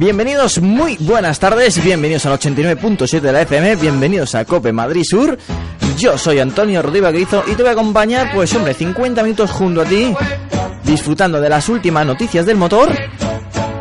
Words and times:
Bienvenidos, 0.00 0.62
muy 0.62 0.96
buenas 0.98 1.38
tardes, 1.38 1.84
bienvenidos 1.84 2.24
al 2.24 2.38
89.7 2.38 3.20
de 3.20 3.32
la 3.32 3.42
FM, 3.42 3.76
bienvenidos 3.76 4.34
a 4.34 4.46
Cope 4.46 4.72
Madrid 4.72 5.02
Sur. 5.04 5.36
Yo 5.98 6.16
soy 6.16 6.38
Antonio 6.38 6.80
Rodríguez 6.80 7.12
Grizo 7.12 7.44
y 7.46 7.50
te 7.54 7.62
voy 7.62 7.68
a 7.68 7.72
acompañar, 7.72 8.30
pues 8.34 8.54
hombre, 8.54 8.72
50 8.72 9.22
minutos 9.22 9.50
junto 9.50 9.82
a 9.82 9.84
ti, 9.84 10.14
disfrutando 10.84 11.38
de 11.38 11.50
las 11.50 11.68
últimas 11.68 12.06
noticias 12.06 12.46
del 12.46 12.56
motor 12.56 12.90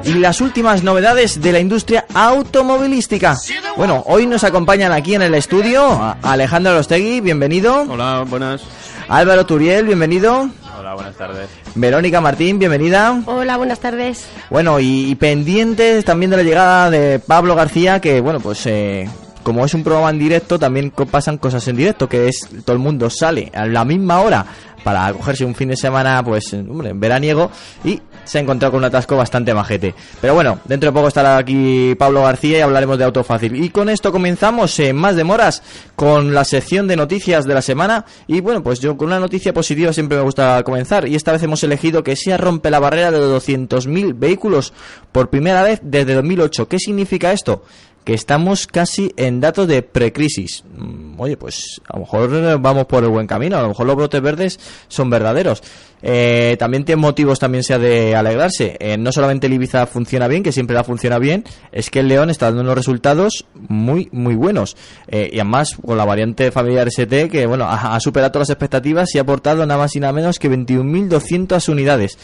y 0.04 0.16
las 0.16 0.42
últimas 0.42 0.84
novedades 0.84 1.42
de 1.42 1.54
la 1.54 1.60
industria 1.62 2.04
automovilística. 2.14 3.38
Bueno, 3.78 4.04
hoy 4.06 4.26
nos 4.28 4.44
acompañan 4.44 4.92
aquí 4.92 5.16
en 5.16 5.22
el 5.22 5.34
estudio 5.36 5.86
a- 5.90 6.18
Alejandro 6.22 6.76
Rostegui, 6.76 7.22
bienvenido. 7.22 7.86
Hola, 7.90 8.26
buenas. 8.28 8.62
Álvaro 9.08 9.46
Turiel, 9.46 9.86
bienvenido. 9.86 10.50
Hola, 10.80 10.94
buenas 10.94 11.16
tardes. 11.18 11.50
Verónica 11.76 12.22
Martín, 12.22 12.58
bienvenida. 12.58 13.22
Hola, 13.26 13.58
buenas 13.58 13.82
tardes. 13.82 14.26
Bueno, 14.50 14.80
y, 14.80 15.10
y 15.12 15.16
pendientes 15.16 16.06
también 16.06 16.32
de 16.32 16.38
la 16.38 16.44
llegada 16.44 16.90
de 16.90 17.20
Pablo 17.20 17.54
García, 17.54 18.00
que 18.00 18.22
bueno, 18.22 18.40
pues 18.40 18.66
eh, 18.66 19.10
como 19.44 19.66
es 19.66 19.74
un 19.74 19.84
programa 19.84 20.10
en 20.10 20.20
directo, 20.20 20.60
también 20.60 20.92
pasan 20.92 21.38
cosas 21.38 21.68
en 21.68 21.78
directo, 21.78 22.08
que 22.08 22.28
es 22.28 22.48
todo 22.66 22.74
el 22.74 22.80
mundo 22.80 23.10
sale 23.10 23.52
a 23.54 23.66
la 23.66 23.86
misma 23.86 24.22
hora 24.22 24.46
para 24.84 25.12
cogerse 25.14 25.46
un 25.46 25.56
fin 25.56 25.70
de 25.70 25.76
semana, 25.76 26.24
pues, 26.24 26.54
hombre, 26.54 26.94
veraniego, 26.94 27.52
y 27.84 28.02
se 28.24 28.38
ha 28.38 28.42
encontrado 28.42 28.72
con 28.72 28.80
un 28.80 28.86
atasco 28.86 29.16
bastante 29.18 29.54
majete. 29.54 29.94
Pero 30.22 30.34
bueno, 30.34 30.60
dentro 30.66 30.90
de 30.90 30.94
poco 30.94 31.08
estará 31.08 31.38
aquí 31.38 31.96
Pablo 31.96 32.24
García 32.24 32.60
y 32.60 32.62
hablaremos 32.62 32.98
de 32.98 33.04
auto 33.04 33.24
fácil. 33.24 33.64
Y 33.64 33.70
con 33.70 33.90
esto 33.90 34.12
comenzamos, 34.12 34.72
sin 34.72 34.96
más 34.96 35.16
demoras, 35.16 35.64
con 35.96 36.34
la 36.34 36.44
sección 36.46 36.88
de 36.88 36.96
noticias 36.96 37.46
de 37.46 37.54
la 37.54 37.62
semana. 37.62 38.06
Y 38.28 38.42
bueno, 38.42 38.64
pues 38.64 38.80
yo 38.80 38.96
con 38.98 39.08
una 39.08 39.20
noticia 39.20 39.54
positiva 39.54 39.94
siempre 39.94 40.18
me 40.18 40.24
gusta 40.24 40.64
comenzar. 40.64 41.08
Y 41.08 41.16
esta 41.16 41.32
vez 41.32 41.44
hemos 41.44 41.64
elegido 41.64 42.04
que 42.04 42.16
SEA 42.16 42.38
rompe 42.38 42.70
la 42.70 42.80
barrera 42.80 43.12
de 43.12 43.20
200.000 43.20 44.18
vehículos 44.18 44.74
por 45.12 45.30
primera 45.30 45.64
vez 45.64 45.80
desde 45.84 46.14
2008. 46.14 46.68
¿Qué 46.68 46.80
significa 46.80 47.32
esto? 47.32 47.64
Que 48.04 48.14
estamos 48.14 48.68
casi 48.68 49.14
en 49.18 49.40
datos 49.40 49.68
de 49.68 49.82
precrisis. 49.82 50.64
Mm, 50.76 51.10
Oye, 51.20 51.36
pues 51.36 51.82
a 51.90 51.98
lo 51.98 52.06
mejor 52.06 52.34
eh, 52.34 52.56
vamos 52.58 52.86
por 52.86 53.04
el 53.04 53.10
buen 53.10 53.28
camino, 53.28 53.58
a 53.58 53.62
lo 53.62 53.68
mejor 53.68 53.86
los 53.86 53.96
brotes 53.98 54.22
verdes 54.22 54.60
son 54.88 55.10
verdaderos. 55.10 55.62
Eh, 56.02 56.56
también 56.58 56.86
tiene 56.86 57.02
motivos 57.02 57.40
también 57.40 57.62
sea 57.62 57.78
de 57.78 58.16
alegrarse. 58.16 58.78
Eh, 58.80 58.98
no 58.98 59.12
solamente 59.12 59.48
el 59.48 59.54
Ibiza 59.54 59.86
funciona 59.86 60.30
bien, 60.30 60.44
que 60.44 60.54
siempre 60.54 60.76
la 60.76 60.86
funciona 60.86 61.20
bien, 61.20 61.44
es 61.74 61.90
que 61.90 62.00
el 62.00 62.08
León 62.08 62.30
está 62.30 62.46
dando 62.46 62.62
unos 62.62 62.76
resultados 62.76 63.46
muy, 63.54 64.08
muy 64.14 64.36
buenos. 64.36 64.78
Y 65.12 65.36
además 65.36 65.76
con 65.76 65.98
la 65.98 66.06
variante 66.06 66.52
familiar 66.52 66.88
ST, 66.88 67.30
que 67.30 67.46
bueno, 67.46 67.66
ha, 67.66 67.96
ha 67.96 68.00
superado 68.00 68.32
todas 68.32 68.48
las 68.48 68.56
expectativas 68.56 69.14
y 69.14 69.18
ha 69.18 69.22
aportado 69.22 69.66
nada 69.66 69.78
más 69.78 69.96
y 69.98 70.00
nada 70.00 70.14
menos 70.14 70.40
que 70.40 70.50
21.200 70.50 71.68
unidades. 71.70 72.18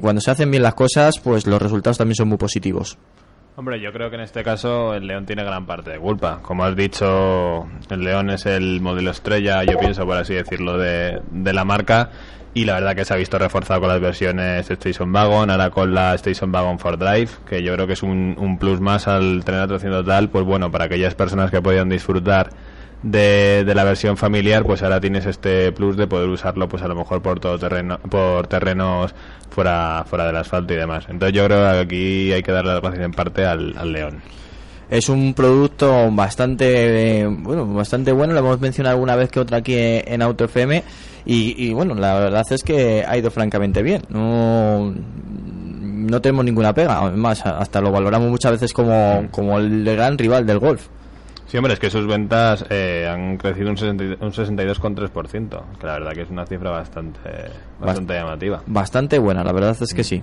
Cuando 0.00 0.22
se 0.22 0.30
hacen 0.30 0.50
bien 0.50 0.62
las 0.62 0.74
cosas, 0.74 1.18
pues 1.22 1.46
los 1.46 1.60
resultados 1.60 1.98
también 1.98 2.16
son 2.16 2.28
muy 2.28 2.38
positivos. 2.38 2.96
Hombre, 3.56 3.80
yo 3.80 3.92
creo 3.92 4.10
que 4.10 4.16
en 4.16 4.22
este 4.22 4.42
caso 4.42 4.94
el 4.94 5.06
León 5.06 5.26
tiene 5.26 5.44
gran 5.44 5.64
parte 5.64 5.90
de 5.90 5.98
culpa. 5.98 6.40
Como 6.42 6.64
has 6.64 6.74
dicho, 6.74 7.68
el 7.88 8.00
León 8.00 8.30
es 8.30 8.46
el 8.46 8.80
modelo 8.80 9.12
estrella, 9.12 9.62
yo 9.62 9.78
pienso, 9.78 10.04
por 10.04 10.16
así 10.16 10.34
decirlo, 10.34 10.76
de, 10.76 11.22
de 11.30 11.52
la 11.52 11.64
marca. 11.64 12.10
Y 12.52 12.64
la 12.64 12.74
verdad 12.74 12.96
que 12.96 13.04
se 13.04 13.14
ha 13.14 13.16
visto 13.16 13.38
reforzado 13.38 13.80
con 13.80 13.88
las 13.88 14.00
versiones 14.00 14.68
Station 14.68 15.12
Wagon, 15.12 15.50
ahora 15.50 15.70
con 15.70 15.94
la 15.94 16.14
Station 16.14 16.52
Wagon 16.52 16.80
for 16.80 16.98
Drive, 16.98 17.30
que 17.48 17.62
yo 17.62 17.74
creo 17.74 17.86
que 17.86 17.92
es 17.92 18.02
un, 18.02 18.34
un 18.38 18.58
plus 18.58 18.80
más 18.80 19.06
al 19.06 19.44
tener 19.44 19.60
atracción 19.60 19.92
total. 19.92 20.30
Pues 20.30 20.44
bueno, 20.44 20.72
para 20.72 20.86
aquellas 20.86 21.14
personas 21.14 21.52
que 21.52 21.62
podían 21.62 21.88
disfrutar 21.88 22.50
de, 23.04 23.64
de 23.64 23.74
la 23.74 23.84
versión 23.84 24.16
familiar, 24.16 24.64
pues 24.64 24.82
ahora 24.82 25.00
tienes 25.00 25.26
este 25.26 25.70
plus 25.72 25.96
de 25.96 26.06
poder 26.06 26.28
usarlo, 26.28 26.68
pues 26.68 26.82
a 26.82 26.88
lo 26.88 26.94
mejor 26.94 27.20
por 27.22 27.38
todo 27.38 27.58
terreno, 27.58 27.98
por 27.98 28.46
terrenos 28.46 29.14
fuera, 29.50 30.04
fuera 30.08 30.26
del 30.26 30.36
asfalto 30.36 30.72
y 30.72 30.76
demás. 30.76 31.04
Entonces 31.08 31.36
yo 31.36 31.44
creo 31.44 31.58
que 31.58 31.78
aquí 31.78 32.32
hay 32.32 32.42
que 32.42 32.50
darle 32.50 32.72
las 32.72 32.80
gracias 32.80 33.04
en 33.04 33.12
parte 33.12 33.44
al, 33.44 33.76
al 33.76 33.92
León. 33.92 34.22
Es 34.90 35.08
un 35.08 35.34
producto 35.34 36.10
bastante 36.12 37.20
eh, 37.20 37.26
bueno, 37.26 37.66
bastante 37.66 38.10
bueno, 38.12 38.32
lo 38.32 38.40
hemos 38.40 38.60
mencionado 38.60 38.94
alguna 38.94 39.16
vez 39.16 39.30
que 39.30 39.40
otra 39.40 39.58
aquí 39.58 39.74
en 39.76 40.22
Auto 40.22 40.44
FM 40.44 40.82
y, 41.26 41.66
y, 41.68 41.72
bueno, 41.72 41.94
la 41.94 42.18
verdad 42.18 42.44
es 42.50 42.62
que 42.62 43.02
ha 43.06 43.16
ido 43.16 43.30
francamente 43.30 43.82
bien. 43.82 44.02
No 44.10 44.92
no 46.04 46.20
tenemos 46.20 46.44
ninguna 46.44 46.74
pega, 46.74 46.98
además 46.98 47.44
hasta 47.46 47.80
lo 47.80 47.90
valoramos 47.90 48.28
muchas 48.28 48.52
veces 48.52 48.72
como, 48.74 49.26
como 49.30 49.58
el 49.58 49.84
gran 49.84 50.18
rival 50.18 50.46
del 50.46 50.58
golf. 50.58 50.88
Sí, 51.54 51.58
hombre, 51.58 51.74
es 51.74 51.78
que 51.78 51.88
sus 51.88 52.04
ventas 52.04 52.66
eh, 52.68 53.06
han 53.08 53.36
crecido 53.36 53.70
un, 53.70 53.76
60 53.78 54.16
un 54.18 54.32
62,3%, 54.32 55.62
que 55.78 55.86
la 55.86 55.92
verdad 55.92 56.12
que 56.12 56.22
es 56.22 56.28
una 56.28 56.44
cifra 56.46 56.70
bastante, 56.70 57.20
bastante 57.78 58.12
llamativa. 58.14 58.60
Bastante 58.66 59.20
buena, 59.20 59.44
la 59.44 59.52
verdad 59.52 59.76
es 59.80 59.94
que 59.94 60.02
sí. 60.02 60.20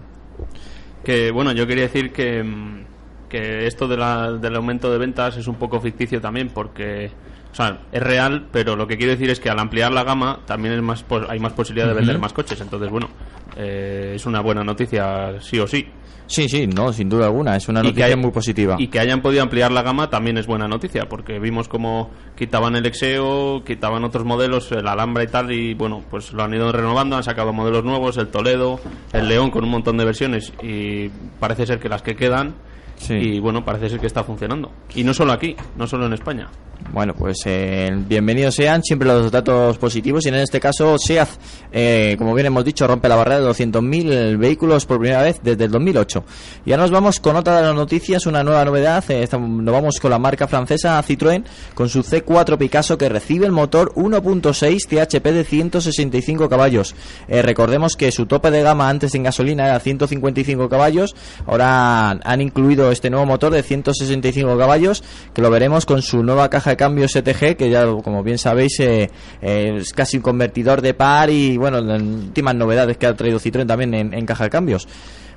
Que 1.06 1.32
bueno, 1.32 1.54
yo 1.54 1.66
quería 1.66 1.84
decir 1.84 2.12
que, 2.12 2.44
mm, 2.44 2.84
que 3.30 3.66
esto 3.66 3.88
de 3.88 3.96
la- 3.96 4.34
del 4.34 4.58
aumento 4.58 4.92
de 4.92 4.98
ventas 4.98 5.38
es 5.38 5.48
un 5.48 5.56
poco 5.56 5.80
ficticio 5.80 6.20
también 6.20 6.50
porque, 6.50 7.12
o 7.50 7.56
sea, 7.56 7.80
es 7.94 8.04
real, 8.04 8.48
pero 8.52 8.76
lo 8.76 8.86
que 8.86 8.98
quiero 8.98 9.14
decir 9.14 9.30
es 9.30 9.40
que 9.40 9.50
al 9.50 9.60
ampliar 9.60 9.94
la 9.94 10.04
gama 10.04 10.40
también 10.46 10.74
es 10.74 10.82
más 10.82 11.06
hay 11.30 11.40
más 11.40 11.54
posibilidad 11.54 11.88
de 11.88 11.94
vender 11.94 12.20
más 12.20 12.34
coches. 12.34 12.60
Entonces, 12.60 12.90
bueno, 12.90 13.08
eh, 13.56 14.12
es 14.18 14.26
una 14.26 14.42
buena 14.42 14.66
noticia 14.66 15.40
sí 15.40 15.58
o 15.60 15.66
sí. 15.66 15.88
Sí, 16.32 16.48
sí, 16.48 16.66
no, 16.66 16.94
sin 16.94 17.10
duda 17.10 17.26
alguna, 17.26 17.58
es 17.58 17.68
una 17.68 17.82
Y 17.82 17.84
que 17.84 17.88
noticia 17.90 18.06
hay- 18.06 18.16
muy 18.16 18.32
positiva. 18.32 18.78
Y 18.80 18.88
que 18.88 19.00
hayan 19.02 19.22
podido 19.22 19.44
ampliar 19.44 19.70
la 19.74 19.82
gama 19.82 20.10
también 20.10 20.38
es 20.38 20.48
buena 20.48 20.66
noticia, 20.66 21.10
porque 21.10 21.40
vimos 21.40 21.68
como 21.68 22.10
quitaban 22.38 22.74
el 22.78 22.86
Exeo, 22.86 23.64
quitaban 23.66 24.06
otros 24.06 24.24
modelos, 24.24 24.72
el 24.72 24.88
Alhambra 24.88 25.24
y 25.26 25.28
tal, 25.28 25.52
y 25.52 25.74
bueno, 25.74 26.02
pues 26.10 26.32
lo 26.32 26.44
han 26.44 26.54
ido 26.54 26.72
renovando, 26.72 27.18
han 27.18 27.24
sacado 27.24 27.52
modelos 27.52 27.84
nuevos, 27.84 28.16
el 28.16 28.30
Toledo, 28.30 28.80
el 29.12 29.28
León 29.28 29.52
con 29.52 29.66
un 29.66 29.72
montón 29.72 29.98
de 29.98 30.06
versiones, 30.06 30.54
y 30.64 31.10
parece 31.42 31.66
ser 31.66 31.80
que 31.80 31.90
las 31.90 32.02
que 32.02 32.16
quedan, 32.16 32.54
Sí. 32.96 33.16
y 33.16 33.40
bueno, 33.40 33.66
parece 33.66 33.90
ser 33.90 34.00
que 34.00 34.08
está 34.08 34.24
funcionando. 34.24 34.72
Y 34.96 35.04
no 35.04 35.14
solo 35.14 35.34
aquí, 35.34 35.58
no 35.76 35.86
solo 35.86 36.06
en 36.06 36.14
España. 36.14 36.48
Bueno, 36.90 37.14
pues 37.14 37.38
eh, 37.46 37.90
bienvenidos 37.94 38.56
sean 38.56 38.84
siempre 38.84 39.08
los 39.08 39.32
datos 39.32 39.78
positivos 39.78 40.26
y 40.26 40.30
en 40.30 40.36
este 40.36 40.60
caso 40.60 40.98
SEAT, 40.98 41.30
eh, 41.72 42.16
como 42.18 42.34
bien 42.34 42.48
hemos 42.48 42.66
dicho, 42.66 42.86
rompe 42.86 43.08
la 43.08 43.16
barrera 43.16 43.40
de 43.40 43.48
200.000 43.48 44.38
vehículos 44.38 44.86
por 44.86 45.00
primera 45.00 45.22
vez 45.22 45.40
desde 45.42 45.66
el 45.66 45.72
2008. 45.72 46.26
Y 46.66 46.72
ahora 46.72 46.84
nos 46.84 46.92
vamos 46.92 47.20
con 47.22 47.38
otra 47.38 47.58
de 47.58 47.68
las 47.68 47.76
noticias, 47.76 48.26
una 48.26 48.44
nueva 48.44 48.66
novedad, 48.66 49.06
eh, 49.10 49.26
nos 49.32 49.74
vamos 49.74 50.00
con 50.02 50.12
la 50.12 50.20
marca 50.20 50.48
francesa 50.48 51.02
Citroën 51.02 51.46
con 51.74 51.88
su 51.88 52.04
C4 52.04 52.58
Picasso 52.58 52.98
que 52.98 53.08
recibe 53.08 53.46
el 53.46 53.54
motor 53.54 53.94
1.6 53.96 54.88
THP 54.88 55.26
de 55.32 55.46
165 55.46 56.50
caballos. 56.50 56.94
Eh, 57.30 57.42
recordemos 57.42 57.96
que 57.96 58.12
su 58.12 58.26
tope 58.26 58.52
de 58.52 58.64
gama 58.64 58.90
antes 58.90 59.16
en 59.16 59.24
gasolina 59.24 59.66
era 59.66 59.80
155 59.80 60.68
caballos, 60.68 61.16
ahora 61.46 62.10
han 62.10 62.42
incluido 62.42 62.92
este 62.92 63.10
nuevo 63.10 63.26
motor 63.26 63.54
de 63.54 63.64
165 63.64 64.58
caballos 64.58 65.06
que 65.34 65.42
lo 65.42 65.50
veremos 65.50 65.86
con 65.86 66.02
su 66.02 66.22
nueva 66.22 66.50
caja 66.50 66.71
de 66.72 66.78
cambios 66.78 67.12
STG 67.12 67.56
que 67.56 67.70
ya 67.70 67.86
como 68.04 68.24
bien 68.24 68.38
sabéis 68.38 68.80
eh, 68.80 69.10
eh, 69.42 69.78
es 69.78 69.94
casi 69.94 70.18
un 70.18 70.24
convertidor 70.24 70.82
de 70.82 70.94
par 70.94 71.30
y 71.30 71.58
bueno 71.58 71.80
las 71.80 72.02
últimas 72.02 72.56
novedades 72.56 72.98
que 72.98 73.06
ha 73.06 73.16
traído 73.16 73.40
Citroën 73.40 73.68
también 73.68 73.94
en, 73.94 74.26
caja 74.26 74.46
de 74.46 74.50
cambios 74.50 74.88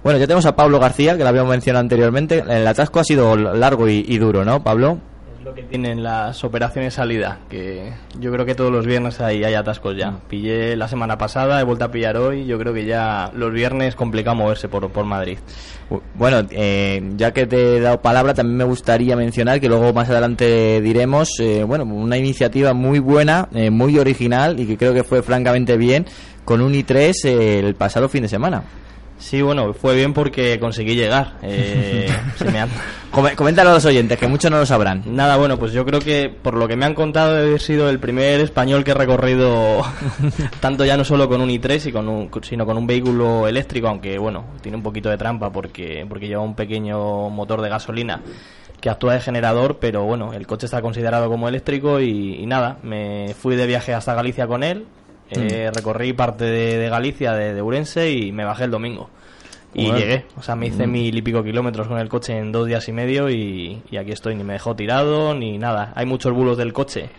bueno 0.03 0.19
ya 0.19 0.27
tenemos 0.27 0.47
a 0.47 0.57
Pablo 0.57 0.81
García 0.81 1.17
que 1.17 1.23
lo 1.23 1.29
habíamos 1.29 1.51
mencionado 1.51 1.83
anteriormente 1.83 2.43
el 2.49 2.67
atasco 2.67 3.01
ha 3.01 3.05
sido 3.05 3.37
largo 3.37 3.89
y 3.89 4.19
duro 4.19 4.45
¿no 4.45 4.63
Pablo? 4.63 5.14
Lo 5.45 5.55
que 5.55 5.63
tienen 5.65 6.03
las 6.03 6.43
operaciones 6.43 6.95
salida, 6.95 7.41
que 7.51 7.93
yo 8.19 8.33
creo 8.33 8.47
que 8.47 8.55
todos 8.55 8.73
los 8.73 8.87
viernes 8.87 9.21
hay, 9.21 9.45
hay 9.45 9.53
atascos 9.53 9.95
ya. 9.95 10.21
Pillé 10.29 10.75
la 10.75 10.89
semana 10.89 11.19
pasada, 11.19 11.61
he 11.61 11.65
vuelto 11.65 11.85
a 11.85 11.91
pillar 11.91 12.17
hoy, 12.17 12.47
yo 12.47 12.59
creo 12.59 12.73
que 12.73 12.87
ya 12.87 13.31
los 13.35 13.53
viernes 13.53 13.95
complicado 13.95 14.37
moverse 14.37 14.69
por, 14.69 14.89
por 14.91 15.05
Madrid. 15.05 15.37
Bu- 15.91 16.01
Bueno, 16.15 16.47
eh, 16.51 17.03
ya 17.17 17.33
que 17.33 17.47
te 17.47 17.77
he 17.77 17.81
dado 17.81 18.01
palabra, 18.01 18.33
también 18.33 18.57
me 18.57 18.65
gustaría 18.65 19.17
mencionar 19.17 19.61
que 19.61 19.69
luego 19.69 19.93
más 19.93 20.09
adelante 20.09 20.81
diremos, 20.81 21.29
eh, 21.41 21.63
bueno, 21.65 21.85
una 21.85 22.17
iniciativa 22.17 22.73
muy 22.73 22.99
buena, 22.99 23.49
eh, 23.55 23.69
muy 23.71 23.99
original 23.99 24.59
y 24.59 24.67
que 24.67 24.79
creo 24.79 24.95
que 24.95 25.05
fue 25.05 25.23
francamente 25.23 25.77
bien 25.77 26.07
con 26.47 26.63
un 26.63 26.73
i3 26.73 27.13
eh, 27.27 27.59
el 27.59 27.75
pasado 27.75 28.09
fin 28.09 28.23
de 28.23 28.29
semana. 28.29 28.63
Sí, 29.19 29.41
bueno, 29.41 29.73
fue 29.73 29.95
bien 29.97 30.13
porque 30.13 30.59
conseguí 30.61 30.95
llegar. 30.97 31.35
Eh, 31.43 32.09
se 32.37 32.45
me 32.51 32.61
han- 32.61 32.69
Coméntalo 33.37 33.71
a 33.71 33.75
los 33.75 33.85
oyentes, 33.85 34.19
que 34.19 34.27
muchos 34.27 34.51
no 34.51 34.59
lo 34.59 34.67
sabrán. 34.67 35.03
Nada, 35.07 35.37
bueno, 35.37 35.57
pues 35.57 35.73
yo 35.73 35.85
creo 35.87 36.01
que 36.01 36.29
por 36.29 36.55
lo 36.55 36.67
que 36.67 36.75
me 36.75 36.85
han 36.85 36.95
contado 36.95 37.37
haber 37.37 37.61
sido 37.61 37.89
el 37.89 38.01
primer 38.01 38.41
español 38.41 38.83
que 38.83 38.91
he 38.91 38.95
recorrido 38.95 39.83
tanto 40.61 40.85
ya 40.85 40.97
no 40.97 41.05
solo 41.05 41.29
con 41.29 41.41
un 41.41 41.49
i3 41.49 41.87
y 41.89 41.93
con 41.93 42.09
un, 42.09 42.29
sino 42.43 42.67
con 42.67 42.77
un 42.77 42.87
vehículo 42.89 43.47
eléctrico, 43.47 43.87
aunque 43.87 44.19
bueno, 44.19 44.45
tiene 44.61 44.77
un 44.77 44.83
poquito 44.83 45.11
de 45.11 45.17
trampa 45.17 45.51
porque, 45.51 46.05
porque 46.09 46.27
lleva 46.27 46.43
un 46.43 46.57
pequeño 46.57 47.31
motor 47.31 47.63
de 47.63 47.69
gasolina 47.69 48.21
que 48.81 48.91
actúa 48.91 49.15
de 49.15 49.21
generador, 49.21 49.79
pero 49.79 50.03
bueno, 50.03 50.33
el 50.35 50.47
coche 50.49 50.67
está 50.67 50.83
considerado 50.83 51.29
como 51.31 51.49
eléctrico 51.49 52.01
y, 52.01 52.35
y 52.35 52.47
nada, 52.47 52.79
me 52.83 53.33
fui 53.41 53.55
de 53.55 53.67
viaje 53.69 53.95
hasta 53.95 54.13
Galicia 54.15 54.47
con 54.49 54.65
él, 54.65 54.85
eh, 55.37 55.71
recorrí 55.75 56.13
parte 56.13 56.45
de, 56.45 56.79
de 56.79 56.89
Galicia, 56.89 57.33
de, 57.33 57.55
de 57.55 57.63
Urense 57.63 58.11
y 58.11 58.33
me 58.33 58.45
bajé 58.45 58.65
el 58.65 58.71
domingo. 58.71 59.11
Y 59.77 59.91
llegué, 59.91 60.27
o 60.37 60.43
sea, 60.43 60.55
me 60.55 60.69
hice 60.69 60.87
mil 60.87 61.17
y 61.19 61.21
pico 61.23 61.43
kilómetros 61.43 61.89
con 61.89 61.99
el 61.99 62.09
coche 62.09 62.39
en 62.39 62.53
dos 62.53 62.67
días 62.69 62.89
y 62.89 62.93
medio 62.93 63.29
y, 63.29 63.83
y 63.91 63.97
aquí 63.97 64.13
estoy, 64.13 64.37
ni 64.37 64.45
me 64.45 64.53
dejó 64.53 64.77
tirado 64.77 65.35
ni 65.35 65.59
nada. 65.59 65.93
Hay 65.97 66.07
muchos 66.07 66.33
bulos 66.33 66.57
del 66.57 66.73
coche 66.73 67.11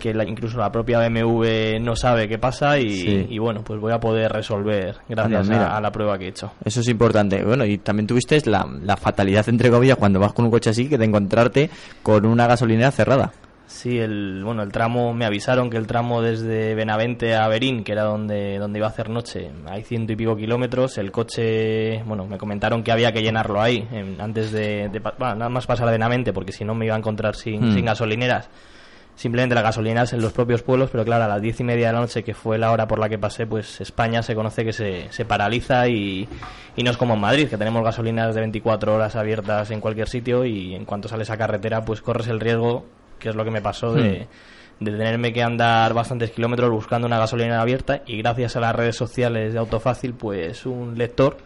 que 0.00 0.12
la- 0.12 0.24
incluso 0.24 0.58
la 0.58 0.72
propia 0.72 0.98
BMW 0.98 1.78
no 1.80 1.94
sabe 1.94 2.26
qué 2.26 2.38
pasa 2.38 2.80
y, 2.80 2.90
Sí. 2.90 3.26
y 3.30 3.38
bueno, 3.38 3.62
pues 3.62 3.78
voy 3.80 3.92
a 3.92 4.00
poder 4.00 4.32
resolver 4.32 4.96
gracias 5.08 5.42
Anda, 5.42 5.54
mira. 5.58 5.72
a, 5.74 5.76
a 5.76 5.80
la 5.80 5.92
prueba 5.92 6.18
que 6.18 6.24
he 6.24 6.28
hecho. 6.30 6.50
Eso 6.64 6.80
es 6.80 6.88
importante. 6.88 7.44
Bueno, 7.44 7.64
y 7.64 7.78
también 7.78 8.08
tuviste 8.08 8.36
la, 8.50 8.66
la 8.82 8.96
fatalidad, 8.96 9.48
entre 9.48 9.70
comillas, 9.70 9.96
cuando 9.96 10.18
vas 10.18 10.32
con 10.32 10.44
un 10.44 10.50
coche 10.50 10.70
así, 10.70 10.88
que 10.88 10.98
de 10.98 11.04
encontrarte 11.04 11.70
con 12.02 12.26
una 12.26 12.48
gasolinera 12.48 12.90
cerrada. 12.90 13.32
Sí, 13.68 13.98
el, 13.98 14.42
bueno, 14.44 14.62
el 14.62 14.70
tramo, 14.70 15.12
me 15.12 15.24
avisaron 15.24 15.68
que 15.70 15.76
el 15.76 15.88
tramo 15.88 16.22
desde 16.22 16.74
Benavente 16.76 17.34
a 17.34 17.48
Berín, 17.48 17.82
que 17.82 17.92
era 17.92 18.04
donde, 18.04 18.58
donde 18.58 18.78
iba 18.78 18.86
a 18.86 18.90
hacer 18.90 19.10
noche, 19.10 19.50
hay 19.68 19.82
ciento 19.82 20.12
y 20.12 20.16
pico 20.16 20.36
kilómetros, 20.36 20.98
el 20.98 21.10
coche, 21.10 22.00
bueno, 22.04 22.26
me 22.26 22.38
comentaron 22.38 22.84
que 22.84 22.92
había 22.92 23.10
que 23.12 23.22
llenarlo 23.22 23.60
ahí, 23.60 23.86
en- 23.90 24.20
antes 24.20 24.52
de, 24.52 24.88
de 24.88 25.00
bueno, 25.00 25.34
nada 25.34 25.48
más 25.48 25.66
pasar 25.66 25.88
a 25.88 25.90
Benavente, 25.90 26.32
porque 26.32 26.52
si 26.52 26.64
no 26.64 26.74
me 26.76 26.86
iba 26.86 26.94
a 26.94 26.98
encontrar 26.98 27.34
sin, 27.34 27.70
Hmm. 27.70 27.74
sin 27.74 27.84
gasolineras. 27.86 28.48
Simplemente 29.16 29.54
las 29.54 29.64
gasolineras 29.64 30.12
en 30.12 30.20
los 30.20 30.32
propios 30.32 30.62
pueblos, 30.62 30.90
pero 30.92 31.02
claro, 31.04 31.24
a 31.24 31.28
las 31.28 31.40
diez 31.42 31.58
y 31.60 31.64
media 31.64 31.86
de 31.88 31.92
la 31.94 32.00
noche, 32.00 32.22
que 32.22 32.34
fue 32.34 32.58
la 32.58 32.70
hora 32.70 32.86
por 32.86 32.98
la 33.00 33.08
que 33.08 33.18
pasé, 33.18 33.46
pues 33.46 33.80
España 33.80 34.22
se 34.22 34.34
conoce 34.34 34.62
que 34.64 34.74
se, 34.74 35.10
se 35.10 35.24
paraliza 35.24 35.88
y, 35.88 36.28
y 36.76 36.82
no 36.84 36.90
es 36.90 36.96
como 36.98 37.14
en 37.14 37.20
Madrid, 37.20 37.48
que 37.48 37.56
tenemos 37.56 37.82
gasolineras 37.82 38.34
de 38.34 38.42
24 38.42 38.94
horas 38.94 39.16
abiertas 39.16 39.70
en 39.70 39.80
cualquier 39.80 40.08
sitio 40.08 40.44
y 40.44 40.74
en 40.74 40.84
cuanto 40.84 41.08
sales 41.08 41.30
a 41.30 41.36
carretera, 41.38 41.82
pues 41.84 42.02
corres 42.02 42.28
el 42.28 42.40
riesgo, 42.40 42.84
que 43.18 43.28
es 43.30 43.34
lo 43.34 43.44
que 43.44 43.50
me 43.50 43.60
pasó, 43.60 43.92
de, 43.92 44.26
de 44.80 44.90
tenerme 44.90 45.32
que 45.32 45.42
andar 45.42 45.94
bastantes 45.94 46.30
kilómetros 46.30 46.70
buscando 46.70 47.06
una 47.06 47.18
gasolinera 47.18 47.60
abierta 47.60 48.02
y 48.06 48.18
gracias 48.18 48.56
a 48.56 48.60
las 48.60 48.74
redes 48.74 48.96
sociales 48.96 49.52
de 49.52 49.58
Autofácil, 49.58 50.14
pues 50.14 50.66
un 50.66 50.96
lector 50.96 51.38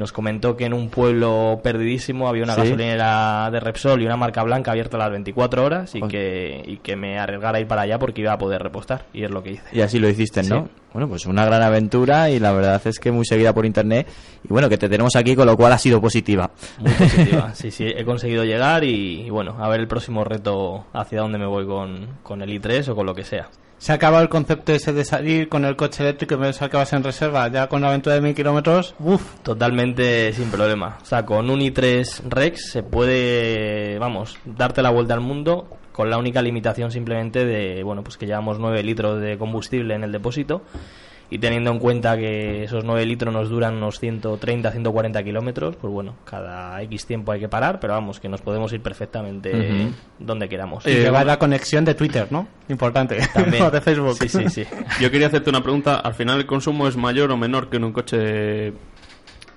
nos 0.00 0.10
comentó 0.12 0.56
que 0.56 0.64
en 0.64 0.72
un 0.74 0.88
pueblo 0.90 1.60
perdidísimo 1.62 2.28
había 2.28 2.42
una 2.42 2.54
Sí. 2.54 2.62
gasolinera 2.62 3.48
de 3.52 3.60
Repsol 3.60 4.02
y 4.02 4.06
una 4.06 4.16
marca 4.16 4.42
blanca 4.42 4.72
abierta 4.72 4.96
a 4.96 5.00
las 5.00 5.10
24 5.10 5.64
horas 5.64 5.94
y 5.94 6.00
que, 6.08 6.62
y 6.66 6.78
que 6.78 6.96
me 6.96 7.18
arriesgara 7.18 7.58
a 7.58 7.60
ir 7.60 7.68
para 7.68 7.82
allá 7.82 7.98
porque 7.98 8.22
iba 8.22 8.32
a 8.32 8.38
poder 8.38 8.62
repostar 8.62 9.04
y 9.12 9.22
es 9.22 9.30
lo 9.30 9.42
que 9.42 9.52
hice. 9.52 9.62
Y 9.72 9.80
así 9.82 9.98
lo 10.00 10.08
hiciste, 10.08 10.42
¿no? 10.42 10.64
Sí. 10.64 10.70
Bueno, 10.92 11.08
pues 11.08 11.26
una 11.26 11.44
gran 11.44 11.62
aventura 11.62 12.30
y 12.30 12.40
la 12.40 12.50
verdad 12.52 12.80
es 12.84 12.98
que 12.98 13.12
muy 13.12 13.24
seguida 13.24 13.52
por 13.54 13.64
internet. 13.64 14.08
Y 14.42 14.48
bueno, 14.48 14.68
que 14.68 14.76
te 14.76 14.88
tenemos 14.88 15.14
aquí, 15.14 15.36
con 15.36 15.46
lo 15.46 15.56
cual 15.56 15.72
ha 15.72 15.78
sido 15.78 16.00
positiva. 16.00 16.50
Muy 16.78 16.90
positiva. 16.92 17.50
sí, 17.54 17.70
sí, 17.70 17.84
he 17.86 18.04
conseguido 18.04 18.42
llegar 18.44 18.82
y, 18.82 19.20
y 19.22 19.30
bueno, 19.30 19.54
a 19.60 19.68
ver 19.68 19.78
el 19.80 19.86
próximo 19.86 20.24
reto 20.24 20.86
hacia 20.92 21.20
dónde 21.20 21.38
me 21.38 21.46
voy 21.46 21.64
con, 21.66 22.18
con 22.24 22.42
el 22.42 22.50
i3 22.50 22.88
o 22.88 22.96
con 22.96 23.06
lo 23.06 23.14
que 23.14 23.22
sea. 23.22 23.48
Se 23.80 23.92
ha 23.92 23.94
acabado 23.94 24.22
el 24.22 24.28
concepto 24.28 24.72
ese 24.74 24.92
de 24.92 25.06
salir 25.06 25.48
con 25.48 25.64
el 25.64 25.74
coche 25.74 26.02
eléctrico 26.02 26.34
y 26.34 26.36
pensar 26.36 26.68
que 26.68 26.76
vas 26.76 26.92
en 26.92 27.02
reserva, 27.02 27.48
ya 27.48 27.66
con 27.66 27.78
una 27.78 27.88
aventura 27.88 28.14
de 28.14 28.20
mil 28.20 28.34
kilómetros, 28.34 28.94
uff, 28.98 29.36
Totalmente 29.42 30.34
sin 30.34 30.50
problema. 30.50 30.98
O 31.00 31.04
sea, 31.06 31.24
con 31.24 31.48
un 31.48 31.60
i3 31.60 32.28
Rex 32.28 32.72
se 32.72 32.82
puede, 32.82 33.98
vamos, 33.98 34.36
darte 34.44 34.82
la 34.82 34.90
vuelta 34.90 35.14
al 35.14 35.22
mundo 35.22 35.66
con 35.92 36.10
la 36.10 36.18
única 36.18 36.42
limitación 36.42 36.90
simplemente 36.90 37.46
de, 37.46 37.82
bueno, 37.82 38.04
pues 38.04 38.18
que 38.18 38.26
llevamos 38.26 38.58
9 38.58 38.82
litros 38.82 39.18
de 39.18 39.38
combustible 39.38 39.94
en 39.94 40.04
el 40.04 40.12
depósito 40.12 40.60
y 41.30 41.38
teniendo 41.38 41.70
en 41.70 41.78
cuenta 41.78 42.16
que 42.16 42.64
esos 42.64 42.84
9 42.84 43.06
litros 43.06 43.32
nos 43.32 43.48
duran 43.48 43.76
unos 43.76 44.00
130, 44.00 44.72
140 44.72 45.22
kilómetros, 45.22 45.76
pues 45.76 45.92
bueno, 45.92 46.16
cada 46.24 46.82
X 46.82 47.06
tiempo 47.06 47.30
hay 47.30 47.40
que 47.40 47.48
parar, 47.48 47.78
pero 47.78 47.92
vamos, 47.92 48.18
que 48.18 48.28
nos 48.28 48.40
podemos 48.40 48.72
ir 48.72 48.82
perfectamente 48.82 49.92
donde 50.18 50.48
queramos. 50.48 50.84
y 50.86 50.90
llevar 50.90 51.24
la 51.26 51.38
conexión 51.38 51.84
de 51.84 51.94
Twitter, 51.94 52.26
¿no? 52.30 52.48
Importante. 52.68 53.18
También. 53.32 53.62
o 53.62 53.70
de 53.70 53.80
Facebook. 53.80 54.16
Sí, 54.16 54.28
sí, 54.28 54.48
sí. 54.48 54.64
Yo 55.00 55.10
quería 55.10 55.28
hacerte 55.28 55.50
una 55.50 55.62
pregunta. 55.62 55.96
Al 55.96 56.14
final, 56.14 56.38
¿el 56.38 56.46
consumo 56.46 56.88
es 56.88 56.96
mayor 56.96 57.30
o 57.30 57.36
menor 57.36 57.70
que 57.70 57.76
en 57.76 57.84
un 57.84 57.92
coche 57.92 58.72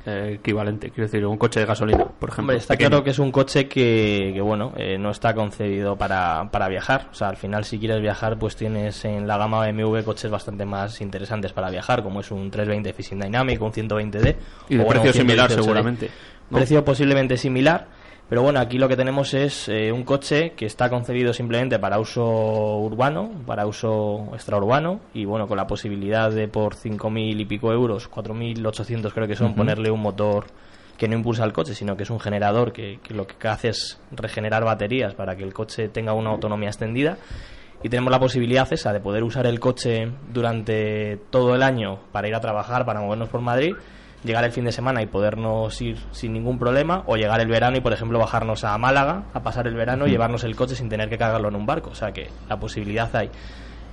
eh, 0.06 0.36
equivalente? 0.36 0.90
Quiero 0.90 1.10
decir, 1.10 1.26
un 1.26 1.38
coche 1.38 1.60
de 1.60 1.66
gasolina, 1.66 2.06
por 2.06 2.30
ejemplo. 2.30 2.42
Hombre, 2.44 2.58
está 2.58 2.74
pequeño. 2.74 2.90
claro 2.90 3.04
que 3.04 3.10
es 3.12 3.20
un 3.20 3.32
coche 3.32 3.68
que, 3.68 4.32
que, 4.34 4.42
bueno, 4.42 4.74
eh, 4.76 4.98
no 4.98 5.12
está 5.12 5.34
concebido 5.34 5.96
para, 5.96 6.50
para 6.52 6.68
viajar. 6.68 7.08
O 7.12 7.16
sea, 7.16 7.30
al 7.30 7.38
final, 7.38 7.64
si 7.66 7.80
quieres 7.80 8.02
viajar, 8.02 8.38
pues 8.38 8.56
tienes 8.56 9.06
en 9.06 9.28
la 9.28 9.38
gama 9.38 9.66
BMW 9.66 10.02
coches 10.04 10.30
bastante 10.30 10.66
más 10.66 11.02
interesantes 11.02 11.54
para 11.54 11.70
viajar, 11.70 12.04
como 12.04 12.20
es 12.20 12.32
un 12.32 12.52
320 12.52 12.94
Fishing 12.94 13.20
Dynamic, 13.20 13.62
un 13.62 13.72
120D. 13.72 14.36
Y 14.70 14.78
de 14.78 14.84
o, 14.84 14.88
precio 14.88 15.14
similar, 15.14 15.50
118D. 15.50 15.54
seguramente. 15.56 16.10
¿no? 16.50 16.58
Precio 16.58 16.84
posiblemente 16.84 17.38
similar. 17.38 17.88
Pero 18.30 18.42
bueno, 18.42 18.60
aquí 18.60 18.78
lo 18.78 18.88
que 18.88 18.96
tenemos 18.96 19.34
es 19.34 19.68
eh, 19.70 19.92
un 19.92 20.04
coche 20.04 20.54
que 20.56 20.66
está 20.66 20.90
concebido 20.90 21.34
simplemente 21.34 21.78
para 21.78 22.00
uso 22.00 22.24
urbano, 22.78 23.32
para 23.46 23.68
uso 23.68 24.30
extraurbano, 24.34 25.02
y 25.14 25.26
bueno, 25.26 25.48
con 25.48 25.58
la 25.58 25.68
posibilidad 25.68 26.32
de 26.32 26.48
por 26.48 26.76
5.000 26.76 27.40
y 27.40 27.46
pico 27.46 27.72
euros, 27.72 28.10
4.800 28.10 29.14
creo 29.14 29.28
que 29.28 29.36
son, 29.36 29.54
ponerle 29.56 29.92
un 29.92 30.02
motor 30.02 30.46
que 30.98 31.08
no 31.08 31.16
impulsa 31.16 31.44
el 31.44 31.54
coche, 31.54 31.76
sino 31.76 31.98
que 31.98 32.04
es 32.04 32.10
un 32.10 32.20
generador 32.20 32.72
que, 32.72 33.00
que 33.04 33.14
lo 33.14 33.28
que 33.28 33.48
hace 33.48 33.70
es 33.70 34.00
regenerar 34.12 34.64
baterías 34.64 35.14
para 35.16 35.36
que 35.36 35.44
el 35.44 35.54
coche 35.54 35.90
tenga 35.90 36.14
una 36.14 36.30
autonomía 36.30 36.70
extendida. 36.70 37.18
Y 37.84 37.90
tenemos 37.90 38.12
la 38.12 38.20
posibilidad 38.20 38.72
esa 38.72 38.94
de 38.94 39.02
poder 39.02 39.24
usar 39.24 39.46
el 39.46 39.60
coche 39.60 40.10
durante 40.32 41.18
todo 41.30 41.54
el 41.54 41.62
año 41.62 42.00
para 42.14 42.30
ir 42.30 42.36
a 42.36 42.40
trabajar, 42.40 42.86
para 42.86 43.02
movernos 43.02 43.28
por 43.28 43.42
Madrid, 43.42 43.76
llegar 44.24 44.44
el 44.44 44.52
fin 44.52 44.66
de 44.66 44.72
semana 44.72 45.02
y 45.02 45.06
podernos 45.06 45.82
ir 45.82 45.98
sin 46.12 46.34
ningún 46.34 46.60
problema, 46.60 47.04
o 47.08 47.18
llegar 47.18 47.40
el 47.42 47.48
verano 47.48 47.78
y, 47.78 47.82
por 47.82 47.94
ejemplo, 47.94 48.20
bajarnos 48.20 48.64
a 48.64 48.78
Málaga 48.78 49.24
a 49.34 49.42
pasar 49.42 49.68
el 49.68 49.76
verano 49.76 50.08
y 50.08 50.12
llevarnos 50.12 50.44
el 50.44 50.56
coche 50.56 50.76
sin 50.76 50.90
tener 50.90 51.10
que 51.10 51.18
cargarlo 51.18 51.50
en 51.50 51.56
un 51.56 51.66
barco. 51.66 51.90
O 51.92 51.96
sea 51.96 52.12
que 52.12 52.30
la 52.50 52.60
posibilidad 52.60 53.14
hay. 53.16 53.30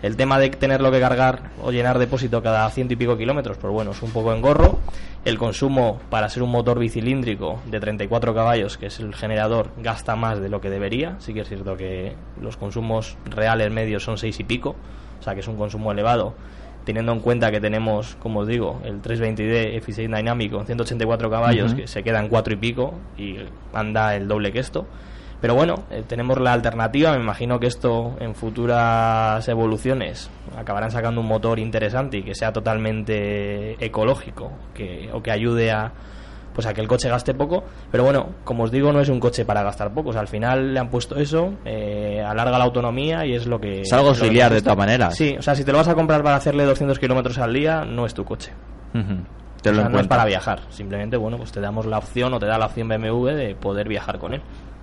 El 0.03 0.17
tema 0.17 0.39
de 0.39 0.49
tenerlo 0.49 0.91
que 0.91 0.99
cargar 0.99 1.51
o 1.63 1.71
llenar 1.73 1.99
depósito 1.99 2.43
cada 2.43 2.71
ciento 2.71 2.95
y 2.95 2.97
pico 2.97 3.19
kilómetros, 3.19 3.59
pues 3.59 3.71
bueno, 3.71 3.91
es 3.91 4.01
un 4.01 4.11
poco 4.13 4.33
engorro. 4.33 4.79
El 5.27 5.37
consumo 5.37 6.01
para 6.09 6.31
ser 6.31 6.43
un 6.43 6.51
motor 6.51 6.79
bicilíndrico 6.79 7.61
de 7.67 7.81
34 7.81 8.35
caballos, 8.35 8.79
que 8.79 8.87
es 8.87 8.99
el 8.99 9.15
generador, 9.15 9.69
gasta 9.77 10.17
más 10.17 10.41
de 10.41 10.49
lo 10.49 10.63
que 10.63 10.71
debería. 10.71 11.17
Sí 11.19 11.35
que 11.35 11.41
es 11.41 11.49
cierto 11.49 11.77
que 11.77 12.15
los 12.41 12.57
consumos 12.57 13.19
reales 13.27 13.71
medios 13.71 14.03
son 14.03 14.17
6 14.17 14.41
y 14.41 14.45
pico, 14.45 14.75
o 15.21 15.23
sea 15.23 15.35
que 15.35 15.41
es 15.41 15.49
un 15.49 15.57
consumo 15.57 15.93
elevado. 15.93 16.35
Teniendo 16.91 17.13
en 17.13 17.21
cuenta 17.21 17.53
que 17.53 17.61
tenemos, 17.61 18.17
como 18.17 18.41
os 18.41 18.49
digo, 18.49 18.81
el 18.83 19.01
320D 19.01 19.81
F6 19.81 20.13
Dynamic 20.13 20.51
con 20.51 20.67
184 20.67 21.31
caballos, 21.31 21.73
que 21.73 21.87
se 21.87 22.03
queda 22.03 22.19
en 22.19 22.29
4 22.29 22.55
y 22.55 22.57
pico 22.57 22.95
y 23.17 23.37
anda 23.73 24.17
el 24.17 24.27
doble 24.27 24.51
que 24.51 24.59
esto. 24.59 24.89
Pero 25.41 25.55
bueno, 25.55 25.85
eh, 25.93 26.03
tenemos 26.05 26.41
la 26.41 26.53
alternativa. 26.53 27.13
Me 27.13 27.23
imagino 27.23 27.61
que 27.61 27.69
esto 27.69 28.17
en 28.19 28.35
futuras 28.35 29.49
evoluciones 29.49 30.29
acabarán 30.59 30.91
sacando 30.91 31.21
un 31.21 31.29
motor 31.29 31.61
interesante 31.61 32.19
y 32.19 32.23
que 32.25 32.35
sea 32.35 32.53
totalmente 32.53 33.77
ecológico 33.85 34.51
que, 34.75 35.11
o 35.13 35.23
que 35.23 35.31
ayude 35.31 35.71
a 35.71 35.93
pues 36.55 36.67
a 36.67 36.75
que 36.75 36.81
el 36.81 36.89
coche 36.89 37.09
gaste 37.09 37.35
poco. 37.35 37.65
Pero 37.91 38.05
bueno, 38.05 38.35
como 38.45 38.65
os 38.65 38.71
digo, 38.71 38.93
no 38.93 39.01
es 39.01 39.09
un 39.09 39.21
coche 39.21 39.45
para 39.45 39.63
gastar 39.63 39.93
poco. 39.93 40.11
O 40.11 40.13
sea, 40.13 40.21
al 40.21 40.29
final 40.29 40.75
le 40.75 40.81
han 40.81 40.91
puesto 40.91 41.17
eso, 41.17 41.55
eh, 41.65 42.23
alarga 42.27 42.59
la 42.59 42.65
autonomía 42.65 43.25
y 43.27 43.35
es 43.35 43.47
lo 43.47 43.61
que. 43.61 43.83
Es 43.83 43.93
algo 43.93 44.09
auxiliar 44.09 44.53
de 44.53 44.63
todas 44.63 44.79
maneras. 44.79 45.17
Sí, 45.17 45.37
o 45.39 45.43
sea, 45.43 45.55
si 45.55 45.65
te 45.65 45.73
lo 45.73 45.79
vas 45.79 45.89
a 45.89 45.95
comprar 45.95 46.23
para 46.23 46.37
hacerle 46.37 46.65
200 46.65 46.99
kilómetros 46.99 47.39
al 47.39 47.53
día, 47.53 47.85
no 47.85 48.07
es 48.07 48.15
tu 48.15 48.25
coche. 48.25 48.53
Te 49.63 49.71
O 49.71 49.75
sea, 49.75 49.89
no 49.89 50.01
es 50.01 50.07
para 50.07 50.25
viajar, 50.25 50.63
simplemente, 50.71 51.17
bueno, 51.17 51.37
pues 51.37 51.53
te 51.53 51.61
damos 51.61 51.87
la 51.87 51.99
opción 51.99 52.33
o 52.33 52.39
te 52.39 52.47
da 52.47 52.59
la 52.59 52.67
opción 52.67 52.89
BMW 52.89 53.27
de 53.29 53.55
poder 53.55 53.89
viajar 53.89 54.19
con 54.19 54.35
él. 54.35 54.43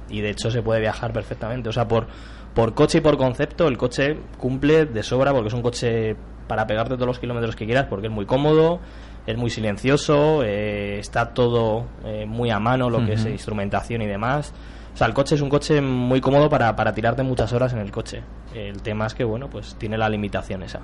Y 0.09 0.21
de 0.21 0.29
hecho 0.29 0.51
se 0.51 0.61
puede 0.61 0.79
viajar 0.79 1.11
perfectamente. 1.11 1.69
O 1.69 1.73
sea, 1.73 1.87
por, 1.87 2.07
por 2.53 2.73
coche 2.73 2.99
y 2.99 3.01
por 3.01 3.17
concepto, 3.17 3.67
el 3.67 3.77
coche 3.77 4.17
cumple 4.37 4.85
de 4.85 5.03
sobra 5.03 5.33
porque 5.33 5.47
es 5.49 5.53
un 5.53 5.61
coche 5.61 6.15
para 6.47 6.65
pegarte 6.65 6.95
todos 6.95 7.07
los 7.07 7.19
kilómetros 7.19 7.55
que 7.55 7.65
quieras 7.65 7.87
porque 7.89 8.07
es 8.07 8.13
muy 8.13 8.25
cómodo, 8.25 8.79
es 9.27 9.37
muy 9.37 9.49
silencioso, 9.49 10.41
eh, 10.41 10.99
está 10.99 11.33
todo 11.33 11.85
eh, 12.05 12.25
muy 12.25 12.49
a 12.49 12.59
mano, 12.59 12.89
lo 12.89 13.05
que 13.05 13.13
es 13.13 13.25
instrumentación 13.25 14.01
y 14.01 14.07
demás. 14.07 14.53
O 14.93 14.97
sea, 14.97 15.05
el 15.05 15.13
coche 15.13 15.35
es 15.35 15.41
un 15.41 15.49
coche 15.49 15.81
muy 15.81 16.21
cómodo 16.21 16.49
para, 16.49 16.75
para 16.75 16.93
tirarte 16.93 17.21
muchas 17.21 17.51
horas 17.51 17.73
en 17.73 17.79
el 17.79 17.91
coche. 17.91 18.23
El 18.55 18.81
tema 18.81 19.05
es 19.05 19.13
que, 19.13 19.25
bueno, 19.25 19.49
pues 19.49 19.75
tiene 19.77 19.97
la 19.97 20.09
limitación 20.09 20.63
esa. 20.63 20.79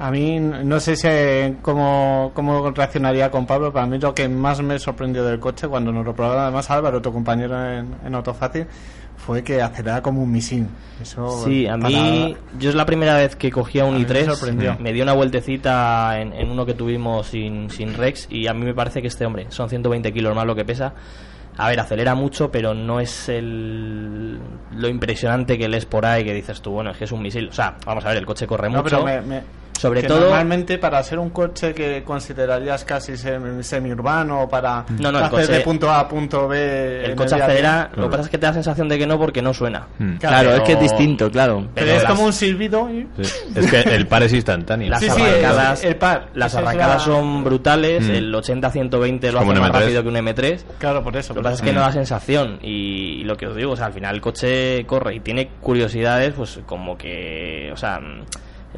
A 0.00 0.10
mí 0.10 0.40
no 0.40 0.80
sé 0.80 0.96
si, 0.96 1.06
eh, 1.08 1.56
cómo, 1.62 2.32
cómo 2.34 2.70
reaccionaría 2.70 3.30
con 3.30 3.46
Pablo, 3.46 3.70
pero 3.72 3.84
a 3.84 3.86
mí 3.86 3.98
lo 3.98 4.14
que 4.14 4.28
más 4.28 4.60
me 4.62 4.78
sorprendió 4.78 5.24
del 5.24 5.38
coche 5.38 5.68
cuando 5.68 5.92
nos 5.92 6.04
lo 6.04 6.14
probaba 6.14 6.44
además 6.44 6.70
Álvaro, 6.70 7.00
tu 7.00 7.12
compañero 7.12 7.54
en, 7.70 7.94
en 8.04 8.14
Autofácil, 8.14 8.66
fue 9.24 9.42
que 9.44 9.60
acelera 9.62 10.02
como 10.02 10.22
un 10.22 10.30
misil. 10.32 10.66
Eso 11.00 11.44
Sí, 11.44 11.66
a 11.66 11.76
para- 11.76 11.88
mí, 11.88 12.36
yo 12.58 12.68
es 12.70 12.74
la 12.74 12.84
primera 12.86 13.14
vez 13.16 13.36
que 13.36 13.50
cogía 13.50 13.84
un 13.84 13.94
A 13.94 13.98
mí 13.98 14.04
me 14.04 14.10
i3, 14.10 14.24
sorprendió. 14.34 14.76
me 14.80 14.92
dio 14.92 15.02
una 15.02 15.12
vueltecita 15.12 16.20
en, 16.20 16.32
en 16.32 16.50
uno 16.50 16.66
que 16.66 16.74
tuvimos 16.74 17.26
sin, 17.28 17.70
sin 17.70 17.94
Rex 17.94 18.26
y 18.30 18.46
a 18.48 18.54
mí 18.54 18.64
me 18.64 18.74
parece 18.74 19.00
que 19.00 19.08
este 19.08 19.24
hombre, 19.26 19.46
son 19.50 19.68
120 19.68 20.12
kilos 20.12 20.34
más 20.34 20.46
lo 20.46 20.54
que 20.54 20.64
pesa, 20.64 20.92
a 21.56 21.68
ver, 21.68 21.80
acelera 21.80 22.14
mucho, 22.14 22.50
pero 22.50 22.74
no 22.74 23.00
es 23.00 23.28
el, 23.28 24.38
lo 24.76 24.88
impresionante 24.88 25.58
que 25.58 25.68
lees 25.68 25.84
por 25.86 26.06
ahí, 26.06 26.24
que 26.24 26.32
dices 26.34 26.60
tú, 26.62 26.70
bueno, 26.72 26.90
es 26.90 26.96
que 26.96 27.04
es 27.04 27.12
un 27.12 27.20
misil. 27.22 27.48
O 27.48 27.52
sea, 27.52 27.76
vamos 27.84 28.04
a 28.04 28.08
ver, 28.08 28.18
el 28.18 28.26
coche 28.26 28.46
corre 28.46 28.68
No, 28.70 28.78
mucho. 28.82 28.84
pero 28.84 29.04
me, 29.04 29.20
me- 29.20 29.42
Sobre 29.80 30.02
Que 30.02 30.08
todo... 30.08 30.20
Normalmente 30.20 30.76
para 30.76 31.02
ser 31.02 31.18
un 31.18 31.30
coche 31.30 31.72
que 31.72 32.02
considerarías 32.04 32.84
casi 32.84 33.12
sem- 33.12 33.62
semiurbano 33.62 34.46
para 34.46 34.84
No, 34.98 35.10
no, 35.10 35.18
el 35.20 35.24
hacer 35.24 35.40
coche- 35.40 35.52
de 35.52 35.60
punto 35.60 35.90
A 35.90 36.00
a 36.00 36.06
punto 36.08 36.46
B. 36.48 37.04
El 37.06 37.14
coche 37.16 37.36
acelera, 37.36 37.90
lo 37.96 38.02
que 38.04 38.10
pasa 38.10 38.22
es 38.24 38.28
que 38.28 38.36
te 38.36 38.44
da 38.46 38.52
sensación 38.52 38.88
de 38.90 38.98
que 38.98 39.06
no 39.06 39.18
porque 39.18 39.40
no 39.40 39.54
suena. 39.54 39.86
Mm. 39.98 40.16
Claro, 40.16 40.52
es 40.52 40.60
que 40.60 40.72
es 40.72 40.80
distinto, 40.80 41.30
claro. 41.30 41.60
Pero, 41.74 41.86
Pero 41.86 41.92
es 41.92 42.02
las- 42.02 42.12
como 42.12 42.26
un 42.26 42.32
silbido 42.34 42.90
y... 42.90 43.08
Sí. 43.22 43.32
Es 43.54 43.70
que 43.70 43.80
el 43.94 44.06
par 44.06 44.22
es 44.22 44.34
instantáneo. 44.34 44.90
Las 44.90 45.00
Sí, 45.00 45.08
sí, 45.08 45.22
arrancadas, 45.22 45.82
el- 45.82 45.88
el 45.90 45.96
par. 45.96 46.26
las 46.34 46.54
arrancadas 46.54 47.06
la- 47.06 47.14
son 47.14 47.42
brutales, 47.44 48.06
Mm. 48.06 48.10
el 48.10 48.34
80-120 48.34 49.32
lo 49.32 49.38
hace 49.40 49.48
más 49.48 49.70
M3. 49.70 49.72
rápido 49.80 50.02
que 50.02 50.08
un 50.10 50.16
M3. 50.16 50.64
Claro, 50.78 51.02
por 51.02 51.16
eso. 51.16 51.32
Lo 51.32 51.40
que 51.40 51.44
pasa 51.44 51.56
es 51.56 51.62
que 51.62 51.72
no 51.72 51.80
da 51.80 51.92
sensación 51.92 52.58
y, 52.62 53.20
y 53.20 53.24
lo 53.24 53.34
que 53.36 53.46
os 53.46 53.56
digo, 53.56 53.72
o 53.72 53.76
sea, 53.76 53.86
al 53.86 53.92
final 53.94 54.14
el 54.14 54.20
coche 54.20 54.84
corre 54.84 55.14
y 55.14 55.20
tiene 55.20 55.48
curiosidades, 55.60 56.34
pues 56.34 56.60
como 56.66 56.98
que, 56.98 57.70
o 57.72 57.76
sea, 57.78 57.98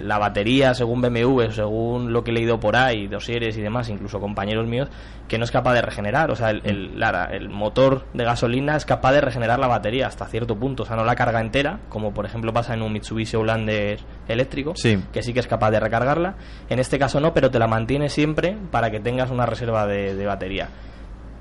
la 0.00 0.18
batería, 0.18 0.72
según 0.74 1.02
BMW, 1.02 1.50
según 1.50 2.12
lo 2.12 2.24
que 2.24 2.30
he 2.30 2.34
leído 2.34 2.58
por 2.58 2.76
ahí, 2.76 3.08
dosieres 3.08 3.56
y 3.58 3.60
demás, 3.60 3.88
incluso 3.90 4.20
compañeros 4.20 4.66
míos, 4.66 4.88
que 5.28 5.36
no 5.38 5.44
es 5.44 5.50
capaz 5.50 5.74
de 5.74 5.82
regenerar, 5.82 6.30
o 6.30 6.36
sea, 6.36 6.50
el, 6.50 6.62
el, 6.64 6.98
la- 6.98 7.24
el 7.30 7.48
motor 7.50 8.06
de 8.14 8.24
gasolina 8.24 8.76
es 8.76 8.84
capaz 8.86 9.12
de 9.12 9.20
regenerar 9.20 9.58
la 9.58 9.66
batería 9.66 10.06
hasta 10.06 10.26
cierto 10.26 10.56
punto, 10.56 10.84
o 10.84 10.86
sea, 10.86 10.96
no 10.96 11.04
la 11.04 11.14
carga 11.14 11.40
entera, 11.40 11.78
como 11.88 12.12
por 12.14 12.24
ejemplo 12.24 12.52
pasa 12.52 12.72
en 12.74 12.82
un 12.82 12.92
Mitsubishi 12.92 13.36
Outlander 13.36 13.98
eléctrico, 14.28 14.72
Sí. 14.76 14.98
que 15.12 15.22
sí 15.22 15.32
que 15.34 15.40
es 15.40 15.46
capaz 15.46 15.70
de 15.70 15.80
recargarla, 15.80 16.34
en 16.70 16.78
este 16.78 16.98
caso 16.98 17.20
no, 17.20 17.34
pero 17.34 17.50
te 17.50 17.58
la 17.58 17.66
mantiene 17.66 18.08
siempre 18.08 18.56
para 18.70 18.90
que 18.90 18.98
tengas 19.00 19.30
una 19.30 19.44
reserva 19.46 19.86
de, 19.86 20.14
de 20.14 20.26
batería. 20.26 20.68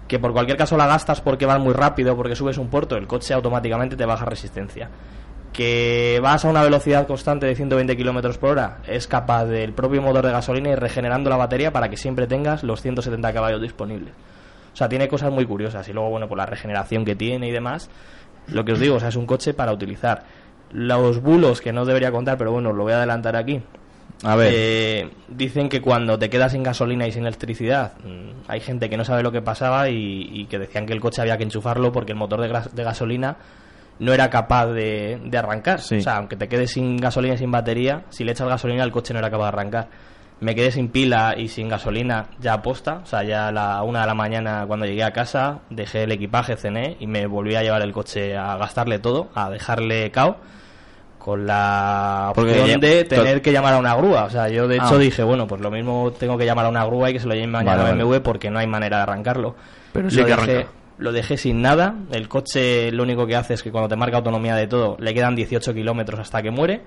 Que 0.10 0.20
por 0.20 0.34
cualquier 0.34 0.58
caso 0.58 0.76
la 0.76 0.88
gastas 0.88 1.22
porque 1.22 1.46
vas 1.46 1.60
muy 1.62 1.74
rápido, 1.74 2.18
porque 2.18 2.36
subes 2.36 2.58
un 2.58 2.68
puerto, 2.68 2.98
el 2.98 3.08
coche 3.08 3.34
automáticamente 3.34 3.96
te 3.96 4.06
baja 4.06 4.26
resistencia. 4.26 4.90
Que 5.54 6.20
vas 6.22 6.46
a 6.46 6.50
una 6.50 6.64
velocidad 6.64 7.08
constante 7.08 7.46
de 7.46 7.56
120 7.56 7.98
kilómetros 7.98 8.38
por 8.38 8.52
hora, 8.52 8.78
es 8.88 9.08
capaz 9.08 9.46
del 9.46 9.74
propio 9.74 10.02
motor 10.02 10.26
de 10.26 10.32
gasolina 10.32 10.70
ir 10.70 10.80
regenerando 10.80 11.30
la 11.30 11.36
batería 11.36 11.74
para 11.74 11.90
que 11.90 11.98
siempre 11.98 12.26
tengas 12.26 12.64
los 12.64 12.82
170 12.82 13.34
caballos 13.34 13.62
disponibles. 13.62 14.14
O 14.74 14.76
sea, 14.76 14.88
tiene 14.88 15.08
cosas 15.08 15.32
muy 15.32 15.46
curiosas. 15.46 15.88
Y 15.90 15.94
luego, 15.94 16.10
bueno, 16.10 16.28
por 16.28 16.38
la 16.38 16.46
regeneración 16.46 17.04
que 17.04 17.16
tiene 17.16 17.48
y 17.50 17.52
demás, 17.52 17.90
lo 18.48 18.64
que 18.64 18.74
os 18.74 18.80
digo, 18.80 18.96
o 18.96 19.00
sea, 19.00 19.10
es 19.10 19.16
un 19.16 19.26
coche 19.26 19.54
para 19.54 19.74
utilizar. 19.74 20.24
Los 20.72 21.22
bulos, 21.22 21.60
que 21.60 21.74
no 21.74 21.82
os 21.82 21.88
debería 21.88 22.12
contar, 22.12 22.38
pero 22.38 22.52
bueno, 22.52 22.70
os 22.70 22.76
lo 22.76 22.84
voy 22.84 22.94
a 22.94 22.98
adelantar 22.98 23.36
aquí. 23.36 23.62
A 24.24 24.36
ver. 24.36 24.54
Eh, 24.56 25.10
dicen 25.28 25.68
que 25.68 25.82
cuando 25.82 26.18
te 26.18 26.30
quedas 26.30 26.52
sin 26.52 26.64
gasolina 26.64 27.08
y 27.08 27.12
sin 27.12 27.24
electricidad, 27.24 27.94
mm, 28.04 28.44
hay 28.48 28.60
gente 28.62 28.90
que 28.90 28.96
no 28.96 29.04
sabe 29.04 29.24
lo 29.24 29.32
que 29.32 29.42
pasaba 29.42 29.90
y, 29.90 30.30
y 30.32 30.46
que 30.46 30.60
decían 30.60 30.86
que 30.86 30.94
el 30.94 31.02
coche 31.02 31.22
había 31.22 31.38
que 31.38 31.44
enchufarlo 31.44 31.92
porque 31.92 32.14
el 32.14 32.18
motor 32.18 32.40
de 32.42 32.84
gasolina 32.84 33.38
no 34.02 34.14
era 34.14 34.30
capaz 34.30 34.66
de, 34.68 35.20
de 35.24 35.38
arrancar. 35.38 35.80
Sí. 35.80 35.98
O 35.98 36.02
sea, 36.02 36.18
aunque 36.18 36.36
te 36.36 36.48
quedes 36.50 36.72
sin 36.72 36.98
gasolina 36.98 37.36
y 37.36 37.38
sin 37.38 37.52
batería, 37.52 38.04
si 38.10 38.24
le 38.24 38.34
echas 38.34 38.48
gasolina 38.48 38.84
el 38.84 38.92
coche 38.92 39.14
no 39.14 39.20
era 39.20 39.30
capaz 39.30 39.44
de 39.46 39.50
arrancar. 39.50 39.88
Me 40.40 40.56
quedé 40.56 40.72
sin 40.72 40.90
pila 40.90 41.36
y 41.38 41.50
sin 41.50 41.70
gasolina 41.70 42.26
ya 42.40 42.54
aposta, 42.54 43.02
o 43.04 43.06
sea, 43.06 43.22
ya 43.24 43.50
a 43.50 43.52
la 43.52 43.84
una 43.84 44.02
de 44.02 44.08
la 44.08 44.16
mañana 44.16 44.64
cuando 44.66 44.88
llegué 44.88 45.04
a 45.04 45.12
casa, 45.12 45.60
dejé 45.70 46.04
el 46.04 46.12
equipaje, 46.14 46.56
cené 46.58 46.98
y 47.00 47.06
me 47.06 47.28
volví 47.28 47.54
a 47.56 47.62
llevar 47.62 47.84
el 47.84 47.92
coche 47.94 48.36
a 48.36 48.58
gastarle 48.58 48.98
todo, 48.98 49.30
a 49.36 49.52
dejarle 49.52 50.10
cao 50.10 50.38
con 51.20 51.46
la 51.46 52.34
opción 52.36 52.80
de 52.80 53.04
tener 53.04 53.44
que 53.44 53.52
llamar 53.52 53.76
a 53.76 53.78
una 53.78 53.94
grúa. 53.94 54.24
O 54.24 54.30
sea, 54.32 54.50
yo 54.50 54.68
de 54.68 54.78
hecho 54.78 54.96
Ah. 54.96 54.98
dije, 54.98 55.22
bueno, 55.22 55.46
pues 55.46 55.62
lo 55.62 55.70
mismo 55.70 56.12
tengo 56.18 56.36
que 56.40 56.46
llamar 56.48 56.66
a 56.66 56.70
una 56.70 56.84
grúa 56.86 57.12
y 57.12 57.14
que 57.14 57.20
se 57.20 57.28
lo 57.28 57.36
lleven 57.36 57.52
mañana 57.52 57.78
Vale, 57.78 57.90
a 57.90 57.92
vale. 57.94 58.04
BMW 58.04 58.22
porque 58.24 58.50
no 58.50 58.58
hay 58.58 58.66
manera 58.66 58.98
de 58.98 59.04
arrancarlo. 59.04 59.56
Pero 59.94 60.10
sí 60.10 60.18
lo 60.18 60.26
que 60.26 60.32
dejé, 60.36 60.52
arranca. 60.54 60.70
Lo 61.02 61.12
dejé 61.12 61.36
sin 61.38 61.62
nada. 61.62 61.96
El 62.12 62.30
coche 62.30 62.92
lo 62.92 63.04
único 63.04 63.28
que 63.28 63.36
hace 63.36 63.56
es 63.56 63.64
que 63.64 63.72
cuando 63.72 63.90
te 63.90 63.96
marca 63.98 64.18
autonomía 64.18 64.56
de 64.56 64.68
todo, 64.68 64.96
le 65.00 65.14
quedan 65.14 65.36
18 65.36 65.74
kilómetros 65.74 66.20
hasta 66.22 66.42
que 66.42 66.52
muere. 66.52 66.82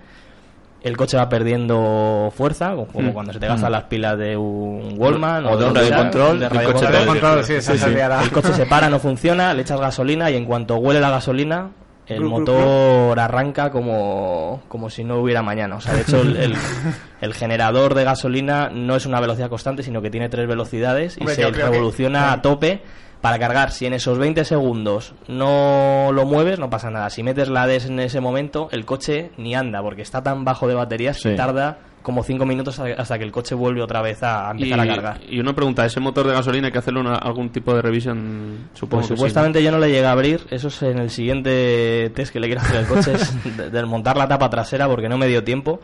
El 0.83 0.97
coche 0.99 1.17
va 1.17 1.29
perdiendo 1.31 2.31
fuerza, 2.37 2.71
como 2.73 2.87
como 2.89 3.13
cuando 3.15 3.33
se 3.33 3.41
te 3.41 3.47
gastan 3.47 3.73
las 3.73 3.85
pilas 3.85 4.19
de 4.19 4.37
un 4.37 4.95
Wallman. 4.99 5.47
O 5.47 5.57
de 5.57 5.65
un 5.67 5.75
radio 5.75 5.97
control, 5.97 6.39
de 6.41 6.45
el 6.47 6.51
radio 6.51 6.73
coche 6.73 6.87
control. 7.07 7.45
sí, 7.45 7.61
Sí, 7.61 7.79
sí. 7.79 7.91
El 7.91 8.31
coche 8.31 8.53
se 8.53 8.67
para, 8.67 8.91
no 8.91 8.99
funciona, 8.99 9.55
le 9.55 9.63
echas 9.63 9.81
gasolina 9.81 10.31
y 10.31 10.37
en 10.37 10.45
cuanto 10.45 10.77
huele 10.77 11.01
la 11.01 11.09
gasolina, 11.09 11.71
el 12.07 12.21
motor 12.21 13.19
arranca 13.19 13.71
como, 13.71 14.63
como 14.69 14.91
si 14.91 15.05
no 15.05 15.21
hubiera 15.21 15.43
mañana. 15.43 15.77
O 15.77 15.81
sea, 15.81 15.95
de 15.95 16.03
hecho, 16.03 16.21
el, 16.21 16.37
el- 16.37 16.55
el 17.23 17.33
generador 17.33 17.95
de 17.95 18.05
gasolina 18.05 18.69
no 18.71 18.95
es 18.95 19.07
una 19.07 19.21
velocidad 19.21 19.49
constante, 19.49 19.83
sino 19.83 20.03
que 20.03 20.11
tiene 20.11 20.29
tres 20.29 20.47
velocidades 20.47 21.17
y 21.17 21.21
Hombre, 21.21 21.35
se 21.35 21.43
que- 21.51 21.51
revoluciona 21.51 22.31
a 22.33 22.43
tope 22.43 22.83
para 23.25 23.39
cargar. 23.39 23.71
Si 23.73 23.87
en 23.87 23.95
esos 23.95 24.19
20 24.19 24.45
segundos 24.45 25.15
no 25.29 26.11
lo 26.13 26.27
mueves, 26.27 26.59
no 26.59 26.69
pasa 26.69 26.91
nada. 26.91 27.09
Si 27.09 27.23
metes 27.23 27.49
la 27.49 27.63
ADS 27.63 27.87
en 27.87 28.01
ese 28.01 28.21
momento, 28.21 28.69
el 28.71 28.85
coche 28.85 29.31
ni 29.39 29.55
anda, 29.55 29.81
porque 29.81 30.03
está 30.03 30.23
tan 30.23 30.45
bajo 30.45 30.69
de 30.69 30.75
baterías 30.75 31.17
que 31.23 31.31
Sí. 31.31 31.35
tarda 31.37 31.79
como 32.03 32.23
5 32.23 32.45
minutos 32.45 32.79
hasta- 32.79 33.17
que 33.17 33.25
el 33.25 33.33
coche 33.33 33.55
vuelve 33.55 33.81
otra 33.81 34.03
vez 34.03 34.23
a 34.23 34.49
Y, 34.55 34.65
empezar 34.65 34.81
a 34.81 34.87
cargar. 34.87 35.21
y 35.27 35.41
una 35.41 35.55
pregunta, 35.55 35.87
¿ese 35.87 36.01
motor 36.01 36.27
de 36.27 36.35
gasolina 36.35 36.67
hay 36.67 36.73
que 36.73 36.79
hacerle 36.81 37.01
una- 37.01 37.15
algún 37.15 37.49
tipo 37.49 37.75
de 37.75 37.81
revisión? 37.81 38.69
Supongo 38.75 39.01
Pues 39.01 39.09
que 39.09 39.15
sí, 39.15 39.17
supuestamente 39.17 39.63
yo 39.63 39.71
no 39.73 39.79
le 39.79 39.87
llegué 39.89 40.05
a 40.05 40.13
abrir, 40.13 40.43
eso 40.51 40.69
es 40.69 40.83
en 40.83 40.99
el 40.99 41.09
siguiente 41.09 42.13
test 42.15 42.31
que 42.31 42.41
le 42.41 42.49
quiero 42.49 42.61
hacer 42.61 42.77
al 42.77 42.87
coche, 42.87 43.15
es 43.15 43.35
de- 43.57 43.71
del 43.71 43.87
montar 43.87 44.19
la 44.19 44.29
tapa 44.29 44.51
trasera 44.51 44.87
porque 44.87 45.09
no 45.09 45.17
me 45.17 45.27
dio 45.29 45.43
tiempo. 45.43 45.81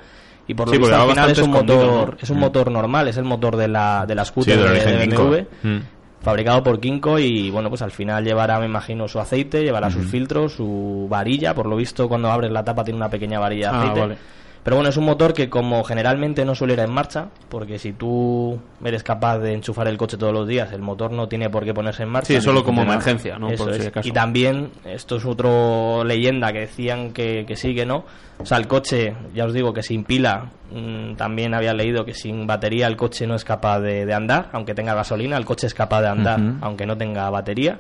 Y 0.47 0.53
por 0.55 0.67
lo 0.67 0.73
Sí, 0.75 0.79
porque 0.79 0.91
visto 0.93 0.99
va 1.07 1.11
al 1.11 1.17
final 1.17 1.31
es 1.31 1.39
un 1.39 1.51
motor, 1.53 2.09
¿no? 2.11 2.17
es 2.21 2.29
un 2.31 2.39
motor 2.39 2.71
normal, 2.71 3.09
es 3.09 3.17
el 3.17 3.25
motor 3.25 3.57
de 3.57 3.69
la, 3.69 4.05
de 4.07 4.15
la 4.15 4.25
Sí, 4.27 4.31
scooter 4.31 4.59
de 4.59 4.69
de, 4.69 4.85
de. 4.85 5.07
BMW, 5.07 5.47
Mm. 5.63 5.79
Fabricado 6.23 6.63
por 6.63 6.81
Kinko 6.81 7.19
y 7.19 7.51
bueno, 7.51 7.69
pues 7.71 7.83
al 7.83 7.91
final 7.91 8.25
llevará, 8.25 8.59
me 8.61 8.67
imagino, 8.67 9.09
su 9.09 9.19
aceite, 9.21 9.63
llevará 9.63 9.91
sus 9.91 10.07
filtros, 10.07 10.53
su 10.55 11.07
varilla, 11.09 11.55
por 11.55 11.67
lo 11.67 11.77
visto 11.77 12.09
cuando 12.09 12.31
abres 12.31 12.51
la 12.51 12.63
tapa 12.65 12.85
tiene 12.85 12.97
una 12.99 13.09
pequeña 13.09 13.39
varilla 13.41 13.71
de 13.71 13.77
Ah, 13.77 13.81
aceite. 13.81 14.01
vale. 14.01 14.17
Pero 14.63 14.77
bueno, 14.77 14.91
es 14.91 14.97
un 14.99 15.07
motor 15.07 15.33
que 15.33 15.49
como 15.49 15.83
generalmente 15.85 16.45
no 16.45 16.55
suele 16.55 16.75
ir 16.75 16.81
en 16.81 16.93
marcha, 16.93 17.29
porque 17.49 17.79
si 17.79 17.93
tú 17.93 18.61
eres 18.85 19.03
capaz 19.03 19.39
de 19.39 19.55
enchufar 19.55 19.89
el 19.89 19.97
coche 19.97 20.19
todos 20.19 20.35
los 20.35 20.47
días, 20.47 20.71
el 20.73 20.83
motor 20.83 21.13
no 21.13 21.29
tiene 21.29 21.49
por 21.49 21.65
qué 21.65 21.73
ponerse 21.73 22.03
en 22.03 22.11
marcha. 22.11 22.27
Sí, 22.35 22.41
solo 22.43 22.63
como 22.63 22.83
emergencia, 22.83 23.39
¿no? 23.39 23.49
Eso 23.51 23.65
Por 23.65 23.75
es. 23.75 23.87
acaso. 23.87 24.07
Y 24.07 24.13
también, 24.13 24.71
esto 24.85 25.17
es 25.17 25.25
otra 25.25 26.05
leyenda 26.05 26.53
que 26.53 26.61
decían 26.61 27.13
que, 27.13 27.45
que 27.47 27.57
sí, 27.57 27.75
que 27.75 27.87
no. 27.87 28.05
O 28.39 28.45
sea, 28.45 28.59
el 28.59 28.67
coche, 28.69 29.15
ya 29.35 29.47
os 29.47 29.55
digo 29.55 29.73
que 29.73 29.83
sin 29.83 30.05
pila, 30.05 30.51
mm, 30.71 31.15
también 31.15 31.55
había 31.55 31.73
leído 31.73 32.05
que 32.05 32.13
sin 32.13 32.47
batería 32.47 32.87
el 32.87 32.97
coche 32.97 33.27
no 33.27 33.35
es 33.37 33.45
capaz 33.45 33.81
de, 33.81 34.05
de 34.05 34.13
andar, 34.15 34.51
aunque 34.53 34.75
tenga 34.75 34.95
gasolina, 34.95 35.39
el 35.39 35.47
coche 35.47 35.67
es 35.67 35.75
capaz 35.75 36.03
de 36.03 36.09
andar, 36.09 36.39
aunque 36.61 36.85
no 36.85 36.97
tenga 36.99 37.31
batería. 37.31 37.79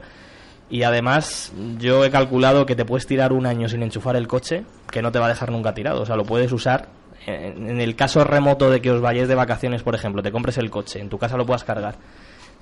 Y 0.71 0.85
además, 0.85 1.53
yo 1.79 2.05
he 2.05 2.11
calculado 2.11 2.65
que 2.65 2.77
te 2.77 2.85
puedes 2.85 3.07
tirar 3.07 3.33
un 3.33 3.45
año 3.47 3.69
sin 3.69 3.83
enchufar 3.83 4.15
el 4.17 4.29
coche, 4.29 4.65
que 4.91 5.03
no 5.03 5.11
te 5.11 5.19
va 5.19 5.27
a 5.27 5.31
dejar 5.31 5.50
nunca 5.50 5.75
tirado. 5.75 6.03
O 6.03 6.07
sea, 6.07 6.15
lo 6.17 6.25
puedes 6.25 6.53
usar. 6.53 6.89
En 7.27 7.69
en 7.69 7.81
el 7.81 7.97
caso 7.97 8.23
remoto 8.25 8.71
de 8.71 8.81
que 8.81 8.91
os 8.91 9.00
vayáis 9.00 9.29
de 9.29 9.35
vacaciones, 9.35 9.83
por 9.83 9.95
ejemplo, 9.95 10.23
te 10.23 10.31
compres 10.33 10.57
el 10.59 10.71
coche, 10.71 11.00
en 11.00 11.09
tu 11.09 11.19
casa 11.19 11.37
lo 11.37 11.45
puedas 11.45 11.65
cargar. 11.65 11.97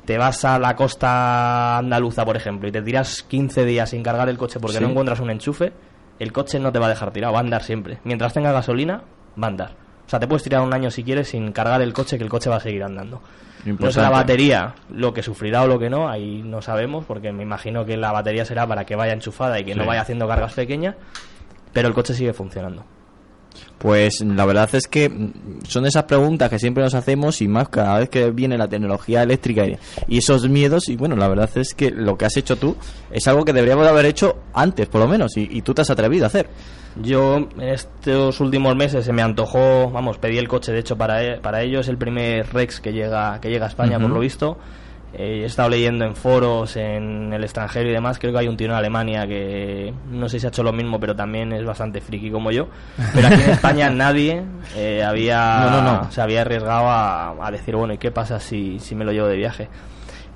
Te 0.04 0.16
vas 0.16 0.44
a 0.44 0.58
la 0.58 0.74
costa 0.74 1.76
andaluza, 1.78 2.24
por 2.24 2.36
ejemplo, 2.36 2.66
y 2.68 2.72
te 2.72 2.80
tiras 2.82 3.22
15 3.22 3.64
días 3.66 3.90
sin 3.90 4.02
cargar 4.02 4.28
el 4.28 4.38
coche 4.38 4.58
porque 4.58 4.78
Sí. 4.78 4.82
no 4.82 4.88
encuentras 4.90 5.20
un 5.20 5.30
enchufe, 5.30 5.72
el 6.18 6.32
coche 6.32 6.58
no 6.58 6.72
te 6.72 6.78
va 6.78 6.86
a 6.86 6.88
dejar 6.88 7.12
tirado, 7.12 7.34
va 7.34 7.40
a 7.40 7.42
andar 7.42 7.62
siempre. 7.62 7.98
Mientras 8.04 8.32
tenga 8.32 8.50
gasolina, 8.52 9.02
va 9.40 9.46
a 9.46 9.50
andar. 9.50 9.70
O 10.08 10.10
sea, 10.10 10.18
te 10.18 10.26
puedes 10.26 10.42
tirar 10.42 10.62
un 10.62 10.72
año 10.72 10.90
si 10.90 11.04
quieres 11.04 11.28
sin 11.28 11.52
cargar 11.52 11.82
el 11.82 11.92
coche, 11.92 12.16
que 12.16 12.24
el 12.24 12.30
coche 12.30 12.48
va 12.48 12.56
a 12.56 12.60
seguir 12.60 12.82
andando. 12.82 13.16
No 13.18 13.64
sé 13.64 13.70
Importante. 13.70 14.00
la 14.00 14.08
batería, 14.08 14.74
lo 14.90 15.12
que 15.12 15.22
sufrirá 15.22 15.64
o 15.64 15.66
lo 15.66 15.78
que 15.78 15.90
no, 15.90 16.08
ahí 16.08 16.40
no 16.42 16.62
sabemos, 16.62 17.04
porque 17.04 17.30
me 17.30 17.42
imagino 17.42 17.84
que 17.84 17.98
la 17.98 18.10
batería 18.10 18.46
será 18.46 18.66
para 18.66 18.86
que 18.86 18.96
vaya 18.96 19.12
enchufada 19.12 19.60
y 19.60 19.64
que 19.66 19.74
no 19.74 19.84
vaya 19.84 20.00
haciendo 20.00 20.26
cargas 20.26 20.54
pequeñas, 20.54 20.94
pero 21.74 21.88
el 21.88 21.94
coche 21.94 22.14
sigue 22.14 22.32
funcionando. 22.32 22.84
Pues 23.78 24.20
la 24.22 24.44
verdad 24.44 24.68
es 24.72 24.88
que 24.88 25.10
son 25.68 25.86
esas 25.86 26.04
preguntas 26.04 26.50
que 26.50 26.58
siempre 26.58 26.82
nos 26.82 26.94
hacemos 26.94 27.40
y 27.40 27.48
más 27.48 27.68
cada 27.68 28.00
vez 28.00 28.08
que 28.08 28.30
viene 28.30 28.58
la 28.58 28.68
tecnología 28.68 29.22
eléctrica 29.22 29.64
y, 30.08 30.18
esos 30.18 30.48
miedos 30.48 30.88
y 30.88 30.96
bueno, 30.96 31.14
la 31.14 31.28
verdad 31.28 31.48
es 31.54 31.74
que 31.74 31.90
lo 31.90 32.18
que 32.18 32.24
has 32.26 32.36
hecho 32.36 32.56
tú 32.56 32.76
es 33.10 33.28
algo 33.28 33.44
que 33.44 33.52
deberíamos 33.52 33.86
haber 33.86 34.06
hecho 34.06 34.38
antes 34.52 34.88
por 34.88 35.00
lo 35.00 35.06
menos 35.06 35.36
y, 35.36 35.48
y 35.50 35.62
tú 35.62 35.74
te 35.74 35.82
has 35.82 35.90
atrevido 35.90 36.24
a 36.24 36.26
hacer. 36.26 36.48
Yo 37.00 37.36
en 37.36 37.60
estos 37.60 38.40
últimos 38.40 38.74
meses 38.74 39.04
se 39.04 39.12
me 39.12 39.22
antojó, 39.22 39.90
vamos, 39.90 40.18
pedí 40.18 40.38
el 40.38 40.48
coche 40.48 40.72
de 40.72 40.80
hecho 40.80 40.96
para, 40.96 41.40
para 41.40 41.62
ello, 41.62 41.80
es 41.80 41.88
el 41.88 41.96
primer 41.96 42.52
Rex 42.52 42.80
que 42.80 42.92
llega, 42.92 43.40
que 43.40 43.50
llega 43.50 43.66
a 43.66 43.68
España 43.68 44.00
por 44.00 44.10
lo 44.10 44.18
visto. 44.18 44.58
Eh, 45.14 45.40
he 45.42 45.44
estado 45.46 45.70
leyendo 45.70 46.04
en 46.04 46.14
foros, 46.14 46.76
en 46.76 47.32
el 47.32 47.42
extranjero 47.42 47.88
y 47.88 47.92
demás, 47.92 48.18
creo 48.18 48.30
que 48.32 48.40
hay 48.40 48.48
un 48.48 48.58
tío 48.58 48.66
en 48.66 48.74
Alemania 48.74 49.26
que 49.26 49.94
no 50.10 50.28
sé 50.28 50.38
si 50.38 50.44
ha 50.46 50.50
hecho 50.50 50.62
lo 50.62 50.72
mismo, 50.72 51.00
pero 51.00 51.16
también 51.16 51.50
es 51.52 51.64
bastante 51.64 52.00
friki 52.02 52.30
como 52.30 52.50
yo. 52.50 52.68
Pero 53.14 53.28
aquí 53.28 53.42
en 53.42 53.50
España 53.50 53.88
nadie 53.94 54.42
eh, 54.76 55.02
había, 55.02 55.60
No, 55.60 55.70
no, 55.82 56.02
no. 56.02 56.10
se 56.10 56.20
había 56.20 56.42
arriesgado 56.42 56.88
a, 56.88 57.46
a 57.46 57.50
decir, 57.50 57.74
bueno, 57.74 57.94
¿y 57.94 57.98
qué 57.98 58.10
pasa 58.10 58.38
si, 58.38 58.78
si 58.80 58.94
me 58.94 59.04
lo 59.06 59.12
llevo 59.12 59.28
de 59.28 59.36
viaje? 59.36 59.68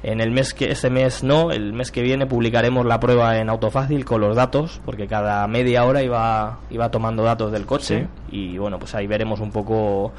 En 0.04 0.20
el 0.20 0.32
mes 0.32 0.52
que 0.52 0.70
este 0.72 0.90
mes 0.90 1.22
no, 1.22 1.52
el 1.52 1.72
mes 1.74 1.92
que 1.92 2.02
viene 2.02 2.26
publicaremos 2.26 2.84
la 2.84 2.98
prueba 2.98 3.36
en 3.38 3.48
Autofácil 3.50 4.04
con 4.04 4.20
los 4.20 4.34
datos, 4.34 4.80
porque 4.84 5.06
cada 5.06 5.46
media 5.46 5.84
hora 5.84 6.02
iba, 6.02 6.58
iba 6.70 6.90
tomando 6.90 7.22
datos 7.22 7.52
del 7.52 7.66
coche 7.66 8.08
y 8.30 8.58
bueno, 8.58 8.80
pues 8.80 8.94
ahí 8.96 9.06
veremos 9.06 9.38
un 9.38 9.52
poco 9.52 10.12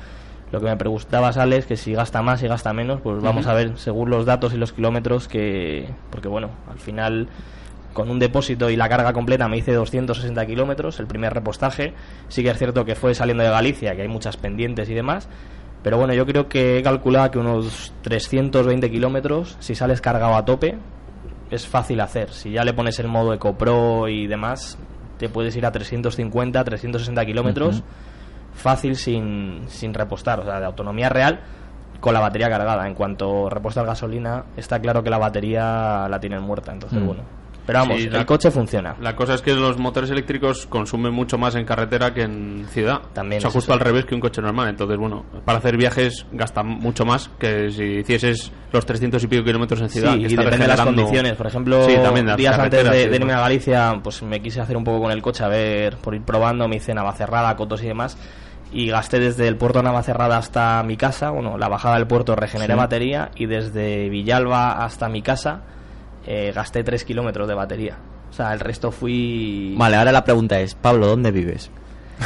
lo 0.54 0.60
que 0.60 0.68
me 0.68 0.78
preguntabas 0.78 1.38
Alex, 1.38 1.66
que 1.66 1.76
si 1.76 1.94
gasta 1.94 2.22
más 2.22 2.44
y 2.44 2.48
gasta 2.48 2.74
menos, 2.74 3.02
pues 3.02 3.20
vamos 3.24 3.48
a 3.48 3.56
ver 3.56 3.76
según 3.80 4.12
los 4.12 4.24
datos 4.24 4.54
y 4.54 4.58
los 4.58 4.72
kilómetros 4.72 5.28
que, 5.28 5.90
porque 6.12 6.28
bueno, 6.28 6.52
al 6.70 6.78
final 6.78 7.28
con 7.92 8.12
un 8.12 8.20
depósito 8.20 8.70
y 8.70 8.76
la 8.76 8.88
carga 8.88 9.14
completa 9.14 9.48
me 9.48 9.58
hice 9.58 9.74
260 9.74 10.46
kilómetros, 10.46 11.00
el 11.00 11.08
primer 11.08 11.34
repostaje, 11.34 11.96
sí 12.28 12.44
que 12.44 12.52
es 12.52 12.58
cierto 12.60 12.86
que 12.86 12.94
fue 12.94 13.16
saliendo 13.16 13.44
de 13.44 13.50
Galicia, 13.50 13.96
que 13.96 14.04
hay 14.04 14.08
muchas 14.08 14.38
pendientes 14.38 14.88
y 14.90 14.94
demás, 14.94 15.28
Pero 15.82 15.98
bueno, 15.98 16.14
yo 16.14 16.24
creo 16.28 16.48
que 16.48 16.78
he 16.78 16.84
calculado 16.84 17.32
que 17.32 17.40
unos 17.40 17.92
320 18.04 18.92
kilómetros, 18.92 19.58
si 19.60 19.74
sales 19.74 20.02
cargado 20.02 20.36
a 20.36 20.46
tope, 20.46 20.78
es 21.50 21.66
fácil 21.66 22.00
hacer. 22.00 22.30
Si 22.32 22.52
ya 22.52 22.64
le 22.64 22.74
pones 22.74 23.00
el 23.00 23.08
modo 23.08 23.34
Eco 23.34 23.58
Pro 23.58 24.08
y 24.08 24.28
demás, 24.28 24.78
te 25.18 25.30
puedes 25.30 25.56
ir 25.56 25.66
a 25.66 25.72
350, 25.72 26.64
360 26.64 27.26
kilómetros 27.26 27.84
fácil 28.54 28.96
sin, 28.96 29.64
sin 29.68 29.94
repostar, 29.94 30.40
o 30.40 30.44
sea, 30.46 30.60
de 30.60 30.66
autonomía 30.66 31.10
real 31.10 31.40
con 32.00 32.14
la 32.14 32.20
batería 32.20 32.50
cargada. 32.50 32.86
En 32.88 32.96
cuanto 32.96 33.50
repostas 33.50 33.86
gasolina, 33.86 34.44
está 34.58 34.80
claro 34.80 35.04
que 35.04 35.10
la 35.10 35.18
batería 35.18 36.08
la 36.10 36.20
tienen 36.20 36.42
muerta, 36.42 36.72
entonces 36.74 37.00
Mm. 37.02 37.06
bueno. 37.06 37.24
Pero 37.66 37.80
vamos, 37.80 37.96
Sí, 38.02 38.08
el 38.08 38.12
la- 38.12 38.26
coche 38.26 38.52
funciona. 38.52 38.94
La 39.00 39.16
cosa 39.16 39.36
es 39.36 39.42
que 39.42 39.54
los 39.54 39.78
motores 39.80 40.10
eléctricos 40.12 40.66
consumen 40.68 41.14
mucho 41.14 41.38
más 41.38 41.56
en 41.56 41.64
carretera 41.64 42.14
que 42.14 42.24
en 42.24 42.66
ciudad. 42.68 43.00
También 43.14 43.38
O 43.38 43.42
sea, 43.44 43.52
justo 43.52 43.72
eso. 43.72 43.74
al 43.74 43.80
revés 43.80 44.04
que 44.04 44.14
un 44.16 44.20
coche 44.20 44.42
normal. 44.42 44.68
Entonces, 44.68 44.98
bueno, 44.98 45.24
para 45.46 45.60
hacer 45.60 45.78
viajes 45.78 46.26
gasta 46.34 46.62
mucho 46.62 47.06
más 47.06 47.30
que 47.40 47.72
si 47.72 47.84
hicieses 48.00 48.52
los 48.74 48.86
300 48.86 49.24
y 49.24 49.28
pico 49.28 49.46
kilómetros 49.46 49.80
en 49.80 49.88
ciudad. 49.90 50.12
Sí, 50.12 50.18
que 50.18 50.24
y 50.24 50.26
está 50.26 50.42
depende 50.44 50.66
de 50.66 50.68
las 50.76 50.82
condiciones. 50.82 51.34
Por 51.38 51.48
ejemplo, 51.48 51.86
Sí, 51.86 51.96
también 52.04 52.36
días 52.36 52.60
antes 52.60 52.84
de, 52.84 53.08
de 53.08 53.16
irme 53.16 53.32
a 53.32 53.40
Galicia, 53.40 53.98
pues 54.04 54.22
me 54.24 54.42
quise 54.42 54.60
hacer 54.60 54.76
un 54.76 54.84
poco 54.84 55.00
con 55.04 55.12
el 55.12 55.22
coche, 55.22 55.46
a 55.46 55.48
ver, 55.48 55.96
por 55.96 56.14
ir 56.16 56.24
probando, 56.24 56.68
me 56.68 56.76
hice 56.76 56.94
Navacerrada, 56.94 57.56
Cotos 57.56 57.82
y 57.82 57.88
demás. 57.88 58.18
Y 58.74 58.88
gasté 58.88 59.20
desde 59.20 59.48
el 59.48 59.56
puerto 59.56 59.80
de 59.80 59.84
Navacerrada 59.84 60.38
hasta 60.38 60.82
mi 60.84 60.98
casa, 60.98 61.30
bueno, 61.30 61.58
la 61.58 61.70
bajada 61.70 61.96
del 61.96 62.08
puerto 62.08 62.36
regeneré 62.36 62.74
batería 62.74 63.30
y 63.36 63.46
desde 63.46 64.10
Villalba 64.10 64.84
hasta 64.84 65.10
mi 65.10 65.22
casa 65.22 65.62
eh, 66.26 66.52
gasté 66.56 66.84
3 66.84 67.06
kilómetros 67.06 67.48
de 67.48 67.54
batería. 67.54 67.98
O 68.32 68.34
sea, 68.34 68.52
el 68.52 68.60
resto 68.60 68.92
fui 68.92 69.76
Vale, 69.78 69.96
ahora 69.96 70.12
la 70.12 70.24
pregunta 70.24 70.60
es, 70.60 70.74
Pablo, 70.74 71.06
¿dónde 71.06 71.32
vives? 71.32 71.70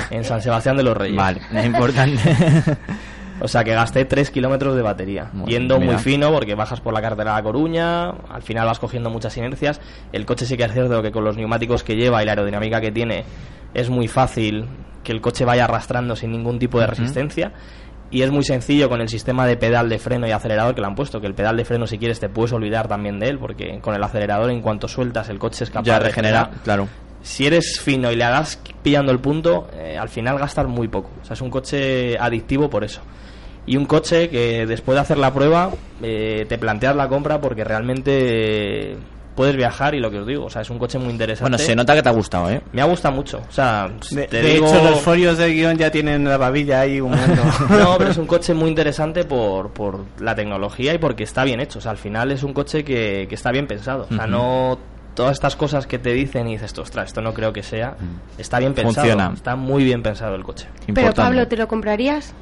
en 0.09 0.23
San 0.23 0.41
Sebastián 0.41 0.77
de 0.77 0.83
los 0.83 0.95
Reyes. 0.95 1.17
Vale, 1.17 1.41
es 1.53 1.65
importante. 1.65 2.19
O 3.39 3.47
sea 3.47 3.63
que 3.63 3.71
gasté 3.73 4.05
3 4.05 4.31
kilómetros 4.31 4.75
de 4.75 4.81
batería. 4.81 5.29
Bueno, 5.31 5.47
yendo 5.47 5.79
mira. 5.79 5.93
muy 5.93 6.01
fino 6.01 6.31
porque 6.31 6.55
bajas 6.55 6.81
por 6.81 6.93
la 6.93 7.01
carretera 7.01 7.31
de 7.31 7.37
La 7.37 7.43
Coruña, 7.43 8.09
al 8.09 8.41
final 8.41 8.65
vas 8.65 8.79
cogiendo 8.79 9.09
muchas 9.11 9.37
inercias. 9.37 9.79
El 10.11 10.25
coche 10.25 10.45
sí 10.45 10.57
que 10.57 10.63
es 10.63 10.73
cierto 10.73 11.03
que 11.03 11.11
con 11.11 11.23
los 11.23 11.37
neumáticos 11.37 11.83
que 11.83 11.95
lleva 11.95 12.23
y 12.23 12.25
la 12.25 12.31
aerodinámica 12.31 12.81
que 12.81 12.91
tiene 12.91 13.25
es 13.75 13.89
muy 13.89 14.07
fácil 14.07 14.65
que 15.07 15.13
el 15.13 15.21
coche 15.21 15.45
vaya 15.45 15.63
arrastrando 15.63 16.17
sin 16.17 16.33
ningún 16.33 16.59
tipo 16.59 16.81
de 16.81 16.85
resistencia. 16.85 17.53
Y 18.11 18.23
es 18.23 18.31
muy 18.31 18.43
sencillo 18.43 18.89
con 18.89 18.99
el 18.99 19.07
sistema 19.07 19.47
de 19.47 19.55
pedal 19.55 19.87
de 19.87 19.99
freno 19.99 20.27
y 20.27 20.31
acelerador 20.31 20.75
que 20.75 20.81
le 20.81 20.87
han 20.87 20.95
puesto, 20.95 21.21
que 21.21 21.27
el 21.27 21.33
pedal 21.33 21.55
de 21.55 21.63
freno 21.63 21.87
si 21.87 21.97
quieres 21.97 22.19
te 22.19 22.27
puedes 22.27 22.51
olvidar 22.51 22.89
también 22.89 23.17
de 23.17 23.29
él, 23.29 23.39
porque 23.39 23.79
con 23.79 23.95
el 23.95 24.03
acelerador 24.03 24.51
en 24.51 24.61
cuanto 24.61 24.89
sueltas 24.89 25.29
el 25.29 25.39
coche 25.39 25.63
es 25.63 25.69
capaz 25.69 25.85
ya 25.85 25.99
de 25.99 26.05
regenera, 26.07 26.51
claro. 26.65 26.89
si 27.21 27.47
eres 27.47 27.79
fino 27.79 28.11
y 28.11 28.17
le 28.17 28.25
hagas 28.25 28.61
pillando 28.83 29.13
el 29.13 29.19
punto, 29.19 29.69
eh, 29.73 29.97
al 29.97 30.09
final 30.09 30.37
gastas 30.37 30.67
muy 30.67 30.89
poco. 30.89 31.09
O 31.21 31.25
sea, 31.25 31.35
es 31.35 31.41
un 31.41 31.49
coche 31.49 32.17
adictivo 32.17 32.69
por 32.69 32.83
eso. 32.83 32.99
Y 33.65 33.77
un 33.77 33.85
coche 33.85 34.29
que 34.29 34.65
después 34.65 34.97
de 34.97 35.01
hacer 35.01 35.17
la 35.17 35.33
prueba 35.33 35.71
eh, 36.01 36.45
te 36.49 36.57
planteas 36.57 36.97
la 36.97 37.07
compra 37.07 37.39
porque 37.39 37.63
realmente 37.63 38.91
eh, 38.91 38.97
puedes 39.37 39.55
viajar 39.55 39.95
y 39.95 39.99
lo 40.01 40.11
que 40.11 40.19
os 40.19 40.27
digo, 40.27 40.43
o 40.45 40.49
sea, 40.49 40.63
es 40.63 40.69
un 40.69 40.77
coche 40.79 40.97
muy 40.99 41.11
interesante. 41.11 41.49
Bueno, 41.51 41.57
se 41.59 41.75
nota 41.75 41.95
que 41.95 42.01
te 42.03 42.09
ha 42.09 42.11
gustado, 42.11 42.49
¿eh? 42.49 42.61
Me 42.73 42.81
ha 42.81 42.85
gustado 42.85 43.15
mucho. 43.15 43.37
O 43.47 43.51
sea, 43.51 43.89
De, 44.11 44.27
te 44.27 44.41
de 44.41 44.55
digo- 44.55 44.67
hecho, 44.67 44.83
los 44.83 44.99
folios 44.99 45.37
de 45.37 45.53
guion 45.53 45.77
ya 45.77 45.89
tienen 45.91 46.25
la 46.25 46.35
babilla 46.37 46.81
ahí 46.81 46.99
humando. 46.99 47.41
No, 47.69 47.97
pero 47.97 48.09
es 48.09 48.17
un 48.17 48.25
coche 48.27 48.53
muy 48.53 48.67
interesante 48.69 49.23
por, 49.23 49.69
por 49.69 50.03
la 50.19 50.35
tecnología 50.35 50.93
y 50.93 50.97
porque 50.97 51.23
está 51.23 51.45
bien 51.45 51.61
hecho. 51.61 51.79
O 51.79 51.81
sea, 51.81 51.91
al 51.91 51.97
final 51.97 52.31
es 52.31 52.43
un 52.43 52.51
coche 52.53 52.83
que, 52.83 53.27
que 53.29 53.35
está 53.35 53.51
bien 53.51 53.67
pensado. 53.67 54.07
O 54.11 54.13
sea, 54.15 54.27
no 54.27 54.77
todas 55.13 55.33
estas 55.33 55.55
cosas 55.55 55.87
que 55.87 55.97
te 55.99 56.11
dicen 56.13 56.47
y 56.47 56.53
dices, 56.53 56.77
ostras, 56.77 57.07
esto 57.07 57.21
no 57.21 57.33
creo 57.33 57.53
que 57.53 57.63
sea. 57.63 57.95
Está 58.37 58.59
bien 58.59 58.73
pensado. 58.73 59.05
Funciona. 59.07 59.31
Está 59.33 59.55
muy 59.55 59.83
bien 59.83 60.03
pensado 60.03 60.35
el 60.35 60.43
coche. 60.43 60.67
Pero 60.79 60.89
Importante. 60.89 61.21
Pablo, 61.21 61.47
¿te 61.47 61.57
lo 61.57 61.67
comprarías? 61.67 62.33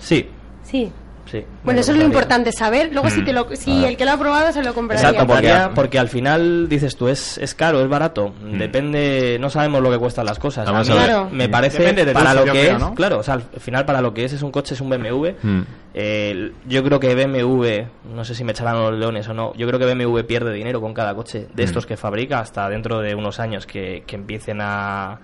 Sí, 0.00 0.28
Sí. 0.62 0.90
Sí. 1.26 1.44
Bueno, 1.62 1.80
eso 1.80 1.92
es 1.92 1.98
lo 1.98 2.04
importante 2.04 2.52
saber. 2.52 2.90
Luego, 2.92 3.10
si, 3.10 3.22
te 3.22 3.32
lo, 3.32 3.46
si 3.54 3.84
el 3.84 3.96
que 3.96 4.04
lo 4.04 4.12
ha 4.12 4.18
probado 4.18 4.52
se 4.52 4.62
lo 4.62 4.74
compraría. 4.74 5.10
Exacto, 5.10 5.72
porque, 5.74 5.98
al 5.98 6.08
final 6.08 6.68
dices 6.68 6.96
tú, 6.96 7.08
es, 7.08 7.38
es 7.38 7.54
caro, 7.54 7.80
es 7.82 7.88
barato. 7.88 8.32
Mm. 8.42 8.58
Depende, 8.58 9.36
no 9.40 9.50
sabemos 9.50 9.82
lo 9.82 9.90
que 9.90 9.98
cuestan 9.98 10.26
las 10.26 10.38
cosas. 10.38 10.66
Vamos 10.66 10.88
a 10.88 10.92
mí 10.92 10.98
a 10.98 11.00
ver. 11.02 11.10
Claro. 11.10 11.28
me 11.30 11.48
parece 11.48 11.78
Depende 11.78 12.04
del 12.04 12.14
para 12.14 12.34
lo 12.34 12.44
que 12.44 12.50
creo, 12.50 12.72
es, 12.76 12.80
¿no? 12.80 12.94
claro, 12.94 13.18
o 13.18 13.22
sea, 13.22 13.34
al 13.34 13.42
final 13.42 13.84
para 13.84 14.00
lo 14.00 14.14
que 14.14 14.24
es 14.24 14.32
es 14.32 14.42
un 14.42 14.50
coche, 14.50 14.74
es 14.74 14.80
un 14.80 14.88
BMW. 14.90 15.28
Mm. 15.42 15.62
Eh, 15.94 16.52
yo 16.66 16.82
creo 16.82 16.98
que 16.98 17.14
BMW, 17.14 17.86
no 18.14 18.24
sé 18.24 18.34
si 18.34 18.42
me 18.44 18.52
echarán 18.52 18.80
los 18.80 18.98
leones 18.98 19.28
o 19.28 19.34
no, 19.34 19.54
yo 19.54 19.66
creo 19.66 19.78
que 19.78 19.86
BMW 19.86 20.20
pierde 20.20 20.52
dinero 20.52 20.80
con 20.80 20.94
cada 20.94 21.14
coche 21.14 21.34
Mm. 21.34 21.56
de 21.56 21.62
estos 21.62 21.86
que 21.86 21.96
fabrica 21.96 22.40
hasta 22.40 22.68
dentro 22.68 23.00
de 23.00 23.14
unos 23.14 23.40
años 23.40 23.66
que, 23.66 24.04
que 24.06 24.16
empiecen 24.16 24.60
a... 24.60 25.18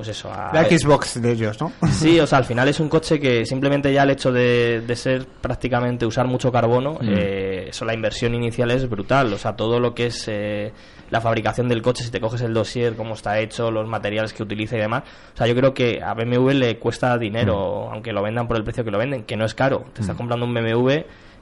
Pues 0.00 0.16
eso, 0.16 0.32
a... 0.32 0.50
La 0.54 0.64
Xbox 0.64 1.20
de 1.20 1.32
ellos, 1.32 1.60
¿no? 1.60 1.72
Sí, 1.90 2.18
o 2.20 2.26
sea, 2.26 2.38
al 2.38 2.44
final 2.46 2.66
es 2.68 2.80
un 2.80 2.88
coche 2.88 3.20
que 3.20 3.44
simplemente 3.44 3.92
ya 3.92 4.04
el 4.04 4.08
hecho 4.08 4.32
de, 4.32 4.80
de 4.80 4.96
ser 4.96 5.26
prácticamente 5.26 6.06
usar 6.06 6.26
mucho 6.26 6.50
carbono, 6.50 6.98
eh, 7.02 7.66
eso 7.68 7.84
la 7.84 7.92
inversión 7.92 8.34
inicial 8.34 8.70
es 8.70 8.88
brutal. 8.88 9.30
O 9.30 9.36
sea, 9.36 9.56
todo 9.56 9.78
lo 9.78 9.94
que 9.94 10.06
es 10.06 10.24
eh, 10.28 10.72
la 11.10 11.20
fabricación 11.20 11.68
del 11.68 11.82
coche, 11.82 12.02
si 12.02 12.10
te 12.10 12.18
coges 12.18 12.40
el 12.40 12.54
dossier, 12.54 12.96
cómo 12.96 13.12
está 13.12 13.38
hecho, 13.40 13.70
los 13.70 13.86
materiales 13.86 14.32
que 14.32 14.42
utiliza 14.42 14.74
y 14.76 14.80
demás. 14.80 15.02
O 15.34 15.36
sea, 15.36 15.46
yo 15.46 15.54
creo 15.54 15.74
que 15.74 16.02
a 16.02 16.14
BMW 16.14 16.52
le 16.52 16.78
cuesta 16.78 17.18
dinero, 17.18 17.90
aunque 17.92 18.14
lo 18.14 18.22
vendan 18.22 18.48
por 18.48 18.56
el 18.56 18.64
precio 18.64 18.82
que 18.82 18.90
lo 18.90 18.96
venden, 18.96 19.24
que 19.24 19.36
no 19.36 19.44
es 19.44 19.54
caro. 19.54 19.84
Te 19.92 20.00
estás 20.00 20.16
comprando 20.16 20.46
un 20.46 20.54
BMW 20.54 21.00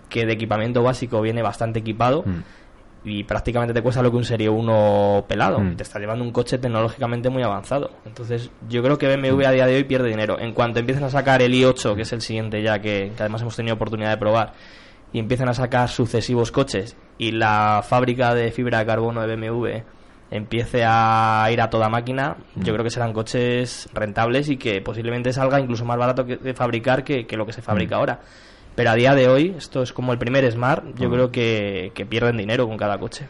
que 0.09 0.27
de 0.27 0.33
equipamiento 0.33 0.83
básico 0.83 1.21
viene 1.21 1.42
bastante 1.42 1.79
equipado. 1.79 2.25
Y 3.05 3.25
prácticamente 3.25 3.73
te 3.73 3.81
cuesta 3.81 4.03
lo 4.03 4.11
que 4.11 4.17
un 4.17 4.25
Serie 4.25 4.49
1 4.49 5.25
pelado. 5.29 5.61
Mm. 5.61 5.77
Te 5.77 5.83
está 5.83 5.99
llevando 5.99 6.25
un 6.25 6.33
coche 6.33 6.59
tecnológicamente 6.59 7.31
muy 7.31 7.43
avanzado. 7.43 7.91
Entonces, 8.05 8.51
yo 8.69 8.83
creo 8.83 8.99
que 8.99 9.15
BMW 9.15 9.47
a 9.47 9.53
día 9.53 9.67
de 9.67 9.77
hoy 9.77 9.85
pierde 9.85 10.09
dinero. 10.09 10.39
En 10.39 10.53
cuanto 10.53 10.81
empiecen 10.81 11.05
a 11.05 11.11
sacar 11.11 11.41
el 11.41 11.55
i8, 11.55 11.95
que 11.95 12.03
es 12.03 12.13
el 12.13 12.21
siguiente 12.21 12.63
ya, 12.63 12.81
que, 12.81 13.13
que 13.17 13.23
además 13.23 13.43
hemos 13.43 13.57
tenido 13.57 13.77
oportunidad 13.77 14.11
de 14.11 14.17
probar, 14.17 14.53
y 15.13 15.21
empiezan 15.21 15.49
a 15.49 15.55
sacar 15.55 15.89
sucesivos 15.89 16.51
coches, 16.51 16.97
y 17.19 17.31
la 17.31 17.83
fábrica 17.87 18.35
de 18.35 18.51
fibra 18.51 18.81
de 18.81 18.87
carbono 18.87 19.27
de 19.27 19.37
BMW 19.37 19.83
empiece 20.31 20.83
a 20.85 21.49
ir 21.53 21.61
a 21.61 21.71
toda 21.71 21.89
máquina, 21.89 22.37
yo 22.57 22.73
creo 22.73 22.85
que 22.85 22.91
serán 22.91 23.13
coches 23.13 23.89
rentables 23.95 24.49
y 24.49 24.57
que 24.57 24.81
posiblemente 24.81 25.33
salga 25.33 25.59
incluso 25.59 25.85
más 25.85 25.97
barato 25.97 26.27
que, 26.27 26.37
de 26.37 26.55
fabricar 26.55 27.03
que, 27.03 27.27
que 27.27 27.37
lo 27.37 27.47
que 27.47 27.53
se 27.53 27.63
fabrica 27.63 27.97
ahora. 27.97 28.21
Pero 28.79 28.91
a 28.91 28.95
día 28.95 29.12
de 29.17 29.27
hoy, 29.29 29.57
esto 29.59 29.83
es 29.83 29.93
como 29.93 30.12
el 30.12 30.19
primer 30.21 30.49
Smart, 30.53 30.85
yo 31.01 31.11
creo 31.11 31.33
que, 31.33 31.91
que 31.97 32.07
pierden 32.07 32.37
dinero 32.37 32.69
con 32.69 32.77
cada 32.77 32.97
coche. 32.97 33.27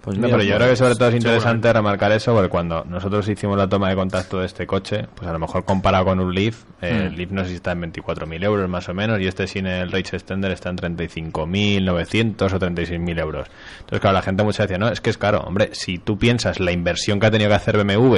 Pues 0.00 0.18
No, 0.18 0.28
pero 0.28 0.42
yo 0.42 0.48
pues- 0.48 0.56
creo 0.56 0.68
que 0.70 0.76
sobre 0.76 0.94
todo 0.96 1.08
es 1.10 1.14
interesante 1.14 1.72
remarcar 1.72 2.10
eso 2.10 2.34
porque 2.34 2.48
cuando 2.48 2.84
nosotros 2.86 3.28
hicimos 3.28 3.56
la 3.56 3.68
toma 3.68 3.88
de 3.90 3.94
contacto 3.94 4.40
de 4.40 4.46
este 4.46 4.66
coche, 4.66 5.06
pues 5.14 5.28
a 5.28 5.32
lo 5.32 5.38
mejor 5.38 5.64
comparado 5.64 6.06
con 6.06 6.18
un 6.18 6.34
Leaf, 6.34 6.64
eh, 6.82 7.06
el 7.06 7.14
Leaf 7.16 7.30
no 7.30 7.44
sé 7.44 7.50
si 7.50 7.54
está 7.56 7.70
en 7.70 7.82
24.000 7.82 8.42
euros 8.42 8.68
más 8.68 8.88
o 8.88 8.94
menos 8.94 9.20
y 9.20 9.28
este 9.28 9.46
sin 9.46 9.68
el 9.68 9.92
Range 9.92 10.16
Extender 10.16 10.50
está 10.50 10.70
en 10.70 10.78
35.900 10.78 12.52
o 12.52 12.58
36.000 12.58 13.18
euros. 13.20 13.46
Entonces, 13.80 14.00
claro, 14.00 14.14
la 14.14 14.22
gente 14.22 14.42
muchas 14.42 14.66
veces 14.66 14.70
decía, 14.70 14.78
no, 14.86 14.92
es 14.92 15.00
que 15.00 15.10
es 15.10 15.18
caro. 15.18 15.40
Hombre, 15.42 15.70
si 15.72 15.98
tú 15.98 16.18
piensas 16.18 16.58
la 16.58 16.72
inversión 16.72 17.20
que 17.20 17.26
ha 17.26 17.30
tenido 17.30 17.50
que 17.50 17.56
hacer 17.56 17.76
BMW, 17.76 18.16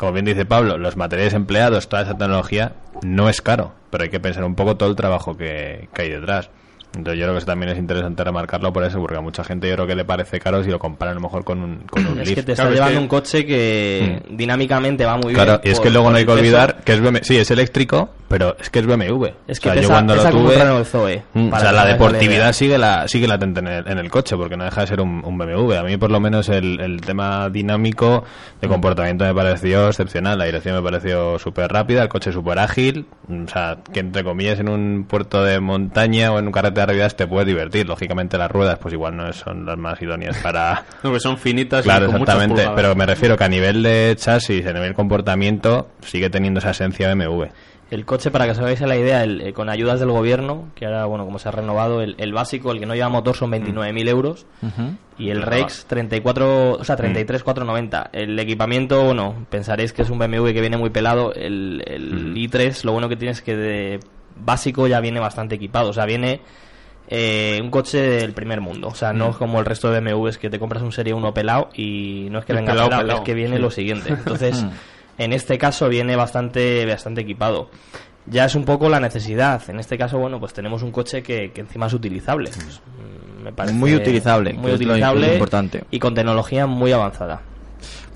como 0.00 0.12
bien 0.12 0.24
dice 0.24 0.46
Pablo, 0.46 0.78
los 0.78 0.96
materiales 0.96 1.34
empleados, 1.34 1.90
toda 1.90 2.04
esa 2.04 2.16
tecnología, 2.16 2.72
no 3.02 3.28
es 3.28 3.42
caro, 3.42 3.74
pero 3.90 4.04
hay 4.04 4.08
que 4.08 4.18
pensar 4.18 4.44
un 4.44 4.54
poco 4.54 4.78
todo 4.78 4.88
el 4.88 4.96
trabajo 4.96 5.36
que, 5.36 5.90
hay 5.92 6.08
detrás. 6.08 6.48
Entonces 6.96 7.18
yo 7.20 7.24
creo 7.26 7.34
que 7.34 7.38
eso 7.38 7.46
también 7.46 7.70
es 7.72 7.78
interesante 7.78 8.24
remarcarlo 8.24 8.72
por 8.72 8.82
eso, 8.84 8.98
porque 8.98 9.16
a 9.16 9.20
mucha 9.20 9.44
gente 9.44 9.68
yo 9.68 9.74
creo 9.76 9.86
que 9.86 9.94
le 9.94 10.04
parece 10.04 10.40
caro 10.40 10.62
si 10.64 10.70
lo 10.70 10.78
comparan 10.78 11.12
a 11.12 11.14
lo 11.14 11.20
mejor 11.20 11.44
con 11.44 11.60
un, 11.62 11.78
con 11.88 12.04
un 12.04 12.18
Es 12.20 12.26
Leaf. 12.28 12.34
que 12.34 12.42
te 12.42 12.52
está 12.52 12.64
Claro, 12.64 12.70
es 12.70 12.74
llevando 12.76 12.98
que- 12.98 13.02
un 13.02 13.08
coche 13.08 13.46
que 13.46 14.22
dinámicamente 14.30 15.04
va 15.04 15.16
muy 15.16 15.32
Claro, 15.34 15.52
bien. 15.52 15.60
y 15.64 15.68
es 15.70 15.78
por- 15.78 15.86
que 15.86 15.90
luego 15.92 16.10
no 16.10 16.16
hay 16.16 16.22
que 16.24 16.26
peso. 16.32 16.38
olvidar 16.40 16.76
que 16.84 16.92
es 16.92 17.00
BMW, 17.00 17.18
sí, 17.22 17.36
es 17.36 17.50
eléctrico, 17.50 18.10
pero 18.28 18.56
es 18.58 18.70
que 18.70 18.80
es 18.80 18.86
BMW. 18.86 19.26
Es 19.46 19.60
que 19.60 19.70
o 19.70 19.72
sea, 19.72 19.82
yo 19.82 19.88
cuando 19.88 20.14
pesa 20.14 20.30
lo 20.32 20.38
tuve, 20.40 20.84
Zoe. 20.84 21.22
Mm, 21.34 21.52
o 21.52 21.60
sea, 21.60 21.72
la 21.72 21.84
deportividad 21.86 22.52
sigue 22.52 22.76
la 22.78 23.06
sigue 23.06 23.28
latente 23.28 23.60
en 23.60 23.68
el, 23.68 23.88
en 23.88 23.98
el 23.98 24.10
coche, 24.10 24.36
porque 24.36 24.56
no 24.56 24.64
deja 24.64 24.80
de 24.80 24.86
ser 24.88 25.00
un, 25.00 25.22
un 25.24 25.38
BMW. 25.38 25.74
A 25.78 25.82
mí, 25.84 25.96
por 25.96 26.10
lo 26.10 26.18
menos, 26.20 26.48
el, 26.48 26.80
el 26.80 27.00
tema 27.00 27.48
dinámico 27.50 28.24
de 28.60 28.66
Mm. 28.66 28.70
comportamiento 28.70 29.24
me 29.24 29.34
pareció 29.34 29.88
excepcional. 29.88 30.38
La 30.38 30.44
dirección 30.46 30.74
me 30.74 30.82
pareció 30.82 31.38
súper 31.38 31.72
rápida, 31.72 32.02
el 32.02 32.08
coche 32.08 32.32
súper 32.32 32.58
ágil. 32.58 33.06
O 33.28 33.48
sea, 33.48 33.78
que 33.92 34.00
entre 34.00 34.24
comillas, 34.24 34.58
en 34.58 34.68
un 34.68 35.04
puerto 35.08 35.44
de 35.44 35.60
montaña 35.60 36.32
o 36.32 36.38
en 36.38 36.46
un 36.46 36.52
carretera 36.52 36.79
de 36.80 36.86
realidad 36.86 37.12
te 37.16 37.26
puedes 37.26 37.46
divertir. 37.46 37.86
Lógicamente, 37.86 38.38
las 38.38 38.50
ruedas, 38.50 38.78
pues 38.78 38.94
igual 38.94 39.16
no 39.16 39.32
son 39.32 39.64
las 39.66 39.78
más 39.78 40.00
idóneas 40.00 40.36
para. 40.38 40.84
No, 41.02 41.12
que 41.12 41.20
son 41.20 41.38
finitas 41.38 41.84
Claro, 41.84 42.06
y 42.06 42.12
con 42.12 42.22
exactamente. 42.22 42.68
Pero 42.74 42.94
me 42.94 43.06
refiero 43.06 43.36
que 43.36 43.44
a 43.44 43.48
nivel 43.48 43.82
de 43.82 44.14
chasis, 44.16 44.66
a 44.66 44.72
nivel 44.72 44.94
comportamiento, 44.94 45.88
sigue 46.02 46.28
teniendo 46.30 46.58
esa 46.60 46.70
esencia 46.70 47.12
BMW. 47.14 47.44
El 47.90 48.04
coche, 48.04 48.30
para 48.30 48.44
que 48.44 48.52
os 48.52 48.58
hagáis 48.58 48.80
la 48.82 48.96
idea, 48.96 49.24
el, 49.24 49.40
eh, 49.40 49.52
con 49.52 49.68
ayudas 49.68 49.98
del 49.98 50.10
gobierno, 50.12 50.68
que 50.76 50.86
ahora, 50.86 51.06
bueno, 51.06 51.24
como 51.24 51.40
se 51.40 51.48
ha 51.48 51.52
renovado, 51.52 52.02
el, 52.02 52.14
el 52.18 52.32
básico, 52.32 52.70
el 52.70 52.78
que 52.78 52.86
no 52.86 52.94
lleva 52.94 53.08
motor, 53.08 53.34
son 53.34 53.50
29.000 53.50 54.08
euros. 54.08 54.46
Y 55.18 55.30
el 55.30 55.42
Rex, 55.42 55.86
34, 55.86 56.72
o 56.74 56.84
sea, 56.84 56.96
33.490. 56.96 58.10
El 58.12 58.38
equipamiento, 58.38 59.04
bueno, 59.04 59.46
pensaréis 59.50 59.92
que 59.92 60.02
es 60.02 60.10
un 60.10 60.20
BMW 60.20 60.52
que 60.52 60.60
viene 60.60 60.76
muy 60.76 60.90
pelado. 60.90 61.34
El, 61.34 61.82
el 61.84 62.34
i3, 62.36 62.84
lo 62.84 62.92
bueno 62.92 63.08
que 63.08 63.16
tiene 63.16 63.32
es 63.32 63.42
que 63.42 63.56
de 63.56 64.00
básico 64.36 64.86
ya 64.86 65.00
viene 65.00 65.18
bastante 65.18 65.56
equipado. 65.56 65.90
O 65.90 65.92
sea, 65.92 66.06
viene 66.06 66.42
eh, 67.10 67.58
un 67.62 67.70
coche 67.70 67.98
del 67.98 68.32
primer 68.32 68.60
mundo. 68.60 68.88
O 68.88 68.94
sea, 68.94 69.12
no 69.12 69.30
es 69.30 69.36
como 69.36 69.58
el 69.58 69.66
resto 69.66 69.90
de 69.90 70.00
BMWs 70.00 70.38
que 70.38 70.48
te 70.48 70.58
compras 70.58 70.82
un 70.82 70.92
Serie 70.92 71.12
1 71.12 71.34
pelado 71.34 71.68
y 71.74 72.28
no 72.30 72.38
es 72.38 72.44
que 72.44 72.52
Es 72.52 72.58
venga 72.58 72.72
pelado, 72.72 72.88
pelado, 72.88 73.02
pelado, 73.02 73.18
es 73.20 73.24
que 73.26 73.34
viene 73.34 73.56
sí. 73.56 73.62
lo 73.62 73.70
siguiente. 73.70 74.08
Entonces, 74.12 74.64
en 75.18 75.32
este 75.32 75.58
caso 75.58 75.88
viene 75.88 76.14
bastante, 76.16 76.86
bastante 76.86 77.20
equipado. 77.22 77.68
ya 78.26 78.44
es 78.44 78.54
un 78.54 78.64
poco 78.64 78.88
la 78.88 79.00
necesidad. 79.00 79.60
En 79.68 79.80
este 79.80 79.98
caso, 79.98 80.18
bueno, 80.18 80.38
pues 80.38 80.52
tenemos 80.52 80.82
un 80.82 80.92
coche 80.92 81.22
que, 81.22 81.50
que 81.52 81.60
encima 81.62 81.86
es 81.88 81.92
utilizable. 81.94 82.48
Mm, 82.50 83.42
Me 83.44 83.52
parece 83.52 83.74
Muy 83.74 83.94
utilizable, 83.94 84.52
muy 84.52 84.66
que 84.66 84.74
es 84.74 84.80
lo 84.80 84.86
utilizable 84.86 85.32
importante. 85.32 85.84
y 85.90 85.98
con 85.98 86.14
tecnología 86.14 86.66
muy 86.66 86.92
avanzada. 86.92 87.42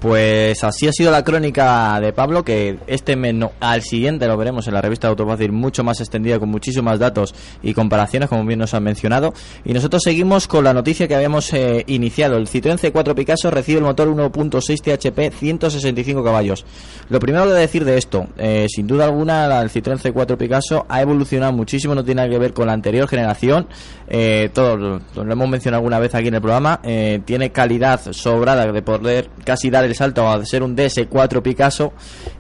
Pues 0.05 0.63
así 0.63 0.87
ha 0.87 0.93
sido 0.93 1.11
la 1.11 1.25
crónica 1.25 1.99
de 1.99 2.13
Pablo, 2.13 2.45
que 2.45 2.77
este 2.87 3.17
mes 3.17 3.33
no, 3.33 3.53
al 3.59 3.81
siguiente 3.81 4.27
lo 4.27 4.37
veremos 4.37 4.69
en 4.69 4.75
la 4.75 4.83
revista 4.83 5.09
Autofácil 5.09 5.51
mucho 5.51 5.83
más 5.83 5.99
extendida, 5.99 6.39
con 6.39 6.51
muchísimos 6.51 6.99
datos 6.99 7.35
y 7.63 7.73
comparaciones, 7.73 8.29
como 8.29 8.45
bien 8.45 8.59
nos 8.59 8.75
han 8.75 8.83
mencionado. 8.83 9.33
Y 9.65 9.73
nosotros 9.73 10.03
seguimos 10.03 10.47
con 10.47 10.63
la 10.63 10.75
noticia 10.75 11.09
que 11.09 11.15
habíamos 11.15 11.51
eh, 11.55 11.85
iniciado. 11.87 12.37
El 12.37 12.49
Citroën 12.49 12.79
C4 12.79 13.15
Picasso 13.15 13.51
recibe 13.51 13.79
el 13.79 13.85
motor 13.87 14.09
1.6 14.09 14.83
THP 14.83 15.35
165 15.35 16.23
caballos. 16.23 16.67
Lo 17.09 17.19
primero 17.19 17.47
que 17.47 17.53
decir 17.53 17.87
de 17.87 17.97
esto, 17.97 18.27
eh, 18.37 18.67
sin 18.69 18.87
duda 18.87 19.07
alguna, 19.07 19.59
el 19.63 19.71
Citroën 19.71 19.99
C4 19.99 20.37
Picasso 20.37 20.85
ha 20.87 21.01
evolucionado 21.01 21.55
muchísimo, 21.55 21.95
no 21.95 22.05
tiene 22.05 22.21
nada 22.21 22.29
que 22.29 22.39
ver 22.39 22.53
con 22.53 22.67
la 22.67 22.75
anterior 22.75 23.09
generación. 23.09 23.69
Eh, 24.07 24.51
todos 24.53 24.79
lo, 24.79 25.25
lo 25.25 25.33
hemos 25.33 25.49
mencionado 25.49 25.79
alguna 25.79 25.99
vez 25.99 26.15
aquí 26.15 26.29
en 26.29 26.35
el 26.35 26.43
programa. 26.43 26.83
tiene 27.25 27.53
calidad 27.53 28.13
sobrada 28.13 28.71
de 28.71 28.83
poder 28.83 29.31
casi 29.47 29.71
dar 29.71 29.85
el 29.85 29.94
salto 29.95 30.29
a 30.29 30.45
ser 30.45 30.63
un 30.63 30.77
DS4 30.77 31.43
Picasso. 31.43 31.93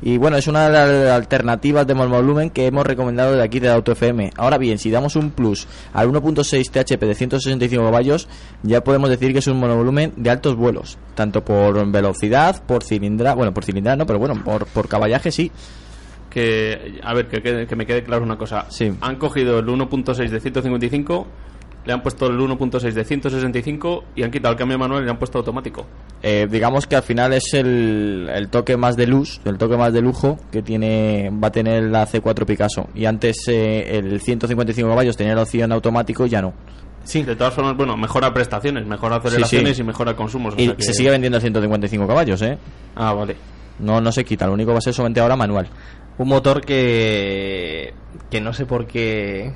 Y 0.02 0.18
bueno, 0.18 0.36
es 0.36 0.46
una 0.46 0.68
de 0.68 0.72
las 0.72 1.10
alternativas 1.12 1.86
de 1.86 1.94
monovolumen 1.94 2.50
que 2.50 2.66
hemos 2.66 2.86
recomendado 2.86 3.34
de 3.34 3.42
aquí 3.42 3.60
de 3.60 3.70
Auto 3.70 3.92
FM. 3.92 4.32
Ahora 4.36 4.58
bien, 4.58 4.78
si 4.78 4.90
damos 4.90 5.16
un 5.16 5.30
plus 5.30 5.66
al 5.92 6.10
1.6 6.10 6.70
THP 6.70 7.00
de 7.02 7.14
165 7.14 7.84
caballos, 7.84 8.28
ya 8.62 8.82
podemos 8.82 9.10
decir 9.10 9.32
que 9.32 9.38
es 9.38 9.46
un 9.46 9.58
monovolumen 9.58 10.12
de 10.16 10.30
altos 10.30 10.56
vuelos, 10.56 10.98
tanto 11.14 11.44
por 11.44 11.90
velocidad, 11.90 12.62
por 12.64 12.82
cilindrada, 12.82 13.34
bueno, 13.34 13.54
por 13.54 13.64
cilindrada 13.64 13.96
no, 13.96 14.06
pero 14.06 14.18
bueno, 14.18 14.42
por, 14.44 14.66
por 14.66 14.88
caballaje 14.88 15.30
sí. 15.30 15.50
Que, 16.30 16.98
a 17.04 17.14
ver, 17.14 17.28
que, 17.28 17.66
que 17.66 17.76
me 17.76 17.86
quede 17.86 18.02
claro 18.02 18.24
una 18.24 18.36
cosa. 18.36 18.66
Sí. 18.68 18.92
Han 19.00 19.16
cogido 19.16 19.60
el 19.60 19.66
1.6 19.66 20.28
de 20.28 20.40
155, 20.40 21.26
le 21.86 21.92
han 21.92 22.02
puesto 22.02 22.26
el 22.26 22.38
1.6 22.38 22.92
de 22.92 23.04
165 23.04 24.04
y 24.16 24.22
han 24.22 24.30
quitado 24.30 24.52
el 24.52 24.58
cambio 24.58 24.78
manual 24.78 25.02
y 25.02 25.04
le 25.04 25.10
han 25.10 25.18
puesto 25.18 25.38
automático. 25.38 25.86
Eh, 26.22 26.46
digamos 26.50 26.86
que 26.86 26.96
al 26.96 27.02
final 27.02 27.32
es 27.34 27.52
el, 27.52 28.28
el 28.32 28.48
toque 28.48 28.76
más 28.76 28.96
de 28.96 29.06
luz, 29.06 29.40
el 29.44 29.58
toque 29.58 29.76
más 29.76 29.92
de 29.92 30.00
lujo 30.00 30.38
que 30.50 30.62
tiene 30.62 31.30
va 31.30 31.48
a 31.48 31.52
tener 31.52 31.82
la 31.84 32.06
C4 32.06 32.46
Picasso. 32.46 32.88
Y 32.94 33.04
antes 33.04 33.36
eh, 33.48 33.98
el 33.98 34.20
155 34.20 34.88
caballos 34.88 35.16
tenía 35.16 35.34
la 35.34 35.42
opción 35.42 35.72
automático, 35.72 36.24
ya 36.26 36.40
no. 36.40 36.54
Sí. 37.04 37.22
De 37.22 37.36
todas 37.36 37.52
formas, 37.52 37.76
bueno, 37.76 37.96
mejora 37.98 38.32
prestaciones, 38.32 38.86
mejora 38.86 39.16
Sí, 39.20 39.26
aceleraciones 39.28 39.76
sí. 39.76 39.82
y 39.82 39.84
mejora 39.84 40.16
consumos. 40.16 40.54
o 40.54 40.56
Y 40.60 40.64
sea 40.66 40.76
que- 40.76 40.82
se 40.82 40.94
sigue 40.94 41.10
vendiendo 41.10 41.36
el 41.36 41.42
155 41.42 42.06
caballos, 42.06 42.40
¿eh? 42.40 42.56
Ah, 42.96 43.12
vale. 43.12 43.36
No, 43.78 44.00
no 44.00 44.10
se 44.10 44.24
quita, 44.24 44.46
lo 44.46 44.54
único 44.54 44.72
va 44.72 44.78
a 44.78 44.80
ser 44.80 44.94
solamente 44.94 45.20
ahora 45.20 45.36
manual. 45.36 45.68
Un 46.16 46.28
motor 46.28 46.60
que, 46.64 47.92
que 48.30 48.40
no 48.40 48.52
sé 48.54 48.64
por 48.66 48.86
qué, 48.86 49.52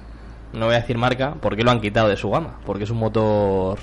no 0.52 0.66
voy 0.66 0.74
a 0.74 0.80
decir 0.80 0.98
marca, 0.98 1.34
por 1.34 1.56
qué 1.56 1.62
lo 1.62 1.70
han 1.70 1.80
quitado 1.80 2.08
de 2.08 2.16
su 2.16 2.30
gama. 2.30 2.58
Porque 2.64 2.84
es 2.84 2.90
un 2.90 2.98
motor, 2.98 3.78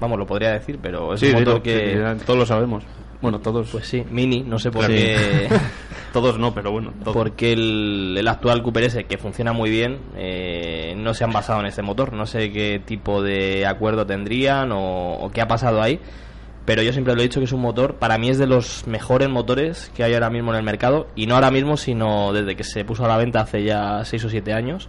vamos, 0.00 0.18
lo 0.18 0.26
podría 0.26 0.50
decir, 0.52 0.78
pero 0.82 1.14
es 1.14 1.20
Sí, 1.20 1.26
un 1.28 1.34
motor 1.40 1.62
que... 1.62 2.14
sí, 2.18 2.24
todos 2.26 2.38
lo 2.38 2.46
sabemos. 2.46 2.84
Bueno, 3.20 3.40
todos. 3.40 3.70
Pues 3.70 3.86
sí, 3.86 4.04
Mini, 4.10 4.42
no 4.42 4.58
sé 4.58 4.70
por 4.70 4.86
qué... 4.86 5.48
todos 6.12 6.38
no, 6.38 6.52
pero 6.52 6.72
bueno. 6.72 6.92
Todos. 7.02 7.16
porque 7.16 7.52
el, 7.54 8.14
el 8.18 8.28
actual 8.28 8.62
Cooper 8.62 8.84
S, 8.84 9.04
que 9.04 9.16
funciona 9.16 9.52
muy 9.52 9.70
bien, 9.70 9.98
eh, 10.16 10.94
no 10.96 11.14
se 11.14 11.24
han 11.24 11.32
basado 11.32 11.60
en 11.60 11.66
este 11.66 11.80
motor. 11.80 12.12
No 12.12 12.26
sé 12.26 12.52
qué 12.52 12.82
tipo 12.84 13.22
de 13.22 13.64
acuerdo 13.66 14.04
tendrían 14.04 14.72
o, 14.72 15.14
o 15.14 15.30
qué 15.30 15.40
ha 15.40 15.48
pasado 15.48 15.80
ahí. 15.80 16.00
Pero 16.66 16.82
yo 16.82 16.92
siempre 16.92 17.14
lo 17.14 17.20
he 17.20 17.24
dicho 17.24 17.40
que 17.40 17.44
es 17.44 17.52
un 17.52 17.60
motor, 17.60 17.96
para 17.96 18.16
mí 18.16 18.30
es 18.30 18.38
de 18.38 18.46
los 18.46 18.86
mejores 18.86 19.28
motores 19.28 19.90
que 19.94 20.02
hay 20.02 20.14
ahora 20.14 20.30
mismo 20.30 20.50
en 20.52 20.58
el 20.58 20.62
mercado. 20.62 21.08
Y 21.14 21.26
no 21.26 21.34
ahora 21.34 21.50
mismo, 21.50 21.76
sino 21.76 22.32
desde 22.32 22.56
que 22.56 22.64
se 22.64 22.84
puso 22.84 23.04
a 23.04 23.08
la 23.08 23.16
venta 23.18 23.40
hace 23.40 23.62
ya 23.64 24.02
6 24.04 24.24
o 24.24 24.28
7 24.30 24.52
años. 24.52 24.88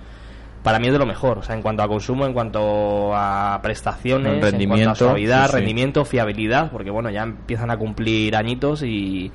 Para 0.66 0.80
mí 0.80 0.88
es 0.88 0.94
de 0.94 0.98
lo 0.98 1.06
mejor, 1.06 1.38
o 1.38 1.44
sea, 1.44 1.56
en 1.56 1.62
cuanto 1.62 1.84
a 1.84 1.88
consumo, 1.88 2.26
en 2.26 2.34
cuanto 2.34 3.16
a 3.16 3.60
prestaciones, 3.62 4.34
en 4.34 4.40
cuanto 4.40 4.58
Rendimiento, 4.58 4.90
a 4.90 4.96
suavidad, 4.96 5.46
sí, 5.46 5.52
sí. 5.52 5.56
rendimiento, 5.58 6.06
fiabilidad, 6.06 6.72
porque 6.72 6.90
bueno, 6.90 7.12
ya 7.12 7.22
empiezan 7.22 7.70
a 7.70 7.78
cumplir 7.78 8.36
añitos 8.36 8.82
y, 8.82 9.32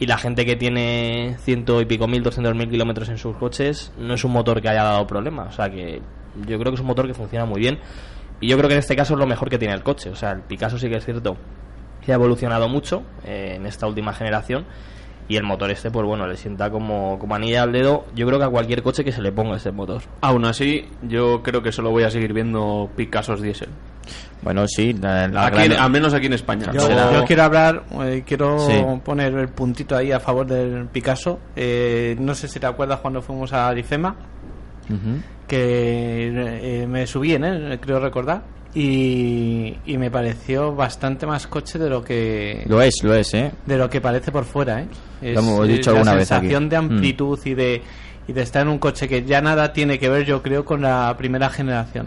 y 0.00 0.06
la 0.06 0.18
gente 0.18 0.44
que 0.44 0.56
tiene 0.56 1.36
ciento 1.38 1.80
y 1.80 1.84
pico 1.84 2.08
mil, 2.08 2.24
doscientos 2.24 2.56
mil 2.56 2.68
kilómetros 2.68 3.08
en 3.10 3.16
sus 3.18 3.36
coches, 3.36 3.92
no 3.96 4.14
es 4.14 4.24
un 4.24 4.32
motor 4.32 4.60
que 4.60 4.70
haya 4.70 4.82
dado 4.82 5.06
problemas. 5.06 5.50
O 5.50 5.52
sea 5.52 5.70
que 5.70 6.02
yo 6.48 6.58
creo 6.58 6.72
que 6.72 6.74
es 6.74 6.80
un 6.80 6.88
motor 6.88 7.06
que 7.06 7.14
funciona 7.14 7.46
muy 7.46 7.60
bien. 7.60 7.78
Y 8.40 8.48
yo 8.48 8.56
creo 8.56 8.66
que 8.66 8.74
en 8.74 8.80
este 8.80 8.96
caso 8.96 9.14
es 9.14 9.20
lo 9.20 9.26
mejor 9.28 9.48
que 9.48 9.58
tiene 9.58 9.74
el 9.74 9.84
coche. 9.84 10.10
O 10.10 10.16
sea, 10.16 10.32
el 10.32 10.40
Picasso 10.40 10.76
sí 10.76 10.88
que 10.88 10.96
es 10.96 11.04
cierto 11.04 11.36
que 12.04 12.10
ha 12.10 12.16
evolucionado 12.16 12.68
mucho 12.68 13.04
eh, 13.24 13.54
en 13.54 13.66
esta 13.66 13.86
última 13.86 14.12
generación. 14.12 14.66
Y 15.32 15.36
el 15.38 15.44
motor 15.44 15.70
este, 15.70 15.90
pues 15.90 16.04
bueno, 16.06 16.26
le 16.26 16.36
sienta 16.36 16.70
como, 16.70 17.18
como 17.18 17.34
anilla 17.34 17.62
al 17.62 17.72
dedo. 17.72 18.04
Yo 18.14 18.26
creo 18.26 18.38
que 18.38 18.44
a 18.44 18.48
cualquier 18.50 18.82
coche 18.82 19.02
que 19.02 19.12
se 19.12 19.22
le 19.22 19.32
ponga 19.32 19.56
este 19.56 19.72
motor. 19.72 20.02
Aún 20.20 20.44
así, 20.44 20.84
yo 21.08 21.42
creo 21.42 21.62
que 21.62 21.72
solo 21.72 21.90
voy 21.90 22.02
a 22.02 22.10
seguir 22.10 22.34
viendo 22.34 22.90
Picassos 22.94 23.40
diésel. 23.40 23.70
Bueno, 24.42 24.66
sí, 24.68 24.92
la, 24.92 25.28
la 25.28 25.46
Aquí, 25.46 25.68
gran- 25.68 25.80
al 25.80 25.90
menos 25.90 26.12
aquí 26.12 26.26
en 26.26 26.34
España. 26.34 26.70
Yo, 26.72 26.80
Será- 26.80 27.12
yo 27.14 27.24
quiero 27.24 27.44
hablar, 27.44 27.82
eh, 28.02 28.24
quiero 28.26 28.58
Sí. 28.58 28.74
poner 29.04 29.32
el 29.32 29.48
puntito 29.48 29.96
ahí 29.96 30.12
a 30.12 30.20
favor 30.20 30.46
del 30.46 30.86
Picasso. 30.88 31.38
Eh, 31.56 32.14
no 32.20 32.34
sé 32.34 32.46
si 32.48 32.60
te 32.60 32.66
acuerdas 32.66 33.00
cuando 33.00 33.22
fuimos 33.22 33.54
a 33.54 33.68
Arifema, 33.68 34.14
que 35.46 36.82
eh, 36.82 36.86
me 36.86 37.06
subí 37.06 37.34
en 37.34 37.44
él, 37.44 37.78
creo 37.80 38.00
recordar, 38.00 38.42
y, 38.74 39.74
y 39.86 39.98
me 39.98 40.10
pareció 40.10 40.74
bastante 40.74 41.26
más 41.26 41.46
coche 41.46 41.78
de 41.78 41.88
lo 41.90 42.02
que 42.02 42.62
Lo 42.66 42.80
es, 42.82 43.02
lo 43.02 43.14
es, 43.14 43.32
¿eh? 43.34 43.52
de 43.66 43.76
lo 43.76 43.88
que 43.90 44.00
parece 44.00 44.32
por 44.32 44.44
fuera, 44.44 44.80
¿eh? 44.82 44.86
Es, 45.20 45.34
Lo 45.34 45.40
hemos 45.40 45.68
dicho 45.68 45.90
la 45.92 45.98
alguna 45.98 46.14
vez 46.14 46.30
aquí. 46.32 46.46
sensación 46.48 46.68
de 46.68 46.80
Mm. 46.80 46.84
amplitud 46.92 47.38
y 47.44 47.54
de 47.54 47.82
y 48.28 48.32
de 48.32 48.42
estar 48.42 48.62
en 48.62 48.68
un 48.68 48.78
coche 48.78 49.08
que 49.08 49.24
ya 49.24 49.40
nada 49.40 49.72
tiene 49.72 49.98
que 49.98 50.08
ver, 50.08 50.24
yo 50.24 50.42
creo, 50.42 50.64
con 50.64 50.80
la 50.80 51.12
primera 51.18 51.50
generación. 51.50 52.06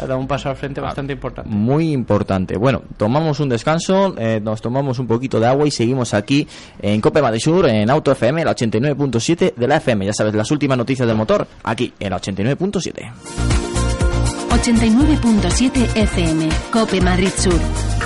Ha 0.00 0.06
dado 0.06 0.20
un 0.20 0.28
paso 0.28 0.48
al 0.48 0.54
frente 0.54 0.80
bastante 0.80 1.12
importante. 1.12 1.50
Muy 1.50 1.90
importante. 1.92 2.56
Bueno, 2.56 2.82
tomamos 2.96 3.40
un 3.40 3.48
descanso, 3.48 4.14
eh, 4.16 4.40
nos 4.40 4.62
tomamos 4.62 5.00
un 5.00 5.08
poquito 5.08 5.40
de 5.40 5.46
agua 5.48 5.66
y 5.66 5.72
seguimos 5.72 6.14
aquí 6.14 6.46
en 6.80 7.00
Cope 7.00 7.20
Madrid 7.20 7.40
Sur, 7.40 7.66
en 7.68 7.90
Auto 7.90 8.12
FM, 8.12 8.44
la 8.44 8.52
89.7 8.54 9.54
de 9.56 9.66
la 9.68 9.78
FM. 9.78 10.06
Ya 10.06 10.12
sabes, 10.12 10.34
las 10.36 10.48
últimas 10.52 10.78
noticias 10.78 11.06
del 11.08 11.16
motor, 11.16 11.44
aquí 11.64 11.92
en 11.98 12.10
la 12.10 12.20
89.7. 12.20 13.85
89.7 14.56 15.94
FM, 15.94 16.48
Cope 16.70 17.00
Madrid 17.02 17.32
Sur. 17.36 18.05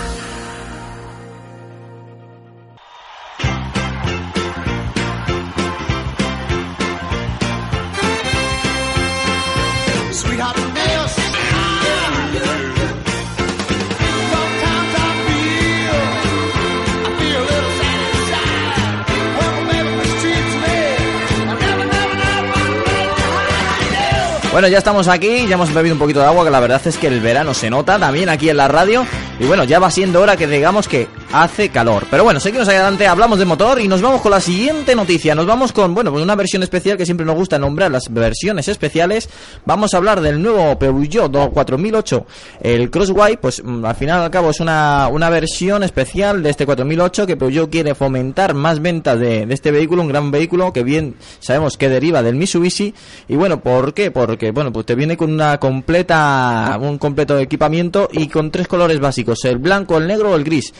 Bueno, 24.60 24.72
ya 24.72 24.76
estamos 24.76 25.08
aquí, 25.08 25.46
ya 25.46 25.54
hemos 25.54 25.72
bebido 25.72 25.94
un 25.94 25.98
poquito 25.98 26.20
de 26.20 26.26
agua, 26.26 26.44
que 26.44 26.50
la 26.50 26.60
verdad 26.60 26.82
es 26.84 26.98
que 26.98 27.06
el 27.06 27.22
verano 27.22 27.54
se 27.54 27.70
nota 27.70 27.98
también 27.98 28.28
aquí 28.28 28.50
en 28.50 28.58
la 28.58 28.68
radio. 28.68 29.06
Y 29.38 29.46
bueno, 29.46 29.64
ya 29.64 29.78
va 29.78 29.90
siendo 29.90 30.20
hora 30.20 30.36
que 30.36 30.46
digamos 30.46 30.86
que 30.86 31.08
hace 31.32 31.68
calor. 31.68 32.06
Pero 32.10 32.24
bueno, 32.24 32.40
seguimos 32.40 32.68
adelante, 32.68 33.06
hablamos 33.06 33.38
de 33.38 33.44
motor 33.44 33.80
y 33.80 33.88
nos 33.88 34.02
vamos 34.02 34.20
con 34.20 34.30
la 34.30 34.40
siguiente 34.40 34.94
noticia. 34.94 35.34
Nos 35.34 35.46
vamos 35.46 35.72
con, 35.72 35.94
bueno, 35.94 36.10
pues 36.10 36.22
una 36.22 36.34
versión 36.34 36.62
especial 36.62 36.96
que 36.96 37.04
siempre 37.04 37.26
nos 37.26 37.36
gusta 37.36 37.58
nombrar 37.58 37.90
las 37.90 38.12
versiones 38.12 38.68
especiales. 38.68 39.28
Vamos 39.64 39.94
a 39.94 39.98
hablar 39.98 40.20
del 40.20 40.42
nuevo 40.42 40.78
Peugeot 40.78 41.30
4008, 41.52 42.26
el 42.62 42.90
Crossway, 42.90 43.36
pues 43.36 43.62
mm, 43.62 43.84
al 43.84 43.94
final 43.94 44.22
al 44.22 44.30
cabo 44.30 44.50
es 44.50 44.60
una, 44.60 45.08
una 45.08 45.30
versión 45.30 45.82
especial 45.82 46.42
de 46.42 46.50
este 46.50 46.66
4008 46.66 47.26
que 47.26 47.36
Peugeot 47.36 47.70
quiere 47.70 47.94
fomentar 47.94 48.54
más 48.54 48.80
ventas 48.80 49.18
de, 49.18 49.46
este 49.50 49.70
vehículo, 49.70 50.02
un 50.02 50.08
gran 50.08 50.30
vehículo 50.30 50.72
que 50.72 50.82
bien 50.82 51.16
sabemos 51.38 51.76
que 51.76 51.88
deriva 51.88 52.22
del 52.22 52.36
Mitsubishi. 52.36 52.94
Y 53.28 53.36
bueno, 53.36 53.60
¿por 53.60 53.94
qué? 53.94 54.10
Porque, 54.10 54.50
bueno, 54.50 54.72
pues 54.72 54.86
te 54.86 54.94
viene 54.94 55.16
con 55.16 55.32
una 55.32 55.58
completa, 55.58 56.78
un 56.80 56.98
completo 56.98 57.38
equipamiento 57.38 58.08
y 58.12 58.28
con 58.28 58.50
tres 58.50 58.68
colores 58.68 59.00
básicos, 59.00 59.44
el 59.44 59.58
blanco, 59.58 59.98
el 59.98 60.06
negro 60.06 60.32
o 60.32 60.36
el 60.36 60.44
gris. 60.44 60.72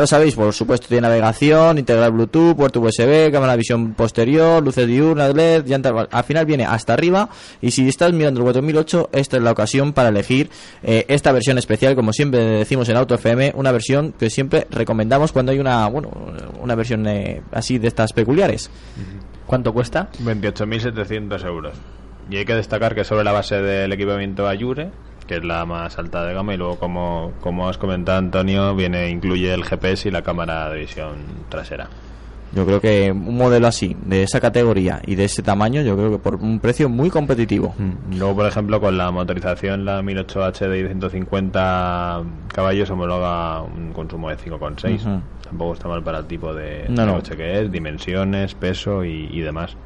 Lo 0.00 0.06
sabéis, 0.06 0.34
por 0.34 0.52
supuesto, 0.52 0.88
tiene 0.88 1.02
navegación, 1.02 1.78
integral 1.78 2.12
Bluetooth, 2.12 2.56
puerto 2.56 2.80
USB, 2.80 3.30
cámara 3.30 3.52
de 3.52 3.58
visión 3.58 3.94
posterior, 3.94 4.62
luces 4.62 4.86
diurnas, 4.86 5.34
LED, 5.34 5.66
llantas. 5.66 6.08
Al 6.10 6.24
final 6.24 6.46
viene 6.46 6.64
hasta 6.64 6.92
arriba. 6.92 7.28
Y 7.60 7.70
si 7.70 7.88
estás 7.88 8.12
mirando 8.12 8.40
el 8.40 8.44
4008, 8.44 9.10
esta 9.12 9.36
es 9.36 9.42
la 9.42 9.52
ocasión 9.52 9.92
para 9.92 10.08
elegir 10.08 10.50
eh, 10.82 11.04
esta 11.08 11.32
versión 11.32 11.58
especial, 11.58 11.94
como 11.94 12.12
siempre 12.12 12.40
decimos 12.40 12.88
en 12.88 12.96
Auto 12.96 13.14
FM, 13.14 13.52
una 13.56 13.72
versión 13.72 14.12
que 14.12 14.30
siempre 14.30 14.66
recomendamos 14.70 15.32
cuando 15.32 15.52
hay 15.52 15.58
una, 15.58 15.86
bueno, 15.88 16.10
una 16.60 16.74
versión 16.74 17.06
eh, 17.06 17.42
así 17.52 17.78
de 17.78 17.88
estas 17.88 18.12
peculiares. 18.12 18.70
¿Cuánto 19.46 19.72
cuesta? 19.72 20.08
28.700 20.24 21.44
euros. 21.46 21.74
Y 22.28 22.36
hay 22.36 22.44
que 22.44 22.54
destacar 22.54 22.94
que 22.94 23.04
sobre 23.04 23.24
la 23.24 23.32
base 23.32 23.62
del 23.62 23.92
equipamiento 23.92 24.48
Ayure, 24.48 24.90
que 25.26 25.36
es 25.36 25.44
la 25.44 25.64
más 25.66 25.98
alta 25.98 26.24
de 26.24 26.34
gama, 26.34 26.54
y 26.54 26.56
luego, 26.56 26.78
como, 26.78 27.32
como 27.40 27.68
has 27.68 27.78
comentado, 27.78 28.18
Antonio, 28.18 28.74
viene 28.74 29.10
incluye 29.10 29.52
el 29.52 29.64
GPS 29.64 30.08
y 30.08 30.10
la 30.12 30.22
cámara 30.22 30.70
de 30.70 30.80
visión 30.80 31.16
trasera. 31.48 31.88
Yo 32.52 32.64
creo 32.64 32.80
que 32.80 33.10
un 33.10 33.36
modelo 33.36 33.66
así, 33.66 33.96
de 34.06 34.22
esa 34.22 34.40
categoría 34.40 35.02
y 35.04 35.16
de 35.16 35.24
ese 35.24 35.42
tamaño, 35.42 35.82
yo 35.82 35.96
creo 35.96 36.12
que 36.12 36.18
por 36.18 36.36
un 36.36 36.60
precio 36.60 36.88
muy 36.88 37.10
competitivo. 37.10 37.74
Mm. 37.76 38.18
Luego, 38.18 38.36
por 38.36 38.46
ejemplo, 38.46 38.80
con 38.80 38.96
la 38.96 39.10
motorización, 39.10 39.84
la 39.84 40.00
1008H 40.00 40.68
de 40.68 40.86
150 40.86 42.22
caballos 42.54 42.88
homologa 42.90 43.62
un 43.62 43.92
consumo 43.92 44.30
de 44.30 44.36
5,6. 44.38 45.00
Ujú. 45.00 45.20
Tampoco 45.42 45.74
está 45.74 45.88
mal 45.88 46.02
para 46.02 46.18
el 46.18 46.26
tipo 46.26 46.54
de, 46.54 46.86
No, 46.88 47.02
de 47.02 47.06
no. 47.06 47.14
coche 47.16 47.36
que 47.36 47.60
es, 47.60 47.70
dimensiones, 47.70 48.54
peso 48.54 49.04
y, 49.04 49.28
y 49.30 49.40
demás. 49.40 49.76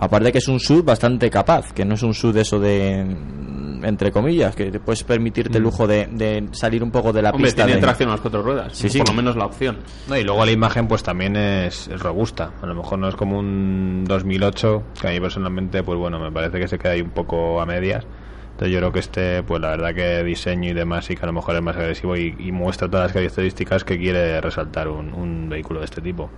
Aparte 0.00 0.30
que 0.32 0.38
es 0.38 0.48
un 0.48 0.60
SUV 0.60 0.84
bastante 0.84 1.28
capaz, 1.28 1.72
que 1.72 1.84
no 1.84 1.94
es 1.94 2.02
un 2.02 2.14
SUV 2.14 2.32
de 2.32 2.40
eso 2.42 2.60
de, 2.60 3.04
mm, 3.04 3.84
entre 3.84 4.12
comillas, 4.12 4.54
que 4.54 4.70
te 4.70 4.78
puedes 4.80 5.02
permitirte 5.02 5.58
el 5.58 5.64
lujo 5.64 5.86
de, 5.86 6.06
de 6.12 6.48
salir 6.52 6.82
un 6.84 6.90
poco 6.90 7.12
de 7.12 7.22
la 7.22 7.30
Hombre, 7.30 7.46
pista. 7.46 7.64
tiene 7.64 7.76
de- 7.80 7.82
tracción 7.82 8.08
a 8.08 8.12
las 8.12 8.20
cuatro 8.20 8.42
ruedas. 8.42 8.76
Sí, 8.76 8.88
sí. 8.88 8.98
Por 8.98 9.08
lo 9.08 9.14
menos 9.14 9.34
la 9.36 9.46
opción. 9.46 9.78
No, 10.08 10.16
y 10.16 10.22
luego 10.24 10.44
la 10.44 10.52
imagen 10.52 10.86
pues 10.86 11.02
también 11.02 11.34
es, 11.36 11.88
es 11.88 12.00
robusta. 12.00 12.52
A 12.62 12.66
lo 12.66 12.74
mejor 12.76 12.98
no 12.98 13.08
es 13.08 13.16
como 13.16 13.38
un 13.38 14.04
2008, 14.06 14.82
que 15.00 15.08
a 15.08 15.10
mí 15.10 15.20
personalmente 15.20 15.82
pues 15.82 15.98
bueno, 15.98 16.18
me 16.20 16.30
parece 16.30 16.60
que 16.60 16.68
se 16.68 16.78
queda 16.78 16.92
ahí 16.92 17.00
un 17.00 17.10
poco 17.10 17.60
a 17.60 17.66
medias. 17.66 18.04
Entonces 18.52 18.72
yo 18.72 18.78
creo 18.80 18.92
que 18.92 18.98
este, 19.00 19.42
pues 19.44 19.60
la 19.60 19.70
verdad 19.70 19.94
que 19.94 20.24
diseño 20.24 20.70
y 20.70 20.74
demás 20.74 21.04
sí 21.04 21.14
que 21.14 21.22
a 21.22 21.26
lo 21.26 21.32
mejor 21.32 21.54
es 21.56 21.62
más 21.62 21.76
agresivo 21.76 22.16
y, 22.16 22.34
y 22.40 22.50
muestra 22.50 22.88
todas 22.88 23.06
las 23.06 23.12
características 23.12 23.84
que 23.84 23.96
quiere 23.98 24.40
resaltar 24.40 24.88
un, 24.88 25.12
un 25.14 25.48
vehículo 25.48 25.78
de 25.78 25.84
este 25.84 26.00
tipo. 26.00 26.28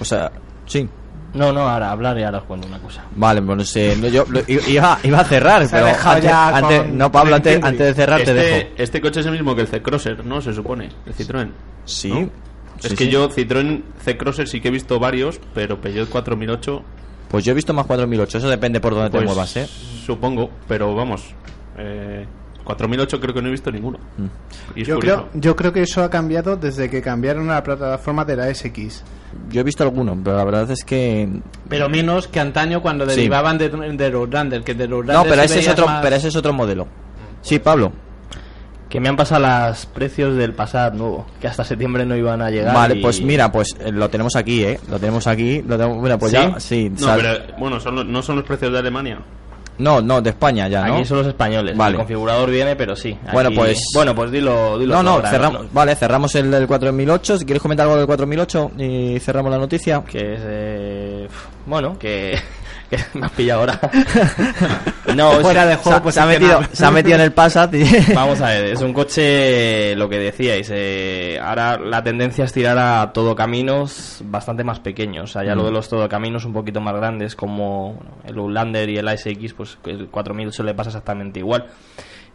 O 0.00 0.04
sea, 0.04 0.30
sí. 0.66 0.88
No, 1.34 1.50
no, 1.52 1.60
ahora 1.68 1.90
hablar 1.90 2.18
y 2.18 2.22
ahora 2.24 2.38
os 2.38 2.44
cuento 2.44 2.66
una 2.68 2.78
cosa. 2.78 3.04
Vale, 3.16 3.40
bueno, 3.40 3.64
sé, 3.64 3.96
no, 3.96 4.08
yo 4.08 4.24
lo- 4.28 4.40
iba, 4.46 4.98
iba 5.02 5.18
a 5.20 5.24
cerrar, 5.24 5.66
Se 5.66 5.70
pero 5.76 5.86
antes, 5.86 6.24
ya 6.24 6.48
antes- 6.56 6.82
con- 6.82 6.98
no, 6.98 7.10
Pablo, 7.10 7.36
antes, 7.36 7.62
antes 7.62 7.86
de 7.86 7.94
cerrar 7.94 8.22
te 8.22 8.34
dejo. 8.34 8.56
Este, 8.56 8.82
este 8.82 9.00
coche 9.00 9.20
es 9.20 9.26
el 9.26 9.32
mismo 9.32 9.54
que 9.54 9.62
el 9.62 9.68
C-Crosser, 9.68 10.26
¿no? 10.26 10.40
Se 10.42 10.52
supone, 10.52 10.90
el 11.06 11.14
Citroën. 11.14 11.50
Sí. 11.86 12.08
¿no? 12.10 12.30
Sí, 12.80 12.88
es 12.88 12.94
que 12.94 13.04
sí. 13.04 13.10
yo 13.10 13.30
Citroën 13.30 13.82
C-Crosser 14.04 14.46
sí 14.48 14.60
que 14.60 14.68
he 14.68 14.70
visto 14.70 14.98
varios, 14.98 15.40
pero 15.54 15.80
Peugeot 15.80 16.08
4008 16.10 16.82
Pues 17.28 17.44
yo 17.44 17.52
he 17.52 17.54
visto 17.54 17.72
más 17.72 17.86
4008, 17.86 18.38
eso 18.38 18.48
depende 18.48 18.80
por 18.80 18.92
dónde 18.94 19.08
te 19.10 19.16
pues, 19.16 19.24
muevas, 19.26 19.56
¿eh? 19.56 19.66
Supongo, 20.04 20.50
pero 20.68 20.94
vamos. 20.94 21.22
Eh, 21.78 22.26
4008 22.64 23.20
creo 23.20 23.34
que 23.34 23.42
no 23.42 23.48
he 23.48 23.50
visto 23.50 23.70
ninguno. 23.70 23.98
Mm. 24.18 24.26
Y 24.78 24.84
Yo 24.84 24.96
curioso. 24.96 25.26
creo, 25.30 25.40
yo 25.40 25.56
creo 25.56 25.72
que 25.72 25.82
eso 25.82 26.02
ha 26.02 26.10
cambiado 26.10 26.56
desde 26.56 26.88
que 26.88 27.02
cambiaron 27.02 27.46
la 27.48 27.62
plataforma 27.62 28.24
de 28.24 28.36
la 28.36 28.54
SX. 28.54 29.02
Yo 29.50 29.60
he 29.60 29.64
visto 29.64 29.82
alguno, 29.82 30.16
pero 30.22 30.36
la 30.36 30.44
verdad 30.44 30.70
es 30.70 30.84
que... 30.84 31.28
Pero 31.68 31.88
menos 31.88 32.28
que 32.28 32.40
antaño 32.40 32.82
cuando 32.82 33.08
Sí. 33.08 33.16
derivaban 33.16 33.58
de, 33.58 33.68
de 33.68 34.10
Roadrunner, 34.10 34.62
que 34.62 34.74
de 34.74 34.86
Roadrunner 34.86 35.16
No, 35.16 35.22
pero 35.24 35.42
ese, 35.42 35.60
es 35.60 35.68
otro, 35.68 35.86
más- 35.86 36.02
pero 36.02 36.16
ese 36.16 36.28
es 36.28 36.36
otro 36.36 36.52
modelo. 36.52 36.86
Sí, 37.40 37.58
Pablo. 37.58 37.92
Que 38.88 39.00
me 39.00 39.08
han 39.08 39.16
pasado 39.16 39.46
los 39.48 39.86
precios 39.86 40.36
del 40.36 40.52
Passat 40.52 40.92
nuevo, 40.92 41.24
que 41.40 41.48
hasta 41.48 41.64
septiembre 41.64 42.04
no 42.04 42.14
iban 42.14 42.42
a 42.42 42.50
llegar. 42.50 42.74
Vale, 42.74 42.96
y- 42.96 43.00
pues 43.02 43.22
mira, 43.22 43.50
pues 43.50 43.74
eh, 43.80 43.90
lo 43.90 44.10
tenemos 44.10 44.36
aquí, 44.36 44.62
¿eh? 44.64 44.78
Lo 44.90 44.98
tenemos 44.98 45.26
aquí. 45.26 45.62
Lo 45.62 45.78
tenemos, 45.78 46.18
pues 46.18 46.30
¿Sí? 46.32 46.36
ya, 46.38 46.60
sí. 46.60 46.90
No, 46.90 46.98
sal- 46.98 47.20
pero 47.22 47.58
bueno, 47.58 47.80
son 47.80 47.94
los- 47.94 48.04
no 48.06 48.20
son 48.20 48.36
los 48.36 48.44
precios 48.44 48.70
de 48.70 48.78
Alemania. 48.80 49.18
No, 49.82 50.00
no, 50.00 50.22
de 50.22 50.30
España 50.30 50.68
ya, 50.68 50.86
¿no? 50.86 50.94
Aquí 50.94 51.04
son 51.04 51.18
los 51.18 51.26
españoles. 51.26 51.76
Vale. 51.76 51.92
El 51.92 51.98
configurador 51.98 52.50
viene, 52.50 52.76
pero 52.76 52.94
sí. 52.96 53.16
Bueno, 53.32 53.50
pues- 53.54 53.82
Bueno, 53.94 54.14
pues 54.14 54.30
dilo. 54.30 54.78
dilo 54.78 54.94
No, 54.94 55.02
no, 55.02 55.10
ahora, 55.12 55.30
cerramos, 55.30 55.72
vale, 55.72 55.94
cerramos 55.96 56.34
el 56.34 56.50
del 56.50 56.66
4008. 56.66 57.38
Si 57.38 57.44
quieres 57.44 57.60
comentar 57.62 57.84
algo 57.86 57.96
del 57.98 58.06
4008 58.06 58.70
y 58.78 59.18
cerramos 59.20 59.50
la 59.50 59.58
noticia. 59.58 60.02
Que 60.04 60.34
es. 60.34 60.40
eh, 60.44 61.28
bueno, 61.66 61.98
que. 61.98 62.38
Que 62.92 62.98
me 63.18 63.26
has 63.26 63.32
pillado 63.32 63.60
ahora. 63.60 63.80
no, 65.16 65.32
Fuera 65.40 65.66
de 65.66 65.76
Se, 65.76 65.82
juego 65.82 66.12
se 66.12 66.20
ha 66.20 66.26
metido, 66.26 66.60
se 66.72 66.84
ha 66.84 66.90
metido 66.90 67.14
en 67.16 67.22
el 67.22 67.32
Passat 67.32 67.74
y... 67.74 67.84
Vamos 68.14 68.40
a 68.40 68.48
ver, 68.48 68.66
es 68.66 68.80
un 68.82 68.92
coche, 68.92 69.96
lo 69.96 70.08
que 70.08 70.18
decíais, 70.18 70.70
eh, 70.72 71.38
ahora 71.42 71.78
la 71.78 72.02
tendencia 72.02 72.44
es 72.44 72.52
tirar 72.52 72.78
a 72.78 73.12
todo 73.12 73.34
caminos 73.34 74.20
bastante 74.24 74.64
más 74.64 74.80
pequeños, 74.80 75.30
o 75.30 75.32
sea, 75.32 75.44
ya 75.44 75.54
lo 75.54 75.64
de 75.64 75.70
los 75.70 75.88
todo 75.88 76.08
caminos 76.08 76.44
un 76.44 76.52
poquito 76.52 76.80
más 76.80 76.94
grandes 76.94 77.34
como 77.34 77.94
bueno, 77.94 78.16
el 78.24 78.38
Outlander 78.38 78.88
y 78.90 78.98
el 78.98 79.08
ASX, 79.08 79.54
pues 79.54 79.78
el 79.86 80.08
4008 80.08 80.62
le 80.62 80.74
pasa 80.74 80.90
exactamente 80.90 81.40
igual. 81.40 81.66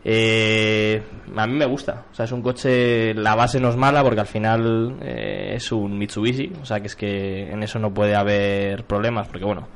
Eh, 0.04 1.02
a 1.36 1.48
mí 1.48 1.54
me 1.54 1.66
gusta, 1.66 2.06
o 2.12 2.16
sea, 2.16 2.26
es 2.26 2.32
un 2.32 2.42
coche, 2.42 3.14
la 3.14 3.36
base 3.36 3.60
no 3.60 3.70
es 3.70 3.76
mala 3.76 4.04
porque 4.04 4.22
al 4.22 4.28
final 4.28 4.98
eh, 5.02 5.54
es 5.56 5.72
un 5.72 5.98
Mitsubishi, 5.98 6.54
o 6.62 6.66
sea, 6.66 6.80
que 6.80 6.88
es 6.88 6.96
que 6.96 7.52
en 7.52 7.62
eso 7.62 7.78
no 7.78 7.94
puede 7.94 8.16
haber 8.16 8.86
problemas, 8.86 9.28
porque 9.28 9.44
bueno, 9.44 9.68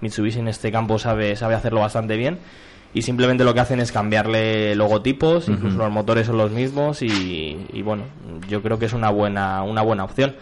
Mitsubishi 0.00 0.38
en 0.38 0.48
este 0.48 0.72
campo 0.72 0.98
sabe, 0.98 1.36
sabe 1.36 1.54
hacerlo 1.54 1.80
bastante 1.80 2.16
bien 2.16 2.38
y 2.92 3.02
simplemente 3.02 3.44
lo 3.44 3.54
que 3.54 3.60
hacen 3.60 3.80
es 3.80 3.92
cambiarle 3.92 4.74
logotipos, 4.74 5.48
incluso 5.48 5.78
los 5.78 5.90
motores 5.90 6.26
son 6.26 6.38
los 6.38 6.50
mismos 6.50 7.02
y, 7.02 7.66
y 7.72 7.82
bueno, 7.82 8.04
yo 8.48 8.62
creo 8.62 8.78
que 8.78 8.86
es 8.86 8.92
una 8.92 9.10
buena, 9.10 9.62
una 9.62 9.82
buena 9.82 10.04
opción. 10.04 10.34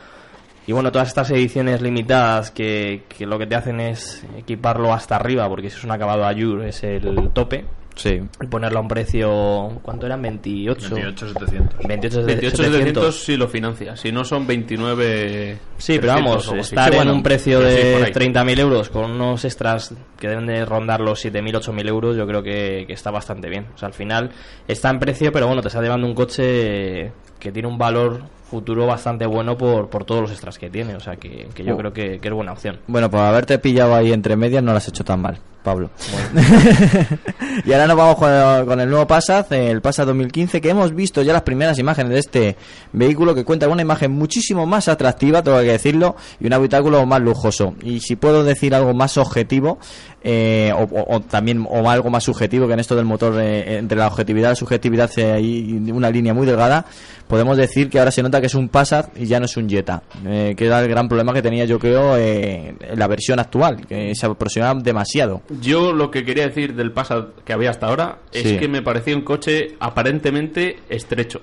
Y 0.66 0.72
bueno, 0.72 0.92
todas 0.92 1.08
estas 1.08 1.30
ediciones 1.30 1.80
limitadas 1.80 2.50
que, 2.50 3.04
que 3.08 3.26
lo 3.26 3.38
que 3.38 3.46
te 3.46 3.54
hacen 3.54 3.80
es 3.80 4.24
equiparlo 4.36 4.92
hasta 4.92 5.16
arriba, 5.16 5.48
porque 5.48 5.70
si 5.70 5.78
es 5.78 5.84
un 5.84 5.90
acabado 5.90 6.26
Ayur 6.26 6.64
es 6.64 6.84
el 6.84 7.30
tope, 7.32 7.64
Sí. 7.98 8.20
y 8.40 8.46
ponerlo 8.46 8.78
a 8.78 8.82
un 8.82 8.88
precio, 8.88 9.80
¿cuánto 9.82 10.06
eran? 10.06 10.22
28. 10.22 10.94
28,700. 10.94 11.86
28, 11.86 12.24
28,700 12.24 13.14
sí 13.24 13.36
lo 13.36 13.48
financia. 13.48 13.96
Si 13.96 14.12
no 14.12 14.24
son 14.24 14.46
29. 14.46 15.58
Sí, 15.78 15.98
pero 16.00 16.14
vamos, 16.14 16.44
300 16.44 16.46
o 16.46 16.50
algo 16.52 16.60
así. 16.62 16.74
estar 16.74 16.90
Sí, 16.90 16.96
bueno, 16.96 17.10
en 17.10 17.16
un 17.18 17.22
precio 17.22 17.58
sí, 17.60 17.66
de 17.66 17.94
ahí. 17.96 18.12
30.000 18.12 18.58
euros 18.60 18.88
con 18.90 19.10
unos 19.10 19.44
extras 19.44 19.94
que 20.18 20.28
deben 20.28 20.46
de 20.46 20.64
rondar 20.64 21.00
los 21.00 21.24
7.000, 21.24 21.60
8.000 21.60 21.88
euros, 21.88 22.16
yo 22.16 22.26
creo 22.26 22.42
que, 22.42 22.84
que 22.86 22.92
está 22.92 23.10
bastante 23.10 23.48
bien. 23.48 23.66
O 23.74 23.78
sea, 23.78 23.88
al 23.88 23.94
final 23.94 24.30
está 24.66 24.90
en 24.90 24.98
precio, 24.98 25.32
pero 25.32 25.46
bueno, 25.46 25.60
te 25.62 25.68
está 25.68 25.82
llevando 25.82 26.06
un 26.06 26.14
coche 26.14 27.12
que 27.38 27.52
tiene 27.52 27.68
un 27.68 27.78
valor 27.78 28.22
futuro 28.50 28.86
bastante 28.86 29.26
bueno 29.26 29.56
por, 29.58 29.90
por 29.90 30.04
todos 30.04 30.22
los 30.22 30.30
extras 30.30 30.58
que 30.58 30.70
tiene. 30.70 30.94
O 30.96 31.00
sea, 31.00 31.16
que, 31.16 31.48
que 31.54 31.64
yo 31.64 31.74
Oh. 31.74 31.76
creo 31.78 31.92
que, 31.92 32.18
que 32.18 32.28
es 32.28 32.34
buena 32.34 32.52
opción. 32.52 32.78
Bueno, 32.86 33.10
por 33.10 33.20
haberte 33.20 33.58
pillado 33.58 33.94
ahí 33.94 34.12
entre 34.12 34.36
medias 34.36 34.62
no 34.62 34.70
lo 34.72 34.78
has 34.78 34.88
hecho 34.88 35.04
tan 35.04 35.20
mal, 35.20 35.38
Pablo. 35.68 35.90
y 37.64 37.72
ahora 37.72 37.86
nos 37.86 37.96
vamos 37.96 38.16
con, 38.16 38.66
con 38.66 38.80
el 38.80 38.88
nuevo 38.88 39.06
Passat, 39.06 39.52
el 39.52 39.82
Passat 39.82 40.06
2015, 40.06 40.62
que 40.62 40.70
hemos 40.70 40.94
visto 40.94 41.20
ya 41.20 41.34
las 41.34 41.42
primeras 41.42 41.78
imágenes 41.78 42.12
de 42.12 42.18
este 42.18 42.56
vehículo 42.92 43.34
que 43.34 43.44
cuenta 43.44 43.66
con 43.66 43.74
una 43.74 43.82
imagen 43.82 44.12
muchísimo 44.12 44.64
más 44.64 44.88
atractiva, 44.88 45.42
tengo 45.42 45.58
que 45.58 45.64
decirlo, 45.64 46.16
y 46.40 46.46
un 46.46 46.54
habitáculo 46.54 47.04
más 47.04 47.20
lujoso. 47.20 47.74
Y 47.82 48.00
si 48.00 48.16
puedo 48.16 48.44
decir 48.44 48.74
algo 48.74 48.94
más 48.94 49.18
objetivo, 49.18 49.78
eh, 50.22 50.72
o, 50.76 50.82
o- 50.82 51.16
o 51.16 51.20
también 51.20 51.64
o 51.68 51.88
algo 51.90 52.10
más 52.10 52.24
subjetivo, 52.24 52.66
que 52.66 52.72
en 52.74 52.80
esto 52.80 52.96
del 52.96 53.04
motor, 53.04 53.40
eh, 53.40 53.78
entre 53.78 53.98
la 53.98 54.06
objetividad 54.08 54.48
y 54.48 54.52
la 54.52 54.56
subjetividad 54.56 55.10
eh, 55.16 55.32
hay 55.32 55.72
una 55.92 56.10
línea 56.10 56.34
muy 56.34 56.46
delgada, 56.46 56.84
podemos 57.28 57.56
decir 57.56 57.88
que 57.88 57.98
ahora 57.98 58.10
se 58.10 58.22
nota 58.22 58.40
que 58.40 58.46
es 58.46 58.54
un 58.54 58.68
Passat 58.68 59.16
y 59.16 59.26
ya 59.26 59.38
no 59.38 59.46
es 59.46 59.56
un 59.56 59.68
Jetta, 59.68 60.02
eh, 60.26 60.54
que 60.56 60.66
era 60.66 60.80
el 60.80 60.88
gran 60.88 61.08
problema 61.08 61.32
que 61.32 61.42
tenía 61.42 61.64
yo 61.66 61.78
creo 61.78 62.16
eh, 62.16 62.74
la 62.96 63.06
versión 63.06 63.38
actual, 63.38 63.86
que 63.86 64.14
se 64.14 64.26
aproximaba 64.26 64.80
demasiado. 64.80 65.42
Yo 65.60 65.92
lo 65.92 66.10
que 66.10 66.24
quería 66.24 66.46
decir 66.48 66.74
del 66.74 66.92
Passat 66.92 67.28
que 67.44 67.52
había 67.52 67.70
hasta 67.70 67.86
ahora 67.86 68.18
Sí. 68.32 68.40
es 68.54 68.58
que 68.60 68.68
me 68.68 68.82
parecía 68.82 69.14
un 69.16 69.22
coche 69.22 69.76
aparentemente 69.80 70.78
estrecho. 70.88 71.40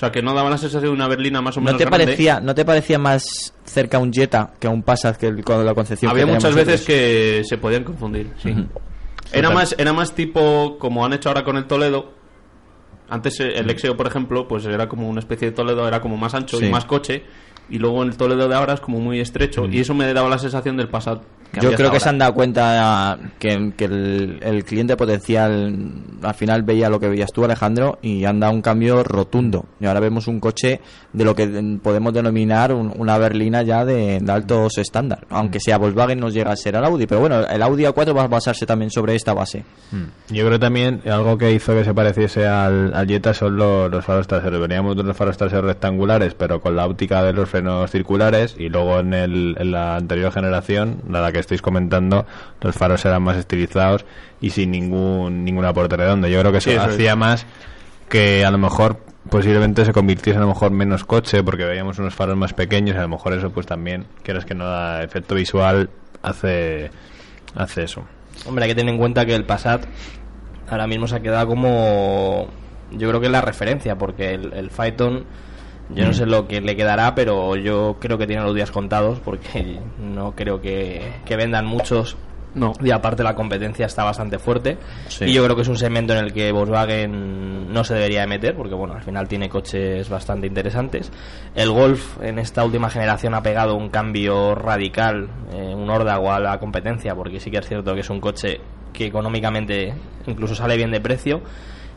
Sea, 0.00 0.10
que 0.10 0.22
no 0.22 0.34
daba 0.34 0.48
la 0.50 0.56
sensación 0.58 0.90
de 0.90 0.96
una 0.96 1.06
berlina 1.08 1.40
más 1.42 1.56
o 1.56 1.60
¿No 1.60 1.66
menos 1.66 1.78
te, 1.78 1.84
grande. 1.84 2.04
parecía, 2.06 2.40
¿No 2.40 2.54
te 2.54 2.64
parecía 2.64 2.98
más 2.98 3.54
cerca 3.64 3.98
un 3.98 4.12
Jetta 4.12 4.54
que 4.58 4.66
un 4.68 4.82
Passat 4.82 5.16
que 5.16 5.26
el- 5.28 5.44
con 5.44 5.64
la 5.64 5.74
concepción 5.74 6.10
Había 6.10 6.24
que 6.26 6.32
muchas 6.32 6.54
veces 6.54 6.82
que 6.84 7.42
se 7.44 7.58
podían 7.58 7.84
confundir, 7.84 8.30
sí. 8.42 8.50
Era 9.32 9.48
Total. 9.48 9.54
más, 9.54 9.74
era 9.78 9.92
más 9.92 10.12
tipo 10.14 10.76
como 10.78 11.04
han 11.04 11.12
hecho 11.12 11.28
ahora 11.28 11.44
con 11.44 11.56
el 11.56 11.66
Toledo. 11.66 12.12
Antes 13.08 13.40
eh, 13.40 13.52
el 13.56 13.68
Exeo, 13.70 13.96
por 13.96 14.06
ejemplo, 14.06 14.46
pues 14.48 14.64
era 14.66 14.88
como 14.88 15.08
una 15.08 15.20
especie 15.20 15.48
de 15.50 15.52
Toledo, 15.54 15.86
era 15.86 16.00
como 16.00 16.16
más 16.16 16.34
ancho 16.34 16.58
Sí. 16.58 16.66
y 16.66 16.70
más 16.70 16.84
coche. 16.84 17.24
Y 17.70 17.78
luego 17.78 18.02
el 18.02 18.16
Toledo 18.16 18.48
de 18.48 18.54
ahora 18.54 18.74
es 18.74 18.80
como 18.80 18.98
muy 19.00 19.20
estrecho. 19.20 19.66
Y 19.66 19.78
eso 19.80 19.94
me 19.94 20.12
daba 20.12 20.28
la 20.28 20.38
sensación 20.38 20.76
del 20.76 20.88
que 21.52 21.60
Yo 21.60 21.72
creo 21.72 21.90
que 21.90 21.98
se 21.98 22.08
han 22.08 22.18
dado 22.18 22.32
cuenta 22.34 23.18
que, 23.40 23.72
que 23.76 23.84
el, 23.86 24.38
el 24.40 24.64
cliente 24.64 24.96
potencial 24.96 25.92
al 26.22 26.34
final 26.34 26.62
veía 26.62 26.88
lo 26.88 27.00
que 27.00 27.08
veías 27.08 27.32
tú, 27.32 27.44
Alejandro, 27.44 27.98
y 28.02 28.24
han 28.24 28.38
dado 28.38 28.52
un 28.52 28.62
cambio 28.62 29.02
rotundo. 29.02 29.64
Y 29.80 29.86
ahora 29.86 29.98
vemos 30.00 30.28
un 30.28 30.38
coche 30.38 30.80
de 31.12 31.24
lo 31.24 31.34
que 31.34 31.78
podemos 31.82 32.12
denominar 32.14 32.72
un- 32.72 32.92
una 32.96 33.18
berlina 33.18 33.62
ya 33.62 33.84
de, 33.84 34.20
de 34.20 34.32
altos 34.32 34.78
estándar. 34.78 35.26
Aunque 35.30 35.58
sea 35.58 35.76
Volkswagen, 35.78 36.20
nos 36.20 36.34
llega 36.34 36.52
a 36.52 36.56
ser 36.56 36.76
el 36.76 36.84
Audi. 36.84 37.06
Pero 37.06 37.20
bueno, 37.20 37.40
el 37.44 37.62
Audi 37.62 37.82
A4 37.84 38.16
va 38.16 38.24
a 38.24 38.28
basarse 38.28 38.64
también 38.66 38.90
sobre 38.92 39.16
esta 39.16 39.34
base. 39.34 39.64
Mm. 39.90 40.32
Yo 40.34 40.46
creo 40.46 40.60
también 40.60 41.00
algo 41.10 41.36
que 41.36 41.52
hizo 41.52 41.74
que 41.74 41.84
se 41.84 41.92
pareciese 41.94 42.46
al, 42.46 42.94
al 42.94 43.06
Jetta 43.08 43.34
son 43.34 43.56
los, 43.56 43.90
los 43.90 44.04
faros 44.04 44.28
traseros. 44.28 44.60
Veníamos 44.60 44.96
de 44.96 45.02
los 45.02 45.16
faros 45.16 45.36
traseros 45.36 45.64
rectangulares, 45.64 46.34
pero 46.34 46.60
con 46.60 46.76
la 46.76 46.86
óptica 46.86 47.24
de 47.24 47.32
los 47.32 47.48
frenos 47.48 47.59
circulares. 47.88 48.54
Y 48.58 48.68
luego 48.68 49.00
en, 49.00 49.14
el, 49.14 49.56
en 49.58 49.70
la 49.72 49.96
anterior 49.96 50.32
generación, 50.32 51.02
la 51.08 51.20
la 51.20 51.32
que 51.32 51.38
estáis 51.38 51.62
comentando, 51.62 52.26
los 52.60 52.74
faros 52.74 53.04
eran 53.04 53.22
más 53.22 53.36
estilizados 53.36 54.04
y 54.40 54.50
sin 54.50 54.70
ningún 54.70 55.44
ningún 55.44 55.64
aporte 55.64 55.96
redondo. 55.96 56.28
Yo 56.28 56.40
creo 56.40 56.52
que 56.52 56.58
eso, 56.58 56.70
Sí, 56.70 56.76
eso 56.76 56.88
es. 56.88 56.94
hacía 56.94 57.16
más 57.16 57.46
que 58.08 58.44
a 58.44 58.50
lo 58.50 58.58
mejor 58.58 58.98
posiblemente 59.28 59.84
se 59.84 59.92
convirtiese 59.92 60.38
a 60.38 60.42
lo 60.42 60.48
mejor 60.48 60.70
menos 60.72 61.04
coche 61.04 61.42
porque 61.44 61.64
veíamos 61.64 61.98
unos 61.98 62.14
faros 62.14 62.36
más 62.36 62.54
pequeños 62.54 62.96
y 62.96 62.98
a 62.98 63.02
lo 63.02 63.08
mejor 63.08 63.34
eso 63.34 63.50
pues 63.50 63.66
también 63.66 64.06
quieras 64.22 64.44
que 64.44 64.54
no 64.54 64.64
da 64.64 65.02
efecto 65.04 65.34
visual 65.34 65.90
hace 66.22 66.90
hace 67.54 67.84
eso 67.84 68.02
Hombre, 68.46 68.64
hay 68.64 68.70
que 68.70 68.74
tener 68.74 68.92
en 68.94 68.98
cuenta 68.98 69.26
que 69.26 69.34
el 69.34 69.44
Passat 69.44 69.84
ahora 70.70 70.86
mismo 70.86 71.06
se 71.06 71.16
ha 71.16 71.20
quedado 71.20 71.46
como. 71.46 72.48
Yo 72.92 73.08
creo 73.08 73.20
que 73.20 73.26
es 73.26 73.32
la 73.32 73.40
referencia, 73.42 73.96
porque 73.98 74.32
el, 74.34 74.52
el 74.54 74.70
Phaeton 74.70 75.24
Yo 75.94 76.04
no 76.04 76.10
Mm. 76.10 76.14
sé 76.14 76.26
lo 76.26 76.46
que 76.46 76.60
le 76.60 76.76
quedará, 76.76 77.14
pero 77.14 77.56
yo 77.56 77.96
creo 78.00 78.16
que 78.18 78.26
tiene 78.26 78.42
los 78.42 78.54
días 78.54 78.70
contados 78.70 79.18
porque 79.20 79.78
no 79.98 80.32
creo 80.36 80.60
que, 80.60 81.02
que 81.24 81.36
vendan 81.36 81.66
muchos. 81.66 82.16
No. 82.52 82.72
Y 82.82 82.90
aparte 82.90 83.22
la 83.22 83.36
competencia 83.36 83.86
está 83.86 84.02
bastante 84.02 84.40
fuerte. 84.40 84.76
Sí. 85.06 85.26
Y 85.26 85.32
yo 85.34 85.44
creo 85.44 85.54
que 85.54 85.62
es 85.62 85.68
un 85.68 85.76
segmento 85.76 86.14
en 86.14 86.24
el 86.24 86.32
que 86.32 86.50
Volkswagen 86.50 87.72
no 87.72 87.84
se 87.84 87.94
debería 87.94 88.22
de 88.22 88.26
meter 88.26 88.56
porque, 88.56 88.74
bueno, 88.74 88.94
al 88.94 89.04
final 89.04 89.28
tiene 89.28 89.48
coches 89.48 90.08
bastante 90.08 90.48
interesantes. 90.48 91.12
El 91.54 91.70
Golf 91.70 92.20
en 92.20 92.40
esta 92.40 92.64
última 92.64 92.90
generación 92.90 93.34
ha 93.34 93.42
pegado 93.44 93.76
un 93.76 93.88
cambio 93.88 94.56
radical, 94.56 95.28
eh, 95.52 95.72
un 95.76 95.88
órdago 95.90 96.32
a 96.32 96.40
la 96.40 96.58
competencia 96.58 97.14
porque 97.14 97.38
sí 97.38 97.52
que 97.52 97.58
es 97.58 97.68
cierto 97.68 97.94
que 97.94 98.00
es 98.00 98.10
un 98.10 98.20
coche 98.20 98.60
que 98.92 99.06
económicamente 99.06 99.94
incluso 100.26 100.56
sale 100.56 100.76
bien 100.76 100.90
de 100.90 101.00
precio 101.00 101.42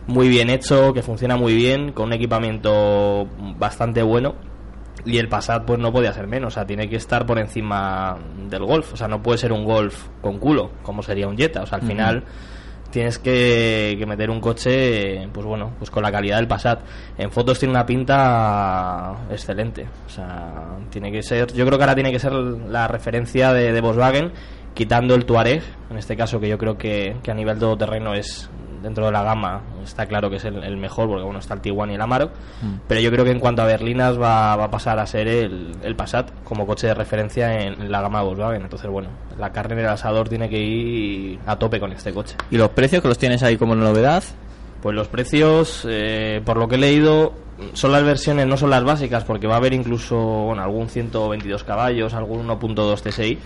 muy 0.08 0.28
bien 0.28 0.50
hecho, 0.50 0.94
que 0.94 1.02
funciona 1.02 1.36
muy 1.36 1.56
bien, 1.56 1.92
con 1.92 2.08
un 2.08 2.13
equipamiento 2.13 3.28
bastante 3.58 4.02
bueno. 4.04 4.36
Y 5.06 5.18
el 5.18 5.28
Passat 5.28 5.66
pues 5.66 5.80
no 5.80 5.92
podía 5.92 6.13
ser 6.13 6.28
menos, 6.28 6.54
o 6.54 6.56
sea, 6.56 6.66
tiene 6.66 6.88
que 6.88 6.96
estar 6.96 7.26
por 7.26 7.38
encima 7.38 8.18
del 8.50 8.63
Golf, 8.63 8.94
o 8.94 8.98
sea, 8.98 9.08
no 9.08 9.22
puede 9.22 9.38
ser 9.38 9.52
un 9.52 9.66
Golf 9.66 10.08
con 10.22 10.39
culo, 10.39 10.72
como 10.82 11.04
sería 11.04 11.28
un 11.28 11.36
Jetta, 11.36 11.63
o 11.63 11.66
sea, 11.66 11.80
al 11.80 11.86
final 11.86 12.24
tienes 12.89 13.18
que, 13.18 13.96
que 13.98 14.06
meter 14.06 14.30
un 14.30 14.39
coche, 14.39 15.28
pues 15.34 15.46
bueno, 15.46 15.72
pues 15.78 15.89
con 15.89 16.04
la 16.04 16.12
calidad 16.12 16.38
del 16.38 16.48
Passat. 16.48 16.80
En 17.18 17.32
fotos 17.32 17.60
tiene 17.60 17.72
una 17.72 17.86
pinta 17.86 19.16
excelente, 19.30 19.88
o 20.06 20.10
sea, 20.10 20.78
tiene 20.89 21.12
que 21.12 21.22
ser, 21.22 21.52
yo 21.52 21.66
creo 21.66 21.78
que 21.78 21.84
ahora 21.84 21.96
tiene 21.96 22.12
que 22.12 22.20
ser 22.20 22.32
la 22.32 22.88
referencia 22.88 23.52
de, 23.52 23.74
de 23.74 23.82
Volkswagen, 23.82 24.32
quitando 24.73 25.15
el 25.15 25.25
Touareg, 25.25 25.63
en 25.89 25.97
este 25.97 26.15
caso 26.15 26.39
que 26.39 26.49
yo 26.49 26.57
creo 26.57 26.77
que, 26.77 27.15
que 27.23 27.31
a 27.31 27.33
nivel 27.33 27.59
todoterreno 27.59 28.13
es 28.13 28.49
dentro 28.81 29.05
de 29.05 29.13
la 29.13 29.23
gama 29.23 29.62
está 29.81 30.05
claro 30.05 30.29
que 30.29 30.36
es 30.36 30.43
el, 30.43 30.62
el 30.62 30.75
mejor 30.75 31.07
porque 31.07 31.23
bueno 31.23 31.39
está 31.39 31.53
el 31.53 31.62
Tiguan 31.62 31.89
y 31.91 31.95
el 31.95 32.01
Amarok 32.01 32.31
pero 32.86 32.99
yo 32.99 33.12
creo 33.12 33.23
que 33.23 33.31
en 33.31 33.39
cuanto 33.39 33.62
a 33.62 33.65
berlinas 33.65 34.19
va, 34.19 34.57
va 34.57 34.65
a 34.65 34.69
pasar 34.69 34.99
a 34.99 35.05
ser 35.07 35.29
el, 35.29 35.71
el 35.81 35.95
Passat 35.95 36.29
como 36.43 36.67
coche 36.67 36.88
de 36.88 36.93
referencia 36.93 37.62
en, 37.62 37.81
en 37.81 37.89
la 37.89 38.01
gama 38.01 38.21
Volkswagen 38.23 38.62
entonces 38.62 38.91
bueno 38.91 39.07
la 39.39 39.53
carne 39.53 39.75
en 39.75 39.79
el 39.79 39.88
asador 39.88 40.27
tiene 40.27 40.49
que 40.49 40.59
ir 40.59 41.39
a 41.45 41.55
tope 41.55 41.79
con 41.79 41.93
este 41.93 42.12
coche 42.12 42.36
¿Y 42.51 42.57
los 42.57 42.71
precios 42.71 43.01
que 43.01 43.07
los 43.07 43.17
tienes 43.17 43.41
ahí 43.41 43.55
como 43.55 43.73
novedad? 43.73 44.21
pues 44.83 44.97
los 44.97 45.07
precios, 45.07 45.88
eh, 45.89 46.41
por 46.43 46.57
lo 46.57 46.67
que 46.67 46.75
he 46.75 46.77
leído, 46.77 47.31
son 47.71 47.93
las 47.93 48.03
versiones, 48.03 48.47
no 48.47 48.57
son 48.57 48.69
las 48.69 48.83
básicas, 48.83 49.23
porque 49.23 49.47
va 49.47 49.53
a 49.53 49.57
haber 49.57 49.73
incluso 49.73 50.17
bueno, 50.17 50.62
algún 50.62 50.89
122 50.89 51.63
caballos, 51.63 52.13
algún 52.13 52.45
1.2 52.45 53.01
TSI. 53.01 53.39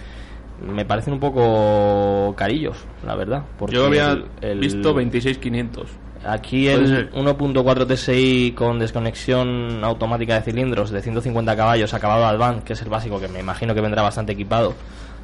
Me 0.62 0.86
parecen 0.86 1.14
un 1.14 1.20
poco 1.20 2.34
carillos, 2.36 2.78
la 3.06 3.16
verdad. 3.16 3.44
Porque 3.60 3.76
Yo 3.76 3.86
había 3.86 4.12
el- 4.12 4.26
el- 4.42 4.60
visto 4.60 4.94
26,500. 4.94 5.90
Aquí 6.26 6.68
el 6.68 6.88
ser. 6.88 7.10
1.4 7.14 7.86
TSI 7.86 8.54
con 8.58 8.80
desconexión 8.80 9.84
automática 9.84 10.34
de 10.36 10.42
cilindros 10.42 10.90
de 10.90 11.02
150 11.02 11.56
caballos 11.56 11.94
acabado 11.94 12.26
Advance, 12.26 12.64
que 12.64 12.74
es 12.74 12.82
el 12.82 12.90
básico 12.90 13.20
que 13.20 13.28
me 13.28 13.40
imagino 13.40 13.76
que 13.76 13.82
vendrá 13.82 14.02
bastante 14.02 14.34
equipado, 14.34 14.74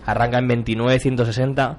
arranca 0.06 0.38
en 0.38 0.48
29.160. 0.48 1.78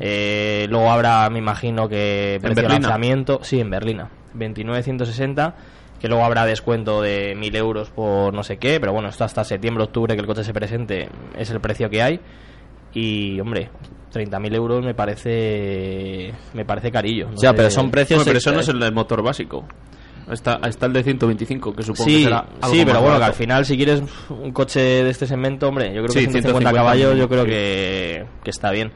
Eh, 0.00 0.66
luego 0.68 0.90
habrá, 0.90 1.30
me 1.30 1.38
imagino 1.38 1.88
que 1.88 2.38
precio 2.42 2.62
de 2.64 2.68
lanzamiento, 2.82 3.38
sí, 3.42 3.60
en 3.60 3.70
Berlina, 3.70 4.08
29.160. 4.34 5.54
Que 6.00 6.08
luego 6.08 6.24
habrá 6.24 6.44
descuento 6.44 7.00
de 7.00 7.34
1.000 7.34 7.54
euros 7.56 7.88
por 7.88 8.34
no 8.34 8.42
sé 8.42 8.58
qué, 8.58 8.78
pero 8.80 8.92
bueno, 8.92 9.08
esto 9.08 9.24
hasta 9.24 9.44
septiembre, 9.44 9.82
octubre 9.84 10.14
que 10.14 10.20
el 10.20 10.26
coche 10.26 10.44
se 10.44 10.52
presente 10.52 11.08
es 11.38 11.50
el 11.50 11.58
precio 11.60 11.88
que 11.88 12.02
hay. 12.02 12.20
Y 12.98 13.38
hombre, 13.40 13.68
30.000 14.12 14.54
euros 14.54 14.82
me 14.84 14.94
parece 14.94 16.32
me 16.54 16.64
parece 16.64 16.90
carillo. 16.90 17.26
no 17.30 17.36
Ya, 17.36 17.50
sé- 17.50 17.56
pero 17.56 17.70
son 17.70 17.90
precios... 17.90 18.18
Bueno, 18.18 18.26
pero 18.28 18.38
eso 18.38 18.52
no 18.52 18.60
es 18.60 18.68
el 18.68 18.80
del 18.80 18.92
motor 18.94 19.22
básico. 19.22 19.64
Está, 20.32 20.58
está 20.66 20.86
el 20.86 20.92
de 20.94 21.02
125, 21.04 21.72
que 21.74 21.82
supongo 21.82 22.04
que 22.06 22.10
Sí, 22.10 22.24
será 22.24 22.38
algo 22.60 22.74
sí, 22.74 22.80
pero 22.84 22.94
más 22.94 23.02
bueno, 23.02 23.18
que 23.18 23.24
al 23.24 23.34
final 23.34 23.64
si 23.66 23.76
quieres 23.76 24.02
un 24.30 24.50
coche 24.52 24.80
de 24.80 25.10
este 25.10 25.26
segmento, 25.26 25.68
hombre, 25.68 25.88
yo 25.94 26.02
creo 26.02 26.06
que 26.06 26.12
Sí, 26.14 26.26
150 26.26 26.48
150 26.48 26.72
caballos 26.72 27.16
yo 27.18 27.28
creo 27.28 27.44
sí. 27.44 27.50
que, 27.50 28.26
que 28.42 28.50
está 28.50 28.70
bien. 28.72 28.90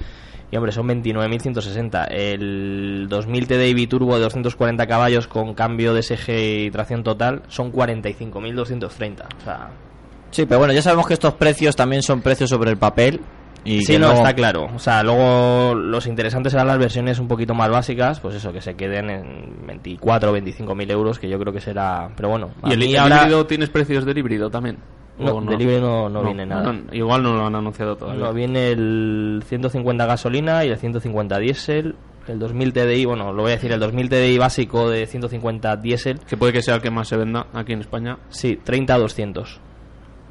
Y 0.50 0.56
hombre, 0.56 0.72
son 0.72 0.88
29.160. 0.88 2.08
El 2.10 3.06
2000 3.08 3.46
TDI 3.46 3.74
biturbo 3.74 4.14
de 4.16 4.22
240 4.22 4.84
caballos 4.88 5.28
con 5.28 5.54
cambio 5.54 5.94
de 5.94 6.02
SG 6.02 6.30
y 6.66 6.70
tracción 6.72 7.04
total 7.04 7.42
son 7.48 7.70
45.230. 7.70 9.22
O 9.40 9.44
sea, 9.44 9.70
Sí, 10.32 10.46
pero 10.46 10.58
bueno, 10.58 10.72
ya 10.72 10.80
sabemos 10.82 11.06
que 11.06 11.14
estos 11.14 11.34
precios 11.34 11.76
también 11.76 12.02
son 12.02 12.22
precios 12.22 12.50
sobre 12.50 12.70
el 12.70 12.76
papel. 12.78 13.20
Y 13.64 13.80
sí, 13.82 13.92
que 13.94 13.98
no, 13.98 14.06
luego- 14.06 14.22
está 14.22 14.34
claro. 14.34 14.68
O 14.74 14.78
sea, 14.78 15.02
luego 15.02 15.74
los 15.74 16.06
interesantes 16.06 16.52
serán 16.52 16.66
las 16.66 16.78
versiones 16.78 17.18
un 17.18 17.28
poquito 17.28 17.54
más 17.54 17.68
básicas, 17.70 18.20
pues 18.20 18.34
eso, 18.34 18.52
que 18.52 18.60
se 18.60 18.74
queden 18.74 19.10
en 19.10 19.66
24 19.66 20.30
o 20.30 20.32
25 20.32 20.74
mil 20.74 20.90
euros, 20.90 21.18
que 21.18 21.28
yo 21.28 21.38
creo 21.38 21.52
que 21.52 21.60
será. 21.60 22.10
Pero 22.16 22.30
bueno, 22.30 22.50
¿Y 22.64 22.72
el, 22.72 22.82
el 22.82 22.96
ahora- 22.96 23.22
híbrido 23.22 23.46
tienes 23.46 23.68
precios 23.70 24.04
del 24.04 24.16
híbrido 24.18 24.50
también? 24.50 24.78
No, 25.18 25.32
¿O 25.34 25.40
del 25.42 25.60
híbrido 25.60 25.80
no- 25.82 26.08
no 26.08 26.24
viene 26.24 26.46
nada. 26.46 26.72
no, 26.72 26.82
igual 26.94 27.22
no 27.22 27.34
lo 27.34 27.46
han 27.46 27.54
anunciado 27.54 27.94
todavía. 27.96 28.24
No, 28.24 28.32
viene 28.32 28.70
el 28.70 29.42
150 29.46 30.06
gasolina 30.06 30.64
y 30.64 30.68
el 30.68 30.78
150 30.78 31.38
diésel. 31.38 31.96
El 32.26 32.38
2000 32.38 32.72
TDI, 32.72 33.04
bueno, 33.06 33.32
lo 33.32 33.42
voy 33.42 33.52
a 33.52 33.54
decir, 33.56 33.72
el 33.72 33.80
2000 33.80 34.08
TDI 34.08 34.38
básico 34.38 34.88
de 34.88 35.06
150 35.06 35.76
diésel, 35.76 36.20
Que 36.20 36.36
puede 36.36 36.52
que 36.52 36.62
sea 36.62 36.76
el 36.76 36.80
que 36.82 36.90
más 36.90 37.08
se 37.08 37.16
venda 37.16 37.46
aquí 37.52 37.72
en 37.72 37.80
España. 37.80 38.18
sí, 38.28 38.58
30 38.62 38.94
a 38.94 38.98
200. 38.98 39.60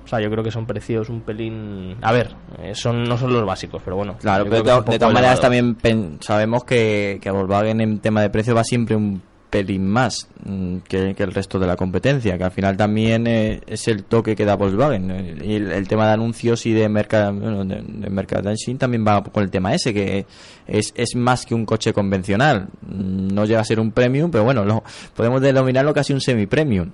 O 0.10 0.16
sea, 0.18 0.20
yo 0.22 0.32
creo 0.32 0.44
que 0.44 0.50
son 0.50 0.66
precios 0.66 1.08
un 1.08 1.22
pelín... 1.22 1.96
A 2.02 2.12
ver, 2.12 2.32
eh, 2.64 2.74
son 2.74 3.04
no 3.04 3.16
son 3.16 3.32
los 3.32 3.46
básicos, 3.46 3.80
pero 3.86 3.96
bueno. 3.96 4.18
Claro, 4.18 4.44
pero 4.50 4.64
de, 4.64 4.92
de 4.94 4.98
todas 4.98 5.14
maneras 5.14 5.40
también 5.40 5.78
sabemos 6.20 6.64
que, 6.64 7.20
que 7.22 7.30
Volkswagen 7.30 7.80
en 7.80 8.00
tema 8.00 8.24
de 8.24 8.32
precio 8.32 8.56
va 8.56 8.64
siempre 8.64 8.96
un 8.96 9.22
pelín 9.52 9.88
más 9.88 10.28
mm, 10.44 10.78
que, 10.88 11.14
que 11.14 11.22
el 11.22 11.32
resto 11.32 11.60
de 11.60 11.68
la 11.68 11.76
competencia, 11.76 12.40
que 12.40 12.44
al 12.44 12.50
final 12.50 12.76
también 12.76 13.28
eh, 13.28 13.62
es 13.68 13.88
el 13.88 14.04
toque 14.04 14.36
que 14.36 14.46
da 14.46 14.56
Volkswagen. 14.56 15.38
Y 15.44 15.54
el, 15.54 15.72
el 15.72 15.88
tema 15.88 16.08
de 16.08 16.14
anuncios 16.14 16.66
y 16.66 16.74
de, 16.74 16.90
merca, 16.90 17.30
bueno, 17.30 17.64
de, 17.64 17.84
de 17.86 18.10
merchandising 18.10 18.80
también 18.80 19.06
va 19.06 19.22
con 19.22 19.44
el 19.44 19.52
tema 19.52 19.76
ese, 19.76 19.94
que 19.94 20.26
es, 20.66 20.92
es 20.96 21.16
más 21.16 21.46
que 21.46 21.54
un 21.54 21.68
coche 21.68 21.94
convencional. 21.94 22.68
Mm, 22.82 23.28
No 23.28 23.46
llega 23.46 23.60
a 23.60 23.64
ser 23.64 23.80
un 23.80 23.92
premium, 23.92 24.32
pero 24.32 24.44
bueno, 24.44 24.66
lo, 24.66 24.84
podemos 25.16 25.40
denominarlo 25.40 25.94
casi 25.94 26.14
un 26.14 26.20
semi-premium. 26.20 26.90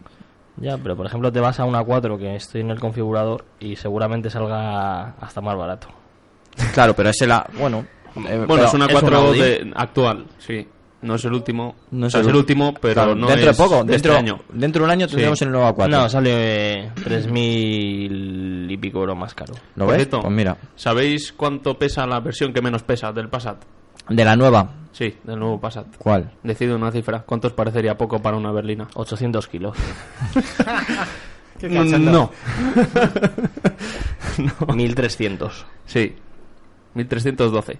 Ya, 0.57 0.77
pero 0.77 0.95
por 0.95 1.05
ejemplo 1.05 1.31
te 1.31 1.39
vas 1.39 1.59
a 1.59 1.65
una 1.65 1.83
4 1.83 2.17
que 2.17 2.35
estoy 2.35 2.61
en 2.61 2.71
el 2.71 2.79
configurador 2.79 3.43
y 3.59 3.75
seguramente 3.75 4.29
salga 4.29 5.09
hasta 5.19 5.41
más 5.41 5.57
barato. 5.57 5.87
Claro, 6.73 6.93
pero 6.95 7.09
ese 7.09 7.27
la... 7.27 7.45
Bueno, 7.59 7.85
eh, 8.27 8.45
Bueno, 8.47 8.63
es 8.65 8.73
una 8.73 8.85
es 8.85 8.93
un 8.93 8.99
4 9.01 9.17
Audi. 9.17 9.39
de, 9.39 9.73
actual, 9.75 10.25
sí. 10.37 10.67
No 11.01 11.15
es 11.15 11.25
el 11.25 11.33
último. 11.33 11.75
No 11.91 12.07
o 12.07 12.09
sea, 12.09 12.21
es 12.21 12.27
el 12.27 12.35
último, 12.35 12.73
pero 12.81 12.93
claro, 12.95 13.13
no 13.15 13.27
dentro 13.27 13.51
es 13.51 13.57
de 13.57 13.63
poco, 13.63 13.83
de 13.83 13.91
dentro, 13.91 14.13
este 14.13 14.17
año. 14.17 14.39
dentro 14.51 14.79
de 14.81 14.85
un 14.85 14.91
año 14.91 15.07
tendremos 15.07 15.37
Sí. 15.37 15.45
el 15.45 15.51
nuevo 15.51 15.67
A4. 15.67 15.89
No, 15.89 16.09
sale 16.09 16.89
3.000 16.95 18.71
y 18.71 18.77
pico 18.77 18.99
euros 18.99 19.17
más 19.17 19.33
caro. 19.35 19.53
¿Lo 19.75 19.85
ves? 19.85 19.97
cierto, 19.97 20.21
Pues 20.21 20.33
mira, 20.33 20.57
¿Sabéis 20.75 21.31
cuánto 21.33 21.77
pesa 21.77 22.07
la 22.07 22.19
versión 22.21 22.53
que 22.53 22.61
menos 22.61 22.81
pesa 22.83 23.11
del 23.11 23.29
Passat? 23.29 23.57
De 24.09 24.25
la 24.25 24.35
nueva, 24.35 24.69
Sí, 24.91 25.17
del 25.25 25.37
nuevo 25.39 25.59
Passat. 25.59 25.87
¿cuál? 25.97 26.31
Decido 26.41 26.75
una 26.77 26.89
cifra. 26.91 27.19
¿Cuánto 27.23 27.47
os 27.47 27.53
parecería 27.53 27.97
poco 27.97 28.21
para 28.21 28.37
una 28.37 28.51
berlina? 28.53 28.87
800 28.93 29.47
kilos. 29.49 29.75
Qué 31.59 31.69
cachondo. 31.69 32.31
No. 34.37 34.65
1300. 34.75 35.65
Sí. 35.85 36.15
1312. 36.93 37.77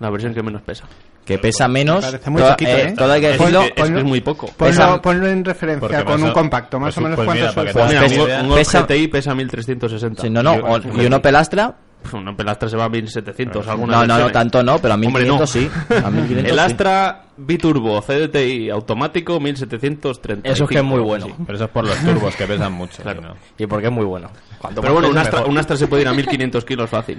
La 0.00 0.10
versión 0.10 0.34
que 0.34 0.42
menos 0.42 0.62
pesa. 0.62 0.84
Que 1.24 1.38
pesa 1.38 1.66
menos. 1.68 2.04
Me 2.04 2.10
parece 2.12 2.30
muy 2.30 2.40
todo, 2.42 2.50
poquito, 2.52 2.70
¿eh? 2.70 2.94
todo 2.96 3.12
hay 3.12 3.20
que 3.20 3.30
Es, 3.32 3.38
decirlo. 3.38 3.60
que- 3.60 3.82
es 3.82 3.90
que 3.90 3.98
es 3.98 4.04
muy 4.04 4.20
poco. 4.20 4.46
Ponlo, 4.56 5.02
ponlo 5.02 5.26
en 5.26 5.44
referencia 5.44 6.04
con 6.04 6.14
pasa- 6.14 6.24
un 6.26 6.32
compacto, 6.32 6.78
más 6.78 6.94
pues- 6.94 6.98
o 6.98 7.00
menos 7.00 7.16
pues 7.16 7.26
cuánto 7.26 7.40
mira, 7.40 7.48
es 7.68 7.72
Pues 7.74 7.88
mira, 7.88 8.00
pesa- 8.02 8.22
un, 8.42 8.50
Golf- 8.50 8.78
un 8.78 8.82
GTI 8.86 9.08
pesa 9.08 9.34
1360. 9.34 10.22
Sí, 10.22 10.30
no, 10.30 10.42
no, 10.42 10.54
Y- 10.54 10.58
o- 10.60 11.02
y 11.02 11.06
uno 11.06 11.20
pelastra. 11.20 11.74
Una 12.12 12.36
Pelastra 12.36 12.68
se 12.68 12.76
va 12.76 12.84
a 12.84 12.88
1700. 12.88 13.66
algunas 13.66 14.06
No, 14.06 14.06
no, 14.06 14.24
no, 14.26 14.30
tanto 14.30 14.62
no, 14.62 14.78
pero 14.78 14.94
a 14.94 14.96
Hombre, 14.96 15.24
1500 15.24 15.40
no. 15.40 15.46
sí. 15.46 15.70
A 16.04 16.10
1500 16.10 16.50
El 16.52 16.58
sí. 16.58 16.58
Astra 16.60 17.22
Biturbo 17.36 18.00
CDTI 18.00 18.70
automático 18.70 19.40
1730. 19.40 20.48
Eso 20.48 20.64
es 20.64 20.70
que 20.70 20.78
es 20.78 20.84
muy 20.84 21.00
bueno. 21.00 21.26
Pero 21.44 21.56
eso 21.56 21.64
es 21.64 21.70
por 21.70 21.84
los 21.84 21.98
turbos 21.98 22.36
que 22.36 22.46
pesan 22.46 22.72
mucho. 22.72 23.02
Claro. 23.02 23.20
¿no? 23.22 23.34
Y 23.58 23.66
porque 23.66 23.86
es 23.86 23.92
muy 23.92 24.04
bueno. 24.04 24.30
Cuanto 24.58 24.80
Pero 24.80 24.92
bueno, 24.94 25.08
un 25.08 25.18
Astra, 25.18 25.38
mejor. 25.40 25.50
un 25.50 25.58
Astra 25.58 25.76
se 25.76 25.88
puede 25.88 26.02
ir 26.02 26.08
a 26.08 26.12
1500 26.12 26.64
kilos 26.64 26.88
fácil. 26.88 27.18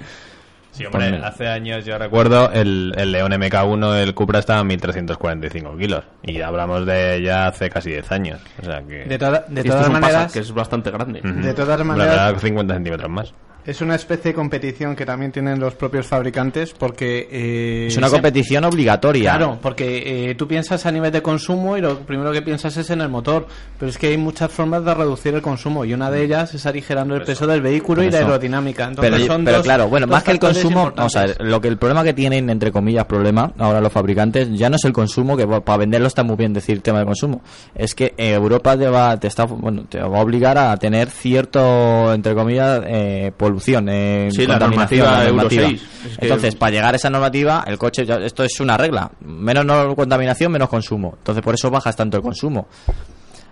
Sí, 0.70 0.84
hombre, 0.86 1.10
Pues- 1.10 1.22
hace 1.24 1.48
años 1.48 1.84
yo 1.84 1.98
recuerdo 1.98 2.50
el, 2.52 2.94
el 2.96 3.10
León 3.12 3.32
MK1 3.32 3.92
del 3.94 4.14
Cupra 4.14 4.38
estaba 4.38 4.60
a 4.60 4.64
1345 4.64 5.76
kilos. 5.76 6.04
Y 6.22 6.40
hablamos 6.40 6.86
de 6.86 7.20
ya 7.22 7.46
hace 7.48 7.68
casi 7.68 7.90
10 7.90 8.12
años. 8.12 8.40
O 8.62 8.64
sea 8.64 8.82
que. 8.82 9.04
De, 9.04 9.18
toda- 9.18 9.44
de 9.48 9.64
todas 9.64 9.86
un 9.88 9.92
maneras, 9.94 10.32
que 10.32 10.38
es 10.38 10.52
bastante 10.52 10.90
grande. 10.90 11.20
Ujú. 11.20 11.40
de 11.40 11.52
todas 11.52 11.80
Hombre, 11.80 11.96
maneras- 11.98 12.18
habrá 12.20 12.38
50 12.40 12.74
centímetros 12.74 13.10
más. 13.10 13.34
Es 13.68 13.82
una 13.82 13.96
especie 13.96 14.30
de 14.30 14.34
competición 14.34 14.96
que 14.96 15.04
también 15.04 15.30
tienen 15.30 15.60
los 15.60 15.74
propios 15.74 16.06
fabricantes 16.06 16.72
porque... 16.72 17.28
eh, 17.30 17.86
Es 17.88 17.96
una 17.98 18.08
se- 18.08 18.14
competición 18.14 18.64
obligatoria. 18.64 19.32
Claro, 19.36 19.58
porque 19.60 20.30
eh, 20.30 20.34
tú 20.36 20.48
piensas 20.48 20.86
a 20.86 20.90
nivel 20.90 21.12
de 21.12 21.20
consumo 21.20 21.76
y 21.76 21.82
lo 21.82 21.98
primero 21.98 22.32
que 22.32 22.40
piensas 22.40 22.74
es 22.78 22.88
en 22.88 23.02
el 23.02 23.10
motor, 23.10 23.46
pero 23.78 23.90
es 23.90 23.98
que 23.98 24.06
hay 24.06 24.16
muchas 24.16 24.50
formas 24.50 24.84
de 24.86 24.94
reducir 24.94 25.34
el 25.34 25.42
consumo 25.42 25.84
y 25.84 25.92
una 25.92 26.10
de 26.10 26.22
ellas 26.24 26.54
es 26.54 26.64
aligerando 26.64 27.14
el 27.14 27.24
peso 27.24 27.46
del 27.46 27.60
vehículo 27.60 28.02
y 28.02 28.10
la 28.10 28.18
aerodinámica. 28.20 28.86
Entonces 28.88 29.12
pero, 29.14 29.26
son 29.26 29.44
pero 29.44 29.56
dos- 29.58 29.64
claro, 29.66 29.88
bueno, 29.88 30.06
dos 30.06 30.14
más 30.14 30.24
que 30.24 30.30
el 30.30 30.38
consumo, 30.38 30.90
vamos 30.96 31.14
a 31.16 31.26
ver, 31.26 31.36
lo 31.42 31.60
que 31.60 31.68
el 31.68 31.76
problema 31.76 32.02
que 32.02 32.14
tienen, 32.14 32.48
entre 32.48 32.72
comillas, 32.72 33.04
problema, 33.04 33.52
ahora 33.58 33.82
los 33.82 33.92
fabricantes, 33.92 34.48
ya 34.52 34.70
no 34.70 34.76
es 34.76 34.84
el 34.86 34.94
consumo, 34.94 35.36
que 35.36 35.46
para 35.46 35.76
venderlo 35.76 36.06
está 36.06 36.22
muy 36.22 36.36
bien 36.36 36.54
decir 36.54 36.80
tema 36.80 37.00
de 37.00 37.04
consumo, 37.04 37.42
es 37.74 37.94
que 37.94 38.14
Europa 38.16 38.78
te 38.78 38.88
va, 38.88 39.20
te 39.20 39.26
está, 39.26 39.44
bueno, 39.44 39.84
te 39.90 40.00
va 40.00 40.18
a 40.18 40.22
obligar 40.22 40.56
a 40.56 40.74
tener 40.78 41.10
cierto, 41.10 42.14
entre 42.14 42.34
comillas, 42.34 42.80
eh, 42.86 43.30
polución, 43.58 43.88
eh, 43.88 44.28
Sí, 44.32 44.46
la 44.46 44.54
contaminación, 44.58 45.00
normativa 45.00 45.18
la 45.18 45.24
Euro 45.28 45.34
normativa. 45.36 45.68
6. 45.68 45.82
Es 46.12 46.18
que- 46.18 46.24
Entonces, 46.26 46.54
para 46.54 46.70
llegar 46.72 46.94
a 46.94 46.96
esa 46.96 47.10
normativa, 47.10 47.64
el 47.66 47.78
coche, 47.78 48.06
esto 48.24 48.44
es 48.44 48.60
una 48.60 48.76
regla, 48.76 49.10
menos 49.20 49.64
no 49.64 49.94
contaminación, 49.96 50.52
menos 50.52 50.68
consumo. 50.68 51.14
Entonces, 51.18 51.42
por 51.42 51.54
eso 51.54 51.70
bajas 51.70 51.94
tanto 51.96 52.16
el 52.16 52.22
consumo. 52.22 52.68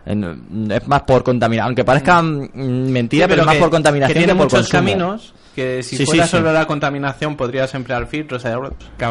En- 0.06 0.70
Es 0.70 0.86
más 0.86 1.02
por 1.02 1.22
contaminación, 1.24 1.66
aunque 1.66 1.84
parezca 1.84 2.22
mm, 2.22 2.48
mentira, 2.54 3.26
Sí, 3.26 3.28
pero, 3.30 3.42
es 3.42 3.46
más 3.46 3.54
que- 3.56 3.60
por 3.60 3.70
contaminación 3.70 4.14
que 4.14 4.18
tiene 4.20 4.32
que 4.32 4.36
por 4.36 4.44
muchos 4.46 4.60
consumo. 4.60 4.78
caminos 4.80 5.34
que 5.56 5.82
si 5.82 5.96
Sí, 5.96 6.04
fuera 6.04 6.24
sí. 6.24 6.30
solo 6.32 6.52
la 6.52 6.66
contaminación 6.66 7.34
podrías 7.34 7.74
emplear 7.74 8.06
filtros 8.06 8.42
que, 8.42 8.50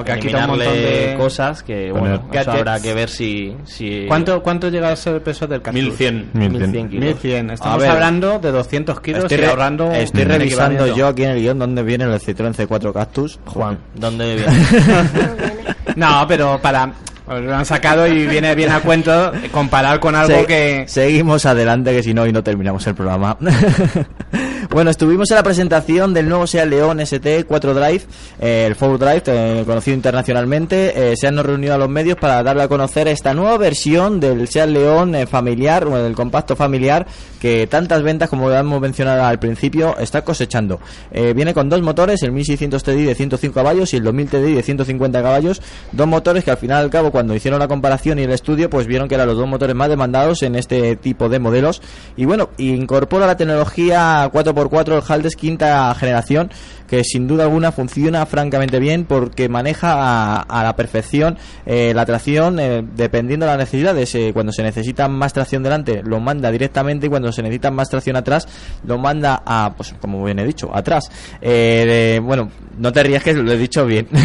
que 0.05 0.19
quitado 0.19 0.43
un 0.53 0.59
montón 0.59 0.73
de 0.75 1.15
cosas 1.17 1.63
que, 1.63 1.91
bueno, 1.91 2.21
Poner- 2.29 2.41
eso 2.41 2.51
habrá 2.51 2.79
que 2.79 2.93
ver 2.93 3.09
si... 3.09 3.57
si 3.65 4.05
¿Cuánto, 4.07 4.43
¿Cuánto 4.43 4.69
llega 4.69 4.89
a 4.89 4.95
ser 4.95 5.15
el 5.15 5.21
peso 5.21 5.47
del 5.47 5.63
cactus? 5.63 5.81
1100. 5.81 6.29
1100 6.33 6.89
kilos. 6.89 7.03
1100. 7.15 7.49
Estamos 7.49 7.83
hablando 7.83 8.37
de 8.37 8.51
200 8.51 8.99
kilos 9.01 9.23
Estoy, 9.23 9.37
y 9.37 9.41
re- 9.41 9.47
ahorrando 9.47 9.91
estoy 9.91 10.23
revisando 10.23 10.95
yo 10.95 11.07
aquí 11.07 11.23
en 11.23 11.31
el 11.31 11.39
guion 11.41 11.57
dónde 11.57 11.81
viene 11.81 12.03
el 12.05 12.11
Citroën 12.21 12.53
C4 12.53 12.93
Cactus. 12.93 13.39
Juan, 13.47 13.79
¿dónde 13.95 14.35
viene? 14.35 14.53
No, 15.95 16.25
pero 16.27 16.59
para... 16.61 16.91
Lo 17.27 17.55
han 17.55 17.65
sacado 17.65 18.05
y 18.07 18.27
viene 18.27 18.53
bien 18.53 18.71
a 18.71 18.81
cuento 18.81 19.31
comparar 19.51 19.99
con 19.99 20.15
algo 20.15 20.41
Se- 20.41 20.45
que... 20.45 20.85
Seguimos 20.87 21.45
adelante, 21.45 21.91
que 21.91 22.03
si 22.03 22.13
no, 22.13 22.25
y 22.27 22.31
no 22.31 22.43
terminamos 22.43 22.85
el 22.85 22.93
programa. 22.93 23.35
bueno, 24.69 24.91
estuvimos 24.91 25.29
en 25.31 25.37
la 25.37 25.43
presentación 25.43 26.13
del 26.13 26.29
nuevo 26.29 26.45
Seat 26.45 26.67
León 26.67 26.99
ST 26.99 27.45
4 27.45 27.73
Drive, 27.73 28.01
eh, 28.39 28.65
el 28.67 28.75
4 28.75 28.97
Drive, 28.99 29.23
eh, 29.25 29.63
conocido 29.65 29.95
internacionalmente. 29.95 31.11
Eh, 31.11 31.17
se 31.17 31.27
han 31.27 31.41
reunido 31.43 31.73
a 31.73 31.77
los 31.77 31.89
medios 31.89 32.17
para 32.17 32.43
darle 32.43 32.63
a 32.63 32.67
conocer 32.67 33.07
esta 33.07 33.33
nueva 33.33 33.57
versión 33.57 34.19
del 34.19 34.47
Seat 34.47 34.69
León 34.69 35.15
eh, 35.15 35.25
familiar, 35.25 35.85
o 35.85 35.95
del 35.97 36.13
compacto 36.13 36.55
familiar, 36.55 37.07
que 37.41 37.67
tantas 37.67 38.03
ventas, 38.03 38.29
como 38.29 38.51
hemos 38.51 38.81
mencionado 38.81 39.23
al 39.23 39.39
principio, 39.39 39.97
está 39.97 40.23
cosechando. 40.23 40.79
Eh, 41.11 41.33
viene 41.35 41.53
con 41.53 41.69
dos 41.69 41.81
motores, 41.81 42.21
el 42.23 42.31
1600 42.31 42.83
TDI 42.83 43.03
de 43.05 43.15
105 43.15 43.53
caballos 43.53 43.93
y 43.93 43.97
el 43.97 44.03
2000 44.03 44.29
TDI 44.29 44.53
de 44.53 44.63
150 44.63 45.21
caballos. 45.23 45.61
Dos 45.91 46.07
motores 46.07 46.43
que 46.43 46.51
al 46.51 46.57
final 46.57 46.81
y 46.81 46.85
al 46.85 46.89
cabo, 46.91 47.11
cuando 47.15 47.33
hicieron 47.33 47.61
la 47.61 47.69
comparación 47.69 48.19
y 48.19 48.23
el 48.23 48.31
estudio, 48.31 48.69
pues 48.69 48.87
vieron 48.87 49.07
que 49.07 49.15
eran 49.15 49.27
los 49.27 49.37
dos 49.37 49.47
motores 49.47 49.73
más 49.73 49.87
demandados 49.87 50.43
en 50.43 50.53
este 50.53 50.97
tipo 50.97 51.29
de 51.29 51.39
modelos. 51.39 51.81
Y 52.17 52.25
bueno, 52.25 52.49
incorpora 52.57 53.25
la 53.25 53.37
tecnología 53.37 54.29
4x4 54.33 54.97
el 54.97 55.03
Haldes 55.07 55.37
quinta 55.37 55.95
generación, 55.95 56.51
que 56.87 57.03
sin 57.03 57.27
duda 57.27 57.43
alguna 57.43 57.71
funciona 57.71 58.25
francamente 58.25 58.79
bien 58.79 59.05
porque 59.05 59.49
maneja 59.49 59.93
a, 59.93 60.41
a 60.41 60.63
la 60.63 60.75
perfección 60.75 61.37
eh, 61.65 61.93
la 61.95 62.05
tracción 62.05 62.59
eh, 62.59 62.83
dependiendo 62.95 63.45
de 63.45 63.51
las 63.51 63.59
necesidades. 63.59 64.13
Eh, 64.15 64.31
cuando 64.33 64.51
se 64.51 64.63
necesita 64.63 65.07
más 65.07 65.33
tracción 65.33 65.63
delante, 65.63 66.01
lo 66.03 66.19
manda 66.19 66.51
directamente 66.51 67.07
y 67.07 67.09
cuando 67.09 67.31
se 67.31 67.41
necesita 67.41 67.71
más 67.71 67.89
tracción 67.89 68.15
atrás, 68.15 68.47
lo 68.85 68.97
manda 68.97 69.41
a, 69.45 69.73
pues 69.75 69.95
como 69.99 70.23
bien 70.23 70.39
he 70.39 70.45
dicho, 70.45 70.75
atrás. 70.75 71.09
Bueno, 71.41 72.51
no 72.77 72.91
te 72.91 73.03
rías 73.03 73.23
que 73.23 73.33
lo 73.33 73.51
he 73.51 73.57
dicho 73.57 73.85
bien. 73.85 74.07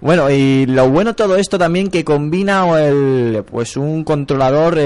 Bueno, 0.00 0.30
y 0.30 0.66
lo 0.66 0.88
bueno 0.88 1.14
todo 1.14 1.36
esto 1.36 1.58
también 1.58 1.90
que 1.90 2.04
combina 2.04 2.64
el, 2.80 3.44
pues 3.50 3.76
un 3.76 4.04
controlador 4.04 4.78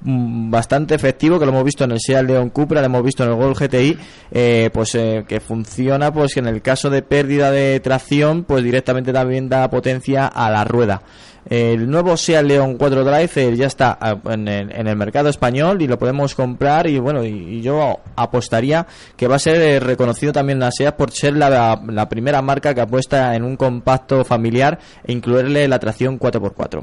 bastante 0.00 0.94
efectivo 0.94 1.38
que 1.38 1.46
lo 1.46 1.52
hemos 1.52 1.64
visto 1.64 1.84
en 1.84 1.92
el 1.92 2.00
Seat 2.00 2.26
León 2.26 2.50
Cupra, 2.50 2.80
lo 2.80 2.86
hemos 2.86 3.02
visto 3.02 3.24
en 3.24 3.30
el 3.30 3.36
Gol 3.36 3.54
GTI, 3.54 3.98
eh, 4.30 4.70
pues 4.72 4.94
eh, 4.94 5.24
que 5.26 5.40
funciona 5.40 6.12
pues 6.12 6.34
que 6.34 6.40
en 6.40 6.46
el 6.46 6.62
caso 6.62 6.90
de 6.90 7.02
pérdida 7.02 7.50
de 7.50 7.80
tracción 7.80 8.44
pues 8.44 8.62
directamente 8.62 9.12
también 9.12 9.48
da 9.48 9.68
potencia 9.70 10.26
a 10.26 10.50
la 10.50 10.64
rueda. 10.64 11.02
El 11.48 11.88
nuevo 11.88 12.16
Seat 12.16 12.44
León 12.44 12.76
4 12.76 13.04
Drive 13.04 13.30
eh, 13.36 13.56
ya 13.56 13.66
está 13.66 13.96
ah, 14.00 14.18
en 14.30 14.48
el, 14.48 14.72
en 14.74 14.88
el 14.88 14.96
mercado 14.96 15.28
español 15.28 15.80
y 15.80 15.86
lo 15.86 15.96
podemos 15.96 16.34
comprar 16.34 16.88
y 16.88 16.98
bueno, 16.98 17.24
y, 17.24 17.28
y 17.28 17.62
yo 17.62 18.00
apostaría 18.16 18.84
que 19.16 19.28
va 19.28 19.36
a 19.36 19.38
ser 19.38 19.60
eh, 19.60 19.78
reconocido 19.78 20.32
también 20.32 20.58
la 20.58 20.72
Seat 20.72 20.96
por 20.96 21.12
ser 21.12 21.36
la, 21.36 21.80
la 21.86 22.08
primera 22.08 22.42
marca 22.42 22.74
que 22.74 22.80
apuesta 22.80 23.36
en 23.36 23.44
un 23.44 23.56
compacto 23.56 24.24
familiar 24.24 24.80
e 25.04 25.12
incluirle 25.12 25.68
la 25.68 25.78
tracción 25.78 26.18
4x4. 26.18 26.82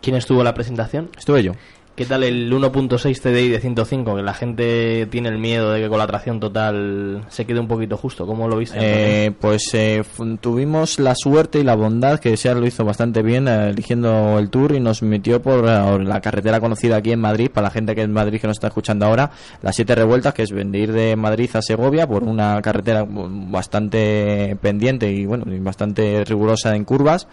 ¿Quién 0.00 0.16
estuvo 0.16 0.38
en 0.38 0.44
la 0.44 0.54
presentación? 0.54 1.10
Estuve 1.16 1.42
yo. 1.42 1.52
¿Qué 1.96 2.04
tal 2.04 2.24
el 2.24 2.52
1.6 2.52 3.22
TDI 3.22 3.48
de 3.48 3.58
105? 3.58 4.16
Que 4.16 4.22
la 4.22 4.34
gente 4.34 5.08
tiene 5.10 5.30
el 5.30 5.38
miedo 5.38 5.72
de 5.72 5.80
que 5.80 5.88
con 5.88 5.96
la 5.96 6.06
tracción 6.06 6.38
total 6.38 7.24
se 7.30 7.46
quede 7.46 7.58
un 7.58 7.68
poquito 7.68 7.96
justo. 7.96 8.26
¿Cómo 8.26 8.48
lo 8.48 8.58
viste? 8.58 8.76
Eh, 8.78 9.30
pues 9.30 9.70
eh, 9.72 10.04
tuvimos 10.42 11.00
la 11.00 11.14
suerte 11.14 11.58
y 11.58 11.64
la 11.64 11.74
bondad 11.74 12.20
que 12.20 12.36
Seat 12.36 12.58
lo 12.58 12.66
hizo 12.66 12.84
bastante 12.84 13.22
bien 13.22 13.48
eh, 13.48 13.70
eligiendo 13.70 14.38
el 14.38 14.50
tour 14.50 14.74
y 14.74 14.80
nos 14.80 15.00
metió 15.00 15.40
por 15.40 15.64
eh, 15.66 16.04
la 16.04 16.20
carretera 16.20 16.60
conocida 16.60 16.96
aquí 16.96 17.12
en 17.12 17.20
Madrid, 17.20 17.48
para 17.50 17.68
la 17.68 17.70
gente 17.70 17.94
que 17.94 18.02
es 18.02 18.08
Madrid 18.10 18.42
que 18.42 18.46
nos 18.46 18.58
está 18.58 18.66
escuchando 18.66 19.06
ahora, 19.06 19.30
las 19.62 19.74
siete 19.74 19.94
revueltas, 19.94 20.34
que 20.34 20.42
es 20.42 20.50
de 20.50 20.78
ir 20.78 20.92
de 20.92 21.16
Madrid 21.16 21.48
a 21.54 21.62
Segovia 21.62 22.06
por 22.06 22.24
una 22.24 22.60
carretera 22.60 23.06
bastante 23.08 24.54
pendiente 24.60 25.10
y 25.10 25.24
bueno, 25.24 25.46
bastante 25.60 26.26
rigurosa 26.26 26.76
en 26.76 26.84
curvas. 26.84 27.26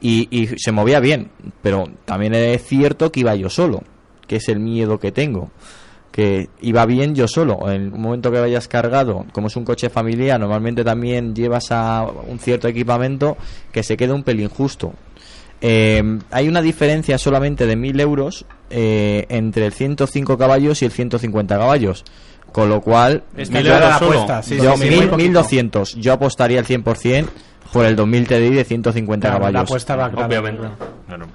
Y, 0.00 0.28
y 0.30 0.46
se 0.58 0.70
movía 0.70 1.00
bien, 1.00 1.30
pero 1.60 1.90
también 2.04 2.32
es 2.32 2.64
cierto 2.64 3.10
que 3.10 3.20
iba 3.20 3.34
yo 3.34 3.50
solo, 3.50 3.82
que 4.28 4.36
es 4.36 4.48
el 4.48 4.60
miedo 4.60 5.00
que 5.00 5.10
tengo 5.10 5.50
que 6.12 6.48
iba 6.62 6.84
bien 6.86 7.14
yo 7.14 7.28
solo. 7.28 7.70
En 7.70 7.92
un 7.92 8.00
momento 8.00 8.32
que 8.32 8.40
vayas 8.40 8.66
cargado, 8.66 9.24
como 9.32 9.46
es 9.48 9.56
un 9.56 9.64
coche 9.64 9.88
familiar, 9.88 10.40
normalmente 10.40 10.82
también 10.82 11.32
llevas 11.34 11.70
a 11.70 12.06
un 12.26 12.38
cierto 12.40 12.66
equipamiento 12.66 13.36
que 13.70 13.82
se 13.84 13.96
queda 13.96 14.14
un 14.14 14.24
pelín 14.24 14.48
justo. 14.48 14.94
Eh, 15.60 16.18
hay 16.30 16.48
una 16.48 16.62
diferencia 16.62 17.18
solamente 17.18 17.66
de 17.66 17.76
1000 17.76 18.00
euros 18.00 18.46
eh, 18.70 19.26
entre 19.28 19.66
el 19.66 19.72
105 19.72 20.36
caballos 20.38 20.82
y 20.82 20.86
el 20.86 20.90
150 20.92 21.56
caballos. 21.58 22.04
Con 22.52 22.68
lo 22.70 22.80
cual, 22.80 23.22
Está 23.36 23.58
Mil 23.58 23.66
euros 23.66 23.80
la 23.82 23.96
apuesta, 23.96 24.42
sí, 24.42 24.56
yo, 24.56 24.72
sí, 24.76 24.82
sí, 24.84 24.88
mil- 24.88 24.96
muy 25.00 25.06
poquito. 25.08 25.18
1200. 25.28 25.94
Yo 25.96 26.12
apostaría 26.14 26.58
el 26.58 26.66
100% 26.66 27.26
por 27.72 27.84
el 27.84 27.94
2000 27.94 28.26
TDI 28.26 28.54
de 28.54 28.64
150 28.64 29.28
Claro, 29.28 29.38
La 29.44 29.46
caballos. 29.50 29.68
apuesta 29.70 29.94
va. 29.96 30.06
Obviamente. 30.26 30.62
Claro. 31.06 31.26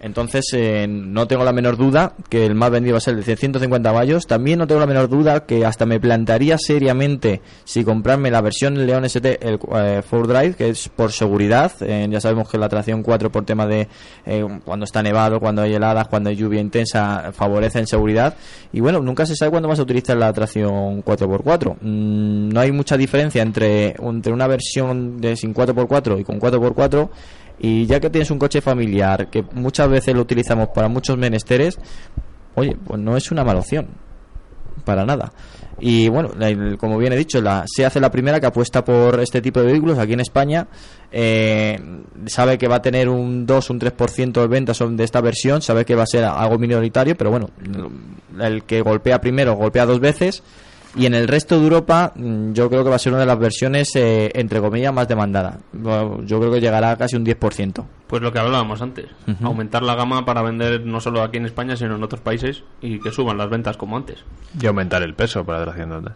Entonces, 0.00 0.44
eh, 0.52 0.86
no 0.88 1.26
tengo 1.26 1.44
la 1.44 1.52
menor 1.52 1.76
duda 1.76 2.12
que 2.28 2.46
el 2.46 2.54
más 2.54 2.70
vendido 2.70 2.94
va 2.94 2.98
a 2.98 3.00
ser 3.00 3.14
el 3.14 3.24
de 3.24 3.36
150 3.36 3.88
caballos. 3.88 4.26
También 4.26 4.58
no 4.58 4.66
tengo 4.66 4.80
la 4.80 4.86
menor 4.86 5.08
duda 5.08 5.46
que 5.46 5.64
hasta 5.64 5.86
me 5.86 5.98
plantaría 5.98 6.58
seriamente 6.58 7.40
si 7.64 7.84
comprarme 7.84 8.30
la 8.30 8.40
versión 8.40 8.86
León 8.86 9.04
ST, 9.04 9.38
el 9.40 9.54
eh, 9.54 10.02
4Drive, 10.08 10.54
que 10.54 10.68
es 10.68 10.88
por 10.88 11.12
seguridad. 11.12 11.72
Eh, 11.80 12.06
ya 12.10 12.20
sabemos 12.20 12.48
que 12.48 12.58
la 12.58 12.68
tracción 12.68 13.02
4 13.02 13.30
por 13.30 13.44
tema 13.44 13.66
de 13.66 13.88
eh, 14.26 14.46
cuando 14.64 14.84
está 14.84 15.02
nevado, 15.02 15.40
cuando 15.40 15.62
hay 15.62 15.74
heladas, 15.74 16.08
cuando 16.08 16.30
hay 16.30 16.36
lluvia 16.36 16.60
intensa, 16.60 17.32
favorece 17.32 17.78
en 17.78 17.86
seguridad. 17.86 18.36
Y 18.72 18.80
bueno, 18.80 19.00
nunca 19.00 19.24
se 19.24 19.34
sabe 19.34 19.50
cuándo 19.50 19.68
vas 19.68 19.78
a 19.78 19.82
utilizar 19.82 20.16
la 20.16 20.32
tracción 20.32 21.02
4x4. 21.02 21.76
Mm, 21.80 22.48
no 22.50 22.60
hay 22.60 22.72
mucha 22.72 22.96
diferencia 22.96 23.42
entre, 23.42 23.94
entre 23.98 24.32
una 24.32 24.46
versión 24.46 25.20
de 25.20 25.36
sin 25.36 25.54
4x4 25.54 26.20
y 26.20 26.24
con 26.24 26.40
4x4. 26.40 27.08
Y 27.58 27.86
ya 27.86 28.00
que 28.00 28.10
tienes 28.10 28.30
un 28.30 28.38
coche 28.38 28.60
familiar, 28.60 29.28
que 29.30 29.42
muchas 29.54 29.88
veces 29.88 30.14
lo 30.14 30.20
utilizamos 30.22 30.68
para 30.74 30.88
muchos 30.88 31.16
menesteres, 31.16 31.78
oye, 32.54 32.76
pues 32.86 33.00
no 33.00 33.16
es 33.16 33.30
una 33.30 33.44
mala 33.44 33.60
opción. 33.60 33.86
Para 34.84 35.04
nada. 35.06 35.32
Y 35.80 36.08
bueno, 36.08 36.30
el- 36.40 36.76
como 36.78 36.96
bien 36.98 37.12
he 37.12 37.16
dicho, 37.16 37.40
la, 37.40 37.64
se 37.66 37.84
hace 37.84 37.98
la 37.98 38.10
primera 38.10 38.38
que 38.40 38.46
apuesta 38.46 38.84
por 38.84 39.18
este 39.20 39.40
tipo 39.42 39.60
de 39.60 39.66
vehículos 39.66 39.98
aquí 39.98 40.12
en 40.12 40.20
España. 40.20 40.66
Eh, 41.10 41.78
sabe 42.26 42.56
que 42.58 42.68
va 42.68 42.76
a 42.76 42.82
tener 42.82 43.08
un 43.08 43.46
2, 43.46 43.70
un 43.70 43.78
3% 43.80 44.40
de 44.40 44.46
ventas 44.46 44.78
de 44.88 45.04
esta 45.04 45.20
versión. 45.20 45.60
Sabe 45.62 45.84
que 45.84 45.94
va 45.94 46.02
a 46.04 46.06
ser 46.06 46.24
algo 46.24 46.58
minoritario, 46.58 47.16
pero 47.16 47.30
bueno, 47.30 47.50
el 48.38 48.64
que 48.64 48.80
golpea 48.82 49.20
primero 49.20 49.54
golpea 49.54 49.86
dos 49.86 49.98
veces. 50.00 50.42
Y 50.94 51.06
en 51.06 51.14
el 51.14 51.28
resto 51.28 51.58
de 51.58 51.64
Europa, 51.64 52.12
mm, 52.14 52.52
yo 52.52 52.68
creo 52.68 52.84
que 52.84 52.90
va 52.90 52.96
a 52.96 52.98
ser 52.98 53.12
una 53.12 53.20
de 53.20 53.26
las 53.26 53.38
versiones, 53.38 53.94
eh, 53.96 54.30
entre 54.34 54.60
comillas, 54.60 54.92
más 54.94 55.08
demandada. 55.08 55.58
Yo 55.72 56.40
creo 56.40 56.52
que 56.52 56.60
llegará 56.60 56.92
a 56.92 56.96
casi 56.96 57.16
un 57.16 57.24
10%. 57.24 57.86
Pues 58.06 58.22
lo 58.22 58.32
que 58.32 58.38
hablábamos 58.38 58.80
antes, 58.80 59.06
aumentar 59.42 59.82
la 59.82 59.96
gama 59.96 60.24
para 60.24 60.40
vender 60.40 60.86
no 60.86 61.00
solo 61.00 61.22
aquí 61.22 61.38
en 61.38 61.46
España, 61.46 61.76
sino 61.76 61.96
en 61.96 62.02
otros 62.04 62.20
países 62.20 62.62
y 62.80 63.00
que 63.00 63.10
suban 63.10 63.36
las 63.36 63.50
ventas 63.50 63.76
como 63.76 63.96
antes. 63.96 64.24
Y 64.60 64.66
aumentar 64.66 65.02
el 65.02 65.14
peso 65.14 65.44
para 65.44 65.64
tracción 65.64 65.90
total. 65.90 66.14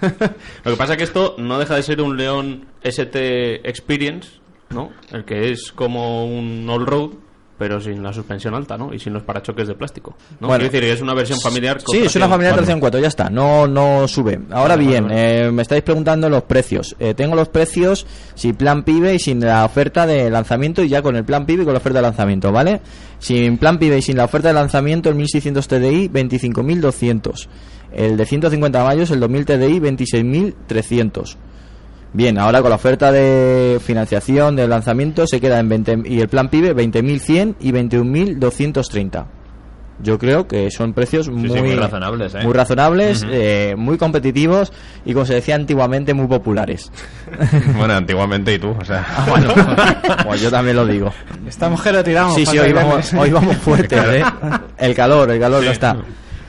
Lo 0.64 0.72
que 0.72 0.76
pasa 0.76 0.94
es 0.94 0.96
que 0.96 1.04
esto 1.04 1.36
no 1.38 1.58
deja 1.58 1.76
de 1.76 1.82
ser 1.82 2.00
un 2.00 2.16
León 2.16 2.64
ST 2.82 3.68
Experience, 3.68 4.40
¿no? 4.70 4.90
El 5.12 5.24
que 5.24 5.50
es 5.50 5.70
como 5.72 6.24
un 6.24 6.66
all-road, 6.68 7.10
pero 7.58 7.80
sin 7.80 8.02
la 8.02 8.12
suspensión 8.12 8.54
alta, 8.54 8.78
¿no? 8.78 8.94
Y 8.94 9.00
sin 9.00 9.12
los 9.12 9.24
parachoques 9.24 9.66
de 9.66 9.74
plástico. 9.74 10.16
¿no? 10.40 10.46
Bueno. 10.46 10.62
Quiero 10.62 10.72
decir, 10.72 10.94
es 10.94 11.02
una 11.02 11.12
versión 11.12 11.40
familiar. 11.40 11.82
con 11.82 11.94
Sí, 11.94 12.04
es 12.04 12.14
una 12.14 12.28
familiar 12.28 12.54
tracción 12.54 12.78
4, 12.78 13.00
ya 13.00 13.08
está, 13.08 13.28
no, 13.28 13.66
no 13.66 14.06
sube. 14.06 14.38
Ahora 14.50 14.76
Vale, 14.76 14.86
bien, 14.88 15.04
vale, 15.08 15.46
eh, 15.46 15.50
me 15.50 15.62
estáis 15.62 15.82
preguntando 15.82 16.30
los 16.30 16.44
precios. 16.44 16.94
Eh, 17.00 17.14
tengo 17.14 17.34
los 17.34 17.48
precios 17.48 18.06
sin 18.34 18.54
plan 18.54 18.84
PIBE 18.84 19.14
y 19.14 19.18
sin 19.18 19.40
la 19.40 19.64
oferta 19.64 20.06
de 20.06 20.30
lanzamiento 20.30 20.82
y 20.82 20.88
ya 20.88 21.02
con 21.02 21.16
el 21.16 21.24
plan 21.24 21.46
PIBE 21.46 21.62
y 21.62 21.64
con 21.64 21.74
la 21.74 21.78
oferta 21.78 21.98
de 21.98 22.02
lanzamiento, 22.02 22.52
¿vale? 22.52 22.80
Sin 23.18 23.58
plan 23.58 23.78
PIBE 23.78 23.98
y 23.98 24.02
sin 24.02 24.16
la 24.16 24.24
oferta 24.24 24.48
de 24.48 24.54
lanzamiento, 24.54 25.08
el 25.08 25.16
1600 25.16 25.66
TDI, 25.66 26.08
25.200. 26.08 27.48
El 27.92 28.16
de 28.16 28.26
150 28.26 28.84
mayos, 28.84 29.10
el 29.10 29.18
2000 29.18 29.46
TDI, 29.46 29.80
26.300. 29.80 31.36
Bien, 32.12 32.38
ahora 32.38 32.60
con 32.62 32.70
la 32.70 32.76
oferta 32.76 33.12
de 33.12 33.78
financiación 33.84 34.56
de 34.56 34.66
lanzamiento 34.66 35.26
se 35.26 35.40
queda 35.40 35.60
en 35.60 35.68
20 35.68 36.02
y 36.06 36.20
el 36.20 36.28
plan 36.28 36.48
PIBE 36.48 36.74
20.100 36.74 37.56
y 37.60 37.72
21.230. 37.72 39.26
Yo 40.00 40.16
creo 40.16 40.46
que 40.46 40.70
son 40.70 40.92
precios 40.92 41.26
sí, 41.26 41.32
muy, 41.32 41.60
muy 41.60 41.74
razonables, 41.74 42.34
¿eh? 42.34 42.44
muy 42.44 42.52
razonables, 42.52 43.26
eh, 43.28 43.74
muy 43.76 43.98
competitivos 43.98 44.72
y 45.04 45.12
como 45.12 45.26
se 45.26 45.34
decía 45.34 45.56
antiguamente 45.56 46.14
muy 46.14 46.26
populares. 46.26 46.90
Bueno, 47.76 47.94
antiguamente 47.94 48.54
y 48.54 48.58
tú, 48.58 48.74
o 48.78 48.84
sea. 48.84 49.04
Ah, 49.08 49.26
bueno, 49.28 49.54
pues 50.24 50.40
yo 50.40 50.50
también 50.50 50.76
lo 50.76 50.86
digo. 50.86 51.12
Estamos 51.46 51.82
que 51.82 51.92
lo 51.92 52.02
tiramos. 52.02 52.34
Sí, 52.34 52.46
sí, 52.46 52.58
hoy 52.58 52.72
vamos, 52.72 53.12
hoy 53.14 53.30
vamos 53.30 53.56
fuertes, 53.56 54.02
¿eh? 54.08 54.22
El 54.78 54.94
calor, 54.94 55.30
el 55.30 55.40
calor 55.40 55.62
no 55.62 55.70
está. 55.70 55.96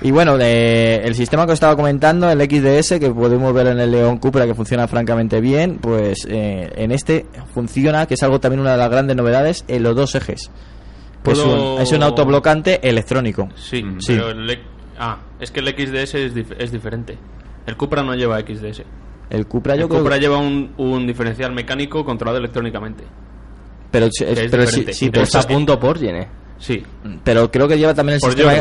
Y 0.01 0.11
bueno, 0.11 0.37
de- 0.37 1.01
el 1.03 1.13
sistema 1.13 1.45
que 1.45 1.51
os 1.51 1.55
estaba 1.57 1.75
comentando, 1.75 2.29
el 2.29 2.39
XDS, 2.39 2.99
que 3.01 3.09
podemos 3.11 3.53
ver 3.53 3.67
en 3.67 3.79
el 3.81 3.91
León 3.91 4.17
Cupra, 4.17 4.45
que 4.45 4.53
funciona 4.55 4.87
francamente 4.87 5.41
bien, 5.41 5.77
pues 5.79 6.25
eh, 6.29 6.71
en 6.75 6.91
este 6.93 7.25
funciona, 7.53 8.05
que 8.05 8.13
es 8.13 8.23
algo 8.23 8.39
también 8.39 8.61
una 8.61 8.71
de 8.71 8.77
las 8.77 8.89
grandes 8.89 9.17
novedades, 9.17 9.65
en 9.67 9.83
los 9.83 9.95
dos 9.97 10.15
ejes. 10.15 10.49
Que 11.23 11.31
es, 11.31 11.39
¿Puedo- 11.39 11.75
un, 11.75 11.81
es 11.81 11.91
un 11.91 12.01
autoblocante 12.03 12.79
electrónico. 12.87 13.49
Sí, 13.55 13.83
Sí. 13.99 14.13
pero 14.15 14.29
el, 14.29 14.59
ah, 14.97 15.17
es 15.39 15.51
que 15.51 15.59
el 15.59 15.67
XDS 15.67 16.15
es, 16.15 16.33
dif- 16.33 16.55
es 16.57 16.71
diferente. 16.71 17.17
El 17.67 17.75
Cupra 17.75 18.01
no 18.01 18.15
lleva 18.15 18.39
XDS. 18.39 18.83
El 19.29 19.47
Cupra 19.47 19.75
yo 19.75 19.83
el 19.83 19.89
creo 19.89 19.99
Cupra 20.01 20.15
que- 20.15 20.21
lleva 20.21 20.37
un, 20.37 20.71
un 20.77 21.05
diferencial 21.05 21.51
mecánico 21.51 22.05
controlado 22.05 22.37
electrónicamente. 22.37 23.03
pero, 23.91 24.05
es 24.05 24.13
pero 24.49 24.65
sí, 24.65 24.85
Y 25.01 25.09
pero, 25.09 25.23
Está 25.23 25.39
a 25.39 25.43
punto 25.43 25.77
por 25.77 25.99
llene. 25.99 26.27
Sí. 26.59 26.83
pero 27.23 27.49
creo 27.49 27.67
que 27.67 27.77
lleva 27.77 27.93
también 27.93 28.15
el 28.15 28.19
Por 28.19 28.33
sistema... 28.33 28.53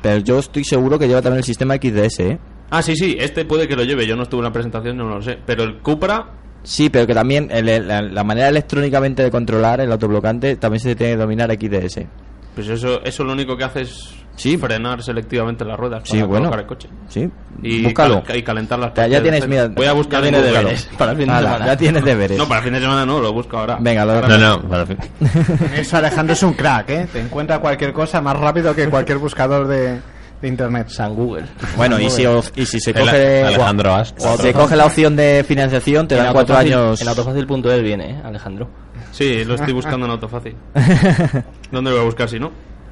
Pero 0.00 0.18
yo 0.18 0.38
estoy 0.38 0.62
seguro 0.64 0.98
que 0.98 1.08
lleva 1.08 1.20
también 1.20 1.38
el 1.38 1.44
sistema 1.44 1.74
XDS, 1.76 2.20
¿eh? 2.20 2.38
Ah, 2.70 2.80
sí, 2.82 2.94
sí, 2.94 3.16
este 3.18 3.44
puede 3.44 3.66
que 3.66 3.74
lo 3.74 3.82
lleve. 3.82 4.06
Yo 4.06 4.14
no 4.14 4.22
estuve 4.22 4.38
en 4.40 4.44
la 4.44 4.52
presentación, 4.52 4.96
no 4.96 5.08
lo 5.08 5.20
sé. 5.20 5.36
Pero 5.44 5.64
el 5.64 5.78
Cupra, 5.78 6.34
Sí, 6.62 6.90
pero 6.90 7.06
que 7.06 7.14
también 7.14 7.48
el- 7.50 7.68
el- 7.70 7.88
la, 7.88 8.02
la 8.02 8.22
manera 8.22 8.48
electrónicamente 8.50 9.22
de 9.22 9.30
controlar 9.30 9.80
el 9.80 9.90
autoblocante 9.90 10.56
también 10.56 10.78
se 10.80 10.94
tiene 10.94 11.14
que 11.14 11.18
dominar 11.18 11.50
XDS. 11.50 12.06
pues 12.54 12.68
eso, 12.68 13.02
eso 13.02 13.24
lo 13.24 13.32
único 13.32 13.56
que 13.56 13.64
hace 13.64 13.80
es 13.82 14.14
Sí. 14.40 14.56
frenar 14.58 15.02
selectivamente 15.02 15.64
las 15.64 15.78
ruedas 15.78 16.02
Sí, 16.04 16.14
para 16.16 16.26
bueno. 16.26 16.44
colocar 16.50 16.60
el 16.60 16.66
coche. 16.66 16.88
Sí, 17.08 17.28
Y, 17.62 17.82
búscalo. 17.84 18.22
cal- 18.24 18.36
y 18.36 18.42
calentar 18.42 18.78
las 18.78 18.94
Ya, 18.94 19.06
ya 19.06 19.22
tienes, 19.22 19.46
mira. 19.46 19.68
Voy 19.68 19.86
a 19.86 19.92
buscar 19.92 20.22
ya 20.24 20.30
Google. 20.30 20.46
deberes. 20.52 20.88
para 20.98 21.12
el 21.12 21.18
fin 21.18 21.26
de 21.28 21.36
semana. 21.38 21.66
ya 21.66 21.76
tienes 21.76 22.04
deberes. 22.04 22.38
No, 22.38 22.48
para 22.48 22.58
el 22.60 22.64
fin 22.64 22.72
de 22.74 22.80
semana 22.80 23.04
no, 23.06 23.20
lo 23.20 23.32
busco 23.32 23.58
ahora. 23.58 23.76
Venga, 23.80 24.04
lo 24.04 24.20
No, 24.26 24.38
no, 24.38 24.62
para 24.68 24.86
fin. 24.86 24.96
Eso 25.76 25.96
Alejandro 25.98 26.32
es 26.32 26.42
un 26.42 26.54
crack, 26.54 26.90
¿eh? 26.90 27.06
Te 27.12 27.20
encuentra 27.20 27.58
cualquier 27.58 27.92
cosa 27.92 28.20
más 28.20 28.36
rápido 28.38 28.74
que 28.74 28.88
cualquier 28.88 29.18
buscador 29.18 29.66
de, 29.68 30.00
de 30.40 30.48
internet. 30.48 30.88
San 30.88 31.14
Google. 31.14 31.44
Bueno, 31.76 32.00
y 32.00 32.08
si, 32.08 32.24
os- 32.26 32.52
y 32.56 32.64
si 32.66 32.80
se 32.80 32.94
coge 32.94 33.44
Alejandro 33.44 33.94
Ast. 33.94 34.18
cuando 34.18 34.42
se 34.42 34.52
coge 34.52 34.76
la 34.76 34.86
opción 34.86 35.14
de 35.16 35.44
financiación 35.46 36.08
te 36.08 36.16
En 36.16 36.24
dan 36.24 36.32
cuatro 36.32 36.56
años 36.56 37.00
En 37.02 37.08
autofácil.es 37.08 37.82
viene, 37.82 38.10
¿eh, 38.12 38.16
Alejandro. 38.24 38.68
Sí, 39.12 39.44
lo 39.44 39.54
estoy 39.56 39.72
buscando 39.72 40.06
en 40.06 40.12
Autofácil. 40.12 40.54
¿Dónde 41.72 41.90
lo 41.90 41.96
voy 41.96 42.02
a 42.02 42.06
buscar 42.06 42.28
si 42.28 42.38
no? 42.38 42.50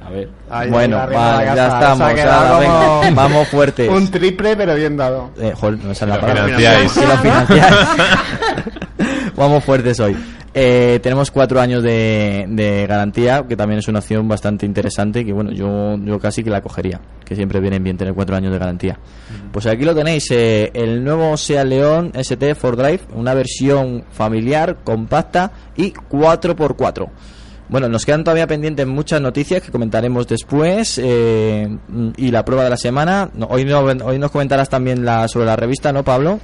A 0.09 0.11
ver. 0.11 0.29
Ahí, 0.49 0.69
Bueno, 0.71 0.97
la 1.07 1.55
ya 1.55 1.67
estamos, 1.67 2.07
venga, 2.07 3.11
vamos 3.13 3.47
fuertes. 3.47 3.89
Un 3.89 4.09
triple, 4.09 4.55
pero 4.57 4.73
bien 4.75 4.97
dado. 4.97 5.29
Eh, 5.39 5.53
joder, 5.55 5.77
no 5.79 5.89
me 5.89 5.95
sale 5.95 6.09
la 6.11 6.15
Lo 6.15 6.21
palabra. 6.21 6.43
financiáis. 6.45 6.91
Si 6.91 7.01
lo 7.01 7.17
financiáis. 7.17 7.75
Vamos 9.35 9.63
fuertes 9.63 9.99
hoy. 9.99 10.17
Eh, 10.53 10.99
tenemos 11.03 11.29
cuatro 11.31 11.61
años 11.61 11.83
de, 11.83 12.45
de 12.49 12.85
garantía, 12.87 13.45
que 13.47 13.55
también 13.55 13.79
es 13.79 13.87
una 13.87 13.99
opción 13.99 14.27
bastante 14.27 14.65
interesante, 14.65 15.23
que 15.23 15.31
bueno, 15.31 15.51
yo, 15.51 15.95
yo 16.03 16.19
casi 16.19 16.43
que 16.43 16.49
la 16.49 16.59
cogería, 16.61 16.99
que 17.23 17.35
siempre 17.35 17.59
vienen 17.61 17.83
bien 17.83 17.95
tener 17.97 18.13
cuatro 18.15 18.35
años 18.35 18.51
de 18.51 18.57
garantía. 18.57 18.97
Pues 19.53 19.67
aquí 19.67 19.85
lo 19.85 19.93
tenéis, 19.95 20.29
eh, 20.31 20.71
el 20.73 21.03
nuevo 21.03 21.37
Seat 21.37 21.65
León 21.67 22.11
ST 22.15 22.55
4Drive, 22.57 23.01
una 23.13 23.33
versión 23.35 24.03
familiar, 24.11 24.77
compacta 24.83 25.51
y 25.77 25.93
4x4. 25.93 27.07
Bueno, 27.69 27.87
nos 27.87 28.05
quedan 28.05 28.23
todavía 28.23 28.47
pendientes 28.47 28.85
muchas 28.87 29.21
noticias 29.21 29.61
que 29.61 29.71
comentaremos 29.71 30.27
después 30.27 30.99
eh, 31.03 31.69
y 32.17 32.31
la 32.31 32.43
prueba 32.43 32.63
de 32.63 32.71
la 32.71 32.77
semana. 32.77 33.29
No, 33.35 33.45
hoy, 33.47 33.63
no- 33.63 33.79
hoy 33.81 34.17
nos 34.19 34.31
comentarás 34.31 34.69
también 34.69 35.05
la, 35.05 35.27
sobre 35.27 35.45
la 35.45 35.55
revista, 35.55 35.91
¿no, 35.93 36.03
Pablo? 36.03 36.39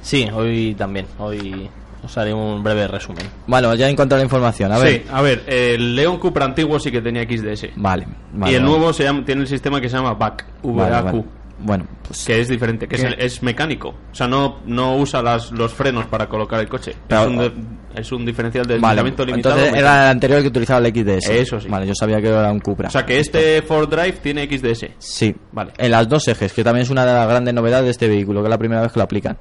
Sí, 0.00 0.28
hoy 0.32 0.74
también. 0.78 1.06
Hoy 1.18 1.68
os 2.04 2.16
haré 2.16 2.32
un 2.32 2.62
breve 2.62 2.86
resumen. 2.88 3.26
Bueno, 3.46 3.74
ya 3.74 3.88
he 3.88 3.90
encontrado 3.90 4.20
la 4.20 4.24
información. 4.24 4.70
A 4.72 4.78
ver. 4.78 5.02
Sí, 5.02 5.08
a 5.12 5.20
ver, 5.20 5.42
el 5.48 5.96
León 5.96 6.18
Cupra 6.18 6.44
antiguo 6.44 6.78
sí 6.78 6.90
que 6.92 7.02
tenía 7.02 7.24
XDS. 7.24 7.70
Vale, 7.76 8.06
vale, 8.32 8.52
y 8.52 8.54
el 8.54 8.62
vale. 8.62 8.72
nuevo 8.76 8.92
se 8.92 9.02
llama, 9.04 9.24
tiene 9.24 9.42
el 9.42 9.48
sistema 9.48 9.80
que 9.80 9.88
se 9.88 9.96
llama 9.96 10.14
VAC, 10.14 10.46
Vale, 10.62 10.90
VAQ, 10.90 11.04
vale. 11.04 11.24
Bueno, 11.62 11.86
pues 12.06 12.24
que 12.24 12.40
es 12.40 12.48
diferente, 12.48 12.88
que 12.88 12.96
es, 13.18 13.42
mecánico. 13.42 13.88
O 14.10 14.14
sea, 14.14 14.26
no, 14.26 14.60
no 14.66 14.96
usa 14.96 15.22
las, 15.22 15.52
los 15.52 15.72
frenos 15.72 16.06
para 16.06 16.26
colocar 16.28 16.58
el 16.60 16.68
coche. 16.68 16.94
Pero- 17.06 17.22
es, 17.22 17.26
un 17.28 17.38
de- 17.38 18.00
es 18.00 18.12
un 18.12 18.24
diferencial 18.24 18.66
de 18.66 18.78
Vale, 18.78 19.02
limitado. 19.02 19.28
entonces 19.34 19.60
mecánico. 19.60 19.78
era 19.78 20.04
el 20.04 20.10
anterior 20.12 20.40
que 20.42 20.48
utilizaba 20.48 20.86
el 20.86 20.94
XDS. 20.94 21.28
Eso 21.30 21.60
sí. 21.60 21.68
Vale, 21.68 21.86
yo 21.86 21.94
sabía 21.94 22.20
que 22.20 22.28
era 22.28 22.50
un 22.50 22.60
Cupra. 22.60 22.88
O 22.88 22.90
sea, 22.90 23.04
que 23.04 23.18
este 23.20 23.60
Ford 23.62 23.88
Drive 23.90 24.18
tiene 24.22 24.46
XDS. 24.46 24.90
Sí, 24.98 25.34
Vale. 25.52 25.72
En 25.76 25.90
las 25.90 26.08
dos 26.08 26.26
ejes, 26.28 26.52
que 26.52 26.64
también 26.64 26.82
es 26.84 26.90
una 26.90 27.04
de 27.04 27.12
las 27.12 27.28
grandes 27.28 27.52
novedades 27.52 27.84
de 27.84 27.90
este 27.90 28.08
vehículo, 28.08 28.40
que 28.40 28.46
es 28.46 28.50
la 28.50 28.58
primera 28.58 28.80
vez 28.82 28.92
que 28.92 28.98
lo 29.00 29.04
aplican. 29.04 29.36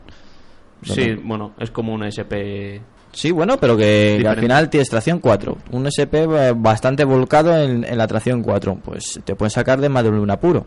Sí, 0.84 1.14
bueno, 1.24 1.54
es 1.60 1.72
como 1.72 1.94
un 1.94 2.04
SP. 2.08 2.80
Sí, 3.12 3.32
bueno, 3.32 3.58
pero 3.60 3.76
que, 3.76 4.20
que 4.22 4.28
al 4.28 4.38
final 4.40 4.70
tienes 4.70 4.88
tracción 4.88 5.20
4. 5.20 5.58
Un 5.72 5.88
SP 5.90 6.24
eh, 6.30 6.54
bastante 6.56 7.04
volcado 7.04 7.58
en, 7.58 7.84
en 7.84 7.98
la 7.98 8.06
tracción 8.08 8.44
4. 8.44 8.78
Pues 8.84 9.20
te 9.26 9.36
pueden 9.36 9.50
sacar 9.50 9.82
de 9.82 9.90
más 9.90 10.04
de 10.04 10.12
un 10.12 10.30
apuro. 10.30 10.66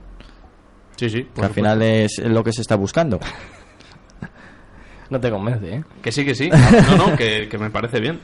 Sí, 1.03 1.11
sí. 1.11 1.27
Que 1.35 1.45
al 1.45 1.53
final 1.53 1.83
es 1.83 2.21
lo 2.25 2.45
que 2.45 2.53
se 2.53 2.61
está 2.61 2.77
buscando. 2.77 3.19
No 5.11 5.21
te 5.21 5.31
convence, 5.31 5.75
¿eh? 5.75 5.85
Que 6.01 6.11
sí, 6.11 6.25
que 6.25 6.35
sí. 6.35 6.49
No, 6.89 7.09
no, 7.09 7.17
que, 7.19 7.47
que 7.47 7.59
me 7.59 7.69
parece 7.69 8.01
bien. 8.01 8.19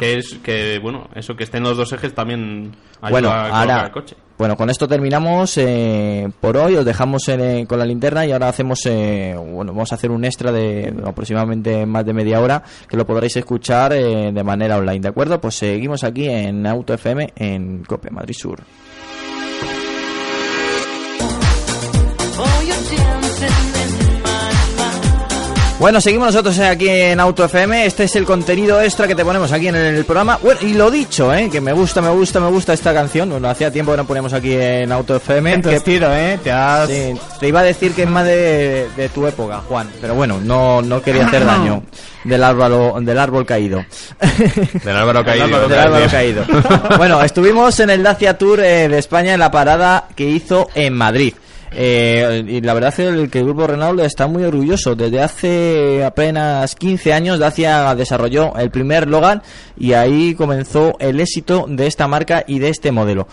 Que 0.00 0.18
es 0.18 0.34
que, 0.42 0.80
bueno, 0.80 1.08
eso 1.14 1.36
que 1.36 1.44
estén 1.44 1.62
los 1.62 1.76
dos 1.76 1.92
ejes 1.92 2.12
también 2.12 2.72
ayuda 3.00 3.10
bueno, 3.10 3.28
a 3.30 3.42
colocar 3.42 3.60
ahora, 3.60 3.86
el 3.86 3.92
coche. 3.92 4.16
bueno, 4.36 4.56
con 4.56 4.68
esto 4.68 4.88
terminamos 4.88 5.56
eh, 5.58 6.28
por 6.40 6.56
hoy. 6.56 6.74
Os 6.74 6.84
dejamos 6.84 7.28
eh, 7.28 7.66
con 7.68 7.78
la 7.78 7.84
linterna 7.84 8.26
y 8.26 8.32
ahora 8.32 8.48
hacemos, 8.48 8.84
eh, 8.86 9.36
bueno, 9.38 9.72
vamos 9.72 9.92
a 9.92 9.94
hacer 9.94 10.10
un 10.10 10.24
extra 10.24 10.50
de 10.50 10.92
aproximadamente 11.06 11.86
más 11.86 12.04
de 12.04 12.12
media 12.12 12.40
hora 12.40 12.64
que 12.88 12.96
lo 12.96 13.06
podréis 13.06 13.36
escuchar 13.36 13.92
eh, 13.92 14.32
de 14.32 14.42
manera 14.42 14.76
online, 14.78 15.02
¿de 15.02 15.08
acuerdo? 15.08 15.40
Pues 15.40 15.54
seguimos 15.54 16.02
aquí 16.02 16.28
en 16.28 16.66
Auto 16.66 16.94
FM 16.94 17.32
en 17.36 17.84
Cope 17.84 18.10
Madrid 18.10 18.34
Sur. 18.36 18.58
Bueno, 25.80 26.00
seguimos 26.00 26.28
nosotros 26.28 26.56
eh, 26.60 26.66
aquí 26.66 26.88
en 26.88 27.20
Auto 27.20 27.44
FM. 27.44 27.84
Este 27.84 28.04
es 28.04 28.16
el 28.16 28.24
contenido 28.24 28.80
extra 28.80 29.06
que 29.06 29.14
te 29.14 29.22
ponemos 29.22 29.52
aquí 29.52 29.68
en 29.68 29.74
el 29.76 30.04
programa. 30.06 30.38
Bueno, 30.40 30.60
y 30.62 30.72
lo 30.72 30.90
dicho, 30.90 31.34
¿eh? 31.34 31.50
que 31.50 31.60
me 31.60 31.74
gusta, 31.74 32.00
me 32.00 32.08
gusta, 32.08 32.40
me 32.40 32.48
gusta 32.48 32.72
esta 32.72 32.94
canción. 32.94 33.28
Bueno, 33.28 33.50
hacía 33.50 33.70
tiempo 33.70 33.90
que 33.90 33.98
no 33.98 34.06
poníamos 34.06 34.32
aquí 34.32 34.54
en 34.54 34.90
Auto 34.92 35.16
FM. 35.16 35.52
Que- 35.68 35.76
¿eh? 36.14 36.38
Te 36.42 36.50
has... 36.52 36.88
Sí, 36.88 37.14
te 37.38 37.48
iba 37.48 37.60
a 37.60 37.64
decir 37.64 37.92
que 37.92 38.04
es 38.04 38.08
más 38.08 38.24
de, 38.24 38.88
de 38.96 39.08
tu 39.10 39.26
época, 39.26 39.60
Juan. 39.68 39.90
Pero 40.00 40.14
bueno, 40.14 40.40
no, 40.42 40.80
no 40.80 41.02
quería 41.02 41.26
hacer 41.26 41.44
daño 41.44 41.82
del 42.22 42.42
árbol, 42.42 43.04
del 43.04 43.18
árbol 43.18 43.44
caído. 43.44 43.84
Del 44.84 44.96
Álvaro 44.96 45.22
Caído. 45.22 45.68
Del 45.68 45.78
Álvaro 45.80 46.06
caído. 46.10 46.44
Bueno, 46.96 47.22
estuvimos 47.22 47.78
en 47.80 47.90
el 47.90 48.02
Dacia 48.02 48.38
Tour 48.38 48.60
eh, 48.60 48.88
de 48.88 48.98
España 48.98 49.34
en 49.34 49.40
la 49.40 49.50
parada 49.50 50.08
que 50.16 50.24
hizo 50.24 50.70
en 50.74 50.94
Madrid. 50.94 51.34
Eh, 51.76 52.44
y 52.46 52.60
la 52.60 52.74
verdad 52.74 52.90
es 52.90 53.28
que 53.30 53.38
el, 53.38 53.44
grupo 53.44 53.66
Renault 53.66 54.00
está 54.00 54.26
muy 54.26 54.44
orgulloso. 54.44 54.94
Desde 54.94 55.20
hace 55.20 56.04
apenas 56.04 56.74
15 56.74 57.12
años 57.12 57.38
Dacia 57.38 57.94
desarrolló 57.94 58.56
el 58.56 58.70
primer 58.70 59.08
Logan 59.08 59.42
y 59.76 59.92
ahí 59.92 60.34
comenzó 60.34 60.96
el 61.00 61.20
éxito 61.20 61.66
de 61.68 61.86
esta 61.86 62.06
marca 62.06 62.44
y 62.46 62.58
de 62.58 62.68
este 62.68 62.92
modelo. 62.92 63.26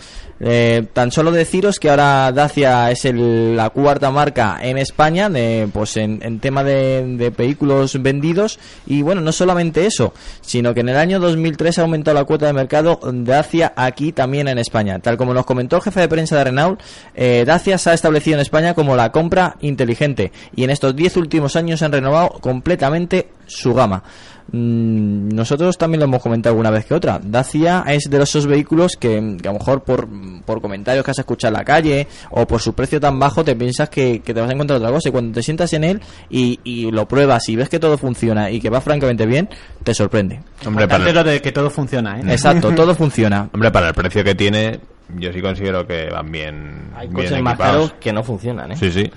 Eh, 0.44 0.84
tan 0.92 1.12
solo 1.12 1.30
deciros 1.30 1.78
que 1.78 1.88
ahora 1.88 2.32
Dacia 2.32 2.90
es 2.90 3.04
el- 3.04 3.56
la 3.56 3.70
cuarta 3.70 4.10
marca 4.10 4.58
en 4.60 4.76
España 4.76 5.30
de, 5.30 5.68
pues 5.72 5.96
en, 5.96 6.40
tema 6.40 6.64
de, 6.64 7.32
vehículos 7.36 8.02
vendidos 8.02 8.58
y 8.84 9.02
bueno, 9.02 9.20
no 9.20 9.30
solamente 9.30 9.86
eso, 9.86 10.12
sino 10.40 10.74
que 10.74 10.80
en 10.80 10.88
el 10.88 10.96
año 10.96 11.20
2003 11.20 11.78
ha 11.78 11.82
aumentado 11.82 12.16
la 12.16 12.24
cuota 12.24 12.46
de 12.46 12.54
mercado 12.54 12.98
Dacia 13.04 13.72
aquí 13.76 14.10
también 14.10 14.48
en 14.48 14.58
España. 14.58 14.98
Tal 14.98 15.16
como 15.16 15.32
nos 15.32 15.46
comentó 15.46 15.76
el 15.76 15.82
jefe 15.82 16.00
de 16.00 16.08
prensa 16.08 16.36
de 16.38 16.44
Renault, 16.44 16.80
eh, 17.14 17.44
Dacia 17.46 17.78
se 17.78 17.90
ha 17.90 17.94
establecido 17.94 18.34
en 18.34 18.40
España 18.40 18.74
como 18.74 18.96
la 18.96 19.12
compra 19.12 19.56
inteligente 19.60 20.32
y 20.56 20.64
en 20.64 20.70
estos 20.70 20.96
10 20.96 21.16
últimos 21.18 21.54
años 21.54 21.82
han 21.82 21.92
renovado 21.92 22.30
completamente 22.40 23.28
su 23.46 23.74
gama. 23.74 24.02
Mm, 24.50 25.34
nosotros 25.34 25.78
también 25.78 26.00
lo 26.00 26.04
hemos 26.04 26.22
comentado 26.22 26.52
alguna 26.52 26.70
vez 26.70 26.84
que 26.84 26.94
otra. 26.94 27.20
Dacia 27.22 27.84
es 27.86 28.10
de 28.10 28.22
esos 28.22 28.46
vehículos 28.46 28.96
que, 28.98 29.36
que 29.40 29.48
a 29.48 29.52
lo 29.52 29.58
mejor 29.58 29.82
por, 29.82 30.08
por 30.44 30.60
comentarios 30.60 31.04
que 31.04 31.10
has 31.10 31.18
escuchado 31.18 31.54
en 31.54 31.58
la 31.58 31.64
calle 31.64 32.06
o 32.30 32.46
por 32.46 32.60
su 32.60 32.74
precio 32.74 33.00
tan 33.00 33.18
bajo 33.18 33.44
te 33.44 33.54
piensas 33.56 33.88
que, 33.88 34.20
que 34.20 34.34
te 34.34 34.40
vas 34.40 34.50
a 34.50 34.52
encontrar 34.52 34.78
otra 34.78 34.90
cosa 34.90 35.08
y 35.08 35.12
cuando 35.12 35.34
te 35.34 35.42
sientas 35.42 35.72
en 35.72 35.84
él 35.84 36.00
y, 36.28 36.60
y 36.64 36.90
lo 36.90 37.06
pruebas 37.06 37.48
y 37.48 37.56
ves 37.56 37.68
que 37.68 37.78
todo 37.78 37.96
funciona 37.98 38.50
y 38.50 38.60
que 38.60 38.70
va 38.70 38.80
francamente 38.80 39.26
bien, 39.26 39.48
te 39.84 39.94
sorprende. 39.94 40.40
Hombre, 40.66 40.88
para 40.88 41.08
el, 41.08 41.14
lo 41.14 41.24
de 41.24 41.40
que 41.40 41.52
todo 41.52 41.70
funciona, 41.70 42.18
¿eh? 42.18 42.24
Exacto, 42.28 42.70
todo 42.74 42.94
funciona. 42.94 43.48
hombre, 43.52 43.70
para 43.70 43.88
el 43.88 43.94
precio 43.94 44.24
que 44.24 44.34
tiene, 44.34 44.80
yo 45.16 45.32
sí 45.32 45.40
considero 45.40 45.86
que 45.86 46.08
van 46.10 46.30
bien, 46.30 46.90
Hay 46.96 47.08
bien 47.08 47.28
coches 47.28 47.42
más 47.42 47.58
caros 47.58 47.94
que 48.00 48.12
no 48.12 48.22
funcionan, 48.22 48.72
¿eh? 48.72 48.76
Sí, 48.76 48.90
sí. 48.90 49.10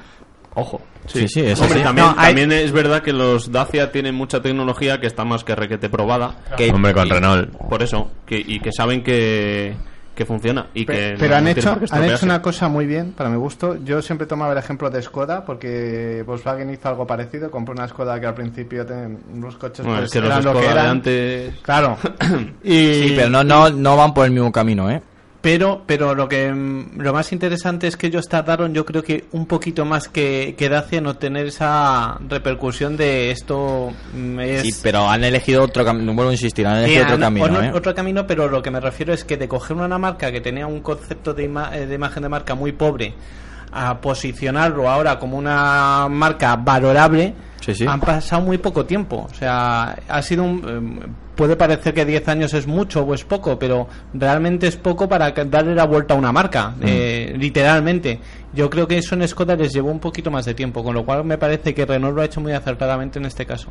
Ojo. 0.56 0.82
Sí, 1.08 1.28
sí, 1.28 1.42
eso 1.42 1.64
Hombre, 1.64 1.80
sí. 1.80 1.84
también, 1.84 2.08
No, 2.08 2.16
hay- 2.18 2.28
también 2.28 2.52
es 2.54 2.72
verdad 2.72 3.02
que 3.04 3.14
los 3.14 3.52
Dacia 3.52 3.92
tienen 3.92 4.16
mucha 4.16 4.42
tecnología 4.42 5.00
que 5.00 5.08
está 5.08 5.24
más 5.26 5.44
que 5.44 5.54
requete 5.54 5.90
probada. 5.90 6.38
Que- 6.58 6.72
Hombre, 6.72 6.94
con 6.94 7.08
Y- 7.08 7.12
Renault. 7.12 7.52
Por 7.70 7.84
eso, 7.84 8.10
que, 8.26 8.38
y 8.46 8.60
que 8.60 8.72
saben 8.72 9.04
que, 9.04 9.76
que 10.16 10.26
funciona. 10.26 10.68
Y 10.74 10.86
que 10.86 11.16
pero 11.20 11.32
no 11.32 11.36
han 11.36 11.48
hecho, 11.50 11.78
han 11.92 12.06
hecho 12.06 12.26
una 12.26 12.42
cosa 12.42 12.70
muy 12.70 12.86
bien, 12.86 13.12
para 13.12 13.30
mi 13.30 13.36
gusto. 13.36 13.78
Yo 13.84 14.02
siempre 14.02 14.26
tomaba 14.28 14.54
el 14.54 14.58
ejemplo 14.58 14.90
de 14.90 15.02
Skoda, 15.02 15.44
porque 15.46 16.24
Volkswagen 16.26 16.70
hizo 16.74 16.88
algo 16.88 17.06
parecido. 17.06 17.52
Compró 17.52 17.74
una 17.74 17.88
Skoda 17.90 18.18
que 18.20 18.26
al 18.28 18.34
principio 18.34 18.86
ten- 18.86 19.20
los 19.42 19.58
coches 19.58 19.86
Bueno, 19.86 20.00
pues, 20.00 20.06
es 20.08 20.14
que 20.14 20.22
los 20.22 20.30
eran 20.30 20.44
lo 20.46 20.52
Skoda 20.52 20.68
que 20.68 20.74
de 20.74 20.80
antes... 20.88 21.54
Claro. 21.64 21.98
y, 22.64 22.94
Sí, 22.94 23.14
pero 23.16 23.30
no, 23.30 23.44
no, 23.44 23.70
no 23.70 23.98
van 23.98 24.14
por 24.14 24.26
el 24.26 24.32
mismo 24.32 24.52
camino, 24.54 24.90
¿eh? 24.90 25.02
Pero, 25.46 25.84
pero 25.86 26.16
lo 26.16 26.28
que 26.28 26.52
mm, 26.52 27.02
lo 27.02 27.14
más 27.14 27.32
interesante 27.32 27.86
es 27.86 27.96
que 27.98 28.08
ellos 28.08 28.28
tardaron, 28.28 28.74
yo 28.74 28.84
creo 28.84 29.04
que 29.04 29.26
un 29.32 29.46
poquito 29.46 29.86
más 29.86 30.10
que, 30.10 30.56
que 30.58 30.70
Dacia 30.70 30.98
en 30.98 31.06
obtener 31.06 31.46
esa 31.46 32.18
repercusión 32.28 32.98
de 32.98 33.30
esto 33.30 33.92
mm, 34.16 34.40
es 34.40 34.62
Sí, 34.64 34.74
pero 34.82 35.08
han 35.08 35.24
elegido 35.24 35.62
otro 35.62 35.86
camino, 35.86 36.16
vuelvo 36.16 36.32
a 36.32 36.34
insistir, 36.34 36.66
han 36.66 36.78
elegido 36.78 37.04
otro 37.06 37.20
camino, 37.20 37.46
otro, 37.46 37.62
¿eh? 37.64 37.72
otro 37.76 37.94
camino, 37.94 38.26
pero 38.26 38.48
lo 38.50 38.64
que 38.64 38.72
me 38.72 38.80
refiero 38.80 39.14
es 39.14 39.24
que 39.24 39.38
de 39.38 39.48
coger 39.48 39.78
una 39.78 40.00
marca 40.00 40.32
que 40.32 40.42
tenía 40.42 40.66
un 40.66 40.82
concepto 40.82 41.36
de, 41.36 41.48
ima- 41.48 41.76
eh, 41.76 41.86
de 41.86 41.94
imagen 41.94 42.24
de 42.24 42.30
marca 42.30 42.56
muy 42.56 42.72
pobre 42.72 43.14
a 43.76 44.00
posicionarlo 44.00 44.90
ahora 44.90 45.20
como 45.20 45.38
una 45.38 46.08
marca 46.10 46.56
valorable, 46.56 47.34
Sí, 47.62 47.74
sí. 47.76 47.86
han 47.88 48.00
pasado 48.00 48.42
muy 48.42 48.58
poco 48.58 48.86
tiempo. 48.86 49.28
O 49.30 49.34
sea, 49.34 49.98
ha 50.08 50.22
sido 50.22 50.44
un... 50.44 51.02
eh, 51.04 51.08
puede 51.36 51.56
parecer 51.58 51.94
que 51.94 52.06
10 52.06 52.28
años 52.30 52.54
es 52.54 52.66
mucho 52.68 53.02
o 53.04 53.14
es 53.14 53.24
poco, 53.26 53.60
pero 53.60 53.88
realmente 54.14 54.68
es 54.68 54.78
poco 54.78 55.10
para 55.10 55.34
que- 55.34 55.44
darle 55.46 55.76
la 55.76 55.86
vuelta 55.86 56.14
a 56.14 56.18
una 56.18 56.32
marca, 56.32 56.70
Mm. 56.70 56.84
eh, 56.86 57.34
literalmente. 57.38 58.20
Yo 58.54 58.70
creo 58.70 58.88
que 58.88 58.98
eso 59.00 59.16
en 59.16 59.28
Skoda 59.28 59.56
les 59.58 59.74
llevó 59.74 59.92
un 59.92 60.00
poquito 60.00 60.32
más 60.32 60.46
de 60.46 60.54
tiempo, 60.54 60.84
con 60.84 60.94
lo 60.94 61.04
cual 61.06 61.26
me 61.26 61.38
parece 61.38 61.74
que 61.74 61.86
Renault 61.86 62.16
lo 62.16 62.22
ha 62.22 62.26
hecho 62.26 62.40
muy 62.40 62.54
acertadamente 62.54 63.20
en 63.20 63.26
este 63.26 63.46
caso. 63.46 63.70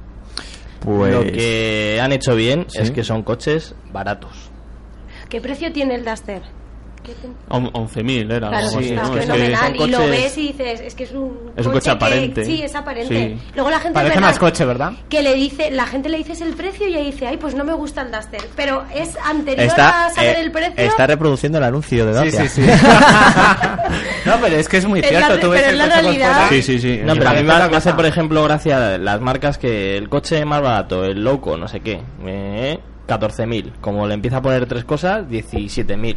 Pues... 0.80 1.14
Lo 1.14 1.22
que 1.22 1.98
han 2.02 2.12
hecho 2.12 2.34
bien 2.36 2.66
Sí. 2.68 2.80
es 2.82 2.90
que 2.90 3.02
son 3.05 3.22
coches 3.22 3.74
baratos. 3.92 4.50
¿Qué 5.30 5.40
precio 5.40 5.72
tiene 5.72 5.94
el 5.94 6.05
Duster? 6.05 6.42
¿Qué 7.05 7.12
te- 7.12 7.28
On- 7.48 7.70
11.000 7.72 8.30
era. 8.32 8.48
Claro, 8.48 8.66
algo 8.66 8.78
así, 8.78 8.90
¿no? 8.92 9.02
Es 9.02 9.11
que 9.11 9.20
fenomenal. 9.20 9.76
son 9.76 9.88
Y 9.88 9.90
lo 9.90 9.98
ves 10.09 10.38
y 10.38 10.40
dices, 10.48 10.80
es 10.80 10.94
que 10.94 11.05
es 11.05 11.12
un, 11.12 11.50
Es 11.57 11.66
un 11.66 11.72
coche 11.72 11.84
que- 11.84 11.90
aparente. 11.90 12.44
sí, 12.44 12.62
es 12.62 12.74
aparente. 12.74 13.14
Sí. 13.38 13.50
Luego 13.55 13.70
la 13.70 13.78
gente 13.78 13.94
Parece 13.94 14.14
¿verdad? 14.14 14.28
más 14.28 14.38
coche, 14.38 14.64
¿verdad? 14.64 14.92
que 15.09 15.22
le 15.22 15.34
dice, 15.34 15.70
la 15.70 15.86
gente 15.86 16.09
le 16.09 16.18
dices 16.18 16.40
el 16.40 16.55
precio 16.55 16.88
y 16.88 16.94
ella 16.96 17.05
dice, 17.05 17.26
ay, 17.26 17.36
pues 17.36 17.55
no 17.55 17.62
me 17.64 17.74
gusta 17.74 18.02
el 18.02 18.11
Duster. 18.11 18.40
Pero 18.57 18.84
es 18.94 19.16
anterior 19.24 19.66
Está, 19.66 20.07
a 20.07 20.11
saber 20.11 20.36
eh, 20.36 20.40
el 20.40 20.50
precio. 20.50 20.74
está 20.76 21.07
reproduciendo 21.07 21.59
el 21.59 21.64
anuncio 21.64 22.07
de 22.07 22.12
Dacia. 22.12 22.48
Sí, 22.48 22.48
sí, 22.48 22.62
sí. 22.62 22.68
no, 24.26 24.32
pero 24.40 24.57
es 24.57 24.68
que 24.68 24.78
es 24.78 24.86
muy 24.86 25.00
Es 25.00 25.12
la 25.12 25.18
cierto. 25.18 25.34
re- 25.36 25.40
Tú 25.42 25.50
ves 25.50 25.61
pero 25.62 25.74
el 25.74 25.80
es 25.80 25.86
la 25.88 25.94
coche 25.94 26.02
realidad. 26.02 26.46
Sí, 26.48 26.62
sí, 26.62 26.78
sí. 26.78 27.00
No, 27.05 27.14
pero 27.14 27.28
a 27.30 27.32
mí 27.34 27.42
me, 27.42 27.68
me 27.68 27.76
hace, 27.76 27.92
por 27.92 28.07
ejemplo, 28.07 28.42
gracia 28.44 28.98
las 28.98 29.20
marcas 29.20 29.59
que 29.59 29.96
el 29.96 30.09
coche 30.09 30.44
más 30.44 30.62
barato, 30.62 31.05
el 31.05 31.22
loco, 31.22 31.57
no 31.57 31.68
sé 31.68 31.80
qué, 31.80 32.00
eh, 32.26 32.78
14.000. 33.07 33.72
Como 33.80 34.07
le 34.07 34.14
empieza 34.14 34.38
a 34.38 34.42
poner 34.42 34.66
tres 34.66 34.84
cosas, 34.84 35.26
17.000. 35.28 36.16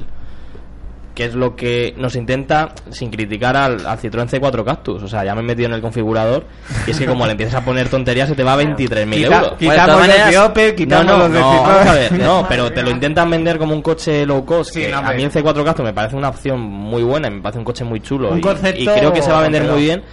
Que 1.18 1.26
es 1.26 1.34
lo 1.34 1.56
que 1.56 1.96
nos 1.98 2.16
intenta, 2.16 2.76
sin 2.92 3.10
criticar 3.10 3.58
al, 3.58 3.88
al 3.88 3.98
Citroën 3.98 4.30
C4 4.30 4.64
Cactus. 4.64 5.02
O 5.02 5.08
sea, 5.08 5.26
ya 5.26 5.34
me 5.34 5.42
he 5.42 5.44
metido 5.44 5.68
en 5.68 5.74
el 5.74 5.82
configurador. 5.82 6.46
Y 6.86 6.92
es 6.92 7.00
que 7.00 7.08
como 7.08 7.26
le 7.26 7.32
empiezas 7.32 7.56
a 7.56 7.66
poner 7.66 7.90
tonterías, 7.90 8.30
se 8.30 8.36
te 8.36 8.44
va 8.44 8.54
a 8.54 8.58
23.000 8.62 9.10
Quita- 9.16 9.36
euros. 9.36 9.54
quitamos 9.58 9.58
Bueno, 9.58 9.88
los 9.88 10.00
maneras- 10.00 10.30
de 10.30 10.38
Opel, 10.38 10.76
quitamos 10.76 11.06
no, 11.08 11.14
no, 11.14 11.18
los 11.24 11.32
de 11.34 11.40
no, 11.40 11.52
Citroën. 11.54 11.68
vamos 11.68 11.88
a 11.88 11.94
ver, 11.96 12.12
no, 12.20 12.46
pero 12.48 12.72
te 12.76 12.84
lo 12.84 12.92
intentan 12.92 13.32
vender 13.32 13.58
como 13.58 13.74
un 13.74 13.82
coche 13.82 14.28
low 14.28 14.46
cost. 14.46 14.76
Sí, 14.76 14.82
que 14.82 14.90
no, 14.90 14.98
a 15.00 15.02
mí 15.14 15.24
el 15.24 15.26
hombre. 15.36 15.44
C4 15.44 15.64
Cactus 15.66 15.86
me 15.86 15.94
parece 15.94 16.16
una 16.16 16.30
opción 16.30 16.60
muy 16.60 17.02
buena 17.02 17.32
me 17.32 17.42
parece 17.42 17.58
un 17.58 17.66
coche 17.66 17.84
muy 17.84 18.00
chulo. 18.00 18.30
Un 18.30 18.38
y, 18.38 18.42
concepto 18.42 18.80
y 18.82 18.86
creo 18.86 19.12
que 19.12 19.24
se 19.24 19.32
va 19.32 19.40
a 19.40 19.42
vender 19.42 19.64
muy 19.64 19.82
bien. 19.82 20.04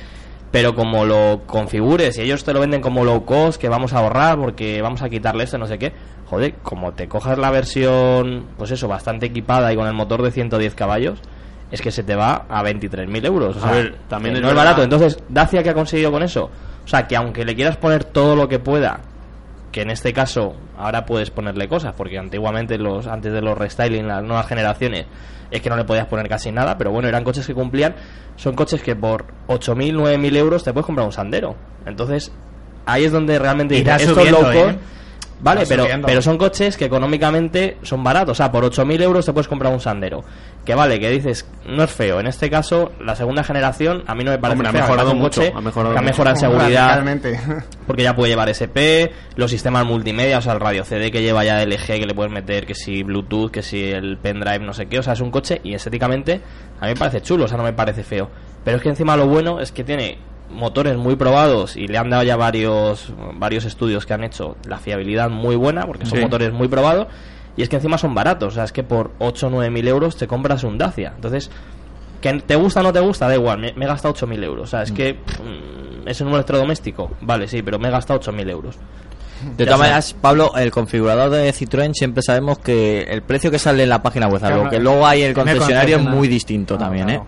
Pero 0.50 0.74
como 0.74 1.04
lo 1.04 1.42
configures 1.46 2.16
y 2.16 2.22
ellos 2.22 2.44
te 2.44 2.52
lo 2.54 2.60
venden 2.60 2.80
como 2.80 3.04
low 3.04 3.24
cost, 3.26 3.60
que 3.60 3.68
vamos 3.68 3.92
a 3.92 3.98
ahorrar 3.98 4.38
porque 4.38 4.80
vamos 4.80 5.02
a 5.02 5.08
quitarle 5.10 5.42
esto, 5.44 5.58
no 5.58 5.66
sé 5.66 5.78
qué. 5.78 5.92
Joder, 6.26 6.54
como 6.62 6.92
te 6.92 7.06
cojas 7.08 7.38
la 7.38 7.50
versión, 7.50 8.46
pues 8.56 8.70
eso, 8.70 8.88
bastante 8.88 9.26
equipada 9.26 9.72
y 9.72 9.76
con 9.76 9.86
el 9.86 9.92
motor 9.92 10.22
de 10.22 10.30
110 10.30 10.74
caballos, 10.74 11.20
es 11.70 11.82
que 11.82 11.90
se 11.90 12.02
te 12.02 12.14
va 12.14 12.46
a 12.48 12.62
23.000 12.62 13.26
euros. 13.26 13.56
O 13.56 13.58
A 13.58 13.62
sea, 13.62 13.72
ver, 13.72 13.96
también 14.08 14.36
es 14.36 14.42
no 14.42 14.48
es 14.48 14.54
barato. 14.54 14.82
Entonces, 14.82 15.18
Dacia, 15.28 15.62
¿qué 15.62 15.70
ha 15.70 15.74
conseguido 15.74 16.10
con 16.10 16.22
eso? 16.22 16.50
O 16.84 16.88
sea, 16.88 17.06
que 17.06 17.16
aunque 17.16 17.44
le 17.44 17.54
quieras 17.54 17.76
poner 17.76 18.04
todo 18.04 18.36
lo 18.36 18.48
que 18.48 18.58
pueda, 18.58 19.00
que 19.72 19.82
en 19.82 19.90
este 19.90 20.12
caso 20.12 20.54
ahora 20.78 21.04
puedes 21.04 21.30
ponerle 21.30 21.68
cosas, 21.68 21.94
porque 21.96 22.18
antiguamente 22.18 22.78
los 22.78 23.06
antes 23.06 23.32
de 23.32 23.40
los 23.40 23.58
restyling, 23.58 24.06
las 24.06 24.22
nuevas 24.22 24.46
generaciones, 24.46 25.06
es 25.50 25.60
que 25.60 25.68
no 25.68 25.76
le 25.76 25.84
podías 25.84 26.06
poner 26.06 26.28
casi 26.28 26.52
nada, 26.52 26.78
pero 26.78 26.90
bueno, 26.90 27.08
eran 27.08 27.24
coches 27.24 27.46
que 27.46 27.54
cumplían, 27.54 27.94
son 28.36 28.54
coches 28.54 28.82
que 28.82 28.94
por 28.96 29.26
8.000, 29.48 29.94
9.000 29.94 30.36
euros 30.36 30.64
te 30.64 30.72
puedes 30.72 30.86
comprar 30.86 31.06
un 31.06 31.12
Sandero. 31.12 31.56
Entonces, 31.86 32.32
ahí 32.86 33.04
es 33.04 33.12
donde 33.12 33.38
realmente 33.38 33.76
Irá 33.76 33.94
dices, 33.94 34.10
esto 34.10 34.20
es 34.20 34.28
subiendo, 34.28 34.52
low 34.52 34.64
cost, 34.64 34.76
¿eh? 34.76 34.78
Vale, 35.44 35.64
pero, 35.68 35.82
subiendo. 35.84 36.06
pero 36.06 36.22
son 36.22 36.38
coches 36.38 36.76
que 36.76 36.86
económicamente 36.86 37.76
son 37.82 38.02
baratos. 38.02 38.32
O 38.32 38.34
sea, 38.34 38.50
por 38.50 38.64
8.000 38.64 39.02
euros 39.02 39.26
te 39.26 39.32
puedes 39.32 39.46
comprar 39.46 39.72
un 39.72 39.78
Sandero. 39.80 40.24
Que 40.64 40.74
vale, 40.74 40.98
que 40.98 41.10
dices, 41.10 41.46
no 41.66 41.84
es 41.84 41.90
feo. 41.90 42.18
En 42.18 42.26
este 42.26 42.48
caso, 42.48 42.92
la 42.98 43.14
segunda 43.14 43.44
generación 43.44 44.02
a 44.06 44.14
mí 44.14 44.24
no 44.24 44.30
me 44.30 44.38
parece 44.38 44.60
Hombre, 44.62 44.68
ha 44.70 44.82
mejorado 44.82 45.10
un 45.12 45.18
mucho, 45.18 45.42
coche 45.42 45.52
ha 45.54 45.60
mejorado 45.60 45.92
que 45.94 45.98
ha 45.98 46.02
mucho. 46.02 46.10
mejorado 46.12 46.36
en 46.36 46.40
seguridad, 46.40 46.86
Radicalmente. 46.96 47.40
porque 47.86 48.02
ya 48.02 48.16
puede 48.16 48.30
llevar 48.30 48.48
SP, 48.48 49.12
los 49.36 49.50
sistemas 49.50 49.84
multimedia, 49.84 50.38
o 50.38 50.40
sea, 50.40 50.54
el 50.54 50.60
radio 50.60 50.82
CD 50.84 51.10
que 51.10 51.20
lleva 51.20 51.44
ya 51.44 51.62
LG 51.62 51.84
que 51.86 52.06
le 52.06 52.14
puedes 52.14 52.32
meter, 52.32 52.64
que 52.64 52.74
si 52.74 53.02
Bluetooth, 53.02 53.50
que 53.50 53.62
si 53.62 53.84
el 53.90 54.16
pendrive, 54.16 54.60
no 54.60 54.72
sé 54.72 54.86
qué, 54.86 54.98
o 54.98 55.02
sea, 55.02 55.12
es 55.12 55.20
un 55.20 55.30
coche 55.30 55.60
y 55.62 55.74
estéticamente 55.74 56.40
a 56.80 56.86
mí 56.86 56.92
me 56.94 56.96
parece 56.96 57.20
chulo, 57.20 57.44
o 57.44 57.48
sea, 57.48 57.58
no 57.58 57.64
me 57.64 57.74
parece 57.74 58.02
feo. 58.02 58.30
Pero 58.64 58.78
es 58.78 58.82
que 58.82 58.88
encima 58.88 59.14
lo 59.16 59.26
bueno 59.26 59.60
es 59.60 59.70
que 59.72 59.84
tiene 59.84 60.16
motores 60.50 60.96
muy 60.96 61.16
probados 61.16 61.76
y 61.76 61.88
le 61.88 61.98
han 61.98 62.10
dado 62.10 62.22
ya 62.22 62.36
varios 62.36 63.12
varios 63.34 63.64
estudios 63.64 64.06
que 64.06 64.14
han 64.14 64.22
hecho 64.24 64.56
la 64.68 64.78
fiabilidad 64.78 65.30
muy 65.30 65.56
buena 65.56 65.86
porque 65.86 66.06
son 66.06 66.18
Sí. 66.18 66.24
motores 66.24 66.52
muy 66.52 66.68
probados 66.68 67.08
y 67.56 67.62
es 67.62 67.68
que 67.68 67.76
encima 67.76 67.98
son 67.98 68.14
baratos, 68.14 68.52
o 68.52 68.54
sea, 68.56 68.64
es 68.64 68.72
que 68.72 68.82
por 68.82 69.12
8 69.18 69.46
o 69.46 69.50
9 69.50 69.70
mil 69.70 69.86
euros 69.88 70.16
te 70.16 70.26
compras 70.26 70.64
un 70.64 70.76
Dacia. 70.78 71.12
Entonces, 71.14 71.50
que 72.20 72.32
te 72.40 72.56
gusta 72.56 72.80
o 72.80 72.82
no 72.82 72.92
te 72.92 73.00
gusta, 73.00 73.28
da 73.28 73.34
igual, 73.34 73.58
me, 73.58 73.72
me 73.74 73.84
he 73.84 73.88
gastado 73.88 74.12
8 74.12 74.26
mil 74.26 74.42
euros. 74.42 74.64
O 74.64 74.66
sea, 74.70 74.82
es 74.82 74.92
que 74.92 75.14
mm, 75.14 76.08
es 76.08 76.20
un 76.20 76.28
electrodoméstico, 76.32 77.10
vale, 77.20 77.46
sí, 77.48 77.62
pero 77.62 77.78
me 77.78 77.88
he 77.88 77.90
gastado 77.90 78.18
8 78.18 78.32
mil 78.32 78.48
euros. 78.50 78.76
De 79.56 79.64
todas 79.66 79.78
maneras, 79.80 80.16
Pablo, 80.20 80.52
el 80.56 80.70
configurador 80.70 81.28
de 81.30 81.52
Citroën 81.52 81.92
siempre 81.94 82.22
sabemos 82.22 82.58
que 82.58 83.02
el 83.02 83.22
precio 83.22 83.50
que 83.50 83.58
sale 83.58 83.82
en 83.82 83.88
la 83.90 84.02
página 84.02 84.26
web, 84.26 84.42
a 84.44 84.48
lo 84.50 84.54
Claro, 84.56 84.70
que 84.70 84.80
luego 84.80 85.06
hay 85.06 85.22
en 85.22 85.28
el 85.28 85.34
concesionario 85.34 85.98
es 85.98 86.02
muy 86.02 86.28
distinto 86.28 86.78
también, 86.78 87.06
claro. 87.08 87.22
¿eh? 87.22 87.26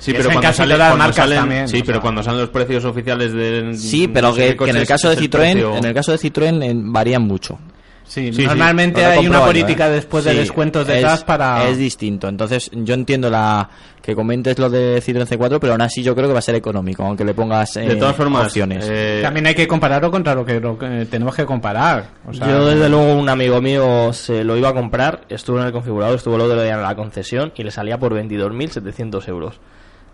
Sí, 0.00 0.12
pero 0.12 0.30
cuando 0.30 0.50
todas 0.50 0.66
las 0.68 0.78
cuando 0.78 0.96
marcas 0.96 1.16
salen- 1.16 1.38
también, 1.38 1.68
sí, 1.68 1.82
pero 1.82 1.94
sea. 1.98 2.00
cuando 2.00 2.22
salen 2.22 2.40
los 2.40 2.48
precios 2.50 2.84
oficiales 2.84 3.32
de 3.32 3.74
Sí, 3.76 4.08
pero 4.08 4.34
que, 4.34 4.56
en 4.58 4.76
el 4.76 4.86
caso 4.86 5.08
de 5.10 5.16
Citroën, 5.16 5.52
precio- 5.52 5.76
en 5.76 5.84
el 5.84 5.94
caso 5.94 6.10
de 6.12 6.18
Citroën 6.18 6.62
eh, 6.64 6.72
varían 6.74 7.22
mucho. 7.22 7.58
Sí, 8.06 8.32
normalmente 8.32 9.00
Lo 9.02 9.06
hay 9.08 9.28
una 9.28 9.44
política 9.44 9.86
¿eh? 9.86 9.90
después 9.92 10.24
de 10.24 10.34
descuentos 10.34 10.82
es- 10.88 10.94
detrás 10.96 11.22
para... 11.22 11.68
Es 11.68 11.78
distinto. 11.78 12.26
Entonces, 12.28 12.68
yo 12.74 12.94
entiendo 12.94 13.30
la 13.30 13.70
que 14.02 14.16
comentes 14.16 14.58
lo 14.58 14.68
de 14.68 15.00
Citroën 15.00 15.28
C4, 15.28 15.58
pero 15.60 15.74
aún 15.74 15.82
así 15.82 16.02
yo 16.02 16.16
creo 16.16 16.26
que 16.26 16.32
va 16.32 16.40
a 16.40 16.42
ser 16.42 16.56
económico, 16.56 17.04
aunque 17.04 17.24
le 17.24 17.34
pongas 17.34 17.76
eh, 17.76 17.82
De 17.82 17.94
todas 17.94 18.16
formas, 18.16 18.46
opciones. 18.46 18.84
eh, 18.90 19.20
También 19.22 19.46
hay 19.46 19.54
que 19.54 19.68
compararlo 19.68 20.10
contra 20.10 20.34
lo 20.34 20.44
que, 20.44 20.58
lo 20.58 20.76
que 20.76 21.06
tenemos 21.08 21.36
que 21.36 21.44
comparar. 21.46 22.06
O 22.26 22.32
sea, 22.34 22.48
Yo, 22.48 22.66
desde 22.66 22.88
luego, 22.88 23.14
un 23.14 23.28
amigo 23.28 23.60
mío 23.60 24.12
se 24.12 24.42
lo 24.42 24.56
iba 24.56 24.70
a 24.70 24.74
comprar, 24.74 25.20
estuvo 25.28 25.60
en 25.60 25.66
el 25.66 25.72
configurador, 25.72 26.16
estuvo 26.16 26.34
el 26.34 26.40
otro 26.40 26.60
día 26.64 26.74
en 26.74 26.82
la 26.82 26.96
concesión 26.96 27.52
y 27.54 27.62
le 27.62 27.70
salía 27.70 27.96
por 27.98 28.12
22.700 28.12 29.28
euros. 29.28 29.60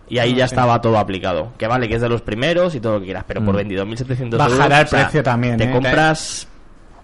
Y 0.08 0.18
ahí 0.18 0.34
ya 0.34 0.44
estaba 0.44 0.80
todo 0.80 0.98
aplicado. 0.98 1.52
Que 1.58 1.66
vale, 1.66 1.88
que 1.88 1.96
es 1.96 2.00
de 2.00 2.08
los 2.08 2.22
primeros 2.22 2.74
y 2.74 2.80
todo 2.80 2.94
lo 2.94 2.98
que 3.00 3.06
quieras, 3.06 3.24
pero 3.26 3.44
por 3.44 3.54
Mm. 3.54 3.58
22.700 3.68 4.20
euros. 4.34 4.38
Bajará 4.38 4.80
el 4.80 4.84
o 4.86 4.88
sea, 4.88 5.00
precio 5.02 5.22
también, 5.22 5.56
Te 5.56 5.64
¿eh? 5.64 5.70
compras. 5.72 6.46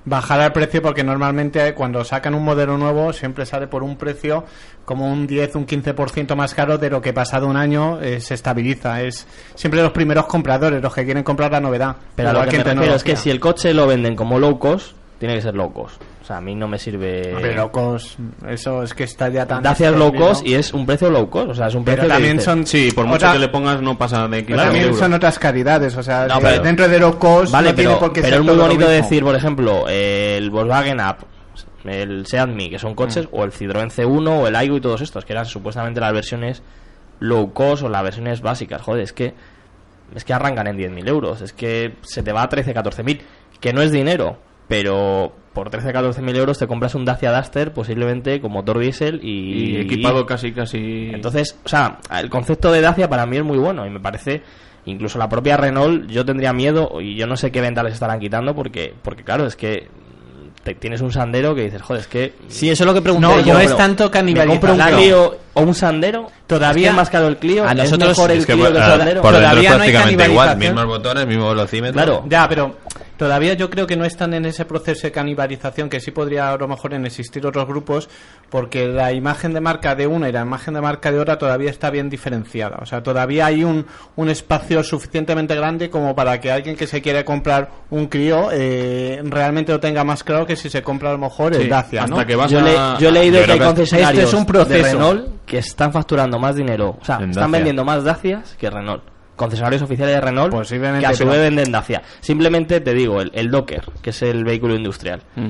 bajará 0.05 0.47
el 0.47 0.53
precio 0.53 0.83
porque 0.83 1.05
normalmente 1.05 1.75
cuando 1.75 2.03
sacan 2.05 2.35
un 2.35 2.45
modelo 2.45 2.77
nuevo 2.77 3.13
siempre 3.13 3.47
sale 3.47 3.69
por 3.69 3.83
un 3.85 3.97
precio 3.97 4.45
como 4.85 5.07
un 5.13 5.27
10, 5.29 5.55
un 5.55 5.65
15% 5.67 6.35
más 6.35 6.55
caro 6.55 6.77
de 6.79 6.91
lo 6.91 7.01
que 7.01 7.13
pasado 7.13 7.47
un 7.47 7.57
año 7.57 8.01
eh, 8.01 8.21
se 8.21 8.35
estabiliza. 8.35 9.01
Es 9.03 9.27
siempre 9.55 9.81
los 9.83 9.93
primeros 9.93 10.27
compradores 10.27 10.83
los 10.83 10.93
que 10.95 11.05
quieren 11.05 11.23
comprar 11.23 11.53
la 11.53 11.61
novedad. 11.61 11.97
Pero 12.17 12.31
a 12.31 12.33
lo 12.33 12.45
que 12.47 12.59
me 12.59 12.65
refiero 12.65 12.95
es 12.97 13.05
que 13.05 13.17
si 13.17 13.31
el 13.31 13.39
coche 13.41 13.73
lo 13.75 13.87
venden 13.87 14.17
como 14.17 14.39
low 14.39 14.59
cost, 14.59 14.97
tiene 15.19 15.35
que 15.37 15.43
ser 15.43 15.55
low 15.55 15.73
cost. 15.73 16.01
O 16.23 16.25
sea, 16.25 16.37
a 16.37 16.41
mí 16.41 16.55
no 16.55 16.69
me 16.69 16.79
sirve... 16.79 17.35
Hombre, 17.35 17.53
low 17.57 17.73
cost, 17.73 18.17
eso 18.49 18.85
es 18.85 18.95
que 18.95 19.03
está 19.03 19.29
ya 19.29 19.45
tan... 19.45 19.61
Dacia 19.61 19.91
es 19.91 19.97
low 19.97 20.15
cost 20.15 20.47
y 20.47 20.55
es 20.55 20.73
un 20.73 20.87
precio 20.87 21.11
low 21.11 21.29
cost. 21.29 21.51
O 21.51 21.55
sea, 21.55 21.67
es 21.67 21.75
un 21.75 21.85
Pero 21.85 21.97
precio 21.97 22.09
que 22.09 22.15
también 22.15 22.33
dices, 22.37 22.45
son... 22.45 22.65
Sí, 22.67 22.91
por 22.95 23.07
mucho 23.07 23.17
otra- 23.17 23.33
que 23.33 23.39
le 23.41 23.49
pongas 23.49 23.83
no 23.83 23.99
pasa 23.99 24.29
de 24.29 24.47
15 24.47 24.63
También 24.63 24.85
euros. 24.85 24.99
son 25.01 25.13
otras 25.15 25.39
calidades, 25.41 25.97
o 25.97 26.03
sea, 26.03 26.29
No, 26.29 26.39
que 26.39 26.47
pero- 26.47 26.63
dentro 26.63 26.89
de 26.89 26.99
low 27.01 27.19
cost 27.19 27.53
Vale, 27.53 27.71
no 27.71 27.75
tiene 27.75 27.91
pero, 27.91 27.99
por 28.01 28.13
qué 28.13 28.21
pero 28.23 28.37
ser 28.37 28.41
es 28.41 28.47
muy 28.47 28.57
bonito 28.57 28.89
decir, 28.89 29.25
por 29.25 29.35
ejemplo, 29.35 29.89
el 29.89 30.49
Volkswagen 30.51 31.01
Up, 31.01 31.17
el 31.85 32.25
Seat 32.27 32.49
Mii, 32.51 32.71
que 32.71 32.79
son 32.79 32.95
coches, 32.95 33.27
Mm. 33.27 33.29
o 33.37 33.43
el 33.45 33.51
Citroën 33.51 33.91
C1, 33.91 34.29
o 34.43 34.47
el 34.47 34.55
Aigo 34.55 34.77
y 34.77 34.81
todos 34.81 35.01
estos, 35.01 35.25
que 35.25 35.33
eran 35.33 35.45
supuestamente 35.47 36.01
las 36.01 36.13
versiones 36.13 36.63
low 37.19 37.53
cost 37.53 37.83
o 37.83 37.89
las 37.89 38.05
versiones 38.05 38.41
básicas. 38.43 38.81
Joder, 38.81 39.03
es 39.03 39.13
que 39.13 39.35
es 40.15 40.25
que 40.25 40.33
arrancan 40.33 40.69
en 40.69 40.77
10.000 40.79 41.09
euros, 41.09 41.41
es 41.41 41.53
que 41.53 41.95
se 42.03 42.23
te 42.23 42.33
va 42.33 42.43
a 42.43 42.49
13, 42.49 42.73
14.000, 42.75 43.21
que 43.61 43.73
no 43.73 43.83
es 43.83 43.91
dinero, 43.91 44.39
pero 44.73 45.31
por 45.53 45.69
13, 45.69 45.93
14.000 45.93 46.35
euros 46.39 46.59
te 46.59 46.67
compras 46.67 46.95
un 46.95 47.05
Dacia 47.05 47.31
Duster 47.37 47.75
posiblemente 47.75 48.41
con 48.41 48.53
motor 48.53 48.79
diésel 48.79 49.21
y, 49.23 49.75
Y 49.75 49.77
equipado 49.83 50.25
casi, 50.25 50.53
casi... 50.53 51.11
entonces, 51.13 51.59
o 51.63 51.69
sea, 51.69 51.99
el 52.19 52.31
concepto 52.31 52.73
de 52.73 52.81
Dacia 52.81 53.07
para 53.07 53.27
mí 53.27 53.37
es 53.37 53.45
muy 53.45 53.59
bueno 53.59 53.87
y 53.87 53.91
me 53.91 54.01
parece 54.01 54.41
incluso 54.87 55.19
la 55.19 55.29
propia 55.29 55.59
Renault 55.59 56.09
yo 56.11 56.25
tendría 56.25 56.55
miedo 56.55 57.03
y 57.03 57.17
yo 57.17 57.27
no 57.27 57.37
sé 57.37 57.53
qué 57.53 57.61
venta 57.61 57.83
les 57.83 57.93
estarán 57.93 58.19
quitando 58.19 58.55
porque 58.55 58.95
porque 59.03 59.25
claro, 59.25 59.45
es 59.47 59.55
que 59.55 59.89
te- 60.65 60.75
tienes 60.75 61.03
un 61.03 61.13
Sandero 61.13 61.55
que 61.55 61.65
dices, 61.65 61.83
joder, 61.83 62.01
es 62.01 62.09
que 62.09 62.33
Sí, 62.49 62.71
eso 62.71 62.85
es 62.85 62.87
lo 62.87 62.95
que 62.95 63.03
pregunté 63.03 63.27
No, 63.29 63.41
yo. 63.41 63.59
es 63.61 63.77
tanto 63.77 64.05
me 64.05 64.11
canibalización. 64.11 64.61
compro 64.79 64.87
un 64.87 64.97
Clio 65.03 65.37
o 65.55 65.63
un 65.63 65.75
Sandero, 65.75 66.31
Todavía- 66.47 66.83
es 66.83 66.87
que 66.87 66.91
es 66.91 66.97
más 66.97 67.11
caro 67.11 67.29
el 67.29 67.37
Clio, 67.37 67.65
A 67.65 67.73
es 67.73 67.77
nosotros- 67.77 68.09
mejor 68.11 68.31
el 68.33 68.39
Es 68.39 68.47
que 68.47 68.53
Clio 68.55 68.65
por, 68.67 68.73
que 68.75 68.79
el 68.79 68.85
Sandero. 68.85 69.23
por 69.23 69.35
es 69.35 69.41
Todavía 69.41 69.53
no 69.77 69.83
hay 69.83 69.91
prácticamente 69.93 70.31
igual, 70.31 70.49
canibalización. 70.49 70.75
mismos 70.75 70.87
botones, 70.87 71.27
mismo 71.27 71.49
velocímetro. 71.51 71.93
Claro. 71.95 72.25
Ya, 72.29 72.49
pero 72.49 72.77
todavía 73.17 73.55
yo 73.55 73.71
creo 73.71 73.87
que 73.87 73.97
no 73.97 74.05
están 74.05 74.35
en 74.35 74.45
ese 74.47 74.65
proceso 74.65 75.03
de 75.07 75.13
canibalización 75.13 75.89
que 75.89 76.01
sí 76.01 76.11
podría 76.11 76.53
a 76.53 76.57
lo 76.57 76.67
mejor 76.69 76.95
en 76.95 77.07
existir 77.07 77.47
otros 77.47 77.67
grupos 77.69 78.09
porque 78.51 78.87
la 78.89 79.13
imagen 79.13 79.55
de 79.55 79.61
marca 79.61 79.95
de 79.95 80.07
una 80.07 80.29
y 80.29 80.33
la 80.33 80.43
imagen 80.43 80.75
de 80.75 80.81
marca 80.81 81.11
de 81.13 81.19
otra 81.21 81.39
todavía 81.39 81.71
está 81.71 81.89
bien 81.91 82.11
diferenciada. 82.11 82.79
O 82.83 82.87
sea, 82.87 83.03
todavía 83.03 83.47
hay 83.47 83.65
un, 83.65 83.87
un 84.17 84.29
espacio 84.29 84.83
suficientemente 84.83 85.55
grande 85.55 85.89
como 85.89 86.15
para 86.15 86.41
que 86.41 86.51
alguien 86.51 86.77
que 86.77 86.87
se 86.87 87.01
quiere 87.01 87.25
comprar 87.25 87.71
un 87.91 88.07
Clio 88.09 88.49
eh, 88.53 89.21
realmente 89.25 89.73
lo 89.73 89.81
tenga 89.81 90.03
más 90.05 90.23
claro 90.25 90.45
que 90.45 90.57
si 90.57 90.69
se 90.69 90.83
compra 90.83 91.11
a 91.11 91.13
lo 91.13 91.19
mejor 91.19 91.55
el 91.55 91.63
Sí, 91.63 91.69
Dacia, 91.69 92.03
hasta 92.05 92.17
¿no? 92.17 92.27
que 92.27 92.35
vas 92.37 92.51
yo, 92.51 92.59
a... 92.59 92.63
le- 92.63 93.01
yo 93.03 93.09
he 93.09 93.13
leído 93.13 93.41
yo 93.41 93.47
que 93.47 93.53
hay 93.53 93.59
concesionarios 93.61 94.25
este 94.25 94.29
es 94.29 94.35
un 94.35 94.47
de 94.47 94.53
proceso. 94.53 94.85
Renault 94.85 95.27
que 95.53 95.59
están 95.59 95.93
facturando 95.93 96.39
más 96.39 96.57
dinero, 96.57 96.97
o 96.99 97.05
sea, 97.05 97.17
En 97.17 97.29
están 97.29 97.43
Dacia. 97.45 97.59
vendiendo 97.59 97.85
más 97.85 98.03
Dacias 98.05 98.57
que 98.59 98.71
Renault. 98.71 99.03
Concesionarios 99.37 99.83
oficiales 99.83 100.15
de 100.15 100.21
Renault 100.23 100.51
Posiblemente, 100.51 101.01
que 101.07 101.13
a 101.13 101.15
su 101.15 101.27
vez 101.27 101.39
venden 101.41 101.71
Dacia. 101.71 102.01
Simplemente 102.21 102.81
te 102.81 102.95
digo, 102.95 103.21
el, 103.21 103.31
el 103.35 103.51
Docker, 103.51 103.83
que 104.01 104.09
es 104.11 104.23
el 104.23 104.45
vehículo 104.45 104.75
industrial. 104.75 105.21
Mm. 105.37 105.49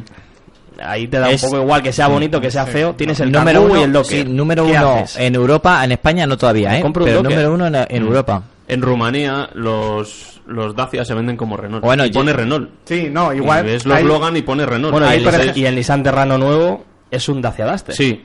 Ahí 0.83 1.07
te 1.07 1.21
da 1.21 1.31
Es- 1.31 1.43
un 1.45 1.51
poco 1.51 1.63
igual 1.63 1.83
que 1.85 1.93
sea 1.93 2.09
bonito, 2.09 2.41
que 2.41 2.51
sea 2.51 2.67
feo. 2.67 2.95
Tienes 2.97 3.21
el 3.21 3.31
número 3.31 3.63
uno, 3.63 3.79
y 3.79 3.83
el 3.85 3.93
Docker. 3.93 4.27
sí, 4.27 4.33
número 4.33 4.65
¿Qué 4.65 4.73
uno 4.73 4.91
haces? 4.95 5.19
en 5.21 5.35
Europa, 5.37 5.85
en 5.85 5.93
España 5.93 6.27
no 6.27 6.37
todavía, 6.37 6.77
¿eh? 6.77 6.81
compro 6.81 7.05
un 7.05 7.11
Pero 7.11 7.23
Docker. 7.23 7.37
número 7.39 7.55
uno 7.55 7.67
en, 7.69 7.75
en 7.97 8.03
Europa. 8.03 8.43
En 8.67 8.83
Rumanía 8.83 9.51
los, 9.55 10.41
los 10.47 10.75
Dacia 10.75 11.05
se 11.05 11.15
venden 11.15 11.37
como 11.37 11.57
Renault. 11.57 11.85
Bueno, 11.85 12.05
y 12.05 12.11
yo- 12.11 12.21
pone 12.21 12.33
Renault. 12.33 12.71
Sí, 12.87 13.09
no, 13.09 13.33
igual. 13.33 13.65
Y 13.65 13.71
ves 13.73 13.87
los 13.87 13.97
hay- 13.97 14.05
Logan 14.05 14.37
y 14.37 14.43
pone 14.43 14.67
Renault. 14.67 14.93
Bueno, 14.93 15.07
y 15.15 15.61
el, 15.61 15.67
el 15.67 15.75
Nissan 15.77 16.03
Terrano 16.03 16.39
nuevo 16.39 16.85
es 17.11 17.29
un 17.29 17.41
Dacia 17.43 17.67
Duster. 17.71 17.95
Sí. 17.95 18.25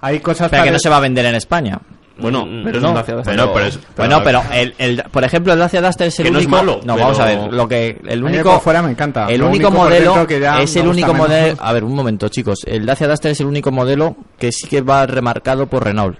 Hay 0.00 0.20
cosas 0.20 0.50
Pero 0.50 0.64
que 0.64 0.70
no 0.70 0.78
se 0.78 0.88
va 0.88 0.96
a 0.98 1.00
vender 1.00 1.24
en 1.26 1.34
España. 1.34 1.78
Bueno, 2.18 2.46
Mm, 2.46 2.64
pero 2.64 2.78
es 2.78 2.82
no, 2.82 2.88
un 2.90 2.94
Dacia 2.94 3.14
Duster. 3.14 3.36
Bueno, 3.36 3.52
pero 3.52 3.66
es- 3.66 3.78
Bueno, 3.94 4.22
pero 4.24 4.42
el, 4.54 4.74
el- 4.78 5.02
por 5.10 5.22
ejemplo, 5.22 5.52
el 5.52 5.58
Dacia 5.58 5.82
Duster 5.82 6.06
es 6.06 6.18
el 6.20 6.24
Que 6.24 6.30
no 6.30 6.38
es 6.38 6.46
único. 6.46 6.56
malo, 6.56 6.80
no, 6.82 6.94
pero- 6.94 7.04
vamos 7.06 7.20
a 7.20 7.24
ver. 7.26 7.52
Lo 7.52 7.68
que 7.68 8.00
el 8.06 8.24
único 8.24 8.58
fuera 8.60 8.80
me 8.80 8.90
encanta. 8.90 9.26
El 9.28 9.40
Lo 9.40 9.48
único 9.48 9.68
único 9.68 9.82
modelo 9.82 10.26
que 10.26 10.40
ya 10.40 10.58
es 10.62 10.74
el 10.76 10.86
único 10.88 11.12
menos. 11.12 11.28
modelo. 11.28 11.56
A 11.60 11.72
ver, 11.74 11.84
un 11.84 11.94
momento, 11.94 12.28
chicos. 12.30 12.60
El 12.66 12.86
Dacia 12.86 13.06
Duster 13.06 13.32
es 13.32 13.40
el 13.40 13.46
único 13.46 13.70
modelo 13.70 14.16
que 14.38 14.50
sí 14.50 14.66
que 14.66 14.80
va 14.80 15.04
remarcado 15.06 15.66
por 15.66 15.84
Renault. 15.84 16.18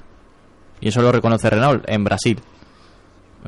Y 0.82 0.88
eso 0.88 1.00
lo 1.00 1.10
reconoce 1.12 1.48
Renault 1.48 1.82
en 1.88 2.04
Brasil 2.04 2.40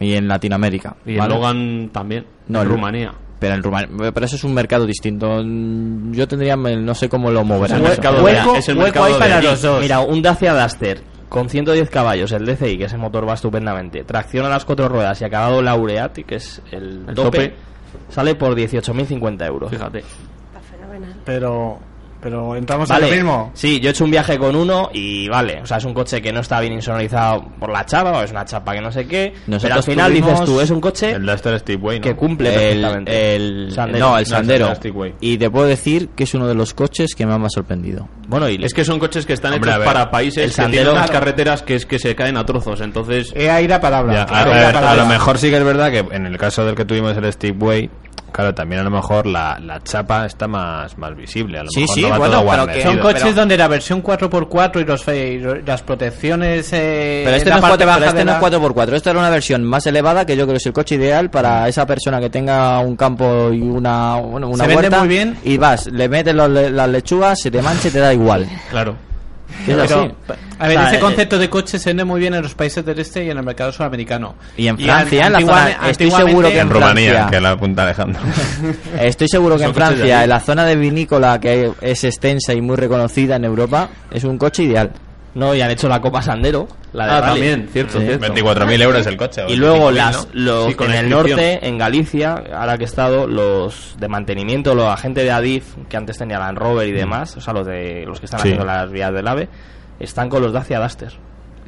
y 0.00 0.14
en 0.14 0.26
Latinoamérica. 0.26 0.96
Y 1.04 1.12
el 1.12 1.18
¿vale? 1.18 1.34
Logan 1.34 1.90
también. 1.92 2.24
No, 2.46 2.60
en 2.60 2.66
el- 2.66 2.72
Rumanía. 2.72 3.12
Pero 3.38 3.54
en 3.54 3.62
Rumania, 3.62 3.88
pero 4.12 4.26
eso 4.26 4.36
es 4.36 4.44
un 4.44 4.52
mercado 4.54 4.84
distinto. 4.86 5.42
Yo 5.42 6.26
tendría, 6.26 6.56
no 6.56 6.94
sé 6.94 7.08
cómo 7.08 7.30
lo 7.30 7.44
moverán. 7.44 7.84
Es 7.84 7.98
el 7.98 8.24
de- 8.24 8.58
es 8.58 8.68
el 8.68 8.76
hueco 8.78 8.84
mercado 8.84 9.04
hay 9.06 9.12
de 9.12 9.18
para 9.18 9.36
allí. 9.38 9.46
los 9.46 9.62
dos. 9.62 9.80
Mira, 9.80 10.00
un 10.00 10.20
Dacia 10.22 10.60
Duster 10.60 11.00
con 11.28 11.48
110 11.48 11.88
caballos, 11.90 12.32
el 12.32 12.44
DCI, 12.46 12.78
que 12.78 12.84
ese 12.84 12.96
motor 12.96 13.28
va 13.28 13.34
estupendamente, 13.34 14.02
tracción 14.02 14.46
a 14.46 14.48
las 14.48 14.64
cuatro 14.64 14.88
ruedas 14.88 15.20
y 15.20 15.24
acabado 15.24 15.60
Laureati, 15.62 16.24
que 16.24 16.36
es 16.36 16.60
el, 16.72 17.04
El 17.08 17.14
tope, 17.14 17.48
tope. 17.50 17.54
sale 18.08 18.34
por 18.34 18.54
18.050 18.56 19.46
euros. 19.46 19.70
Fíjate. 19.70 19.98
Está 19.98 20.60
fenomenal. 20.70 21.14
Pero, 21.24 21.78
pero 22.20 22.56
entramos 22.56 22.88
en 22.90 22.94
Vale, 22.96 23.08
lo 23.10 23.14
mismo. 23.16 23.50
sí, 23.54 23.80
yo 23.80 23.88
he 23.88 23.92
hecho 23.92 24.04
un 24.04 24.10
viaje 24.10 24.38
con 24.38 24.54
uno 24.56 24.90
y 24.92 25.28
vale, 25.28 25.60
o 25.62 25.66
sea, 25.66 25.76
es 25.78 25.84
un 25.84 25.94
coche 25.94 26.20
que 26.22 26.32
no 26.32 26.40
está 26.40 26.60
bien 26.60 26.72
insonorizado 26.72 27.44
por 27.58 27.70
la 27.70 27.84
chapa, 27.86 28.12
o 28.12 28.22
es 28.22 28.30
una 28.30 28.44
chapa 28.44 28.72
que 28.74 28.80
no 28.80 28.90
sé 28.92 29.06
qué, 29.06 29.32
pero 29.34 29.44
al 29.46 29.50
Nosotros 29.62 29.84
final 29.86 30.12
dices 30.14 30.44
tú, 30.44 30.60
es 30.60 30.70
un 30.70 30.80
coche 30.80 31.12
El 31.12 31.26
¿no? 31.98 32.02
que 32.02 32.14
cumple 32.16 32.48
el, 32.50 32.80
perfectamente. 32.80 33.36
el- 33.36 33.72
Sandero. 33.72 34.08
no, 34.10 34.18
el 34.18 34.24
No, 34.24 34.28
Sandero. 34.30 34.66
el. 34.66 35.14
Y 35.20 35.38
te 35.38 35.50
puedo 35.50 35.66
decir 35.66 36.08
que 36.16 36.24
es 36.24 36.34
uno 36.34 36.46
de 36.46 36.54
los 36.54 36.74
coches 36.74 37.14
que 37.16 37.26
más 37.26 37.38
me 37.38 37.46
ha 37.46 37.50
sorprendido. 37.50 38.08
Bueno, 38.28 38.48
y 38.48 38.62
Es 38.62 38.74
que 38.74 38.84
son 38.84 38.98
coches 38.98 39.24
que 39.24 39.32
están 39.32 39.54
Hombre, 39.54 39.70
a 39.70 39.74
hechos 39.76 39.86
para 39.86 40.10
países 40.10 40.44
el 40.44 40.50
que 40.50 40.70
tienen 40.70 40.86
Sandero- 40.88 40.92
unas 40.92 41.10
carreteras 41.10 41.62
que 41.62 41.74
es 41.76 41.86
que 41.86 41.98
se 41.98 42.14
caen 42.14 42.36
a 42.36 42.44
trozos. 42.44 42.80
Entonces, 42.80 43.32
He 43.34 43.62
ir 43.62 43.72
a 43.72 43.80
palabra. 43.80 44.12
Ya, 44.12 44.22
a, 44.22 44.38
a 44.38 44.42
a 44.42 44.44
ver, 44.46 44.76
a 44.76 44.94
lo 44.94 45.06
mejor 45.06 45.38
sí 45.38 45.50
que 45.50 45.56
es 45.56 45.64
verdad 45.64 45.90
que 45.90 45.98
en 46.14 46.26
el 46.26 46.36
caso 46.36 46.64
del 46.64 46.74
que 46.74 46.84
tuvimos 46.84 47.16
el 47.16 47.32
Stepway, 47.32 47.88
claro, 48.32 48.54
también 48.54 48.80
a 48.80 48.84
lo 48.84 48.90
mejor 48.90 49.26
la, 49.26 49.58
la 49.60 49.80
chapa 49.82 50.26
está 50.26 50.46
más, 50.48 50.96
más 50.98 51.14
visible. 51.16 51.58
A 51.58 51.64
lo 51.64 51.70
Sí, 51.70 51.80
mejor 51.80 51.94
sí, 51.94 52.02
no 52.02 52.08
va 52.10 52.18
bueno, 52.18 52.32
todo 52.34 52.40
pero 52.42 52.50
que- 52.52 52.64
guarnecido. 52.64 52.92
Son 52.92 53.00
coches 53.02 53.22
pero- 53.22 53.34
donde 53.34 53.56
la 53.56 53.68
versión 53.68 54.02
4x4 54.02 54.80
y, 54.80 54.84
los, 54.84 55.08
y 55.08 55.62
las 55.66 55.82
protecciones. 55.82 56.72
Eh, 56.72 57.22
Pero 57.24 57.36
este, 57.36 57.48
en 57.50 57.54
no 57.56 57.60
la 57.60 57.66
es, 57.66 57.70
parte 57.70 57.84
4, 57.84 57.86
baja 57.86 57.98
pero 57.98 58.08
este 58.10 58.18
de 58.18 58.24
no 58.24 58.32
es 58.32 58.38
4x4. 58.38 58.94
Esta 58.96 59.10
era 59.10 59.18
una 59.18 59.30
versión 59.30 59.64
más 59.64 59.86
elevada 59.86 60.26
que 60.26 60.36
yo 60.36 60.44
creo 60.44 60.54
que 60.54 60.58
es 60.58 60.66
el 60.66 60.72
coche 60.72 60.94
ideal 60.96 61.30
para 61.30 61.68
esa 61.68 61.86
persona 61.86 62.20
que 62.20 62.30
tenga 62.30 62.78
un 62.80 62.96
campo 62.96 63.50
y 63.52 63.60
una, 63.62 64.16
bueno, 64.16 64.48
una 64.48 64.64
Se 64.64 64.68
vende 64.68 64.82
huerta. 64.84 64.98
muy 65.00 65.08
bien. 65.08 65.36
Y 65.44 65.56
vas, 65.56 65.86
le 65.86 66.08
metes 66.08 66.34
los 66.34 66.48
le- 66.50 66.70
las 66.70 66.88
lechugas, 66.88 67.40
se 67.40 67.50
te 67.50 67.62
mancha 67.62 67.88
y 67.88 67.90
te 67.90 67.98
da 67.98 68.12
igual. 68.14 68.46
claro. 68.70 68.96
Pero, 69.66 69.82
a 70.58 70.68
ver, 70.68 70.76
O 70.78 70.80
sea, 70.80 70.88
ese 70.88 70.96
eh, 70.96 71.00
concepto 71.00 71.38
de 71.38 71.50
coche 71.50 71.78
se 71.78 71.90
vende 71.90 72.04
muy 72.04 72.20
bien 72.20 72.34
en 72.34 72.42
los 72.42 72.54
países 72.54 72.84
del 72.84 72.98
este 72.98 73.24
y 73.24 73.30
en 73.30 73.36
el 73.38 73.42
mercado 73.44 73.70
sudamericano. 73.72 74.34
Y 74.56 74.66
en 74.66 74.74
an- 74.76 74.78
Francia, 74.80 75.26
en 75.26 75.32
la 75.32 75.40
zona- 75.40 75.88
estoy 75.90 76.10
seguro 76.10 76.48
que 76.48 76.58
En 76.58 76.70
Rumanía, 76.70 77.10
Francia. 77.12 77.30
que 77.30 77.40
la 77.40 77.50
apunta 77.52 77.82
Alejandro. 77.84 78.20
Estoy 79.00 79.28
seguro 79.28 79.56
que 79.56 79.64
en 79.64 79.74
Francia, 79.74 80.22
en 80.24 80.28
la 80.30 80.40
zona 80.40 80.64
de 80.64 80.76
vinícola 80.76 81.38
que 81.40 81.70
es 81.80 82.04
extensa 82.04 82.52
y 82.54 82.60
muy 82.60 82.76
reconocida 82.76 83.36
en 83.36 83.44
Europa, 83.44 83.88
es 84.10 84.24
un 84.24 84.38
coche 84.38 84.62
ideal. 84.64 84.90
No, 85.38 85.54
y 85.54 85.60
han 85.60 85.70
hecho 85.70 85.88
la 85.88 86.00
Copa 86.00 86.20
Sandero, 86.20 86.68
la 86.92 87.06
de 87.06 87.10
Ah, 87.12 87.20
rally. 87.20 87.32
también, 87.32 87.68
cierto, 87.72 87.98
Sí. 87.98 88.04
cierto. 88.04 88.20
24.000 88.26 88.82
euros 88.82 89.06
el 89.06 89.16
coche. 89.16 89.42
Y 89.48 89.56
luego 89.56 89.90
25.000, 89.90 89.94
las, 89.94 90.16
¿no? 90.16 90.30
los, 90.34 90.66
Sí, 90.66 90.74
con 90.74 90.86
en 90.88 90.92
la 90.94 91.00
el 91.00 91.08
norte, 91.08 91.66
en 91.66 91.78
Galicia, 91.78 92.42
ahora 92.54 92.76
que 92.76 92.84
he 92.84 92.86
estado, 92.86 93.26
los 93.26 93.96
de 93.98 94.08
mantenimiento, 94.08 94.74
los 94.74 94.86
agentes 94.86 95.24
de 95.24 95.30
Adif, 95.30 95.74
que 95.88 95.96
antes 95.96 96.18
tenía 96.18 96.38
Land 96.38 96.58
Rover 96.58 96.88
y 96.88 96.92
demás, 96.92 97.36
o 97.36 97.40
sea, 97.40 97.54
los 97.54 97.66
de 97.66 98.04
los 98.06 98.18
que 98.20 98.26
están 98.26 98.40
Sí. 98.40 98.48
haciendo 98.48 98.64
las 98.64 98.90
vías 98.90 99.12
del 99.12 99.26
AVE, 99.28 99.48
están 100.00 100.28
con 100.28 100.42
los 100.42 100.52
Dacia 100.52 100.80
Duster. 100.80 101.12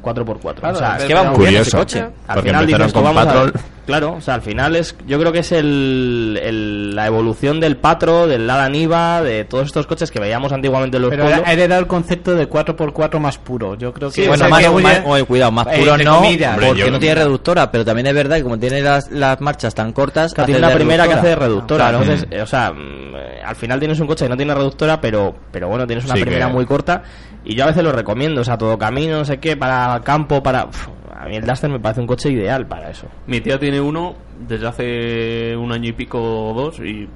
4x4. 0.01 0.55
Claro, 0.55 0.75
o 0.75 0.79
sea, 0.79 0.97
es 0.97 1.03
que 1.05 1.13
va 1.13 1.23
muy 1.23 1.39
bien 1.39 1.61
ese 1.61 1.71
curioso, 1.71 1.77
coche. 1.77 1.99
Al 1.99 2.35
porque 2.35 2.49
final 2.49 2.67
dices 2.67 2.93
con 2.93 3.03
vamos 3.03 3.21
a. 3.23 3.25
Patrol. 3.25 3.53
Claro, 3.85 4.13
o 4.13 4.21
sea, 4.21 4.35
al 4.35 4.41
final 4.41 4.75
es, 4.75 4.95
yo 5.07 5.19
creo 5.19 5.31
que 5.33 5.39
es 5.39 5.51
el, 5.51 6.39
el- 6.41 6.95
la 6.95 7.07
evolución 7.07 7.59
del 7.59 7.77
Patro, 7.77 8.27
del 8.27 8.45
Lada 8.47 8.69
Niva, 8.69 9.21
de 9.23 9.43
todos 9.43 9.65
estos 9.65 9.87
coches 9.87 10.11
que 10.11 10.19
veíamos 10.19 10.53
antiguamente 10.53 10.97
en 10.97 11.01
los 11.01 11.09
Pero 11.09 11.23
pueblos. 11.23 11.43
era, 11.47 11.63
era 11.63 11.77
el 11.77 11.87
concepto 11.87 12.35
de 12.35 12.47
4x4 12.47 13.19
más 13.19 13.37
puro. 13.39 13.75
Yo 13.75 13.91
creo 13.91 14.09
que. 14.09 14.15
Sí, 14.21 14.27
bueno, 14.27 14.35
o 14.35 14.37
sea, 14.37 14.49
más, 14.49 14.59
que 14.63 14.69
más- 14.69 15.01
oye, 15.05 15.23
cuidado, 15.25 15.51
más 15.51 15.67
eh, 15.67 15.79
puro 15.79 15.91
entre 15.91 16.05
no, 16.05 16.17
comillas. 16.17 16.55
Porque 16.59 16.79
yo- 16.79 16.91
no 16.91 16.99
tiene 16.99 17.15
reductora, 17.15 17.71
pero 17.71 17.83
también 17.83 18.07
es 18.07 18.13
verdad 18.13 18.37
que 18.37 18.43
como 18.43 18.57
tiene 18.59 18.81
las, 18.81 19.09
las 19.11 19.41
marchas 19.41 19.73
tan 19.73 19.91
cortas, 19.93 20.33
Claro, 20.33 20.45
tiene 20.45 20.61
la 20.61 20.73
primera 20.73 21.07
que 21.07 21.13
hace 21.15 21.27
de 21.27 21.35
reductora. 21.35 21.89
reductora. 21.89 21.89
Claro. 21.89 22.03
Entonces, 22.03 22.27
eh, 22.31 22.41
o 22.43 22.47
sea, 22.47 22.71
mm, 22.71 23.15
eh, 23.15 23.41
al 23.43 23.55
final 23.55 23.79
tienes 23.79 23.99
un 23.99 24.07
coche 24.07 24.25
que 24.25 24.29
no 24.29 24.37
tiene 24.37 24.53
reductora, 24.53 25.01
pero, 25.01 25.35
pero 25.51 25.67
bueno, 25.67 25.85
tienes 25.87 26.05
una 26.05 26.15
Sí, 26.15 26.21
primera 26.21 26.47
que- 26.47 26.53
muy 26.53 26.65
corta. 26.65 27.01
Y 27.43 27.55
yo 27.55 27.63
a 27.63 27.67
veces 27.67 27.83
lo 27.83 27.91
recomiendo, 27.91 28.41
o 28.41 28.43
sea, 28.43 28.57
todo 28.57 28.77
camino, 28.77 29.17
no 29.17 29.25
sé 29.25 29.39
qué, 29.39 29.57
para 29.57 29.99
campo, 30.03 30.43
para. 30.43 30.69
A 31.15 31.25
mí 31.25 31.35
el 31.35 31.45
Duster 31.45 31.69
me 31.69 31.79
parece 31.79 32.01
un 32.01 32.07
coche 32.07 32.31
ideal 32.31 32.67
para 32.67 32.89
eso. 32.89 33.07
Mi 33.27 33.41
tía 33.41 33.59
tiene 33.59 33.79
uno 33.79 34.15
desde 34.47 34.67
hace 34.67 35.55
un 35.55 35.71
año 35.71 35.89
y 35.89 35.93
pico 35.93 36.19
o 36.19 36.53
dos 36.53 36.79
y 36.79 37.07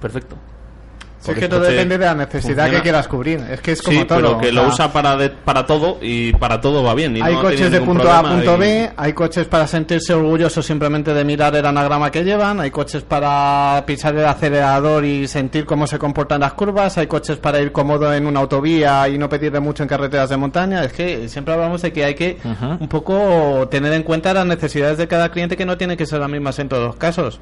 perfecto. 0.00 0.36
Sí, 1.24 1.30
es 1.32 1.38
que 1.38 1.48
todo 1.48 1.60
depende 1.60 1.96
de 1.98 2.04
la 2.04 2.14
necesidad 2.14 2.42
funciona. 2.64 2.70
que 2.70 2.82
quieras 2.82 3.08
cubrir. 3.08 3.40
Es 3.50 3.60
que 3.60 3.72
es 3.72 3.80
como 3.82 4.00
Sí, 4.00 4.06
todo. 4.06 4.18
pero 4.18 4.38
que 4.38 4.48
o 4.48 4.52
lo 4.52 4.68
usa 4.68 4.92
para 4.92 5.16
de- 5.16 5.30
para 5.30 5.64
todo 5.66 5.98
y 6.02 6.32
para 6.34 6.60
todo 6.60 6.82
va 6.82 6.94
bien. 6.94 7.16
y 7.16 7.22
Hay 7.22 7.34
no 7.34 7.40
coches 7.42 7.70
de 7.70 7.80
punto 7.80 8.10
A 8.10 8.18
a 8.18 8.22
punto 8.22 8.56
y- 8.56 8.58
B, 8.58 8.90
hay 8.96 9.12
coches 9.14 9.46
para 9.46 9.66
sentirse 9.66 10.12
orgullosos 10.12 10.66
simplemente 10.66 11.14
de 11.14 11.24
mirar 11.24 11.56
el 11.56 11.64
anagrama 11.64 12.10
que 12.10 12.24
llevan, 12.24 12.60
hay 12.60 12.70
coches 12.70 13.02
para 13.02 13.82
pisar 13.86 14.14
el 14.14 14.26
acelerador 14.26 15.04
y 15.04 15.26
sentir 15.26 15.64
cómo 15.64 15.86
se 15.86 15.98
comportan 15.98 16.40
las 16.40 16.52
curvas, 16.52 16.98
hay 16.98 17.06
coches 17.06 17.38
para 17.38 17.58
ir 17.60 17.72
cómodo 17.72 18.12
en 18.12 18.26
una 18.26 18.40
autovía 18.40 19.08
y 19.08 19.16
no 19.16 19.28
pedirle 19.28 19.60
mucho 19.60 19.82
en 19.82 19.88
carreteras 19.88 20.28
de 20.28 20.36
montaña. 20.36 20.84
Es 20.84 20.92
que 20.92 21.28
siempre 21.28 21.54
hablamos 21.54 21.80
de 21.82 21.92
que 21.92 22.04
hay 22.04 22.14
que 22.14 22.38
un 22.78 22.88
poco 22.88 23.66
tener 23.70 23.92
en 23.94 24.02
cuenta 24.02 24.34
las 24.34 24.44
necesidades 24.46 24.98
de 24.98 25.08
cada 25.08 25.30
cliente 25.30 25.56
que 25.56 25.64
no 25.64 25.78
tienen 25.78 25.96
que 25.96 26.04
ser 26.06 26.20
las 26.20 26.28
mismas 26.28 26.58
en 26.58 26.68
todos 26.68 26.84
los 26.86 26.96
casos. 26.96 27.40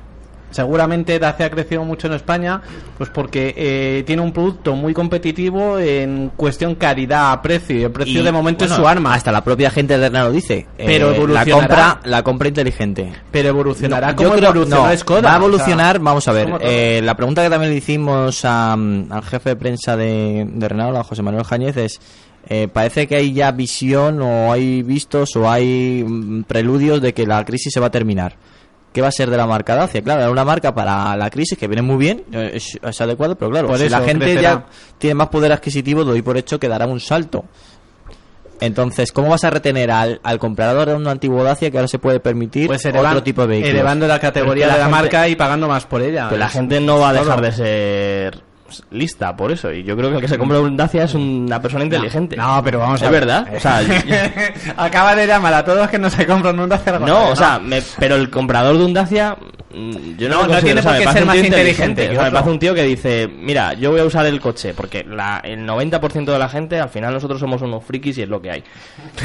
Seguramente 0.52 1.18
Dacia 1.18 1.46
ha 1.46 1.50
crecido 1.50 1.84
mucho 1.84 2.06
en 2.06 2.12
España, 2.14 2.60
pues 2.96 3.10
porque 3.10 3.52
eh, 3.56 4.04
tiene 4.06 4.22
un 4.22 4.32
producto 4.32 4.76
muy 4.76 4.94
competitivo 4.94 5.78
en 5.78 6.30
cuestión 6.36 6.76
calidad-precio. 6.76 7.76
Y 7.78 7.82
el 7.84 7.90
precio 7.90 8.20
Y, 8.20 8.24
de 8.24 8.30
momento 8.32 8.64
bueno, 8.64 8.74
es 8.74 8.80
su 8.80 8.86
arma. 8.86 9.14
Hasta 9.14 9.32
la 9.32 9.42
propia 9.42 9.70
gente 9.70 9.98
de 9.98 10.08
Renault 10.08 10.32
dice. 10.34 10.66
Pero 10.76 11.10
Eh, 11.12 11.26
la 11.28 11.44
compra, 11.44 12.00
la 12.04 12.22
compra 12.22 12.48
inteligente. 12.48 13.12
Pero 13.30 13.48
evolucionará 13.48 14.08
No, 14.10 14.16
como 14.16 14.28
yo 14.30 14.36
creo- 14.36 14.50
evolucionó 14.50 14.86
no, 14.88 14.96
Skoda, 14.96 15.20
va 15.22 15.28
a 15.34 15.36
o 15.36 15.40
sea, 15.40 15.46
evolucionar, 15.48 15.98
vamos 15.98 16.28
a 16.28 16.32
ver. 16.32 16.48
eh, 16.60 17.00
la 17.02 17.16
pregunta 17.16 17.42
que 17.42 17.50
también 17.50 17.72
le 17.72 17.78
hicimos 17.78 18.44
a, 18.44 18.76
mm, 18.76 19.12
al 19.12 19.22
jefe 19.24 19.50
de 19.50 19.56
prensa 19.56 19.96
de, 19.96 20.46
de 20.48 20.68
Renault, 20.68 20.96
a 20.96 21.02
José 21.04 21.22
Manuel 21.22 21.44
Jañez, 21.44 21.76
es: 21.76 22.00
eh, 22.48 22.68
parece 22.72 23.06
que 23.06 23.16
hay 23.16 23.32
ya 23.32 23.50
visión, 23.52 24.20
o 24.20 24.52
hay 24.52 24.82
vistos, 24.82 25.34
o 25.36 25.50
hay 25.50 26.04
mm, 26.06 26.42
preludios 26.44 27.00
de 27.00 27.14
que 27.14 27.26
la 27.26 27.44
crisis 27.44 27.72
se 27.72 27.80
va 27.80 27.86
a 27.86 27.90
terminar. 27.90 28.34
¿Qué 28.92 29.00
va 29.00 29.08
a 29.08 29.12
ser 29.12 29.30
de 29.30 29.36
la 29.36 29.46
marca 29.46 29.74
Dacia? 29.74 30.02
Claro, 30.02 30.20
era 30.20 30.30
una 30.30 30.44
marca 30.44 30.74
para 30.74 31.16
la 31.16 31.30
crisis 31.30 31.56
que 31.56 31.66
viene 31.66 31.82
muy 31.82 31.96
bien, 31.96 32.24
eh, 32.32 32.50
es, 32.54 32.78
es 32.82 33.00
adecuado, 33.00 33.36
pero 33.36 33.50
claro, 33.50 33.68
Por 33.68 33.78
si 33.78 33.84
eso 33.86 33.98
la 33.98 34.04
gente 34.04 34.24
crecerá. 34.26 34.42
ya 34.42 34.66
tiene 34.98 35.14
más 35.14 35.28
poder 35.28 35.50
adquisitivo, 35.52 36.04
doy 36.04 36.20
por 36.22 36.36
hecho 36.36 36.60
que 36.60 36.68
dará 36.68 36.86
un 36.86 37.00
salto. 37.00 37.44
Entonces, 38.60 39.10
¿cómo 39.10 39.28
vas 39.30 39.42
a 39.42 39.50
retener 39.50 39.90
al, 39.90 40.20
al 40.22 40.38
comprador 40.38 40.88
de 40.88 40.94
un 40.94 41.08
antiguo 41.08 41.42
Dacia 41.42 41.70
que 41.70 41.78
ahora 41.78 41.88
se 41.88 41.98
puede 41.98 42.20
permitir 42.20 42.68
Pues 42.68 42.84
elevan- 42.84 43.08
otro 43.10 43.22
tipo 43.24 43.40
de 43.42 43.48
vehículos? 43.48 43.74
elevando 43.74 44.06
la 44.06 44.20
categoría 44.20 44.66
que 44.66 44.72
de 44.72 44.78
la 44.78 44.84
gente- 44.84 45.00
marca 45.00 45.28
y 45.28 45.34
pagando 45.34 45.66
más 45.66 45.84
por 45.86 46.00
ella. 46.00 46.28
Pues 46.28 46.38
la 46.38 46.48
gente 46.48 46.80
no 46.80 47.00
va 47.00 47.08
a 47.08 47.12
dejar 47.12 47.40
de 47.40 47.52
ser 47.52 48.40
lista 48.90 49.36
por 49.36 49.52
eso. 49.52 49.72
Y 49.72 49.82
yo 49.84 49.96
creo 49.96 50.10
que 50.10 50.16
el 50.16 50.20
que 50.22 50.28
se 50.28 50.38
compra 50.38 50.60
un 50.60 50.76
Dacia 50.76 51.04
es 51.04 51.14
una 51.14 51.60
persona 51.60 51.84
inteligente. 51.84 52.36
No, 52.36 52.60
pero 52.64 52.78
vamos 52.78 53.00
es 53.02 53.06
a 53.08 53.10
ver. 53.10 53.20
verdad. 53.20 53.48
O 53.56 53.60
sea, 53.60 53.80
Acaba 54.76 55.14
de 55.14 55.26
llamar 55.26 55.54
a 55.54 55.64
todos 55.64 55.78
los 55.78 55.88
que 55.88 55.98
no 55.98 56.10
se 56.10 56.26
compran 56.26 56.58
un 56.58 56.68
Dacia. 56.68 56.98
no, 56.98 57.30
o 57.30 57.36
sea, 57.36 57.58
me- 57.58 57.82
pero 57.98 58.16
el 58.16 58.30
comprador 58.30 58.78
de 58.78 58.84
un 58.84 58.94
Dacia, 58.94 59.36
mm, 59.74 60.16
yo 60.18 60.28
no, 60.28 60.42
No, 60.42 60.46
lo 60.48 60.54
no 60.54 60.60
tiene 60.60 60.80
o 60.80 60.82
sea, 60.82 60.92
por 60.96 61.02
qué 61.04 61.12
ser 61.12 61.26
más 61.26 61.36
inteligente 61.36 62.02
que 62.08 62.10
O 62.10 62.12
sea, 62.12 62.22
me 62.22 62.28
otro. 62.28 62.32
parece 62.34 62.50
un 62.50 62.58
tío 62.58 62.74
que 62.74 62.82
dice, 62.84 63.28
mira, 63.28 63.74
yo 63.74 63.90
voy 63.90 64.00
a 64.00 64.04
usar 64.04 64.26
el 64.26 64.40
coche, 64.40 64.74
porque 64.74 65.04
la, 65.04 65.40
el 65.44 65.60
90% 65.66 66.24
de 66.32 66.38
la 66.38 66.48
gente, 66.48 66.78
al 66.80 66.88
final 66.88 67.12
nosotros 67.14 67.40
somos 67.40 67.62
unos 67.62 67.84
frikis 67.84 68.18
y 68.18 68.22
es 68.22 68.28
lo 68.28 68.40
que 68.40 68.50
hay. 68.50 68.64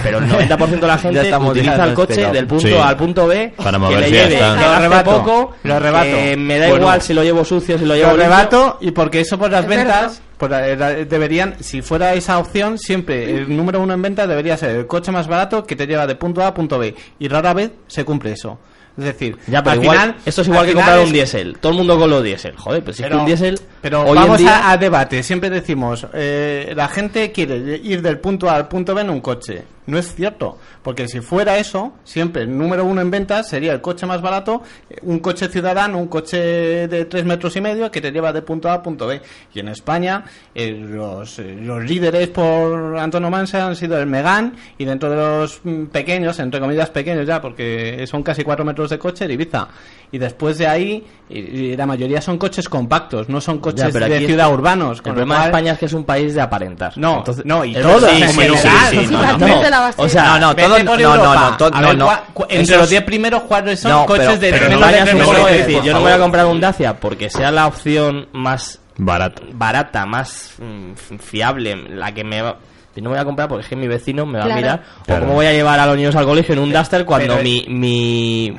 Pero 0.03 0.19
el 0.19 0.25
90% 0.29 0.57
de 0.81 0.87
la 0.87 0.95
Ya 0.95 0.97
gente 0.97 1.21
estamos 1.21 1.51
utiliza 1.51 1.73
el 1.75 1.81
este 1.81 1.93
coche 1.95 2.21
lado. 2.21 2.33
del 2.33 2.47
punto 2.47 2.67
Sí. 2.67 2.73
A 2.73 2.87
al 2.87 2.97
punto 2.97 3.27
B, 3.27 3.53
Para 3.57 3.71
que 3.71 3.77
moverse 3.77 4.01
le 4.09 4.11
ya 4.17 4.23
lleve, 4.23 4.33
está. 4.35 4.47
que 4.55 4.61
Lo 4.61 4.67
gaste 4.69 4.81
rebato, 4.81 5.11
poco, 5.11 5.55
lo 5.63 5.79
rebato. 5.79 6.05
que 6.05 6.37
me 6.37 6.59
da 6.59 6.67
Bueno. 6.67 6.81
igual 6.83 7.01
si 7.01 7.13
lo 7.13 7.23
llevo 7.23 7.45
sucio, 7.45 7.77
si 7.77 7.85
lo 7.85 7.95
llevo 7.95 8.11
Lo 8.11 8.17
limpio. 8.17 8.29
rebato 8.37 8.77
y 8.81 8.91
porque 8.91 9.19
eso 9.21 9.36
por 9.37 9.51
las 9.51 9.63
Es 9.63 9.69
ventas 9.69 10.21
pues, 10.37 10.51
eh, 10.51 10.75
la- 10.77 10.93
deberían, 10.93 11.55
si 11.61 11.81
fuera 11.81 12.13
esa 12.13 12.37
opción, 12.39 12.77
siempre 12.77 13.37
el 13.37 13.55
número 13.55 13.79
uno 13.81 13.93
en 13.93 14.01
ventas 14.01 14.27
debería 14.27 14.57
ser 14.57 14.75
el 14.75 14.87
coche 14.87 15.11
más 15.11 15.27
barato 15.27 15.63
que 15.65 15.75
te 15.75 15.87
lleva 15.87 16.05
de 16.07 16.15
punto 16.15 16.41
A 16.43 16.47
a 16.47 16.53
punto 16.53 16.77
B. 16.79 16.93
Y 17.19 17.27
rara 17.27 17.53
vez 17.53 17.71
se 17.87 18.03
cumple 18.05 18.31
eso. 18.33 18.59
Es 18.97 19.03
decir, 19.03 19.37
Ya, 19.45 19.61
pero 19.61 19.73
al 19.73 19.83
igual, 19.83 19.97
final, 19.99 20.15
esto 20.25 20.41
es 20.41 20.47
igual 20.47 20.61
al 20.61 20.67
que 20.67 20.73
comprar 20.73 20.99
es- 20.99 21.05
un 21.05 21.13
diésel. 21.13 21.57
Todo 21.59 21.71
el 21.71 21.77
mundo 21.77 21.99
con 21.99 22.09
los 22.09 22.23
diésel. 22.23 22.55
Joder, 22.57 22.83
pues 22.83 22.97
si 22.97 23.03
es 23.03 23.09
que 23.09 23.15
un 23.15 23.25
diésel. 23.27 23.59
Pero 23.81 24.01
hoy 24.03 24.15
vamos 24.17 24.37
día- 24.39 24.67
a, 24.67 24.71
a 24.71 24.77
debate. 24.77 25.23
Siempre 25.23 25.49
decimos, 25.49 26.07
eh, 26.13 26.73
la 26.75 26.87
gente 26.87 27.31
quiere 27.31 27.77
ir 27.83 28.01
del 28.01 28.19
punto 28.19 28.49
A 28.49 28.55
al 28.55 28.67
punto 28.67 28.93
B 28.95 29.01
en 29.01 29.09
un 29.09 29.21
coche. 29.21 29.63
No 29.87 29.97
es 29.97 30.13
cierto, 30.13 30.57
porque 30.83 31.07
si 31.07 31.21
fuera 31.21 31.57
eso, 31.57 31.93
siempre 32.03 32.41
el 32.41 32.57
número 32.57 32.83
uno 32.83 32.99
en 32.99 33.09
ventas 33.09 33.47
sería 33.47 33.71
el 33.71 33.79
coche 33.79 34.05
más 34.05 34.21
barato, 34.21 34.61
eh, 34.89 34.97
un 35.03 35.19
coche 35.19 35.47
ciudadano, 35.47 35.97
un 35.97 36.07
coche 36.07 36.89
de 36.89 37.05
tres 37.05 37.23
metros 37.23 37.55
y 37.55 37.61
medio 37.61 37.89
que 37.89 38.01
te 38.01 38.11
lleva 38.11 38.33
de 38.33 38.41
punto 38.41 38.67
A 38.69 38.73
a 38.73 38.83
punto 38.83 39.07
B. 39.07 39.21
Y 39.53 39.61
en 39.61 39.69
España, 39.69 40.25
eh, 40.53 40.71
los, 40.71 41.39
eh, 41.39 41.55
los 41.61 41.81
líderes 41.85 42.27
por 42.27 42.97
antonomasia 42.97 43.65
han 43.65 43.77
sido 43.77 43.97
el 43.97 44.07
Megán 44.07 44.57
y 44.77 44.83
dentro 44.83 45.09
de 45.09 45.15
los 45.15 45.61
mm, 45.63 45.85
pequeños, 45.85 46.37
entre 46.39 46.59
comillas 46.59 46.89
pequeños 46.89 47.25
ya, 47.25 47.39
porque 47.41 48.05
son 48.07 48.23
casi 48.23 48.43
cuatro 48.43 48.65
metros 48.65 48.89
de 48.89 48.99
coche, 48.99 49.23
el 49.23 49.31
Ibiza. 49.31 49.69
Y 50.09 50.17
después 50.19 50.57
de 50.57 50.65
ahí, 50.67 51.05
y- 51.29 51.37
y 51.39 51.75
la 51.75 51.85
mayoría 51.85 52.21
son 52.21 52.37
coches 52.37 52.69
compactos, 52.69 53.27
no 53.27 53.41
son 53.41 53.59
coches 53.59 53.91
Ya, 53.93 53.99
de 54.07 54.25
ciudad 54.25 54.49
urbanos. 54.53 54.99
El 54.99 55.03
con 55.03 55.11
lo 55.11 55.15
problema 55.17 55.39
de 55.41 55.45
España 55.47 55.71
es 55.73 55.79
que 55.79 55.85
es 55.87 55.93
un 55.93 56.05
país 56.05 56.33
de 56.33 56.39
aparentar. 56.41 56.93
No, 56.97 57.17
Entonces- 57.17 57.45
no, 57.45 57.65
y 57.65 57.75
en 57.75 57.83
sí, 57.83 57.89
sí, 57.89 58.31
sí, 58.31 59.05
Sí, 59.07 59.13
no, 59.13 59.37
no. 59.37 59.91
O 59.97 60.07
sea, 60.07 60.39
No, 60.39 60.55
todo- 60.55 60.65
por 60.77 60.85
no, 60.85 60.95
no, 60.97 61.13
Europa. 61.15 61.47
no, 61.51 61.57
to- 61.57 61.65
A 61.75 61.81
no, 61.81 61.87
ver, 61.89 61.97
no. 61.97 62.07
cua- 62.07 62.21
cu- 62.33 62.45
entre 62.47 62.75
los 62.77 62.83
es- 62.85 62.89
10 62.91 63.03
primeros, 63.03 63.41
¿cuáles 63.43 63.79
son 63.81 63.91
No, 63.91 64.05
coches 64.05 64.39
de 64.39 64.51
decir, 64.51 65.81
yo 65.83 65.93
no 65.93 66.01
voy 66.01 66.11
a 66.11 66.19
comprar 66.19 66.45
un 66.45 66.61
Dacia 66.61 66.97
porque 66.97 67.29
sea 67.29 67.51
la 67.51 67.67
opción 67.67 68.27
más 68.31 68.79
Barato. 68.97 69.43
barata, 69.53 70.05
más 70.05 70.53
mm, 70.59 71.17
fiable, 71.19 71.75
la 71.89 72.13
que 72.13 72.23
me 72.23 72.41
va... 72.41 72.57
Si 72.97 73.01
no 73.03 73.11
voy 73.11 73.19
a 73.19 73.25
comprar 73.25 73.47
porque 73.47 73.61
es 73.61 73.69
que 73.69 73.75
mi 73.75 73.87
vecino 73.87 74.25
me 74.25 74.39
va 74.39 74.45
Claro. 74.45 74.53
a 74.53 74.61
mirar. 74.61 74.83
Claro. 75.05 75.21
O 75.21 75.25
cómo 75.25 75.33
voy 75.35 75.45
a 75.45 75.53
llevar 75.53 75.79
a 75.79 75.85
los 75.85 75.95
niños 75.95 76.15
al 76.15 76.25
colegio 76.25 76.53
en 76.53 76.59
un 76.61 76.73
Duster 76.73 77.05
cuando 77.05 77.35
pero- 77.35 77.43
mi, 77.43 77.63
mi... 77.69 78.53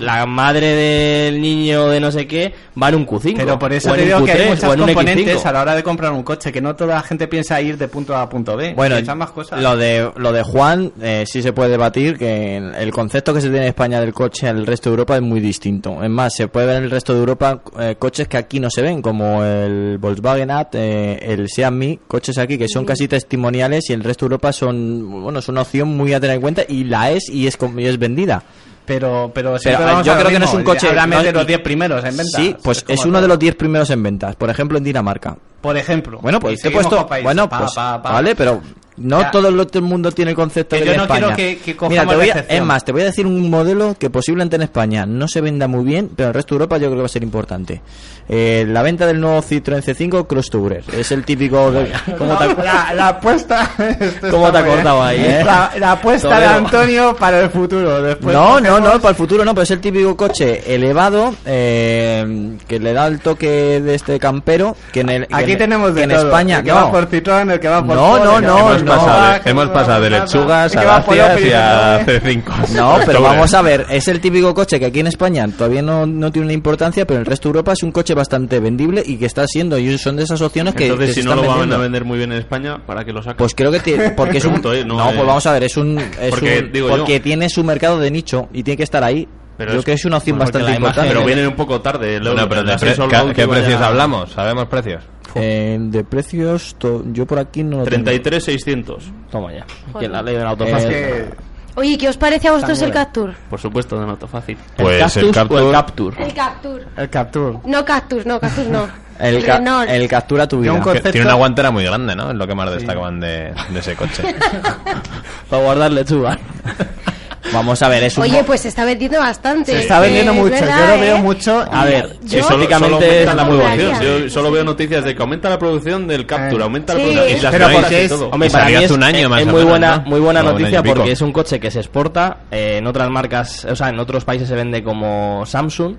La 0.00 0.26
madre 0.26 0.66
del 0.74 1.40
niño 1.40 1.88
de 1.90 2.00
no 2.00 2.10
sé 2.10 2.26
qué 2.26 2.52
va 2.82 2.88
en 2.88 2.96
un 2.96 3.06
Q5. 3.06 3.34
Pero 3.36 3.56
por 3.56 3.72
eso 3.72 3.92
te 3.94 4.04
digo 4.04 4.24
que 4.24 4.32
hay 4.32 4.38
Q3, 4.38 4.48
muchas 4.48 4.76
componentes 4.76 5.36
X5. 5.36 5.46
a 5.46 5.52
la 5.52 5.60
hora 5.62 5.74
de 5.76 5.82
comprar 5.84 6.10
un 6.12 6.24
coche, 6.24 6.50
que 6.50 6.60
no 6.60 6.74
toda 6.74 6.96
la 6.96 7.02
gente 7.02 7.28
piensa 7.28 7.60
ir 7.60 7.78
de 7.78 7.86
punto 7.86 8.16
A 8.16 8.22
a 8.22 8.28
punto 8.28 8.56
B. 8.56 8.74
Bueno, 8.74 8.96
más 9.14 9.30
cosas. 9.30 9.62
lo 9.62 9.76
de 9.76 10.10
lo 10.16 10.32
de 10.32 10.42
Juan 10.42 10.90
eh, 11.00 11.22
sí 11.26 11.40
se 11.40 11.52
puede 11.52 11.70
debatir 11.70 12.18
que 12.18 12.56
el 12.56 12.90
concepto 12.90 13.32
que 13.32 13.40
se 13.40 13.46
tiene 13.48 13.62
en 13.66 13.68
España 13.68 14.00
del 14.00 14.12
coche 14.12 14.48
al 14.48 14.66
resto 14.66 14.90
de 14.90 14.94
Europa 14.94 15.14
es 15.14 15.22
muy 15.22 15.38
distinto. 15.38 16.02
Es 16.02 16.10
más, 16.10 16.34
se 16.34 16.48
puede 16.48 16.66
ver 16.66 16.76
en 16.78 16.84
el 16.84 16.90
resto 16.90 17.12
de 17.14 17.20
Europa 17.20 17.60
eh, 17.78 17.94
coches 17.96 18.26
que 18.26 18.38
aquí 18.38 18.58
no 18.58 18.70
se 18.70 18.82
ven, 18.82 19.00
como 19.00 19.44
el 19.44 19.98
Volkswagen 19.98 20.50
At, 20.50 20.74
eh, 20.74 21.18
el 21.22 21.48
Seat 21.48 21.72
Mii, 21.72 22.00
coches 22.08 22.38
aquí 22.38 22.58
que 22.58 22.66
son 22.66 22.84
casi 22.84 23.06
testimoniales 23.06 23.83
y 23.90 23.92
el 23.92 24.04
resto 24.04 24.24
de 24.24 24.34
Europa 24.34 24.52
son 24.52 25.22
bueno, 25.22 25.38
es 25.38 25.48
una 25.48 25.62
opción 25.62 25.88
muy 25.88 26.12
a 26.12 26.20
tener 26.20 26.36
en 26.36 26.42
cuenta 26.42 26.62
y 26.68 26.84
la 26.84 27.10
es 27.10 27.28
y 27.28 27.46
es 27.46 27.56
y 27.76 27.84
es 27.86 27.98
vendida. 27.98 28.42
Pero, 28.86 29.30
pero, 29.34 29.56
Pero, 29.64 29.78
vamos 29.78 30.04
yo 30.06 30.14
creo 30.14 30.28
que 30.30 30.38
no 30.38 30.44
es 30.44 30.52
un 30.52 30.62
coche- 30.62 30.88
Háblame 30.90 31.16
no- 31.16 31.22
de 31.22 31.32
los 31.32 31.44
y- 31.44 31.46
10 31.46 31.60
primeros 31.60 32.04
en 32.04 32.16
ventas. 32.18 32.34
Sí, 32.40 32.54
pues 32.62 32.82
como 32.82 32.94
es 32.94 33.00
uno 33.06 33.12
todo. 33.14 33.22
de 33.22 33.28
los 33.28 33.38
10 33.38 33.54
primeros 33.54 33.88
en 33.88 34.02
ventas, 34.02 34.36
por 34.36 34.50
ejemplo 34.50 34.76
en 34.76 34.84
Dinamarca. 34.84 35.38
Por 35.62 35.74
ejemplo. 35.78 36.18
Bueno, 36.20 36.38
pues 36.38 36.60
te 36.60 36.68
he 36.68 36.70
puesto. 36.70 37.08
Bueno, 37.22 37.48
Pa, 37.48 37.60
pues. 37.60 37.72
pa, 37.72 38.02
pa. 38.02 38.12
Vale, 38.12 38.34
pero 38.36 38.60
no 38.96 39.20
Ya. 39.20 39.30
todo, 39.30 39.48
el 39.48 39.82
mundo 39.82 40.12
tiene 40.12 40.30
el 40.32 40.36
concepto 40.36 40.76
Que 40.76 40.80
de 40.82 40.86
yo 40.86 40.92
que 40.92 40.96
no 40.98 41.02
España. 41.04 41.34
quiero 41.34 41.36
que- 41.36 41.58
que 41.64 41.76
cojamos 41.76 41.90
Mira, 41.90 42.06
te 42.10 42.16
voy 42.16 42.30
a- 42.30 42.34
recepción. 42.34 42.58
es 42.60 42.64
más, 42.66 42.84
te 42.84 42.92
voy 42.92 43.02
a 43.02 43.04
decir 43.06 43.26
un 43.26 43.50
modelo 43.50 43.96
que 43.98 44.10
posiblemente 44.10 44.56
en 44.56 44.62
España 44.62 45.04
no 45.06 45.26
se 45.28 45.40
venda 45.40 45.66
muy 45.68 45.84
bien, 45.84 46.10
pero 46.14 46.26
en 46.26 46.30
el 46.30 46.34
resto 46.34 46.54
de 46.54 46.56
Europa 46.56 46.76
yo 46.78 46.86
creo 46.86 46.94
que 46.96 47.00
va 47.00 47.06
a 47.06 47.08
ser 47.08 47.22
importante. 47.22 47.80
Eh, 48.28 48.64
la 48.68 48.82
venta 48.82 49.06
del 49.06 49.20
nuevo 49.20 49.42
Citroën 49.42 49.82
C5 49.82 50.26
Cross 50.26 50.48
Tourer. 50.48 50.82
Es 50.96 51.12
el 51.12 51.24
típico. 51.24 51.70
De, 51.70 51.92
¿cómo 52.18 52.36
te- 52.38 52.48
No, 52.54 52.62
la, 52.64 52.94
la 52.94 53.08
apuesta. 53.08 53.70
¿Cómo 54.30 54.50
te 54.50 54.58
ha 54.58 54.62
muy 54.62 54.70
cortado 54.70 55.08
bien. 55.08 55.20
ahí, 55.20 55.24
eh? 55.26 55.42
La, 55.44 55.70
la 55.78 55.92
apuesta 55.92 56.40
de. 56.40 56.46
Antonio 56.46 57.14
para 57.16 57.40
el 57.40 57.50
futuro. 57.50 58.00
Después 58.02 58.34
no, 58.34 58.60
no, 58.60 58.76
cogemos- 58.78 58.80
no, 58.94 59.00
para 59.00 59.10
el 59.10 59.14
futuro 59.16 59.44
no, 59.44 59.52
pero 59.54 59.64
es 59.64 59.70
el 59.72 59.80
típico 59.80 60.16
coche 60.16 60.74
elevado 60.74 61.34
eh, 61.44 62.56
que 62.66 62.78
le 62.78 62.92
da 62.92 63.06
el 63.08 63.20
toque 63.20 63.80
de 63.80 63.94
este 63.94 64.18
campero. 64.18 64.76
Que 64.92 65.00
en 65.00 65.08
el, 65.10 65.26
que 65.26 65.34
Aquí 65.34 65.52
en- 65.52 65.58
tenemos 65.58 65.88
que 65.90 65.94
de 65.96 66.02
en 66.04 66.10
todo. 66.10 66.22
España. 66.26 66.58
El 66.58 66.64
que 66.64 66.70
no. 66.70 66.76
va 66.76 66.90
por 66.92 67.08
Citroën, 67.10 67.50
el 67.52 67.60
que 67.60 67.68
va 67.68 67.84
por 67.84 67.96
No, 67.96 68.06
Ford, 68.16 68.24
no, 68.24 68.34
que 68.40 68.46
no, 68.46 68.74
no. 68.84 68.92
pasado, 68.92 69.32
de, 69.34 69.40
que 69.40 69.50
hemos 69.50 69.68
pasado 69.68 70.00
de 70.02 70.10
lechugas 70.10 70.76
a 70.76 70.80
que 70.80 70.86
Dacias 70.86 71.16
y 71.16 71.20
a 71.52 71.96
el 72.00 72.06
que 72.06 72.12
va- 72.12 72.20
C5. 72.20 72.68
No, 72.70 72.96
pero 73.06 73.22
vamos 73.22 73.54
a 73.54 73.62
ver, 73.62 73.86
es 73.90 74.08
el 74.08 74.20
típico 74.20 74.54
coche 74.54 74.78
que 74.78 74.86
aquí 74.86 75.00
en 75.00 75.06
España 75.08 75.46
todavía 75.56 75.82
no, 75.82 76.06
no 76.06 76.30
tiene 76.32 76.46
una 76.46 76.52
importancia, 76.54 77.06
pero 77.06 77.16
en 77.18 77.20
el 77.22 77.26
resto 77.26 77.48
de 77.48 77.50
Europa 77.50 77.72
es 77.72 77.82
un 77.82 77.92
coche 77.92 78.14
bastante 78.14 78.60
vendible 78.60 79.02
y 79.04 79.16
que 79.16 79.26
está 79.26 79.46
siendo, 79.46 79.78
y 79.78 79.96
son 79.98 80.16
de 80.16 80.22
esas 80.24 80.40
opciones 80.40 80.74
que, 80.74 80.84
Entonces, 80.86 81.08
que 81.10 81.14
si 81.14 81.22
se 81.22 81.28
no 81.28 81.34
lo 81.36 81.46
van 81.46 81.72
a 81.72 81.76
vender 81.78 82.04
muy 82.04 82.18
bien 82.18 82.32
en 82.32 82.38
España, 82.38 82.78
¿para 82.86 83.04
qué 83.04 83.12
lo 83.12 83.20
sacan? 83.22 83.36
Pues 83.36 83.54
creo 83.54 83.70
que 83.72 83.80
tiene, 83.80 84.10
porque 84.16 84.38
es 84.38 84.44
un, 84.44 84.60
Pregunto, 84.60 84.74
¿eh? 84.74 84.84
no, 84.84 84.96
No, 84.96 85.10
eh. 85.10 85.14
pues 85.14 85.26
vamos 85.26 85.46
a 85.46 85.52
ver, 85.52 85.64
es 85.64 85.76
un, 85.76 85.98
es 85.98 86.30
Porque, 86.30 86.60
un- 86.60 86.72
digo 86.72 86.88
porque 86.88 87.14
yo. 87.18 87.22
tiene 87.22 87.48
su 87.48 87.64
mercado 87.64 87.98
de 87.98 88.10
nicho 88.10 88.48
y 88.52 88.62
tiene 88.62 88.76
que 88.76 88.82
estar 88.84 89.02
ahí. 89.04 89.28
Pero 89.56 89.68
creo 89.68 89.78
es- 89.80 89.84
que 89.86 89.92
es 89.92 90.04
una 90.04 90.16
opción 90.16 90.36
bastante 90.36 90.72
importante. 90.72 91.10
Pero 91.12 91.24
vienen 91.24 91.46
un 91.46 91.54
poco 91.54 91.80
tarde. 91.80 92.18
Bueno, 92.18 92.30
euro, 92.32 92.48
pero 92.48 92.62
de 92.64 92.76
pre- 92.76 92.94
¿qué, 92.94 93.08
qué 93.28 93.32
que 93.34 93.46
precios 93.48 93.80
hablamos? 93.80 94.32
¿Sabemos 94.32 94.66
precios? 94.66 95.04
Eh, 95.34 95.78
de 95.80 96.04
precios, 96.04 96.76
to- 96.78 97.02
yo 97.12 97.26
por 97.26 97.38
aquí 97.38 97.62
no 97.64 97.78
lo 97.78 97.84
tengo. 97.84 98.04
33,600. 98.04 99.04
Toma 99.30 99.52
ya. 99.52 99.66
Que 99.98 100.08
la 100.08 100.22
ley 100.22 100.34
del 100.36 100.46
auto 100.46 100.66
fácil. 100.66 100.88
que- 100.90 101.28
Oye, 101.76 101.98
¿qué 101.98 102.08
os 102.08 102.16
parece 102.16 102.46
a 102.46 102.52
vosotros 102.52 102.80
el 102.82 102.88
Está 102.90 103.00
muy 103.00 103.04
Captur? 103.06 103.34
Por 103.50 103.60
supuesto, 103.60 103.98
de 103.98 104.08
auto 104.08 104.28
fácil. 104.28 104.56
Pues 104.76 104.94
¿El 104.94 105.00
Cactus 105.00 105.16
el 105.16 105.24
o 105.24 105.28
el 105.28 105.34
Captur- 105.34 105.72
Captur? 105.72 106.14
El 106.20 106.34
Captur. 106.34 106.86
El 106.96 107.10
Captur. 107.10 107.60
No 107.64 107.84
Cactus, 107.84 108.26
no, 108.26 108.38
Cactus 108.40 108.66
no. 108.68 108.86
El, 109.18 109.44
ca- 109.44 109.58
Renault. 109.58 109.88
el 109.90 110.08
captura 110.08 110.48
tu 110.48 110.58
vida. 110.60 110.72
un 110.72 110.78
Que 110.80 110.84
concepto- 110.86 111.12
tiene 111.12 111.26
una 111.26 111.34
guantera 111.36 111.70
muy 111.70 111.84
grande, 111.84 112.16
¿no? 112.16 112.30
Es 112.32 112.36
lo 112.36 112.46
que 112.48 112.54
más 112.56 112.68
destacaban 112.72 113.20
de, 113.20 113.52
de 113.70 113.78
ese 113.78 113.94
coche. 113.94 114.22
Para 115.48 115.62
guardar 115.62 115.92
lechuga. 115.92 116.36
Vamos 117.54 117.80
a 117.82 117.88
ver, 117.88 118.02
es 118.04 118.16
un 118.18 118.24
Oye, 118.24 118.42
pues 118.44 118.60
se 118.62 118.68
está 118.68 118.84
vendiendo 118.84 119.18
bastante. 119.18 119.72
Se 119.72 119.78
está 119.80 120.00
vendiendo 120.00 120.34
mucho. 120.34 120.50
verdad, 120.50 120.78
Yo 120.88 120.94
lo 120.96 121.00
veo 121.00 121.16
¿eh? 121.16 121.22
mucho. 121.22 121.64
A 121.72 121.84
ver, 121.84 122.08
Yo- 122.24 122.28
si 122.28 122.42
solo, 122.42 122.64
solo 122.64 122.74
aumenta 122.76 123.06
es 123.06 123.26
la 123.34 123.46
producción. 123.46 124.00
Yo 124.02 124.18
Sí, 124.18 124.30
solo 124.30 124.48
sí. 124.48 124.54
veo 124.54 124.64
noticias 124.64 125.04
de 125.04 125.14
que 125.14 125.22
aumenta 125.22 125.48
la 125.48 125.58
producción 125.58 126.06
del 126.06 126.26
Capture, 126.26 126.60
Eh. 126.60 126.64
aumenta 126.64 126.94
la 126.94 127.00
Sí. 127.00 127.06
producción. 127.06 127.38
Y 127.38 127.42
las 127.42 127.52
Pero 127.52 127.68
porque 127.70 127.92
y 127.94 128.04
es- 128.04 128.08
todo. 128.10 128.28
Hombre, 128.30 128.48
Y 128.48 128.50
para 128.52 128.64
mí 128.66 128.74
es, 128.74 128.90
un 128.90 129.02
año 129.02 129.28
más 129.28 129.40
es 129.42 129.46
muy 129.46 129.62
buena, 129.64 129.96
¿no? 129.98 130.02
muy 130.10 130.20
buena 130.20 130.42
noticia 130.42 130.82
porque 130.82 131.12
es 131.12 131.20
un 131.22 131.32
coche 131.32 131.60
que 131.60 131.70
se 131.70 131.78
exporta. 131.80 132.38
eh, 132.50 132.76
en 132.78 132.86
otras 132.86 133.08
marcas, 133.10 133.64
o 133.64 133.74
sea, 133.76 133.88
en 133.88 133.98
otros 133.98 134.24
países 134.24 134.48
se 134.48 134.54
vende 134.54 134.82
como 134.82 135.44
Samsung. 135.46 135.94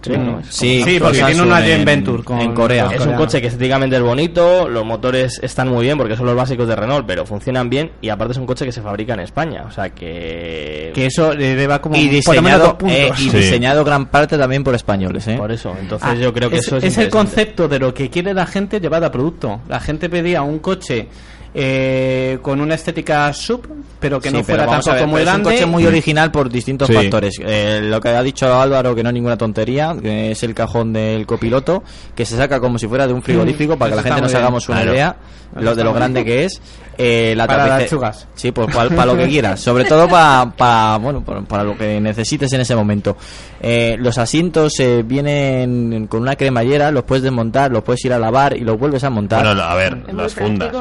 Sí, 0.00 0.12
Sí, 0.48 0.82
Sí, 0.84 0.98
porque 1.00 1.22
tiene 1.22 1.42
una 1.42 1.60
en- 1.60 1.66
Joint 1.66 1.84
Venture 1.84 2.22
con- 2.24 2.40
en 2.40 2.52
Corea. 2.54 2.88
Es 2.94 3.04
un 3.06 3.14
coche 3.14 3.40
que 3.40 3.46
estéticamente 3.48 3.96
es 3.96 4.02
bonito, 4.02 4.68
los 4.68 4.84
motores 4.84 5.38
están 5.42 5.68
muy 5.68 5.84
bien 5.84 5.96
porque 5.98 6.16
son 6.16 6.26
los 6.26 6.34
básicos 6.36 6.66
de 6.68 6.76
Renault, 6.76 7.06
pero 7.06 7.24
funcionan 7.26 7.68
bien 7.70 7.92
y 8.00 8.08
aparte 8.08 8.32
es 8.32 8.38
un 8.38 8.46
coche 8.46 8.64
que 8.64 8.72
se 8.72 8.82
fabrica 8.82 9.14
en 9.14 9.20
España, 9.20 9.64
o 9.66 9.70
sea 9.70 9.90
que 9.90 10.87
que, 10.88 10.92
Que 10.92 11.06
eso 11.06 11.32
le 11.34 11.54
deba 11.54 11.80
como 11.80 11.96
Y 11.96 12.20
por 12.22 12.34
lo 12.36 12.42
menos 12.42 12.58
dos 12.60 12.68
diseñado, 12.68 12.78
puntos. 12.78 12.96
eh, 12.98 13.10
y 13.18 13.30
Sí. 13.30 13.36
diseñado 13.36 13.84
gran 13.84 14.06
parte 14.06 14.36
también 14.38 14.64
por 14.64 14.74
españoles, 14.74 15.26
¿eh? 15.28 15.36
por 15.36 15.50
eso. 15.52 15.74
Entonces 15.80 16.08
Ah, 16.10 16.14
yo 16.14 16.32
creo 16.32 16.50
que 16.50 16.56
es, 16.56 16.66
eso 16.66 16.76
es, 16.78 16.84
es 16.84 16.98
el 16.98 17.08
concepto 17.10 17.68
de 17.68 17.78
lo 17.78 17.92
que 17.94 18.10
quiere 18.10 18.34
la 18.34 18.46
gente 18.46 18.80
llevado 18.80 19.06
a 19.06 19.12
producto. 19.12 19.60
La 19.68 19.80
gente 19.80 20.08
pedía 20.08 20.42
un 20.42 20.58
coche 20.58 21.08
eh, 21.54 22.38
con 22.42 22.60
una 22.60 22.74
estética 22.74 23.32
sub, 23.32 23.66
pero 23.98 24.20
que 24.20 24.28
Sí, 24.30 24.34
no 24.36 24.42
pero 24.44 24.64
fuera 24.64 24.80
ver, 24.80 25.00
como 25.02 25.14
pero 25.14 25.18
es 25.18 25.18
un 25.18 25.24
grande. 25.24 25.50
coche 25.50 25.66
muy 25.66 25.86
original 25.86 26.30
por 26.30 26.48
distintos 26.50 26.88
Sí. 26.88 26.94
factores. 26.94 27.34
Eh, 27.44 27.80
lo 27.82 28.00
que 28.00 28.08
ha 28.10 28.22
dicho 28.22 28.52
Álvaro, 28.60 28.94
que 28.94 29.02
no 29.02 29.08
es 29.10 29.14
ninguna 29.14 29.36
tontería, 29.36 29.96
que 30.00 30.30
es 30.32 30.42
el 30.42 30.54
cajón 30.54 30.92
del 30.92 31.26
copiloto, 31.26 31.82
que 32.14 32.24
se 32.24 32.36
saca 32.36 32.60
como 32.60 32.78
si 32.78 32.86
fuera 32.86 33.06
de 33.06 33.12
un 33.12 33.22
frigorífico, 33.22 33.76
para 33.76 33.90
que 33.90 33.96
la 33.96 34.02
gente 34.02 34.20
nos 34.20 34.30
muy 34.30 34.34
bien. 34.34 34.42
hagamos 34.42 34.68
una 34.68 34.78
Claro. 34.78 34.94
idea 34.94 35.16
lo 35.56 35.74
de 35.74 35.82
lo 35.84 35.94
grande 35.94 36.24
que 36.24 36.44
es. 36.44 36.60
Eh, 37.00 37.34
la 37.36 37.46
Para 37.46 37.66
las 37.68 37.86
chugas. 37.88 38.26
Sí, 38.34 38.50
pues 38.50 38.74
para 38.74 39.06
lo 39.06 39.16
que 39.16 39.28
quieras. 39.28 39.60
Sobre 39.68 39.84
todo 39.84 40.08
para 40.08 40.98
bueno, 41.00 41.24
para, 41.24 41.42
para 41.42 41.62
lo 41.64 41.76
que 41.78 42.00
necesites 42.00 42.52
en 42.52 42.60
ese 42.60 42.74
momento. 42.74 43.16
Eh, 43.60 43.96
los 44.00 44.18
asientos 44.18 44.78
eh, 44.80 45.02
vienen 45.06 46.06
con 46.08 46.22
una 46.22 46.34
cremallera, 46.34 46.90
los 46.90 47.04
puedes 47.04 47.22
desmontar, 47.22 47.70
los 47.70 47.84
puedes 47.84 48.04
ir 48.04 48.12
a 48.12 48.18
lavar 48.18 48.56
y 48.56 48.60
los 48.60 48.76
vuelves 48.78 49.04
a 49.04 49.10
montar. 49.10 49.44
Bueno, 49.44 49.62
a 49.62 49.74
ver, 49.76 49.96
Es 50.08 50.12
muy 50.12 50.22
las 50.22 50.34
fundas. 50.34 50.72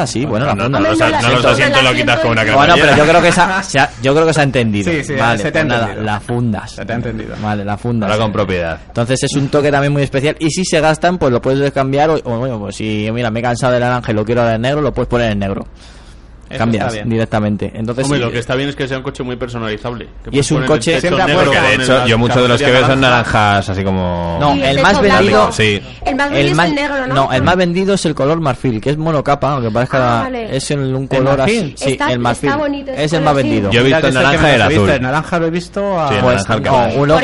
La 0.00 0.06
funda, 0.06 0.06
sí, 0.06 0.24
bueno, 0.26 0.46
la 0.46 0.54
no, 0.54 0.62
funda. 0.64 0.78
no, 0.80 0.84
no, 0.88 0.94
no 0.94 1.08
la- 1.08 1.28
los 1.30 1.44
asientos 1.44 1.82
lo 1.82 1.92
quitas 1.94 2.20
con 2.20 2.30
una 2.32 2.54
Bueno, 2.54 2.74
pero 2.80 2.96
yo 2.96 3.04
creo 3.06 3.22
que 3.22 3.32
se 3.32 3.40
ha, 3.40 3.62
se 3.62 3.78
ha- 3.78 3.90
yo 4.02 4.14
creo 4.14 4.26
que 4.26 4.34
se 4.34 4.40
ha 4.40 4.44
entendido. 4.44 4.90
Sí, 4.92 5.04
sí, 5.04 5.14
vale, 5.14 5.38
se 5.38 5.50
te 5.52 5.58
ha 5.58 5.62
pues 5.62 5.68
nada, 5.68 5.80
entendido. 5.82 6.04
las 6.04 6.22
fundas. 6.22 6.70
Se 6.72 6.84
te 6.84 6.92
ha 6.92 6.96
entendido. 6.96 7.34
Vale, 7.42 7.64
las 7.64 7.80
fundas. 7.80 8.10
Ahora 8.10 8.22
con 8.22 8.32
propiedad. 8.32 8.78
Entonces 8.88 9.22
es 9.22 9.32
un 9.34 9.48
toque 9.48 9.70
también 9.70 9.92
muy 9.92 10.02
especial. 10.02 10.36
Y 10.38 10.50
si 10.50 10.64
se 10.64 10.80
gastan, 10.80 11.18
pues 11.18 11.32
lo 11.32 11.40
puedes 11.40 11.70
cambiar. 11.72 12.10
O, 12.10 12.14
o, 12.24 12.38
bueno, 12.38 12.58
pues 12.58 12.76
si 12.76 13.08
mira, 13.12 13.30
me 13.30 13.40
he 13.40 13.42
cansado 13.42 13.72
del 13.72 13.82
naranja 13.82 14.12
y 14.12 14.14
lo 14.14 14.24
quiero 14.24 14.42
ahora 14.42 14.54
en 14.54 14.62
negro, 14.62 14.80
lo 14.80 14.92
puedes 14.92 15.08
poner 15.08 15.32
en 15.32 15.38
negro. 15.38 15.66
Eso 16.50 16.58
Cambias 16.58 16.86
está 16.86 16.94
bien. 16.96 17.08
directamente. 17.10 17.70
Entonces, 17.74 18.04
Hombre, 18.04 18.18
sí, 18.18 18.24
lo 18.24 18.32
que 18.32 18.38
está 18.40 18.54
bien 18.56 18.68
es 18.70 18.74
que 18.76 18.88
sea 18.88 18.96
un 18.98 19.04
coche 19.04 19.22
muy 19.22 19.36
personalizable. 19.36 20.08
Que 20.24 20.36
Y 20.36 20.40
es 20.40 20.50
un 20.50 20.66
coche- 20.66 21.00
Siempre 21.00 21.24
negro 21.24 21.50
de 21.50 21.74
hecho, 21.76 22.06
yo 22.06 22.18
muchos 22.18 22.42
de 22.42 22.48
los 22.48 22.60
que 22.60 22.70
veo 22.70 22.86
son 22.86 23.00
naranja. 23.00 23.32
naranjas 23.32 23.68
así 23.70 23.84
como... 23.84 24.36
No, 24.40 24.54
el 24.54 24.82
más 24.82 25.00
vendido- 25.00 25.30
blanco. 25.30 25.52
Sí. 25.52 25.80
El 26.04 26.16
más 26.16 26.30
vendido 26.30 26.56
más, 26.56 26.66
es 26.66 26.70
el 26.70 26.76
negro, 26.76 27.06
¿no? 27.06 27.32
el 27.32 27.42
más 27.42 27.56
vendido 27.56 27.94
es 27.94 28.04
el 28.06 28.14
color 28.14 28.40
marfil, 28.40 28.80
que 28.80 28.90
es 28.90 28.96
monocapa, 28.98 29.52
aunque 29.52 29.70
parezca 29.70 30.20
Ah, 30.20 30.22
vale. 30.24 30.56
es 30.56 30.70
en 30.72 30.94
un 30.94 31.06
color 31.06 31.40
así. 31.40 31.72
Sí, 31.76 31.92
Está- 31.92 32.10
el 32.12 32.18
marfil. 32.18 32.48
está 32.48 32.58
bonito 32.58 32.90
ese 32.92 33.04
es 33.04 33.12
el 33.12 33.18
color, 33.20 33.24
más 33.34 33.42
vendido. 33.42 33.70
Yo 33.70 33.80
he 33.80 33.84
visto 33.84 34.06
el 34.08 34.14
naranja 34.14 34.50
y 34.50 34.54
el 34.54 34.62
azul. 34.62 34.90
El 34.90 35.02
naranja 35.02 35.38
lo 35.38 35.46
he 35.46 35.50
visto 35.50 36.00
a... 36.00 36.08
Pues, 36.20 36.48
no, 36.48 36.88
uno 36.96 37.18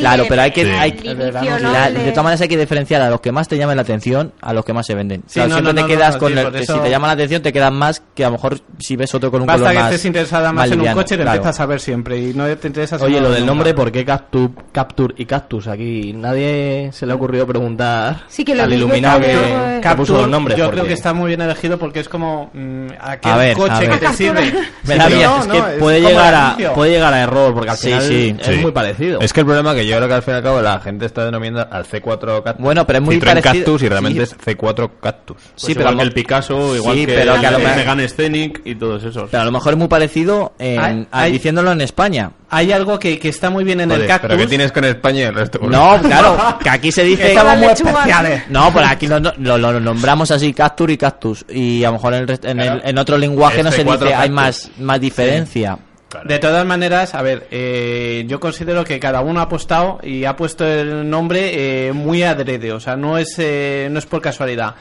claro, 0.00 0.24
pero 0.28 0.42
hay 0.42 0.50
que, 0.50 0.64
de 0.64 2.10
todas 2.10 2.16
maneras 2.24 2.40
hay 2.40 2.48
que 2.48 2.56
diferenciar 2.56 3.02
a 3.02 3.10
los 3.10 3.20
que 3.20 3.32
más 3.32 3.48
te 3.48 3.56
llamen 3.56 3.76
la 3.76 3.82
atención 3.82 4.32
a 4.40 4.52
los 4.52 4.64
que 4.64 4.72
más 4.72 4.86
se 4.86 4.94
venden. 4.94 5.22
Siempre 5.26 5.74
te 5.74 5.84
quedas 5.86 6.16
con 6.16 6.32
si 6.32 6.78
te 6.80 6.90
llama 6.90 7.06
la 7.08 7.12
atención 7.14 7.42
te 7.42 7.52
quedas 7.52 7.72
más 7.72 8.02
que 8.14 8.24
a 8.24 8.28
lo 8.28 8.32
mejor 8.32 8.60
si 8.78 8.96
ves 8.96 9.14
otro 9.14 9.30
con 9.30 9.40
un 9.42 9.46
Basta 9.46 9.60
color 9.60 9.72
que 9.74 9.78
más 9.80 9.92
estés 9.92 10.04
interesada 10.06 10.52
más 10.52 10.70
en 10.70 10.80
un 10.80 10.92
coche, 10.92 11.16
claro. 11.16 11.30
empiezas 11.32 11.60
a 11.60 11.66
ver 11.66 11.80
siempre 11.80 12.18
y 12.18 12.34
no 12.34 12.46
te 12.56 12.66
interesas 12.68 13.00
Oye, 13.02 13.20
lo 13.20 13.30
del 13.30 13.40
nunca. 13.40 13.46
nombre, 13.52 13.74
¿por 13.74 13.92
qué 13.92 14.04
Capture, 14.04 14.50
Capture 14.72 15.14
y 15.16 15.24
Cactus? 15.26 15.66
Aquí 15.68 16.12
nadie 16.14 16.90
se 16.92 17.06
le 17.06 17.12
ha 17.12 17.14
ocurrido 17.16 17.46
preguntar 17.46 18.24
Sí, 18.28 18.44
que 18.44 18.54
lo 18.54 18.62
al 18.64 18.72
iluminado 18.72 19.20
que, 19.20 19.80
que 19.82 19.94
puso 19.96 20.14
los 20.18 20.28
nombres. 20.28 20.56
yo 20.58 20.64
porque- 20.66 20.76
creo 20.80 20.88
que 20.88 20.94
está 20.94 21.12
muy 21.12 21.28
bien 21.28 21.40
elegido 21.40 21.78
porque 21.78 22.00
es 22.00 22.08
como 22.08 22.50
mm, 22.52 22.86
aquel 23.00 23.32
A 23.32 23.36
ver, 23.36 23.56
coche 23.56 23.72
a 23.72 23.78
ver. 23.80 23.90
que 23.90 24.06
te 24.06 24.12
sirve. 24.14 24.40
Me 24.84 24.94
Sí, 24.94 25.00
pero 25.08 25.08
no, 25.08 25.40
es 25.40 25.46
no, 25.46 25.52
que 25.52 25.58
es 25.74 25.78
puede 25.78 26.00
llegar 26.00 26.34
a 26.34 26.56
puede 26.74 26.90
llegar 26.92 27.14
a 27.14 27.20
error 27.22 27.54
porque 27.54 27.70
al 27.70 27.76
Sí, 27.76 27.86
final 27.88 28.02
sí, 28.02 28.36
es 28.40 28.46
Sí. 28.46 28.54
muy 28.56 28.72
parecido. 28.72 29.20
Es 29.20 29.32
que 29.32 29.40
el 29.40 29.46
problema 29.46 29.74
que 29.74 29.86
yo 29.86 29.96
creo 29.96 30.08
que 30.08 30.14
al 30.14 30.22
fin 30.22 30.34
y 30.34 30.36
al 30.38 30.42
cabo 30.42 30.60
la 30.62 30.80
gente 30.80 31.06
está 31.06 31.24
denominando 31.24 31.66
al 31.70 31.84
C4 31.84 32.42
Cactus. 32.42 32.62
Bueno, 32.64 32.86
pero 32.86 32.98
es 32.98 33.04
muy 33.04 33.16
Citroën 33.16 33.34
parecido- 33.34 33.52
Cactus 33.64 33.82
y 33.82 33.88
realmente 33.88 34.22
es 34.22 34.36
C4 34.38 34.90
Cactus. 35.00 35.36
Pues 35.36 35.52
Sí, 35.56 35.74
pero 35.74 35.90
que 35.90 35.94
lo- 35.96 36.02
el 36.02 36.12
Picasso, 36.12 36.76
igual 36.76 36.96
Sí, 36.96 37.06
que, 37.06 37.14
pero 37.14 37.40
que 37.40 37.46
a 37.46 37.50
lo 37.50 37.58
el 37.58 37.64
Megane 37.76 38.08
Scenic 38.08 38.61
y 38.64 38.74
todos 38.74 39.02
esos. 39.04 39.30
Pero 39.30 39.42
a 39.42 39.44
lo 39.44 39.52
mejor 39.52 39.72
es 39.72 39.78
muy 39.78 39.88
parecido 39.88 40.52
en- 40.58 40.80
Hay- 40.80 41.06
a- 41.10 41.20
hay- 41.22 41.32
diciéndolo 41.32 41.72
en 41.72 41.80
España. 41.80 42.30
Hay 42.50 42.70
algo 42.72 42.98
que, 42.98 43.18
que 43.18 43.28
está 43.30 43.48
muy 43.50 43.64
bien 43.64 43.80
en 43.80 43.90
el 43.90 44.06
cactus. 44.06 44.28
pero 44.28 44.40
¿qué 44.40 44.46
tienes 44.46 44.72
con 44.72 44.84
España 44.84 45.20
y 45.20 45.22
el 45.24 45.34
resto? 45.34 45.58
No, 45.62 45.98
claro, 46.02 46.58
que 46.62 46.68
aquí 46.68 46.92
se 46.92 47.02
dice 47.04 47.22
Que 47.22 47.28
estamos 47.30 47.56
muy 47.58 47.66
especiales. 47.68 48.42
No, 48.50 48.70
pero 48.74 48.86
aquí 48.86 49.06
lo, 49.06 49.18
lo- 49.20 49.58
lo 49.58 49.80
nombramos 49.80 50.30
así, 50.30 50.52
Cactus 50.52 50.90
y 50.90 50.96
Cactus. 50.98 51.44
Y 51.48 51.82
a 51.84 51.88
lo 51.88 51.94
mejor 51.94 52.14
en, 52.14 52.20
el 52.22 52.26
rest- 52.28 52.48
en, 52.48 52.60
el- 52.60 52.80
en 52.84 52.98
otro 52.98 53.16
lenguaje 53.18 53.58
El 53.60 53.64
no 53.64 53.72
se 53.72 53.84
C4 53.86 53.98
dice, 54.00 54.14
hay 54.14 54.30
más, 54.30 54.70
más 54.78 55.00
diferencia. 55.00 55.78
Claro. 56.08 56.28
De 56.28 56.38
todas 56.38 56.66
maneras, 56.66 57.14
a 57.14 57.22
ver, 57.22 57.46
eh, 57.50 58.24
yo 58.28 58.38
considero 58.38 58.84
que 58.84 59.00
cada 59.00 59.22
uno 59.22 59.40
ha 59.40 59.44
apostado 59.44 59.98
y 60.02 60.26
ha 60.26 60.36
puesto 60.36 60.66
el 60.66 61.08
nombre 61.08 61.86
eh, 61.88 61.92
muy 61.94 62.22
adrede, 62.22 62.70
o 62.72 62.80
sea, 62.80 62.96
no 62.96 63.16
es, 63.16 63.34
eh, 63.38 63.88
no 63.90 63.98
es 63.98 64.04
por 64.04 64.20
casualidad. 64.20 64.74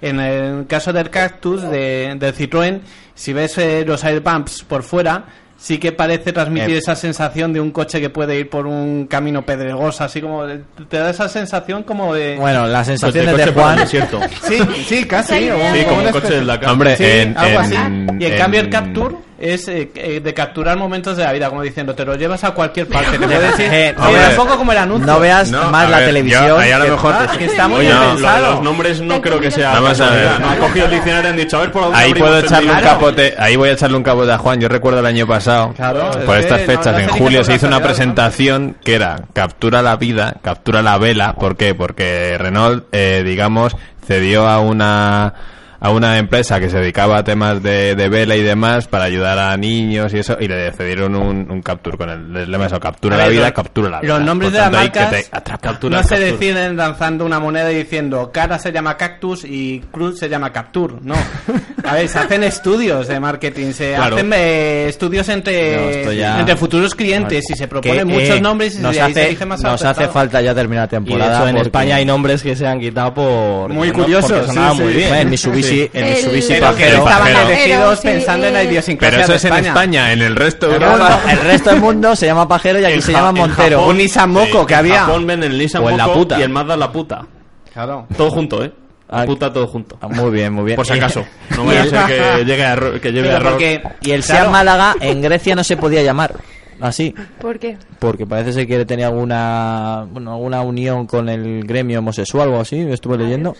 En 0.00 0.20
el 0.20 0.66
caso 0.66 0.92
del 0.92 1.10
Cactus, 1.10 1.62
de, 1.62 2.14
del 2.18 2.34
Citroën, 2.34 2.80
si 3.14 3.32
ves 3.32 3.58
eh, 3.58 3.84
los 3.86 4.04
airbumps 4.04 4.62
por 4.62 4.82
fuera, 4.84 5.24
sí 5.56 5.78
que 5.78 5.90
parece 5.90 6.32
transmitir 6.32 6.76
Eh. 6.76 6.78
esa 6.78 6.94
sensación 6.94 7.52
de 7.52 7.60
un 7.60 7.72
coche 7.72 8.00
que 8.00 8.10
puede 8.10 8.38
ir 8.38 8.48
por 8.48 8.68
un 8.68 9.06
camino 9.08 9.44
pedregoso, 9.44 10.04
así 10.04 10.20
como 10.20 10.46
de- 10.46 10.60
te 10.88 10.98
da 10.98 11.10
esa 11.10 11.28
sensación 11.28 11.82
como 11.82 12.14
de... 12.14 12.36
Bueno, 12.36 12.68
las 12.68 12.86
Pues 12.86 13.00
sensaciones 13.00 13.32
coche 13.32 13.42
de 13.44 13.48
el 13.50 13.54
Juan... 13.56 13.76
desierto. 13.78 14.20
Sí, 14.46 14.58
sí, 14.86 15.04
casi. 15.04 15.50
o 15.50 15.56
Sí, 15.74 15.84
como 15.84 16.02
un 16.02 16.10
coche 16.12 16.34
del 16.34 16.46
Dakar. 16.46 16.70
Hombre, 16.70 16.96
Sí, 16.96 17.04
en, 17.04 17.36
algo 17.36 17.50
en- 17.50 17.58
así. 17.58 17.74
Y 18.20 18.24
en, 18.26 18.38
cambio 18.38 18.60
el 18.60 18.70
Capture 18.70 19.16
es 19.38 19.68
eh, 19.68 19.90
eh, 19.94 20.20
de 20.20 20.34
capturar 20.34 20.76
momentos 20.76 21.16
de 21.16 21.24
la 21.24 21.32
vida, 21.32 21.48
como 21.48 21.62
diciendo, 21.62 21.94
te 21.94 22.04
lo 22.04 22.14
llevas 22.16 22.42
a 22.44 22.50
cualquier 22.52 22.88
parte. 22.88 23.18
Te 23.18 23.26
puedes 23.26 23.40
decir, 23.56 23.72
Eh, 23.72 23.94
hombre, 23.98 24.28
un 24.30 24.36
poco 24.36 24.56
como 24.58 24.72
el 24.72 24.78
anuncio. 24.78 25.06
No 25.06 25.20
veas 25.20 25.50
No, 25.50 25.70
más 25.70 25.88
la 25.88 25.98
ver, 25.98 26.06
televisión. 26.06 26.46
yo 26.48 26.58
ahí 26.58 26.70
a 26.72 26.78
lo 26.78 26.84
que- 26.84 26.90
mejor- 26.90 27.36
que 27.38 27.44
está 27.44 27.68
muy 27.68 27.80
Oye, 27.86 27.90
no, 27.94 28.14
lo 28.14 28.38
los 28.50 28.62
nombres 28.62 29.00
no 29.00 29.20
creo 29.22 29.40
que 29.40 29.50
sea. 29.50 29.74
Vamos 29.74 30.00
a 30.00 30.10
ver. 30.10 30.24
casualidad. 30.24 30.38
No 30.40 30.50
han 30.50 30.58
cogido 30.58 30.84
el 30.86 30.90
diccionario 30.92 31.28
y 31.28 31.30
han 31.32 31.36
dicho, 31.36 31.56
a 31.56 31.60
ver 31.60 31.72
por 31.72 31.82
dónde 31.84 31.98
Ahí 31.98 32.14
puedo 32.14 32.38
el 32.38 32.44
echarle 32.44 32.72
un 32.72 32.80
capote, 32.80 33.34
ahí 33.38 33.56
voy 33.56 33.68
a 33.68 33.72
echarle 33.72 33.96
un 33.96 34.02
capote 34.02 34.32
a 34.32 34.38
Juan. 34.38 34.60
Yo 34.60 34.68
recuerdo 34.68 34.98
el 35.00 35.06
año 35.06 35.26
pasado, 35.26 35.72
Claro, 35.74 36.10
por 36.26 36.36
es 36.36 36.44
estas 36.44 36.60
que 36.62 36.66
no- 36.66 36.72
fechas, 36.78 36.92
no 36.94 36.98
en 36.98 37.08
julio 37.08 37.44
se 37.44 37.54
hizo 37.54 37.66
una 37.66 37.78
¿no? 37.78 37.84
presentación 37.84 38.76
que 38.84 38.94
era 38.94 39.20
captura 39.32 39.82
la 39.82 39.96
vida, 39.96 40.34
captura 40.42 40.82
la 40.82 40.98
vela. 40.98 41.34
¿Por 41.34 41.56
qué? 41.56 41.74
Porque 41.74 42.36
Renault, 42.38 42.86
eh, 42.92 43.22
digamos, 43.24 43.76
cedió 44.06 44.48
a 44.48 44.58
una 44.60 45.34
a 45.80 45.90
una 45.90 46.18
empresa 46.18 46.58
que 46.58 46.68
se 46.70 46.78
dedicaba 46.78 47.18
a 47.18 47.24
temas 47.24 47.62
de, 47.62 47.94
de 47.94 48.08
vela 48.08 48.34
y 48.36 48.42
demás 48.42 48.88
para 48.88 49.04
ayudar 49.04 49.38
a 49.38 49.56
niños 49.56 50.12
y 50.12 50.18
eso 50.18 50.36
y 50.40 50.48
le 50.48 50.72
cedieron 50.72 51.14
un, 51.14 51.50
un 51.50 51.62
capture 51.62 51.96
con 51.96 52.10
el, 52.10 52.36
el 52.36 52.50
lema 52.50 52.66
eso, 52.66 52.80
captura 52.80 53.14
A 53.14 53.18
la 53.18 53.24
ver, 53.24 53.32
vida, 53.34 53.42
los- 53.44 53.52
captura 53.52 53.88
la 53.90 54.00
vela. 54.00 54.14
Los 54.16 54.24
nombres 54.26 54.50
Por 54.50 54.54
de 54.54 54.58
las 54.58 54.70
tanto, 54.72 54.92
que 54.92 55.00
marcas 55.00 55.28
atrapa. 55.32 55.78
no 55.88 56.02
se 56.02 56.18
deciden 56.18 56.76
lanzando 56.76 57.24
una 57.24 57.38
moneda 57.38 57.70
y 57.70 57.76
diciendo 57.76 58.30
cara 58.32 58.58
se 58.58 58.72
llama 58.72 58.96
Cactus 58.96 59.44
y 59.44 59.80
Cruz 59.92 60.18
se 60.18 60.28
llama 60.28 60.52
Capture. 60.52 60.94
No. 61.02 61.14
A 61.84 61.94
ver, 61.94 62.08
se 62.08 62.18
hacen 62.18 62.42
estudios 62.44 63.06
de 63.08 63.18
marketing, 63.20 63.72
se 63.72 63.94
Claro. 63.94 64.16
hacen 64.16 64.30
eh, 64.34 64.88
estudios 64.88 65.26
No, 65.28 65.34
entre, 65.34 66.00
esto 66.00 66.12
ya- 66.12 66.40
entre 66.40 66.56
futuros 66.56 66.94
clientes 66.94 67.44
y 67.48 67.54
se 67.54 67.64
que, 67.64 67.68
proponen 67.68 68.00
eh, 68.00 68.04
muchos 68.04 68.40
nombres 68.42 68.74
y 68.76 68.78
nos 68.80 68.94
se 68.96 69.00
hace, 69.00 69.26
elige 69.28 69.46
más 69.46 69.62
nos 69.62 69.82
hace 69.84 70.08
falta 70.08 70.42
ya 70.42 70.54
terminar 70.54 70.88
la 70.92 70.98
Y 70.98 71.00
de 71.00 71.06
temporada. 71.06 71.38
hecho 71.38 71.48
en 71.48 71.56
España 71.58 71.96
hay 71.96 72.04
nombres 72.04 72.42
que 72.42 72.56
se 72.56 72.66
han 72.66 72.80
quitado 72.80 73.14
por 73.14 73.72
Muy 73.72 73.88
no, 73.88 73.94
curiosos, 73.94 74.46
sonaban 74.46 74.76
sí, 74.76 74.82
muy 74.82 74.92
sí. 74.92 74.98
bien. 74.98 75.14
El 75.14 75.28
Mitsubishi, 75.70 75.90
el 75.92 76.04
El- 76.04 76.14
Mitsubishi 76.14 76.48
Pero 76.54 76.66
pajero. 76.66 76.98
estaban 76.98 77.18
pajero. 77.20 77.40
elegidos 77.48 77.98
Sí, 78.00 78.08
pensando 78.08 78.46
en 78.46 78.52
la 78.54 78.62
idiosincrasia 78.64 79.10
Pero 79.10 79.22
eso 79.22 79.32
de 79.32 79.36
es 79.36 79.44
en 79.58 79.66
España, 79.66 80.12
en 80.12 80.22
el 80.22 80.36
resto 80.36 80.68
de 80.68 80.76
Claro, 80.78 80.92
Europa. 80.92 81.20
El 81.30 81.38
resto 81.40 81.70
del 81.70 81.80
mundo 81.80 82.16
se 82.16 82.26
llama 82.26 82.48
pajero 82.48 82.80
y 82.80 82.84
aquí 82.84 82.94
En 82.94 83.02
se 83.02 83.12
Ja- 83.12 83.18
llama 83.18 83.30
en 83.30 83.36
Montero. 83.48 83.78
Japón- 83.78 83.90
Un 83.90 83.96
Nissan 83.98 84.30
Moco 84.30 84.60
Sí, 84.60 84.66
que 84.66 84.72
en 84.74 84.78
había. 84.78 85.00
Japón 85.00 85.26
ven 85.26 85.42
el 85.42 85.58
Nissan 85.58 85.82
O 85.84 85.90
en 85.90 85.96
la 85.96 86.06
Moco 86.06 86.18
puta. 86.18 86.38
y 86.38 86.42
el 86.42 86.48
Mazda 86.50 86.76
la 86.76 86.92
puta. 86.92 87.26
Claro. 87.72 88.06
Todo 88.16 88.30
junto, 88.30 88.64
¿eh? 88.64 88.72
La 89.10 89.22
Ah, 89.22 89.24
puta 89.24 89.50
todo 89.52 89.66
junto. 89.66 89.96
Ah, 90.02 90.08
Muy 90.08 90.30
bien, 90.30 90.52
muy 90.52 90.64
bien. 90.64 90.76
Por 90.76 90.86
si 90.86 90.92
acaso. 90.92 91.24
No 91.56 91.64
vaya 91.64 91.82
a 91.82 91.86
ser 91.86 92.04
que 92.06 92.44
llegue 92.44 92.64
a 92.64 92.76
que 93.00 93.10
lleve 93.12 93.34
a 93.34 93.40
porque 93.40 93.82
Y 94.02 94.10
el 94.10 94.22
claro, 94.22 94.40
Seat 94.42 94.52
Málaga 94.52 94.96
en 95.00 95.22
Grecia 95.22 95.54
no 95.54 95.64
se 95.64 95.76
podía 95.78 96.02
llamar 96.02 96.34
así, 96.80 97.12
¿Por 97.40 97.58
qué? 97.58 97.76
porque 97.98 98.24
parece 98.26 98.52
ser 98.52 98.66
que 98.68 98.84
tenía 98.84 99.06
alguna, 99.08 100.06
bueno, 100.12 100.34
alguna 100.34 100.60
unión 100.60 101.06
con 101.06 101.28
el 101.28 101.64
gremio 101.64 101.98
homosexual 102.00 102.48
o 102.48 102.50
algo 102.52 102.60
así, 102.60 102.78
estuve 102.92 103.16
leyendo. 103.18 103.56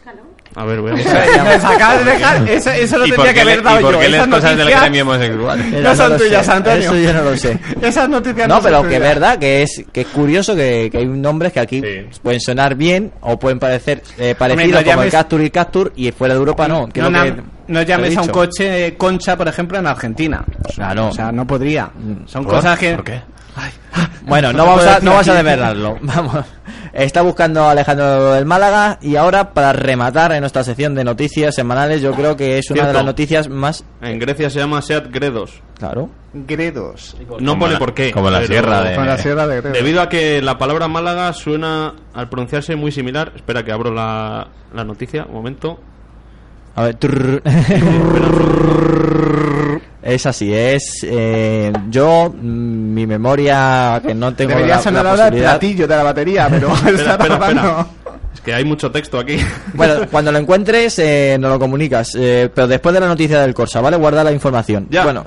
A 0.59 0.65
ver, 0.65 0.81
voy 0.81 0.91
a 0.91 0.95
de 1.99 2.05
dejar- 2.05 2.49
Eso, 2.49 2.71
eso 2.71 2.99
lo 2.99 3.07
¿Y 3.07 3.11
tendría 3.13 3.33
que 3.33 3.41
haber 3.43 3.63
dado 3.63 3.79
y 3.79 3.83
por 3.85 3.93
yo. 3.95 4.01
qué 4.01 4.07
Esas 4.07 4.27
cosas 4.27 4.57
del 4.57 4.71
gremio 4.71 5.03
homosexual? 5.05 5.83
No 5.83 5.95
son 5.95 6.17
tuyas, 6.19 6.45
sé, 6.47 6.53
Antonio. 6.53 6.81
Eso 6.81 6.97
yo 6.97 7.13
no 7.13 7.23
lo 7.23 7.37
sé. 7.37 7.59
Esas 7.81 8.09
noticias 8.09 8.49
No, 8.49 8.55
son 8.57 8.65
pero 8.65 8.83
que 8.89 8.95
es 8.97 9.01
verdad 9.01 9.39
que 9.39 9.63
es 9.63 9.85
que 9.93 10.01
es 10.01 10.07
curioso 10.09 10.57
que, 10.57 10.89
que 10.91 10.99
hay 10.99 11.07
nombres 11.07 11.53
que 11.53 11.61
aquí 11.61 11.81
Sí. 11.81 12.19
pueden 12.23 12.41
sonar 12.41 12.75
bien 12.75 13.13
o 13.21 13.39
pueden 13.39 13.61
parecer 13.61 14.03
eh, 14.19 14.35
parecidos 14.37 14.85
no 14.85 14.91
como 14.91 15.03
el 15.05 15.11
Capture 15.13 15.45
y 15.45 15.51
Capture 15.51 15.91
y 15.95 16.11
fuera 16.11 16.35
de 16.35 16.41
Europa 16.41 16.67
no. 16.67 16.89
No, 16.93 17.09
na- 17.11 17.25
que 17.25 17.35
no 17.69 17.83
llames 17.83 18.17
a 18.17 18.23
un 18.23 18.29
coche 18.29 18.97
Concha, 18.97 19.37
por 19.37 19.47
ejemplo, 19.47 19.79
en 19.79 19.87
Argentina. 19.87 20.45
Claro. 20.75 21.09
O 21.09 21.13
sea, 21.13 21.31
no 21.31 21.47
podría. 21.47 21.89
Son 22.27 22.43
¿Por? 22.45 22.55
cosas 22.55 22.77
que... 22.79 22.95
¿Por 22.95 23.05
qué? 23.05 23.21
Bueno, 24.23 24.53
no 24.53 24.67
vamos 24.67 24.87
a, 24.87 25.01
no 25.01 25.13
vamos 25.13 25.29
a 25.29 25.35
develarlo. 25.35 25.99
Vamos. 26.03 26.45
Está 26.93 27.23
buscando 27.23 27.69
Alejandro 27.69 28.33
del 28.33 28.45
Málaga 28.47 28.99
y 29.03 29.17
ahora 29.17 29.53
para 29.53 29.73
rematar 29.73 30.33
en 30.33 30.41
nuestra 30.41 30.65
sección 30.65 30.95
de 30.95 31.05
noticias 31.05 31.55
semanales, 31.55 32.01
yo 32.01 32.13
creo 32.13 32.35
que 32.37 32.59
es 32.59 32.71
una 32.71 32.81
de 32.81 32.85
Cierto. 32.87 32.99
las 32.99 33.05
noticias 33.05 33.49
más 33.49 33.85
En 34.01 34.19
Grecia 34.19 34.51
se 34.51 34.59
llama 34.59 34.81
Seat 34.83 35.07
Gredos. 35.13 35.61
claro. 35.79 36.09
Gredos. 36.33 37.17
No 37.41 37.53
Como 37.53 37.67
pone 37.67 37.77
por 37.79 37.95
qué. 37.95 38.11
Como 38.11 38.31
la 38.31 38.45
sierra 38.47 38.83
de... 38.83 38.95
Con 38.97 39.07
la 39.07 39.19
sierra 39.19 39.47
de 39.47 39.61
Gredos. 39.61 39.79
Debido 39.79 40.01
a 40.03 40.09
que 40.09 40.43
la 40.43 40.59
palabra 40.59 40.89
Málaga 40.89 41.33
suena 41.33 41.95
al 42.15 42.29
pronunciarse 42.29 42.75
muy 42.77 42.91
similar. 42.93 43.33
Espera 43.37 43.65
que 43.65 43.73
abro 43.73 43.93
la, 43.93 44.49
la 44.75 44.85
noticia, 44.85 45.25
un 45.27 45.35
momento. 45.35 45.79
A 46.75 46.85
ver. 46.85 46.97
Es 50.09 50.25
así, 50.25 50.55
es 50.55 51.01
eh, 51.03 51.71
yo 51.91 52.31
mm, 52.35 52.95
mi 52.95 53.07
memoria 53.07 54.01
que 54.05 54.15
no 54.15 54.33
tengo 54.35 54.51
Debería 54.53 54.77
la, 54.77 54.83
sonar 54.83 55.05
la 55.05 55.11
ahora 55.11 55.29
el 55.29 55.35
platillo 55.35 55.87
de 55.87 55.97
la 55.97 56.03
batería, 56.03 56.49
pero 56.51 56.73
está 56.87 57.13
espera. 57.17 57.87
Es 58.33 58.41
que 58.41 58.55
hay 58.55 58.65
mucho 58.65 58.91
texto 58.91 59.19
aquí. 59.19 59.37
Bueno, 59.75 60.07
cuando 60.11 60.33
lo 60.33 60.39
encuentres 60.39 60.99
eh, 60.99 61.37
nos 61.39 61.51
lo 61.53 61.59
comunicas, 61.59 62.15
eh, 62.19 62.51
pero 62.55 62.67
después 62.67 62.95
de 62.95 63.01
la 63.01 63.07
noticia 63.07 63.41
del 63.43 63.53
Corsa, 63.53 63.83
¿vale? 63.83 63.99
Guarda 63.99 64.25
la 64.25 64.33
información. 64.33 64.87
Ya. 64.89 65.05
Bueno, 65.05 65.27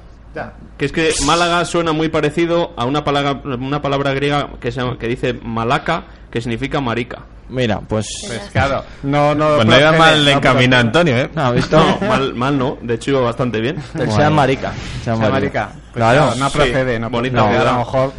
Que 0.78 0.86
es 0.86 0.92
que 0.92 1.12
Málaga 1.28 1.64
suena 1.66 1.92
muy 1.92 2.10
parecido 2.10 2.72
a 2.76 2.86
una 2.86 3.04
palabra, 3.04 3.40
una 3.46 3.84
palabra 3.84 4.14
griega 4.14 4.50
que, 4.60 4.72
se 4.72 4.80
llama- 4.82 4.98
que 4.98 5.08
dice 5.08 5.34
malaca, 5.34 6.06
que 6.32 6.42
significa 6.42 6.82
marica. 6.82 7.20
Mira, 7.52 7.80
pues 7.82 8.08
Pues 8.28 8.42
claro, 8.52 8.84
no, 9.04 9.36
no. 9.36 9.56
Pues 9.56 9.66
no 9.68 9.80
iba 9.80 9.92
mal 9.92 10.26
no 10.26 10.32
encaminado 10.32 10.82
procede. 10.82 10.88
Antonio, 10.88 11.18
¿eh? 11.18 11.30
no, 11.36 11.42
¿has 11.46 11.54
visto? 11.54 11.78
No, 11.80 12.08
mal, 12.08 12.34
mal 12.34 12.58
no, 12.58 12.78
de 12.82 12.94
hecho 12.96 13.12
iba 13.12 13.22
bastante 13.22 13.60
bien. 13.62 13.78
El 13.98 14.12
Sean 14.12 14.34
Marica. 14.34 14.72
Sean 15.04 15.18
Sea 15.18 15.30
marica. 15.30 15.70
Pues 15.74 15.94
Claro, 15.94 16.20
claro, 16.22 16.36
no 16.40 16.50
sí. 16.50 16.58
procede, 16.58 17.00
no 17.00 17.10
procede. 17.12 17.58
ciudad. 17.60 17.68
A 17.68 17.72
lo 17.74 17.80
mejor 17.80 18.14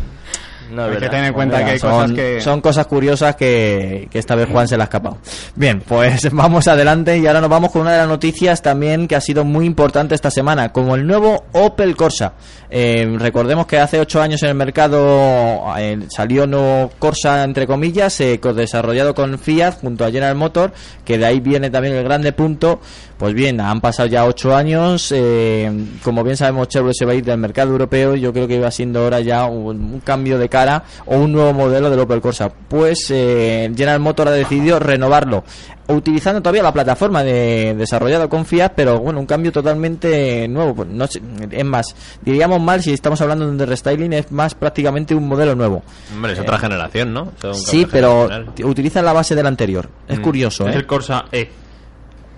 No, 0.73 0.85
hay 0.85 0.97
que 0.97 1.09
tener 1.09 1.27
en 1.27 1.33
cuenta 1.35 1.65
que 1.65 1.73
hay 1.73 1.79
son, 1.79 1.91
cosas 1.91 2.13
que. 2.13 2.41
son 2.41 2.61
cosas 2.61 2.87
curiosas 2.87 3.37
que, 3.37 4.09
que 4.11 4.19
esta 4.19 4.35
vez 4.35 4.49
Juan 4.49 4.67
se 4.67 4.77
le 4.77 4.83
ha 4.83 4.85
escapado. 4.85 5.19
Bien, 5.55 5.83
pues 5.87 6.31
vamos 6.33 6.67
adelante 6.67 7.19
y 7.19 7.27
ahora 7.27 7.41
nos 7.41 7.51
vamos 7.51 7.71
con 7.71 7.83
una 7.83 7.93
de 7.93 7.99
las 7.99 8.09
noticias 8.09 8.63
también 8.63 9.07
que 9.07 9.15
ha 9.15 9.21
sido 9.21 9.45
muy 9.45 9.67
importante 9.67 10.15
esta 10.15 10.31
semana, 10.31 10.73
como 10.73 10.95
el 10.95 11.07
nuevo 11.07 11.45
Opel 11.53 11.95
Corsa. 11.97 12.33
Eh, 12.71 13.17
recordemos 13.19 13.67
que 13.67 13.79
hace 13.79 14.01
ocho 14.01 14.23
años 14.23 14.43
en 14.43 14.49
el 14.49 14.55
mercado 14.55 15.63
eh, 15.77 15.99
salió 16.09 16.47
nuevo 16.47 16.91
Corsa, 16.99 17.45
entre 17.45 17.67
comillas, 17.67 18.19
eh, 18.23 18.41
desarrollado 18.55 19.15
con 19.15 19.39
Fiat 19.39 19.81
junto 19.81 20.07
a 20.07 20.11
General 20.11 20.35
Motor, 20.35 20.73
que 21.05 21.19
de 21.19 21.27
ahí 21.27 21.41
viene 21.41 21.69
también 21.69 21.95
el 21.95 22.05
grande 22.05 22.33
punto. 22.33 22.81
Pues 23.23 23.35
bien, 23.35 23.61
han 23.61 23.81
pasado 23.81 24.09
ya 24.09 24.27
ocho 24.27 24.53
años. 24.53 25.13
eh, 25.15 25.71
como 26.03 26.25
bien 26.25 26.37
sabemos, 26.37 26.67
Chevrolet 26.67 26.97
se 26.99 27.05
va 27.05 27.13
a 27.13 27.15
ir 27.15 27.25
del 27.25 27.39
mercado 27.39 27.71
europeo. 27.71 28.17
y 28.17 28.21
Yo 28.21 28.33
creo 28.33 28.49
que 28.49 28.57
iba 28.57 28.69
siendo 28.73 28.99
ahora 28.99 29.21
ya 29.21 29.45
un, 29.45 29.77
un 29.95 30.01
cambio 30.01 30.39
de 30.41 30.49
cara 30.49 30.83
o 31.07 31.19
un 31.19 31.31
nuevo 31.31 31.53
modelo 31.53 31.89
del 31.89 32.01
Opel 32.01 32.21
Corsa. 32.21 32.49
Pues 32.51 33.07
eh, 33.11 33.71
General 33.77 34.01
Motor 34.01 34.27
ha 34.27 34.33
decidido 34.33 34.81
renovarlo, 34.81 35.45
utilizando 35.87 36.43
todavía 36.43 36.65
la 36.65 36.73
plataforma 36.73 37.23
de 37.23 37.77
desarrollado 37.79 38.29
con 38.29 38.45
Fiat, 38.45 38.73
pero 38.75 38.99
bueno, 38.99 39.21
un 39.21 39.27
cambio 39.27 39.53
totalmente 39.53 40.49
nuevo. 40.49 40.75
Pues 40.75 40.89
no 40.89 41.07
sé, 41.07 41.23
es 41.49 41.65
más, 41.65 41.95
diríamos 42.23 42.61
mal 42.61 42.83
si 42.83 42.93
estamos 42.93 43.21
hablando 43.21 43.47
de 43.47 43.53
un 43.53 43.59
restyling, 43.69 44.15
es 44.15 44.33
más 44.33 44.57
prácticamente 44.57 45.15
un 45.15 45.29
modelo 45.29 45.55
nuevo. 45.55 45.85
Hombre, 46.13 46.33
es 46.33 46.41
otra 46.41 46.59
generación, 46.59 47.15
¿no? 47.15 47.31
Sí, 47.53 47.87
pero 47.89 48.29
utiliza 48.65 49.01
la 49.01 49.13
base 49.13 49.37
del 49.37 49.47
anterior. 49.47 49.89
Es 50.09 50.19
curioso, 50.19 50.67
Es 50.67 50.75
¿eh? 50.75 50.79
el 50.79 50.87
Corsa 50.89 51.27
E. 51.31 51.62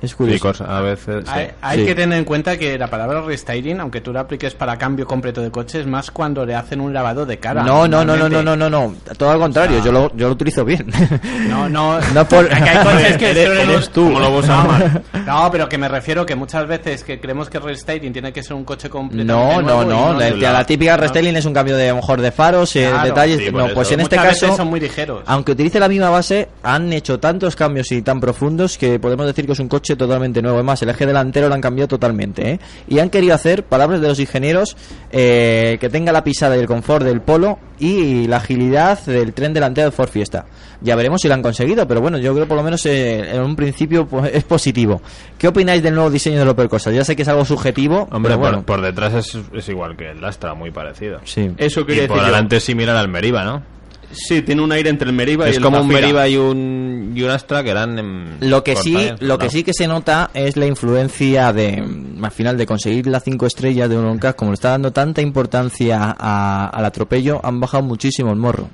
Es 0.05 0.15
curioso. 0.15 0.65
a 0.69 0.81
veces. 0.81 1.25
sí. 1.25 1.31
Hay, 1.33 1.51
hay 1.61 1.79
Sí. 1.81 1.87
que 1.87 1.95
tener 1.95 2.19
en 2.19 2.25
cuenta 2.25 2.57
que 2.57 2.79
la 2.79 2.89
palabra 2.89 3.21
restyling, 3.23 3.81
aunque 3.81 4.01
tú 4.01 4.13
la 4.13 4.21
apliques 4.21 4.55
para 4.55 4.77
cambio 4.77 5.07
completo 5.07 5.41
de 5.41 5.51
coche, 5.51 5.81
es 5.81 5.87
más 5.87 6.11
cuando 6.11 6.45
le 6.47 6.55
hacen 6.55 6.81
un 6.81 6.93
lavado 6.93 7.27
de 7.27 7.39
cara. 7.39 7.63
No, 7.63 7.87
no, 7.89 8.05
no, 8.05 8.17
no, 8.17 8.29
no, 8.29 8.43
no, 8.43 8.57
no, 8.57 8.71
no. 8.71 8.95
Todo 9.17 9.31
al 9.31 9.39
contrario, 9.39 9.83
yo 9.85 9.91
lo, 9.93 10.15
yo 10.17 10.29
lo 10.29 10.33
utilizo 10.35 10.65
bien. 10.65 10.87
No, 11.49 11.69
no, 11.69 12.01
No 12.13 12.27
por- 12.29 12.49
que 12.49 12.55
hay 12.55 12.85
coches 12.85 13.17
que 13.17 13.31
Eres- 13.35 13.59
eres 13.69 13.89
tú. 13.91 14.05
¿Cómo 14.05 14.21
lo 14.21 14.35
vas 14.37 14.49
a 14.49 14.61
amar? 14.63 15.03
No, 15.27 15.49
pero 15.51 15.69
que 15.69 15.79
me 15.79 15.89
refiero 15.89 16.25
que 16.27 16.35
muchas 16.35 16.67
veces 16.67 17.05
que 17.05 17.21
creemos 17.21 17.49
que 17.51 17.59
restyling 17.59 18.13
tiene 18.13 18.33
que 18.33 18.43
ser 18.43 18.55
un 18.55 18.65
coche 18.65 18.89
completo. 18.91 19.25
No, 19.25 19.61
no, 19.63 19.85
no. 19.85 20.15
La, 20.19 20.31
la, 20.31 20.53
la 20.53 20.65
típica 20.67 20.97
restyling 20.97 21.37
es 21.37 21.45
un 21.45 21.53
cambio 21.55 21.77
de 21.77 21.87
a 21.89 21.93
lo 21.93 21.97
mejor 21.97 22.21
de 22.21 22.33
faros, 22.33 22.75
eh, 22.77 22.89
Claro, 22.91 23.07
detalles. 23.09 23.39
sí, 23.39 23.51
por 23.51 23.69
no, 23.69 23.75
pues 23.75 23.89
eso. 23.89 23.95
en 23.95 24.01
este 24.01 24.17
Muchas 24.17 24.41
caso, 24.41 24.57
son 24.57 24.69
muy 24.69 24.81
ligeros. 24.81 25.23
aunque 25.27 25.53
utilice 25.53 25.79
la 25.81 25.89
misma 25.89 26.11
base, 26.11 26.49
han 26.63 26.93
hecho 26.93 27.19
tantos 27.21 27.57
cambios 27.57 27.91
y 27.93 28.03
tan 28.03 28.21
profundos 28.21 28.77
que 28.79 28.99
podemos 28.99 29.27
decir 29.27 29.47
que 29.47 29.53
es 29.53 29.59
un 29.61 29.69
coche 29.69 29.94
totalmente 29.97 30.43
nuevo. 30.43 30.59
Además, 30.59 30.83
el 30.83 30.91
eje 30.91 31.07
delantero 31.07 31.49
lo 31.49 31.55
han 31.55 31.61
cambiado 31.61 31.89
totalmente. 31.89 32.53
¿eh? 32.53 32.61
Y 32.89 32.99
han 32.99 33.11
querido 33.11 33.35
hacer, 33.35 33.65
palabras 33.65 34.01
de 34.01 34.09
los 34.09 34.19
ingenieros, 34.21 34.77
eh, 35.11 35.79
que 35.81 35.89
tenga 35.89 36.13
la 36.13 36.25
pisada 36.25 36.57
y 36.57 36.61
el 36.61 36.67
confort 36.67 37.05
del 37.05 37.21
Polo 37.21 37.59
y 37.79 38.27
la 38.27 38.37
agilidad 38.39 38.99
del 39.07 39.33
tren 39.33 39.53
delantero 39.53 39.91
de 39.91 39.97
Ford 39.97 40.09
Fiesta. 40.09 40.47
Ya 40.81 40.97
veremos 40.97 41.21
si 41.21 41.29
lo 41.29 41.35
han 41.35 41.43
conseguido, 41.43 41.89
pero 41.89 42.01
bueno, 42.01 42.19
yo 42.19 42.35
creo 42.35 42.47
por 42.47 42.57
lo 42.57 42.63
menos 42.63 42.85
eh, 42.87 43.35
en 43.35 43.43
un 43.43 43.57
principio 43.57 44.07
pues, 44.07 44.33
es 44.35 44.45
positivo. 44.45 45.01
¿Qué 45.39 45.49
opináis 45.49 45.83
del 45.83 45.95
nuevo 45.95 46.11
diseño 46.11 46.39
del 46.39 46.49
Opel 46.49 46.69
Corsa? 46.69 46.91
Ya 46.91 47.05
sé 47.05 47.17
que 47.17 47.23
es 47.23 47.29
algo 47.29 47.45
subjetivo, 47.45 48.09
Hombre, 48.11 48.31
pero 48.31 48.39
bueno. 48.39 48.57
por, 48.59 48.77
por 48.77 48.81
detrás 48.83 49.15
es, 49.15 49.39
es 49.53 49.69
igual 49.69 49.97
que 49.97 50.11
el 50.11 50.25
Astra, 50.25 50.55
muy 50.55 50.71
parecido. 50.71 51.21
Sí. 51.25 51.51
Eso 51.57 51.81
Y 51.81 51.87
quería 51.87 52.09
por 52.09 52.25
delante 52.25 52.57
es 52.57 52.65
similar 52.65 52.97
al 52.97 53.09
Meriva, 53.09 53.45
¿no? 53.45 53.74
Sí, 54.15 54.43
tiene 54.43 54.63
un 54.63 54.73
aire 54.73 54.89
entre 54.91 55.09
el 55.09 55.15
Meriva 55.15 55.47
y 55.47 55.51
Es 55.51 55.57
el 55.59 55.63
como 55.63 55.81
un. 55.81 55.89
Meriva 55.89 56.27
y 56.29 56.37
un, 56.37 57.13
y 57.15 57.23
un 57.23 57.31
Astra 57.31 57.63
que 57.63 57.71
eran 57.71 57.99
en 57.99 58.37
Lo 58.41 58.63
que 58.65 58.77
sí, 58.77 58.97
lo 59.21 59.39
que 59.39 59.51
sí 59.51 59.63
que 59.65 59.73
se 59.75 59.87
nota 59.89 60.31
es 60.35 60.57
la 60.57 60.67
influencia 60.67 61.53
de, 61.53 61.85
al 62.23 62.31
final, 62.31 62.57
de 62.57 62.67
conseguir 62.67 63.07
las 63.07 63.25
cinco 63.25 63.47
estrellas 63.47 63.89
de 63.89 63.97
Euroncast, 63.97 64.39
como 64.39 64.53
le 64.53 64.55
está 64.55 64.71
dando 64.71 64.93
tanta 64.93 65.21
importancia 65.21 66.15
a- 66.19 66.69
al 66.69 66.85
atropello, 66.85 67.41
han 67.45 67.61
bajado 67.61 67.83
muchísimo 67.83 68.31
el 68.31 68.37
morro. 68.39 68.69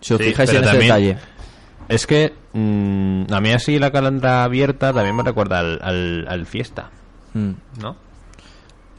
Si 0.00 0.14
os 0.14 0.18
Sí, 0.20 0.26
fijáis 0.28 0.50
en 0.54 0.64
ese 0.64 0.78
detalle. 0.78 1.16
Es 1.88 2.06
que 2.06 2.32
mm, 2.52 3.24
a 3.32 3.40
mí 3.40 3.50
así 3.52 3.78
la 3.78 3.90
calandra 3.90 4.44
abierta 4.44 4.92
también 4.92 5.16
me 5.16 5.22
recuerda 5.22 5.58
al, 5.58 5.78
al, 5.82 6.26
al 6.28 6.46
Fiesta, 6.46 6.90
Mm. 7.34 7.50
¿no? 7.80 7.96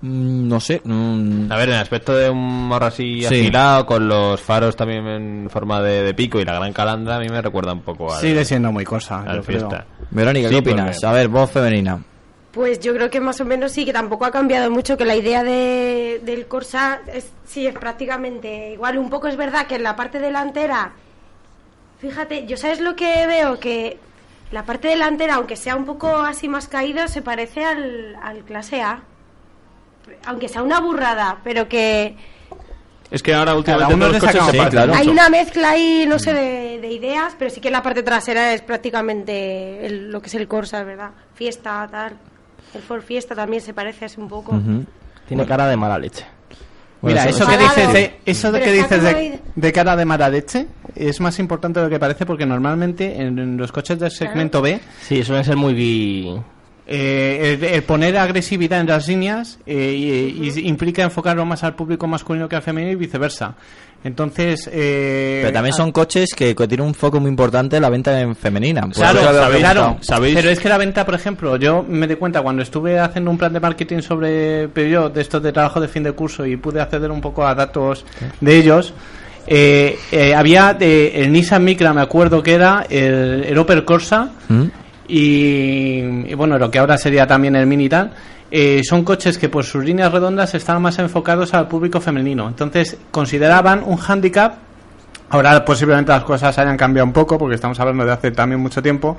Mm, 0.05 0.47
no 0.49 0.59
sé. 0.59 0.81
mm, 0.83 1.49
A 1.49 1.55
ver, 1.55 1.69
en 1.69 1.75
el 1.75 1.81
aspecto 1.81 2.13
de 2.13 2.29
un 2.29 2.67
morro 2.67 2.87
así 2.87 3.21
Sí. 3.21 3.25
afilado, 3.25 3.85
con 3.85 4.05
los 4.07 4.41
faros 4.41 4.75
también 4.75 5.07
en 5.07 5.49
forma 5.49 5.81
de, 5.81 6.03
de 6.03 6.13
pico 6.13 6.39
y 6.41 6.45
la 6.45 6.55
gran 6.55 6.73
calandra, 6.73 7.15
a 7.15 7.19
mí 7.19 7.29
me 7.29 7.41
recuerda 7.41 7.71
un 7.71 7.81
poco 7.83 8.13
al, 8.13 8.19
Sigue 8.19 8.43
siendo 8.43 8.71
muy 8.71 8.83
cosa. 8.83 9.21
al 9.21 9.37
yo 9.37 9.43
creo. 9.43 9.59
Fiesta. 9.69 9.85
Verónica, 10.11 10.49
Sí, 10.49 10.55
¿qué 10.55 10.59
opinas? 10.59 10.95
porque- 10.97 11.07
A 11.07 11.11
ver, 11.13 11.27
voz 11.29 11.49
femenina. 11.51 12.03
Pues 12.51 12.81
yo 12.81 12.93
creo 12.93 13.09
que 13.09 13.19
más 13.21 13.39
o 13.41 13.45
menos 13.45 13.71
sí, 13.71 13.83
que 13.85 13.93
tampoco 13.93 14.25
ha 14.25 14.31
cambiado 14.31 14.69
mucho, 14.69 14.95
que 14.97 15.05
la 15.05 15.15
idea 15.15 15.41
de, 15.43 16.21
del 16.23 16.45
Corsa 16.47 16.99
es, 17.11 17.31
sí 17.45 17.65
es 17.65 17.73
prácticamente 17.73 18.73
igual. 18.73 18.97
Un 18.99 19.09
poco 19.09 19.27
es 19.27 19.37
verdad 19.37 19.65
que 19.67 19.75
en 19.75 19.83
la 19.83 19.95
parte 19.95 20.19
delantera, 20.19 20.91
fíjate, 21.99 22.45
yo 22.45 22.57
sabes 22.57 22.79
lo 22.79 22.95
que 22.95 23.25
veo, 23.25 23.59
que 23.59 23.97
la 24.51 24.65
parte 24.65 24.87
delantera, 24.89 25.35
aunque 25.35 25.55
sea 25.55 25.75
un 25.75 25.85
poco 25.85 26.07
así 26.17 26.47
más 26.47 26.67
caído, 26.67 27.07
se 27.07 27.21
parece 27.21 27.63
al, 27.65 28.15
al 28.21 28.43
clase 28.43 28.81
A. 28.81 29.01
Aunque 30.25 30.47
sea 30.47 30.61
una 30.63 30.79
burrada, 30.79 31.37
pero 31.43 31.67
que 31.67 32.15
Es 33.11 33.21
que 33.21 33.33
ahora 33.33 33.55
últimamente 33.55 33.95
los 33.95 34.17
coches 34.19 34.31
se 34.33 34.37
parecen 34.57 34.69
claro. 34.69 34.87
mucho. 34.93 34.99
hay 35.01 35.07
una 35.09 35.29
mezcla 35.29 35.69
ahí, 35.71 36.05
no 36.07 36.17
sé, 36.19 36.33
de, 36.33 36.79
de 36.81 36.91
ideas, 36.91 37.35
pero 37.37 37.51
sí 37.51 37.61
que 37.61 37.69
la 37.71 37.81
parte 37.83 38.03
trasera 38.03 38.53
es 38.53 38.61
prácticamente 38.61 39.85
el- 39.85 40.11
lo 40.11 40.21
que 40.21 40.27
es 40.27 40.35
el 40.35 40.47
Corsa, 40.47 40.83
¿verdad? 40.83 41.11
Fiesta, 41.35 41.87
tal. 41.91 42.13
El 42.73 42.81
Ford 42.81 43.01
Fiesta 43.03 43.35
también 43.35 43.61
se 43.61 43.73
parece 43.73 44.05
así 44.05 44.19
un 44.19 44.27
poco. 44.29 44.59
Tiene 45.27 45.45
cara 45.45 45.67
de 45.67 45.77
mala 45.77 45.97
leche. 45.99 46.25
Bueno, 47.01 47.19
Mira, 47.19 47.29
eso- 47.29 47.43
eso 47.43 47.51
que 47.51 47.57
dices 47.57 47.93
de, 47.93 48.19
eso 48.25 48.51
que 48.53 48.71
dices 48.71 49.39
de, 49.55 49.71
cara 49.73 49.95
de 49.97 50.05
mala 50.05 50.29
leche 50.29 50.67
es 50.95 51.19
más 51.19 51.37
importante 51.37 51.79
de 51.81 51.85
lo 51.85 51.89
que 51.89 51.99
parece 51.99 52.25
porque 52.25 52.45
normalmente 52.45 53.21
en, 53.21 53.37
en 53.37 53.57
los 53.57 53.71
coches 53.73 53.99
del 53.99 54.09
segmento 54.09 54.61
B 54.61 54.79
Sí, 55.01 55.21
suelen 55.23 55.43
ser 55.43 55.57
muy... 55.57 56.41
eh, 56.85 57.57
el, 57.61 57.63
el 57.63 57.83
poner 57.83 58.17
agresividad 58.17 58.79
en 58.81 58.87
las 58.87 59.07
líneas 59.07 59.57
eh, 59.65 60.31
y, 60.41 60.49
y 60.59 60.67
implica 60.67 61.01
enfocarlo 61.03 61.45
más 61.45 61.63
al 61.63 61.75
público 61.75 62.07
masculino 62.07 62.49
que 62.49 62.55
al 62.57 62.61
femenino 62.61 62.91
y 62.91 62.95
viceversa. 62.95 63.55
Entonces, 64.05 64.69
eh, 64.69 65.39
Pero 65.43 65.53
también 65.53 65.73
son 65.73 65.93
coches 65.93 66.33
que, 66.35 66.53
que 66.53 66.67
tienen 66.67 66.85
un 66.85 66.93
foco 66.93 67.21
muy 67.21 67.29
importante 67.29 67.77
en 67.77 67.81
la 67.83 67.89
venta 67.89 68.19
en 68.19 68.35
femenina. 68.35 68.81
Claro, 68.93 69.21
sabéis, 69.23 69.59
claro. 69.61 69.97
¿Sabéis? 70.01 70.35
Pero 70.35 70.49
es 70.49 70.59
que 70.59 70.67
la 70.67 70.77
venta, 70.77 71.05
por 71.05 71.15
ejemplo, 71.15 71.55
yo 71.55 71.85
me 71.87 72.05
di 72.05 72.15
cuenta 72.15 72.41
cuando 72.41 72.63
estuve 72.63 72.99
haciendo 72.99 73.31
un 73.31 73.37
plan 73.37 73.53
de 73.53 73.61
marketing 73.61 74.01
sobre 74.01 74.67
Peugeot, 74.67 75.13
de 75.13 75.21
estos 75.21 75.41
de 75.41 75.53
trabajo 75.53 75.79
de 75.79 75.87
fin 75.87 76.03
de 76.03 76.11
curso, 76.11 76.45
y 76.45 76.57
pude 76.57 76.81
acceder 76.81 77.11
un 77.11 77.21
poco 77.21 77.47
a 77.47 77.55
datos 77.55 78.05
de 78.41 78.57
ellos. 78.57 78.93
eh, 79.47 79.97
eh, 80.11 80.33
había 80.35 80.73
de- 80.73 81.21
el 81.21 81.31
Nissan 81.31 81.63
Micra, 81.63 81.93
me 81.93 82.01
acuerdo 82.01 82.43
que 82.43 82.53
era 82.53 82.85
el, 82.89 83.45
el 83.47 83.57
Opel 83.57 83.85
Corsa, 83.85 84.31
¿Mm? 84.49 84.63
Y, 85.07 86.33
bueno, 86.35 86.57
lo 86.57 86.71
que 86.71 86.79
ahora 86.79 86.97
sería 86.97 87.27
también 87.27 87.55
el 87.55 87.67
Mini 87.67 87.85
y 87.85 87.89
tal, 87.89 88.11
eh, 88.51 88.81
son 88.83 89.03
coches 89.03 89.37
que 89.37 89.49
por 89.49 89.63
sus 89.63 89.83
líneas 89.83 90.11
redondas 90.11 90.53
estaban 90.53 90.81
más 90.81 90.99
enfocados 90.99 91.53
al 91.53 91.67
público 91.67 91.99
femenino. 91.99 92.47
Entonces 92.47 92.97
consideraban 93.11 93.83
un 93.85 93.97
handicap. 93.97 94.55
Ahora 95.29 95.65
posiblemente 95.65 96.11
las 96.11 96.23
cosas 96.23 96.57
hayan 96.59 96.77
cambiado 96.77 97.07
un 97.07 97.13
poco 97.13 97.37
porque 97.37 97.55
estamos 97.55 97.79
hablando 97.79 98.05
de 98.05 98.11
hace 98.11 98.31
también 98.31 98.61
mucho 98.61 98.81
tiempo. 98.81 99.17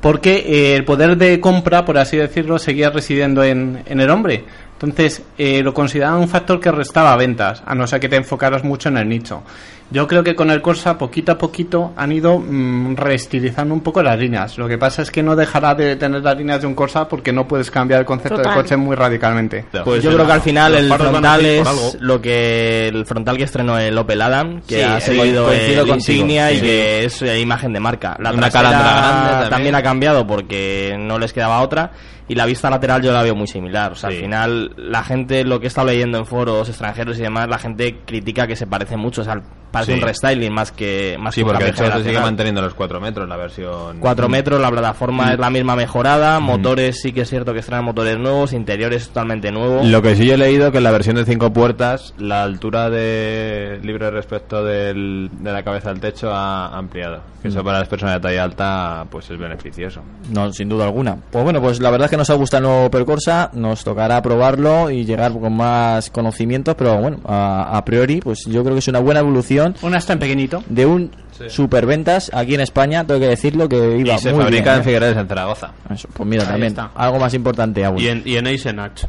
Porque 0.00 0.44
eh, 0.46 0.76
el 0.76 0.84
poder 0.84 1.16
de 1.16 1.40
compra, 1.40 1.84
por 1.84 1.98
así 1.98 2.16
decirlo, 2.16 2.58
seguía 2.60 2.90
residiendo 2.90 3.42
en, 3.42 3.82
en 3.84 4.00
el 4.00 4.08
hombre. 4.10 4.44
Entonces 4.80 5.22
eh, 5.36 5.62
lo 5.62 5.74
consideraban 5.74 6.20
un 6.20 6.28
factor 6.28 6.60
que 6.60 6.70
restaba 6.70 7.16
ventas, 7.16 7.62
a 7.66 7.74
no 7.74 7.86
ser 7.86 7.98
que 8.00 8.08
te 8.08 8.16
enfocaras 8.16 8.62
mucho 8.62 8.88
en 8.88 8.98
el 8.98 9.08
nicho. 9.08 9.42
Yo 9.90 10.06
creo 10.06 10.22
que 10.22 10.34
con 10.36 10.50
el 10.50 10.60
Corsa 10.60 10.98
poquito 10.98 11.32
a 11.32 11.38
poquito 11.38 11.94
han 11.96 12.12
ido 12.12 12.38
mm, 12.38 12.94
reestilizando 12.94 13.72
un 13.72 13.80
poco 13.80 14.02
las 14.02 14.18
líneas. 14.18 14.58
Lo 14.58 14.68
que 14.68 14.76
pasa 14.76 15.00
es 15.00 15.10
que 15.10 15.22
no 15.22 15.34
dejará 15.34 15.74
de 15.74 15.96
tener 15.96 16.22
las 16.22 16.36
líneas 16.36 16.60
de 16.60 16.66
un 16.66 16.74
Corsa 16.74 17.08
porque 17.08 17.32
no 17.32 17.48
puedes 17.48 17.70
cambiar 17.70 18.00
el 18.00 18.06
concepto 18.06 18.36
Total. 18.36 18.52
del 18.54 18.62
coche 18.62 18.76
muy 18.76 18.94
radicalmente. 18.94 19.64
Pues 19.84 20.02
yo 20.02 20.12
creo 20.12 20.26
que 20.26 20.32
al 20.32 20.42
final 20.42 20.74
el 20.74 20.92
frontal 20.92 21.44
es 21.46 21.96
lo 22.00 22.20
que 22.20 22.88
el 22.88 23.06
frontal 23.06 23.36
que 23.38 23.44
estrenó 23.44 23.78
el 23.78 23.96
Opel 23.96 24.20
Adam, 24.20 24.60
que 24.60 24.76
Sí, 24.76 24.82
ha 24.82 25.00
sí, 25.00 25.16
seguido 25.16 25.50
el 25.50 25.88
insignia 25.88 26.52
y 26.52 26.56
sí. 26.56 26.60
que 26.62 27.04
es 27.06 27.22
eh, 27.22 27.40
imagen 27.40 27.72
de 27.72 27.80
marca. 27.80 28.14
La 28.20 28.30
Una 28.32 28.50
trasera 28.50 28.70
calandra 28.70 29.26
grande 29.30 29.50
también. 29.50 29.74
ha 29.74 29.82
cambiado 29.82 30.26
porque 30.26 30.96
no 31.00 31.18
les 31.18 31.32
quedaba 31.32 31.62
otra 31.62 31.92
y 32.28 32.34
la 32.34 32.44
vista 32.46 32.68
lateral 32.70 33.02
yo 33.02 33.12
la 33.12 33.22
veo 33.22 33.34
muy 33.34 33.46
similar. 33.46 33.92
O 33.92 33.94
sea, 33.94 34.10
Sí. 34.10 34.16
al 34.16 34.22
final 34.22 34.72
la 34.76 35.02
gente, 35.02 35.44
lo 35.44 35.58
que 35.60 35.66
he 35.66 35.68
estado 35.68 35.86
leyendo 35.88 36.18
en 36.18 36.26
foros 36.26 36.68
extranjeros 36.68 37.18
y 37.18 37.22
demás, 37.22 37.48
la 37.48 37.58
gente 37.58 38.00
critica 38.04 38.46
que 38.46 38.54
se 38.56 38.66
parece 38.66 38.96
mucho. 38.96 39.22
O 39.22 39.24
sea, 39.24 39.40
parece 39.70 39.92
Sí. 39.92 39.98
un 39.98 40.04
restyling 40.06 40.52
más 40.52 40.72
que 40.72 41.16
más 41.18 41.34
Sí, 41.34 41.42
que 41.42 41.46
porque 41.46 41.72
se 41.72 42.02
sigue 42.04 42.20
manteniendo 42.20 42.60
los 42.62 42.74
4 42.74 43.00
metros, 43.00 43.28
la 43.28 43.36
versión... 43.36 43.98
4 44.00 44.28
metros, 44.28 44.60
la 44.60 44.70
plataforma 44.70 45.32
es 45.32 45.38
la 45.38 45.50
misma 45.50 45.76
mejorada, 45.76 46.40
Mm. 46.40 46.44
motores 46.44 47.00
sí 47.00 47.12
que 47.12 47.22
es 47.22 47.28
cierto 47.30 47.52
que 47.52 47.60
están 47.60 47.84
motores 47.84 48.18
nuevos, 48.18 48.52
interiores 48.52 49.08
totalmente 49.08 49.52
nuevos. 49.52 49.86
Lo 49.86 50.00
que 50.02 50.16
sí 50.16 50.26
yo 50.26 50.34
he 50.34 50.38
leído 50.38 50.72
que 50.72 50.78
en 50.78 50.84
la 50.84 50.90
versión 50.90 51.16
de 51.16 51.24
5 51.24 51.52
puertas 51.52 52.14
la 52.18 52.42
altura 52.42 52.90
de 52.90 53.78
libre 53.82 54.10
respecto 54.10 54.64
del- 54.64 55.30
de 55.40 55.52
la 55.52 55.62
cabeza 55.62 55.90
al 55.90 56.00
techo 56.00 56.32
ha 56.32 56.68
ampliado. 56.76 57.20
Que 57.42 57.48
Mm. 57.48 57.50
eso 57.52 57.64
para 57.64 57.78
las 57.80 57.88
personas 57.88 58.14
de 58.16 58.20
talla 58.20 58.42
alta 58.44 59.06
pues 59.10 59.30
es 59.30 59.38
beneficioso. 59.38 60.00
No, 60.32 60.52
sin 60.52 60.68
duda 60.68 60.84
alguna. 60.84 61.16
Pues 61.30 61.44
bueno, 61.44 61.60
pues 61.60 61.80
la 61.80 61.90
verdad 61.90 62.06
es 62.06 62.10
que 62.10 62.16
nos 62.16 62.30
ha 62.30 62.34
gustado 62.34 62.64
el 62.64 62.68
nuevo 62.70 62.90
Percorsa, 62.90 63.50
nos 63.54 63.84
tocará 63.84 64.20
probarlo 64.22 64.90
y 64.90 65.04
llegar 65.04 65.32
con 65.32 65.56
más 65.56 66.10
conocimientos, 66.10 66.74
pero 66.76 66.96
bueno, 66.98 67.18
a, 67.26 67.76
a 67.76 67.84
priori, 67.84 68.20
pues 68.20 68.44
yo 68.46 68.62
creo 68.62 68.74
que 68.74 68.80
es 68.80 68.88
una 68.88 68.98
buena 69.00 69.20
evolución 69.20 69.57
Un 69.82 69.94
hasta 69.94 70.12
en 70.12 70.18
pequeñito. 70.18 70.62
de 70.68 70.86
un 70.86 71.10
superventas 71.48 72.30
aquí 72.34 72.54
en 72.54 72.60
España, 72.60 73.04
tengo 73.06 73.20
que 73.20 73.28
decirlo 73.28 73.68
que 73.68 73.98
iba 73.98 74.14
y 74.14 74.18
se 74.18 74.32
muy 74.32 74.42
fabrica 74.42 74.62
bien, 74.64 74.74
en 74.74 74.80
¿eh? 74.80 74.84
Figueres 74.84 75.16
en 75.16 75.28
Zaragoza. 75.28 75.70
Eso, 75.90 76.08
pues 76.12 76.28
mira, 76.28 76.42
Ahí 76.42 76.48
también, 76.48 76.72
está. 76.72 76.90
algo 76.96 77.18
más 77.18 77.32
importante 77.34 77.84
aún. 77.84 77.98
Y 78.00 78.08
en, 78.08 78.22
y 78.24 78.36
en 78.36 78.46
Eisenach. 78.48 79.04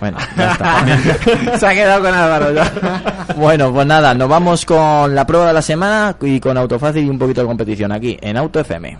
Bueno, 0.00 0.18
ya 0.36 0.52
está. 0.52 1.58
Se 1.58 1.66
ha 1.66 1.74
quedado 1.74 2.02
con 2.02 2.12
Álvaro 2.14 2.52
ya. 2.52 2.72
bueno, 3.36 3.72
pues 3.72 3.86
nada, 3.86 4.14
nos 4.14 4.28
vamos 4.28 4.64
con 4.64 5.14
la 5.14 5.26
prueba 5.26 5.46
de 5.48 5.52
la 5.52 5.62
semana 5.62 6.16
y 6.22 6.40
con 6.40 6.56
Autofácil 6.56 7.04
y 7.04 7.08
un 7.08 7.18
poquito 7.18 7.40
de 7.42 7.46
competición 7.46 7.92
aquí 7.92 8.16
en 8.20 8.36
Auto 8.36 8.60
FM. 8.60 8.96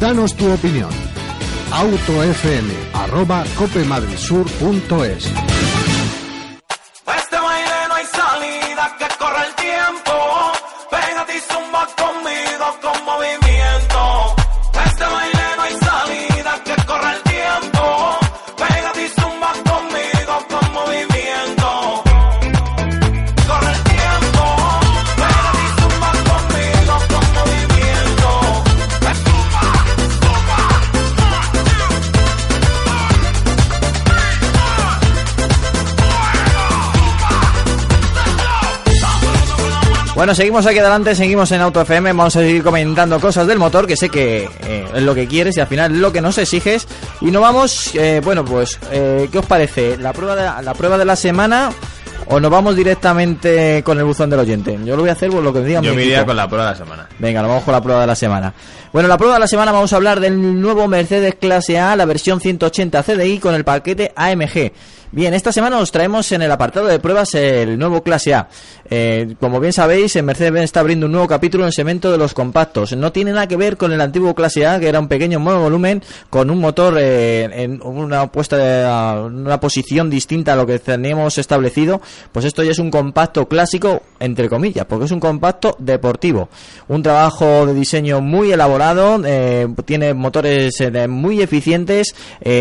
Danos 0.00 0.34
tu 0.34 0.52
opinión. 0.52 0.90
autofm 1.72 2.68
el 9.56 9.62
tiempo. 9.62 10.52
Pégate 10.90 11.36
y 11.36 11.40
zumba 11.40 11.86
conmigo 11.96 12.76
con 12.82 13.04
movimiento. 13.04 13.43
Bueno, 40.14 40.32
seguimos 40.32 40.64
aquí 40.64 40.78
adelante, 40.78 41.16
seguimos 41.16 41.50
en 41.50 41.60
Auto 41.60 41.80
FM, 41.80 42.12
vamos 42.12 42.36
a 42.36 42.40
seguir 42.40 42.62
comentando 42.62 43.18
cosas 43.18 43.48
del 43.48 43.58
motor, 43.58 43.84
que 43.84 43.96
sé 43.96 44.08
que 44.08 44.48
eh, 44.64 44.86
es 44.94 45.02
lo 45.02 45.12
que 45.12 45.26
quieres 45.26 45.56
y 45.56 45.60
al 45.60 45.66
final 45.66 45.92
es 45.92 45.98
lo 45.98 46.12
que 46.12 46.20
nos 46.20 46.38
exiges. 46.38 46.86
Y 47.20 47.32
nos 47.32 47.42
vamos, 47.42 47.92
eh, 47.96 48.20
bueno, 48.22 48.44
pues, 48.44 48.78
eh, 48.92 49.28
¿qué 49.32 49.38
os 49.38 49.46
parece? 49.46 49.96
¿La 49.96 50.12
prueba, 50.12 50.36
de 50.36 50.44
la, 50.44 50.62
la 50.62 50.74
prueba 50.74 50.98
de 50.98 51.04
la 51.04 51.16
semana 51.16 51.70
o 52.26 52.38
nos 52.38 52.48
vamos 52.48 52.76
directamente 52.76 53.82
con 53.82 53.98
el 53.98 54.04
buzón 54.04 54.30
del 54.30 54.38
oyente? 54.38 54.78
Yo 54.84 54.94
lo 54.94 55.02
voy 55.02 55.10
a 55.10 55.14
hacer 55.14 55.30
por 55.30 55.42
lo 55.42 55.52
que 55.52 55.58
me 55.58 55.66
digan. 55.66 55.82
Yo 55.82 55.90
mi 55.90 55.96
me 55.96 56.04
iría 56.04 56.24
con 56.24 56.36
la 56.36 56.46
prueba 56.46 56.66
de 56.66 56.70
la 56.70 56.78
semana. 56.78 57.08
Venga, 57.18 57.42
nos 57.42 57.48
vamos 57.48 57.64
con 57.64 57.72
la 57.72 57.82
prueba 57.82 58.00
de 58.02 58.06
la 58.06 58.14
semana. 58.14 58.54
Bueno, 58.92 59.08
la 59.08 59.18
prueba 59.18 59.34
de 59.34 59.40
la 59.40 59.48
semana 59.48 59.72
vamos 59.72 59.92
a 59.92 59.96
hablar 59.96 60.20
del 60.20 60.60
nuevo 60.60 60.86
Mercedes 60.86 61.34
Clase 61.40 61.80
A, 61.80 61.96
la 61.96 62.04
versión 62.04 62.40
180 62.40 63.02
CDI 63.02 63.38
con 63.40 63.56
el 63.56 63.64
paquete 63.64 64.12
AMG. 64.14 64.70
Bien, 65.14 65.32
esta 65.32 65.52
semana 65.52 65.78
os 65.78 65.92
traemos 65.92 66.32
en 66.32 66.42
el 66.42 66.50
apartado 66.50 66.86
de 66.86 66.98
pruebas 66.98 67.34
el 67.34 67.78
nuevo 67.78 68.02
Clase 68.02 68.34
A. 68.34 68.48
Eh, 68.90 69.34
como 69.40 69.60
bien 69.60 69.72
sabéis, 69.72 70.14
en 70.16 70.26
Mercedes-Benz 70.26 70.64
está 70.64 70.80
abriendo 70.80 71.06
un 71.06 71.12
nuevo 71.12 71.26
capítulo 71.26 71.64
en 71.64 71.72
segmento 71.72 72.12
de 72.12 72.18
los 72.18 72.34
compactos. 72.34 72.94
No 72.96 73.12
tiene 73.12 73.32
nada 73.32 73.46
que 73.46 73.56
ver 73.56 73.76
con 73.76 73.92
el 73.92 74.00
antiguo 74.00 74.34
Clase 74.34 74.66
A, 74.66 74.78
que 74.78 74.88
era 74.88 75.00
un 75.00 75.08
pequeño 75.08 75.40
monovolumen 75.40 76.02
con 76.28 76.50
un 76.50 76.58
motor 76.60 76.96
eh, 76.98 77.48
en 77.62 77.80
una 77.82 78.30
puesta 78.30 78.56
de, 78.56 79.26
una 79.26 79.58
posición 79.58 80.10
distinta 80.10 80.52
a 80.52 80.56
lo 80.56 80.66
que 80.66 80.78
teníamos 80.78 81.38
establecido. 81.38 82.00
Pues 82.32 82.44
esto 82.44 82.62
ya 82.62 82.72
es 82.72 82.78
un 82.78 82.90
compacto 82.90 83.48
clásico, 83.48 84.02
entre 84.20 84.48
comillas, 84.48 84.84
porque 84.86 85.06
es 85.06 85.10
un 85.10 85.20
compacto 85.20 85.76
deportivo. 85.78 86.48
Un 86.88 87.02
trabajo 87.02 87.66
de 87.66 87.74
diseño 87.74 88.20
muy 88.20 88.52
elaborado, 88.52 89.20
eh, 89.24 89.66
tiene 89.84 90.12
motores 90.12 90.74
muy 91.08 91.40
eficientes, 91.40 92.14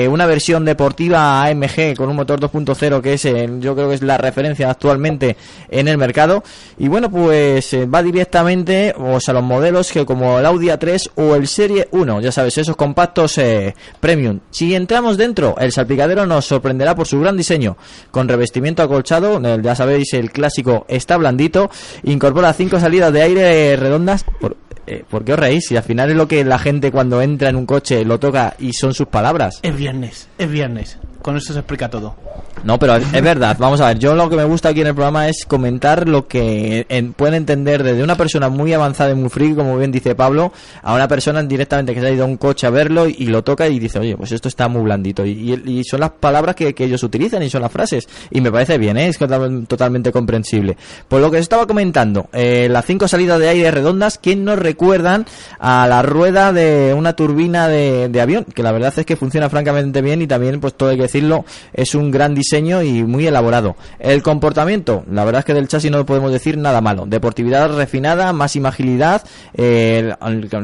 una 0.10 0.26
versión 0.26 0.66
deportiva 0.66 1.44
AMG 1.46 1.96
con 1.96 2.10
un 2.10 2.16
motor 2.16 2.40
2.0 2.40 3.02
que 3.02 3.14
es, 3.14 3.24
yo 3.60 3.76
creo 3.76 3.90
que 3.90 3.96
es 3.96 4.02
la 4.02 4.18
referencia 4.18 4.70
actualmente 4.70 5.36
en 5.70 5.88
el 5.88 5.98
mercado. 5.98 6.13
Y 6.78 6.88
bueno, 6.88 7.10
pues 7.10 7.74
eh, 7.74 7.86
va 7.86 8.04
directamente 8.04 8.94
sea, 9.20 9.32
a 9.32 9.34
los 9.34 9.44
modelos 9.44 9.92
que 9.92 10.06
como 10.06 10.40
el 10.40 10.46
Audi 10.46 10.68
A3 10.68 11.12
o 11.16 11.36
el 11.36 11.48
Serie 11.48 11.88
1, 11.92 12.22
ya 12.22 12.32
sabes, 12.32 12.58
esos 12.58 12.76
compactos 12.76 13.38
eh, 13.38 13.76
premium. 14.00 14.40
Si 14.52 14.74
entramos 14.76 15.18
dentro, 15.18 15.56
el 15.60 15.72
salpicadero 15.72 16.26
nos 16.26 16.46
sorprenderá 16.46 16.96
por 16.96 17.08
su 17.08 17.20
gran 17.20 17.38
diseño, 17.38 17.78
con 18.12 18.28
revestimiento 18.28 18.84
acolchado, 18.84 19.42
ya 19.62 19.76
sabéis, 19.76 20.14
el 20.14 20.32
clásico 20.32 20.86
está 20.88 21.18
blandito, 21.18 21.70
incorpora 22.04 22.54
cinco 22.54 22.80
salidas 22.80 23.12
de 23.12 23.22
aire 23.22 23.76
redondas. 23.76 24.24
Por, 24.40 24.58
eh, 24.86 25.04
¿Por 25.10 25.24
qué 25.24 25.34
os 25.34 25.40
reís? 25.40 25.66
Si 25.68 25.78
al 25.78 25.84
final 25.84 26.10
es 26.12 26.18
lo 26.18 26.28
que 26.28 26.44
la 26.44 26.60
gente 26.60 26.92
cuando 26.92 27.22
entra 27.22 27.50
en 27.50 27.56
un 27.56 27.66
coche 27.66 28.04
lo 28.04 28.20
toca 28.20 28.56
y 28.60 28.74
son 28.74 28.94
sus 28.94 29.08
palabras. 29.08 29.60
Es 29.62 29.76
viernes, 29.76 30.28
es 30.38 30.50
viernes. 30.50 30.98
Con 31.24 31.38
eso 31.38 31.54
se 31.54 31.60
explica 31.60 31.90
todo. 31.90 32.14
No, 32.64 32.78
pero 32.78 32.96
es 32.96 33.12
verdad. 33.22 33.58
Vamos 33.60 33.82
a 33.82 33.88
ver, 33.88 34.00
yo 34.00 34.14
lo 34.14 34.30
que 34.30 34.36
me 34.38 34.44
gusta 34.46 34.70
aquí 34.70 34.82
en 34.82 34.88
el 34.88 34.94
programa 34.94 35.28
es 35.28 35.44
comentar 35.46 36.08
lo 36.08 36.28
que 36.28 36.86
en- 36.88 37.14
pueden 37.14 37.34
entender 37.36 37.82
desde 37.84 38.04
una 38.04 38.16
persona 38.16 38.48
muy 38.50 38.72
avanzada 38.74 39.12
y 39.12 39.16
muy 39.16 39.30
friki, 39.30 39.56
como 39.56 39.76
bien 39.78 39.92
dice 39.92 40.16
Pablo, 40.16 40.54
a 40.82 40.94
una 40.94 41.08
persona 41.08 41.42
directamente 41.44 41.94
que 41.94 42.00
se 42.02 42.08
ha 42.08 42.12
ido 42.12 42.24
a 42.24 42.28
un 42.28 42.38
coche 42.38 42.68
a 42.68 42.70
verlo 42.70 43.08
y, 43.08 43.26
lo 43.26 43.44
toca 43.44 43.68
y 43.68 43.80
dice, 43.80 44.00
oye, 44.00 44.16
pues 44.16 44.32
esto 44.32 44.48
está 44.48 44.68
muy 44.68 44.84
blandito. 44.84 45.26
Y, 45.26 45.62
y- 45.66 45.84
son 45.84 46.02
las 46.02 46.12
palabras 46.12 46.56
que, 46.56 46.74
ellos 46.78 47.04
utilizan 47.04 47.42
y 47.44 47.50
son 47.50 47.62
las 47.62 47.72
frases. 47.72 48.08
Y 48.30 48.40
me 48.42 48.52
parece 48.52 48.78
bien, 48.78 48.98
¿eh? 48.98 49.08
es 49.08 49.18
total- 49.18 49.66
totalmente 49.68 50.12
comprensible. 50.12 50.78
Por 51.08 51.20
lo 51.22 51.32
que 51.32 51.38
os 51.38 51.42
estaba 51.44 51.66
comentando, 51.66 52.28
eh, 52.34 52.68
las 52.70 52.86
cinco 52.86 53.08
salidas 53.08 53.40
de 53.40 53.48
aire 53.50 53.72
redondas, 53.72 54.20
¿quién 54.22 54.44
nos 54.46 54.60
recuerdan 54.60 55.26
a 55.60 55.88
la 55.88 56.02
rueda 56.02 56.54
de 56.54 56.94
una 56.98 57.14
turbina 57.16 57.68
de, 57.68 58.10
de 58.10 58.22
avión? 58.22 58.46
Que 58.46 58.64
la 58.64 58.72
verdad 58.72 58.94
es 58.96 59.06
que 59.06 59.16
funciona 59.16 59.50
francamente 59.50 60.02
bien 60.02 60.22
y 60.22 60.28
también, 60.28 60.60
pues 60.60 60.74
todo 60.76 60.90
hay 60.90 60.98
que 60.98 61.04
decirlo, 61.14 61.46
es 61.74 61.94
un 61.96 62.12
gran 62.12 62.34
diseño 62.34 62.82
y 62.82 63.04
muy 63.04 63.28
elaborado. 63.28 63.76
El 64.00 64.24
comportamiento, 64.24 65.04
la 65.12 65.24
verdad 65.24 65.40
es 65.40 65.46
que 65.46 65.54
del 65.54 65.68
chasis 65.68 65.92
no 65.92 66.06
podemos 66.06 66.32
decir 66.32 66.58
nada 66.58 66.82
malo. 66.82 67.06
Deportividad 67.06 67.76
refinada, 67.76 68.34
máxima 68.34 68.70
agilidad. 68.70 69.24
eh, 69.54 70.14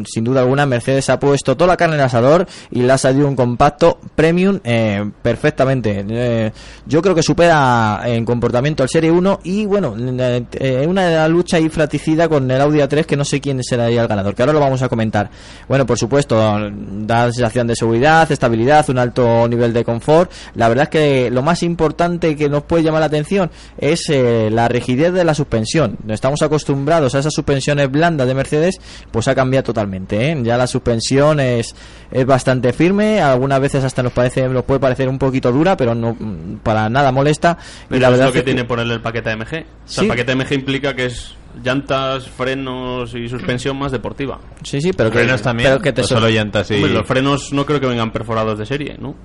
sin 0.06 0.24
duda 0.24 0.42
alguna, 0.42 0.66
Mercedes 0.66 1.10
ha 1.10 1.20
puesto 1.20 1.56
toda 1.56 1.68
la 1.68 1.78
carne 1.78 1.96
en 1.96 2.02
el 2.02 2.06
asador 2.08 2.48
y 2.72 2.82
le 2.82 2.92
ha 2.92 2.98
salido 2.98 3.28
un 3.28 3.36
compacto 3.36 4.00
premium 4.16 4.60
eh, 4.64 5.10
perfectamente. 5.22 6.06
Eh, 6.10 6.52
yo 6.86 7.02
creo 7.02 7.14
que 7.14 7.24
supera 7.24 8.02
en 8.06 8.26
comportamiento 8.26 8.84
el 8.84 8.90
Serie 8.90 9.12
1 9.12 9.42
y 9.44 9.66
bueno, 9.66 9.96
eh, 9.98 10.86
una 10.88 11.28
lucha 11.28 11.58
ahí 11.58 11.70
fraticida 11.70 12.28
con 12.28 12.50
el 12.50 12.60
Audi 12.62 12.80
A3 12.80 13.06
que 13.06 13.16
no 13.16 13.26
sé 13.26 13.40
quién 13.40 13.64
será 13.64 13.88
el 13.88 14.08
ganador, 14.08 14.34
que 14.34 14.42
ahora 14.42 14.54
lo 14.54 14.60
vamos 14.60 14.82
a 14.82 14.90
comentar. 14.90 15.30
Bueno, 15.68 15.86
por 15.86 15.98
supuesto, 15.98 16.38
da 16.72 17.32
sensación 17.32 17.68
de 17.68 17.76
seguridad, 17.76 18.32
estabilidad, 18.32 18.90
un 18.90 18.98
alto 18.98 19.48
nivel 19.48 19.74
de 19.74 19.84
confort. 19.84 20.32
La 20.56 20.68
verdad 20.70 20.84
es 20.84 20.90
que 20.90 21.32
lo 21.32 21.42
más 21.42 21.64
importante 21.64 22.36
que 22.36 22.50
nos 22.50 22.64
puede 22.64 22.84
llamar 22.84 23.00
la 23.02 23.08
atención 23.08 23.50
es 23.78 24.10
eh, 24.10 24.50
la 24.52 24.68
rigidez 24.68 25.14
de 25.14 25.24
la 25.24 25.34
suspensión. 25.34 25.98
Estamos 26.08 26.42
acostumbrados 26.42 27.16
a 27.16 27.20
esas 27.20 27.34
suspensiones 27.34 27.90
blandas 27.92 28.28
de 28.28 28.34
Mercedes, 28.34 28.80
pues 29.12 29.28
ha 29.28 29.36
cambiado 29.36 29.64
totalmente. 29.66 30.32
¿eh? 30.32 30.38
Ya 30.44 30.58
la 30.58 30.68
suspensión 30.68 31.40
es, 31.40 31.76
es 32.12 32.26
bastante 32.26 32.74
firme, 32.74 33.22
algunas 33.22 33.60
veces 33.60 33.84
hasta 33.84 34.04
nos 34.04 34.14
parece 34.14 34.48
nos 34.50 34.64
puede 34.64 34.80
parecer 34.80 35.08
un 35.10 35.20
poquito 35.20 35.52
dura, 35.52 35.76
pero 35.78 35.94
no 35.96 36.16
mm, 36.20 36.58
para 36.64 36.90
nada 36.90 37.12
molesta. 37.12 37.58
Pero 37.88 37.98
y 37.98 38.02
la 38.02 38.08
es 38.08 38.12
verdad 38.14 38.26
lo 38.28 38.32
que 38.34 38.38
es 38.40 38.44
que- 38.44 38.52
tiene 38.52 38.66
ponerle 38.66 38.94
el 38.96 39.02
paquete 39.02 39.30
AMG. 39.32 39.44
O 39.46 39.48
sea, 39.50 39.66
Sí. 39.86 40.02
el 40.02 40.08
paquete 40.08 40.32
AMG 40.32 40.54
implica 40.54 40.96
que 40.96 41.06
es 41.06 41.36
llantas, 41.64 42.28
frenos 42.30 43.14
y 43.16 43.28
suspensión 43.28 43.78
más 43.78 43.92
deportiva. 43.92 44.40
Sí, 44.64 44.80
sí, 44.82 44.92
pero 44.94 45.10
que, 45.12 45.20
Frenos 45.20 45.42
también. 45.42 45.70
pero 45.70 45.82
que 45.82 45.92
te 45.92 46.02
o 46.02 46.04
sor- 46.04 46.20
solo 46.20 46.30
llantas 46.30 46.70
y... 46.72 46.76
Hombre, 46.76 46.94
los 46.94 47.08
frenos 47.08 47.52
no 47.54 47.66
creo 47.66 47.80
que 47.80 47.88
vengan 47.88 48.12
perforados 48.12 48.58
de 48.60 48.66
serie, 48.66 48.96
¿no? 49.00 49.16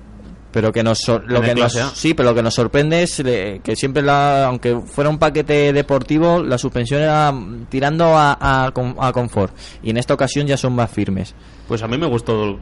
Pero 0.55 0.71
que 0.71 0.83
nos 0.83 1.05
lo 1.27 1.41
que 1.41 1.53
nos, 1.53 1.73
sí 1.95 2.13
pero 2.13 2.29
lo 2.29 2.35
que 2.35 2.41
nos 2.41 2.53
sorprende 2.53 3.03
es 3.03 3.19
eh, 3.19 3.59
que 3.61 3.75
siempre 3.75 4.01
la 4.01 4.45
aunque 4.45 4.79
fuera 4.85 5.09
un 5.09 5.17
paquete 5.17 5.73
deportivo 5.73 6.41
la 6.41 6.57
suspensión 6.57 7.01
era 7.01 7.33
tirando 7.67 8.15
a, 8.15 8.37
a, 8.39 8.67
a 8.67 9.11
confort. 9.11 9.53
Y 9.83 9.89
en 9.89 9.97
esta 9.97 10.13
ocasión 10.13 10.47
ya 10.47 10.55
son 10.55 10.73
más 10.73 10.89
firmes. 10.89 11.35
Pues 11.67 11.83
a 11.83 11.89
mí 11.89 11.97
me 11.97 12.05
gustó 12.07 12.57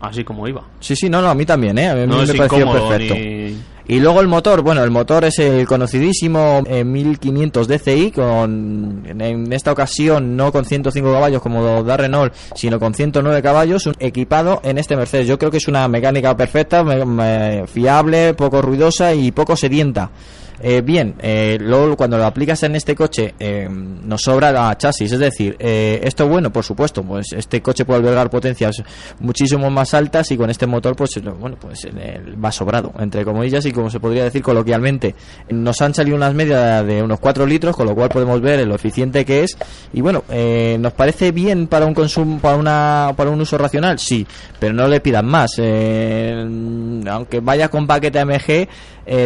así 0.00 0.24
como 0.24 0.46
iba. 0.48 0.62
sí 0.80 0.96
sí 0.96 1.08
no 1.10 1.20
no 1.22 1.28
a 1.28 1.34
mí 1.34 1.44
también 1.46 1.78
eh 1.78 1.88
a 1.88 1.94
mí 1.94 2.06
No 2.06 2.18
me 2.18 2.26
pareció 2.34 2.72
perfecto 2.72 3.14
ni... 3.14 3.56
Y 3.88 3.98
luego 3.98 4.20
el 4.20 4.28
motor, 4.28 4.62
bueno, 4.62 4.84
el 4.84 4.90
motor 4.92 5.24
es 5.24 5.40
el 5.40 5.66
conocidísimo 5.66 6.62
eh, 6.68 6.84
1500 6.84 7.66
DCI, 7.66 8.12
con, 8.12 9.02
en 9.04 9.52
esta 9.52 9.72
ocasión 9.72 10.36
no 10.36 10.52
con 10.52 10.64
105 10.64 11.10
caballos 11.12 11.42
como 11.42 11.82
da 11.82 11.96
Renault, 11.96 12.32
sino 12.54 12.78
con 12.78 12.94
109 12.94 13.42
caballos, 13.42 13.90
equipado 13.98 14.60
en 14.62 14.78
este 14.78 14.94
Mercedes. 14.96 15.26
Yo 15.26 15.40
creo 15.40 15.50
que 15.50 15.56
es 15.56 15.66
una 15.66 15.88
mecánica 15.88 16.36
perfecta, 16.36 16.84
me- 16.84 17.04
me- 17.04 17.66
fiable, 17.66 18.34
poco 18.34 18.62
ruidosa 18.62 19.12
y 19.12 19.32
poco 19.32 19.56
sedienta. 19.56 20.10
Eh, 20.62 20.82
bien, 20.82 21.14
eh, 21.20 21.56
luego 21.58 21.96
cuando 21.96 22.18
lo 22.18 22.26
aplicas 22.26 22.62
en 22.64 22.76
este 22.76 22.94
coche 22.94 23.34
eh, 23.38 23.66
nos 23.68 24.22
sobra 24.22 24.52
la 24.52 24.76
chasis, 24.76 25.10
es 25.10 25.18
decir, 25.18 25.56
eh, 25.58 26.00
esto 26.02 26.28
bueno, 26.28 26.52
por 26.52 26.64
supuesto, 26.64 27.02
pues 27.02 27.28
este 27.32 27.62
coche 27.62 27.86
puede 27.86 28.00
albergar 28.00 28.28
potencias 28.28 28.82
muchísimo 29.20 29.70
más 29.70 29.94
altas 29.94 30.30
y 30.30 30.36
con 30.36 30.50
este 30.50 30.66
motor 30.66 30.94
pues 30.96 31.16
eh, 31.16 31.20
bueno, 31.20 31.56
pues 31.58 31.86
va 32.42 32.52
sobrado, 32.52 32.92
entre 32.98 33.24
comillas 33.24 33.64
y 33.64 33.72
como 33.72 33.88
se 33.88 34.00
podría 34.00 34.24
decir 34.24 34.42
coloquialmente. 34.42 35.14
Nos 35.48 35.80
han 35.80 35.94
salido 35.94 36.16
unas 36.16 36.34
medias 36.34 36.86
de 36.86 37.02
unos 37.02 37.20
4 37.20 37.46
litros, 37.46 37.74
con 37.74 37.86
lo 37.86 37.94
cual 37.94 38.10
podemos 38.10 38.40
ver 38.42 38.66
lo 38.66 38.74
eficiente 38.74 39.24
que 39.24 39.44
es 39.44 39.56
y 39.94 40.02
bueno, 40.02 40.24
eh, 40.28 40.76
nos 40.78 40.92
parece 40.92 41.32
bien 41.32 41.68
para 41.68 41.86
un 41.86 41.94
consumo, 41.94 42.38
para 42.38 42.56
una 42.56 43.14
para 43.16 43.30
un 43.30 43.40
uso 43.40 43.56
racional, 43.56 43.98
sí, 43.98 44.26
pero 44.58 44.74
no 44.74 44.86
le 44.88 45.00
pidan 45.00 45.26
más. 45.26 45.52
Aunque 45.58 47.40
vaya 47.40 47.68
con 47.68 47.86
paquete 47.86 48.18
AMG, 48.18 48.68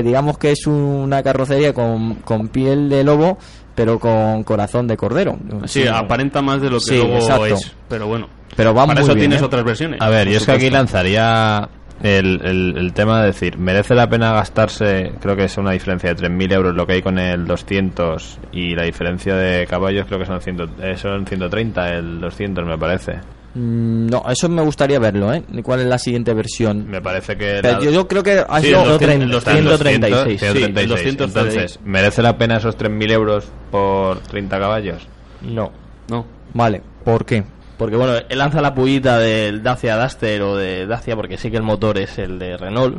digamos 0.04 0.38
que 0.38 0.52
es 0.52 0.66
una 0.66 1.23
carrocería 1.24 1.72
con, 1.72 2.14
con 2.16 2.46
piel 2.48 2.88
de 2.88 3.02
lobo, 3.02 3.36
pero 3.74 3.98
con 3.98 4.44
corazón 4.44 4.86
de 4.86 4.96
cordero. 4.96 5.36
Sí, 5.64 5.84
aparenta 5.88 6.40
más 6.42 6.60
de 6.60 6.70
lo 6.70 6.76
que 6.76 6.84
Sí, 6.84 6.96
luego 6.96 7.16
exacto. 7.16 7.46
es. 7.46 7.74
Pero 7.88 8.06
bueno, 8.06 8.28
Pero 8.56 8.72
va 8.72 8.86
para 8.86 9.00
muy 9.00 9.02
eso 9.04 9.14
bien, 9.14 9.30
tienes 9.30 9.42
¿eh? 9.42 9.44
otras 9.46 9.64
versiones. 9.64 10.00
A 10.00 10.08
ver, 10.10 10.28
yo 10.28 10.36
es 10.36 10.46
que 10.46 10.52
aquí 10.52 10.70
lanzaría 10.70 11.68
el, 12.02 12.40
el, 12.44 12.76
el 12.76 12.92
tema 12.92 13.20
de 13.20 13.26
decir, 13.28 13.58
¿merece 13.58 13.94
la 13.94 14.08
pena 14.08 14.32
gastarse? 14.32 15.12
Creo 15.20 15.34
que 15.36 15.44
es 15.44 15.56
una 15.58 15.72
diferencia 15.72 16.14
de 16.14 16.28
3.000 16.28 16.52
euros 16.52 16.74
lo 16.74 16.86
que 16.86 16.92
hay 16.94 17.02
con 17.02 17.18
el 17.18 17.46
200 17.46 18.38
y 18.52 18.74
la 18.74 18.84
diferencia 18.84 19.34
de 19.34 19.66
caballos 19.66 20.06
creo 20.06 20.18
que 20.20 20.26
son, 20.26 20.40
100, 20.40 20.56
eh, 20.82 20.96
son 20.96 21.26
130, 21.26 21.88
el 21.94 22.20
200 22.20 22.64
me 22.66 22.78
parece. 22.78 23.14
Mm, 23.54 24.06
No, 24.08 24.24
eso 24.28 24.48
me 24.48 24.62
gustaría 24.62 24.98
verlo, 24.98 25.32
¿eh? 25.32 25.42
¿Cuál 25.62 25.80
es 25.80 25.86
la 25.86 25.98
siguiente 25.98 26.34
versión? 26.34 26.88
Me 26.88 27.00
parece 27.00 27.36
que... 27.36 27.60
Pero 27.62 27.78
la- 27.78 27.84
yo, 27.84 27.90
yo 27.90 28.08
creo 28.08 28.22
que 28.22 28.44
ha 28.46 28.60
Sí, 28.60 28.66
sido 28.68 28.82
el 28.82 28.88
200, 28.88 28.94
otro- 28.94 29.50
el 29.50 29.64
236. 29.64 30.40
136, 30.40 30.52
sí, 30.52 30.80
el 30.80 30.88
200 30.88 31.26
Entonces, 31.28 31.80
¿merece 31.84 32.22
la 32.22 32.36
pena 32.36 32.56
esos 32.56 32.76
3.000 32.76 33.10
euros 33.12 33.44
por 33.70 34.18
30 34.20 34.58
caballos? 34.58 35.06
No. 35.42 35.70
No. 36.08 36.26
Vale, 36.52 36.82
¿por 37.04 37.24
qué? 37.24 37.44
Porque 37.78 37.96
bueno, 37.96 38.14
él 38.28 38.38
lanza 38.38 38.60
la 38.60 38.74
pullita 38.74 39.18
del 39.18 39.62
Dacia 39.62 39.96
Duster 39.96 40.42
o 40.42 40.56
de 40.56 40.86
Dacia 40.86 41.16
porque 41.16 41.36
sí 41.38 41.50
que 41.50 41.56
el 41.56 41.62
motor 41.64 41.98
es 41.98 42.18
el 42.18 42.38
de 42.38 42.56
Renault. 42.56 42.98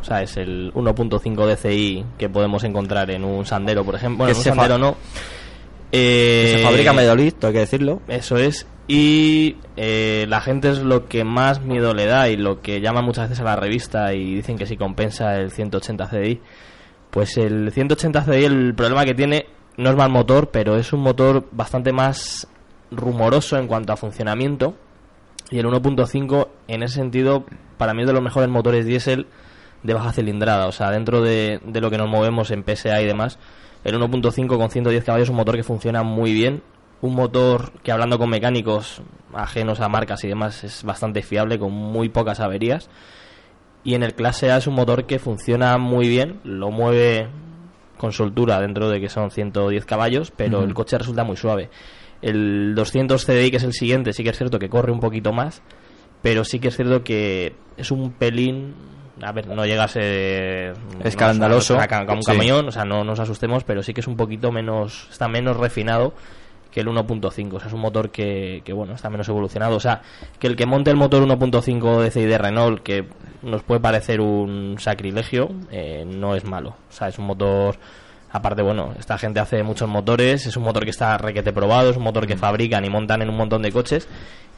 O 0.00 0.04
sea, 0.04 0.22
es 0.22 0.36
el 0.36 0.72
1.5 0.74 1.46
DCI 1.46 2.04
que 2.18 2.28
podemos 2.28 2.62
encontrar 2.64 3.10
en 3.10 3.24
un 3.24 3.44
Sandero, 3.44 3.84
por 3.84 3.94
ejemplo. 3.96 4.18
Bueno, 4.24 4.32
en 4.32 4.36
un 4.38 4.44
Sandero 4.44 4.78
no. 4.78 4.96
Eh, 5.92 6.54
Se 6.58 6.62
fabrica 6.62 6.90
en 6.90 6.96
Valladolid, 6.96 7.32
hay 7.42 7.52
que 7.52 7.58
decirlo. 7.58 8.02
Eso 8.08 8.36
es. 8.36 8.66
Y 8.88 9.56
eh, 9.76 10.26
la 10.28 10.40
gente 10.40 10.70
es 10.70 10.78
lo 10.78 11.06
que 11.06 11.24
más 11.24 11.60
miedo 11.60 11.92
le 11.92 12.06
da 12.06 12.28
y 12.28 12.36
lo 12.36 12.60
que 12.60 12.80
llama 12.80 13.02
muchas 13.02 13.28
veces 13.28 13.40
a 13.40 13.44
la 13.44 13.56
revista 13.56 14.14
y 14.14 14.36
dicen 14.36 14.56
que 14.56 14.66
si 14.66 14.76
compensa 14.76 15.36
el 15.36 15.50
180 15.50 16.08
CDI. 16.08 16.40
Pues 17.10 17.36
el 17.36 17.72
180 17.72 18.24
CDI, 18.24 18.44
el 18.44 18.74
problema 18.74 19.04
que 19.04 19.14
tiene 19.14 19.46
no 19.76 19.90
es 19.90 19.96
mal 19.96 20.10
motor, 20.10 20.50
pero 20.50 20.76
es 20.76 20.92
un 20.92 21.00
motor 21.00 21.48
bastante 21.50 21.92
más 21.92 22.46
rumoroso 22.90 23.58
en 23.58 23.66
cuanto 23.66 23.92
a 23.92 23.96
funcionamiento. 23.96 24.74
Y 25.50 25.58
el 25.58 25.66
1.5, 25.66 26.48
en 26.68 26.82
ese 26.82 26.94
sentido, 26.94 27.44
para 27.78 27.94
mí 27.94 28.02
es 28.02 28.06
de 28.06 28.12
los 28.12 28.22
mejores 28.22 28.48
motores 28.48 28.86
diésel 28.86 29.26
de 29.82 29.94
baja 29.94 30.12
cilindrada. 30.12 30.66
O 30.66 30.72
sea, 30.72 30.90
dentro 30.90 31.22
de, 31.22 31.60
de 31.64 31.80
lo 31.80 31.90
que 31.90 31.98
nos 31.98 32.08
movemos 32.08 32.50
en 32.50 32.64
PSA 32.64 33.00
y 33.02 33.06
demás, 33.06 33.38
el 33.84 33.98
1.5 33.98 34.56
con 34.56 34.70
110 34.70 35.04
caballos 35.04 35.26
es 35.26 35.30
un 35.30 35.36
motor 35.36 35.56
que 35.56 35.62
funciona 35.62 36.02
muy 36.02 36.32
bien. 36.32 36.62
Un 37.02 37.14
motor 37.14 37.72
que 37.82 37.92
hablando 37.92 38.18
con 38.18 38.30
mecánicos 38.30 39.02
ajenos 39.34 39.80
a 39.80 39.88
marcas 39.88 40.24
y 40.24 40.28
demás 40.28 40.64
es 40.64 40.82
bastante 40.82 41.22
fiable, 41.22 41.58
con 41.58 41.72
muy 41.72 42.08
pocas 42.08 42.40
averías. 42.40 42.88
Y 43.84 43.94
en 43.94 44.02
el 44.02 44.14
clase 44.14 44.50
A 44.50 44.56
es 44.56 44.66
un 44.66 44.74
motor 44.74 45.04
que 45.06 45.18
funciona 45.18 45.76
muy 45.78 46.08
bien, 46.08 46.40
lo 46.42 46.70
mueve 46.70 47.28
con 47.98 48.12
soltura 48.12 48.60
dentro 48.60 48.88
de 48.88 49.00
que 49.00 49.08
son 49.08 49.30
110 49.30 49.84
caballos, 49.86 50.32
pero 50.34 50.62
el 50.64 50.74
coche 50.74 50.98
resulta 50.98 51.22
muy 51.24 51.36
suave. 51.36 51.70
El 52.22 52.74
200 52.74 53.24
CDI, 53.24 53.50
que 53.50 53.56
es 53.58 53.62
el 53.64 53.72
siguiente, 53.74 54.12
sí 54.12 54.24
que 54.24 54.30
es 54.30 54.36
cierto 54.38 54.58
que 54.58 54.68
corre 54.68 54.90
un 54.90 55.00
poquito 55.00 55.32
más, 55.32 55.62
pero 56.22 56.44
sí 56.44 56.58
que 56.58 56.68
es 56.68 56.76
cierto 56.76 57.04
que 57.04 57.54
es 57.76 57.90
un 57.90 58.12
pelín. 58.12 58.74
A 59.22 59.32
ver, 59.32 59.46
no 59.46 59.64
llega 59.64 59.84
a 59.84 59.88
ser. 59.88 60.74
Escandaloso. 61.04 61.78
no 61.78 62.06
como 62.06 62.18
un 62.18 62.22
Sí. 62.22 62.32
camión, 62.32 62.68
o 62.68 62.70
sea, 62.72 62.84
no 62.84 63.04
nos 63.04 63.18
asustemos, 63.20 63.64
pero 63.64 63.82
sí 63.82 63.94
que 63.94 64.00
es 64.00 64.06
un 64.08 64.16
poquito 64.16 64.50
menos. 64.50 65.08
Está 65.10 65.28
menos 65.28 65.56
refinado 65.56 66.12
que 66.76 66.82
el 66.82 66.88
1.5. 66.88 67.54
O 67.54 67.58
sea, 67.58 67.68
es 67.68 67.72
un 67.72 67.80
motor 67.80 68.10
que, 68.10 68.60
que, 68.62 68.74
bueno, 68.74 68.92
está 68.92 69.08
menos 69.08 69.26
evolucionado. 69.30 69.76
O 69.76 69.80
sea, 69.80 70.02
que 70.38 70.46
el 70.46 70.56
que 70.56 70.66
monte 70.66 70.90
el 70.90 70.98
motor 70.98 71.26
1.5 71.26 72.02
DCI 72.02 72.26
de 72.26 72.36
Renault, 72.36 72.82
que 72.82 73.06
nos 73.40 73.62
puede 73.62 73.80
parecer 73.80 74.20
un 74.20 74.76
sacrilegio, 74.78 75.48
eh, 75.70 76.04
no 76.06 76.34
es 76.34 76.44
malo. 76.44 76.76
O 76.90 76.92
sea, 76.92 77.08
es 77.08 77.18
un 77.18 77.24
motor. 77.24 77.78
Aparte, 78.30 78.60
bueno, 78.60 78.92
esta 78.98 79.16
gente 79.16 79.40
hace 79.40 79.62
muchos 79.62 79.88
motores, 79.88 80.44
es 80.44 80.54
un 80.58 80.64
motor 80.64 80.84
que 80.84 80.90
está 80.90 81.16
requete 81.16 81.50
probado, 81.50 81.88
es 81.88 81.96
un 81.96 82.02
motor 82.02 82.26
que 82.26 82.36
fabrican 82.36 82.84
y 82.84 82.90
montan 82.90 83.22
en 83.22 83.30
un 83.30 83.38
montón 83.38 83.62
de 83.62 83.72
coches 83.72 84.06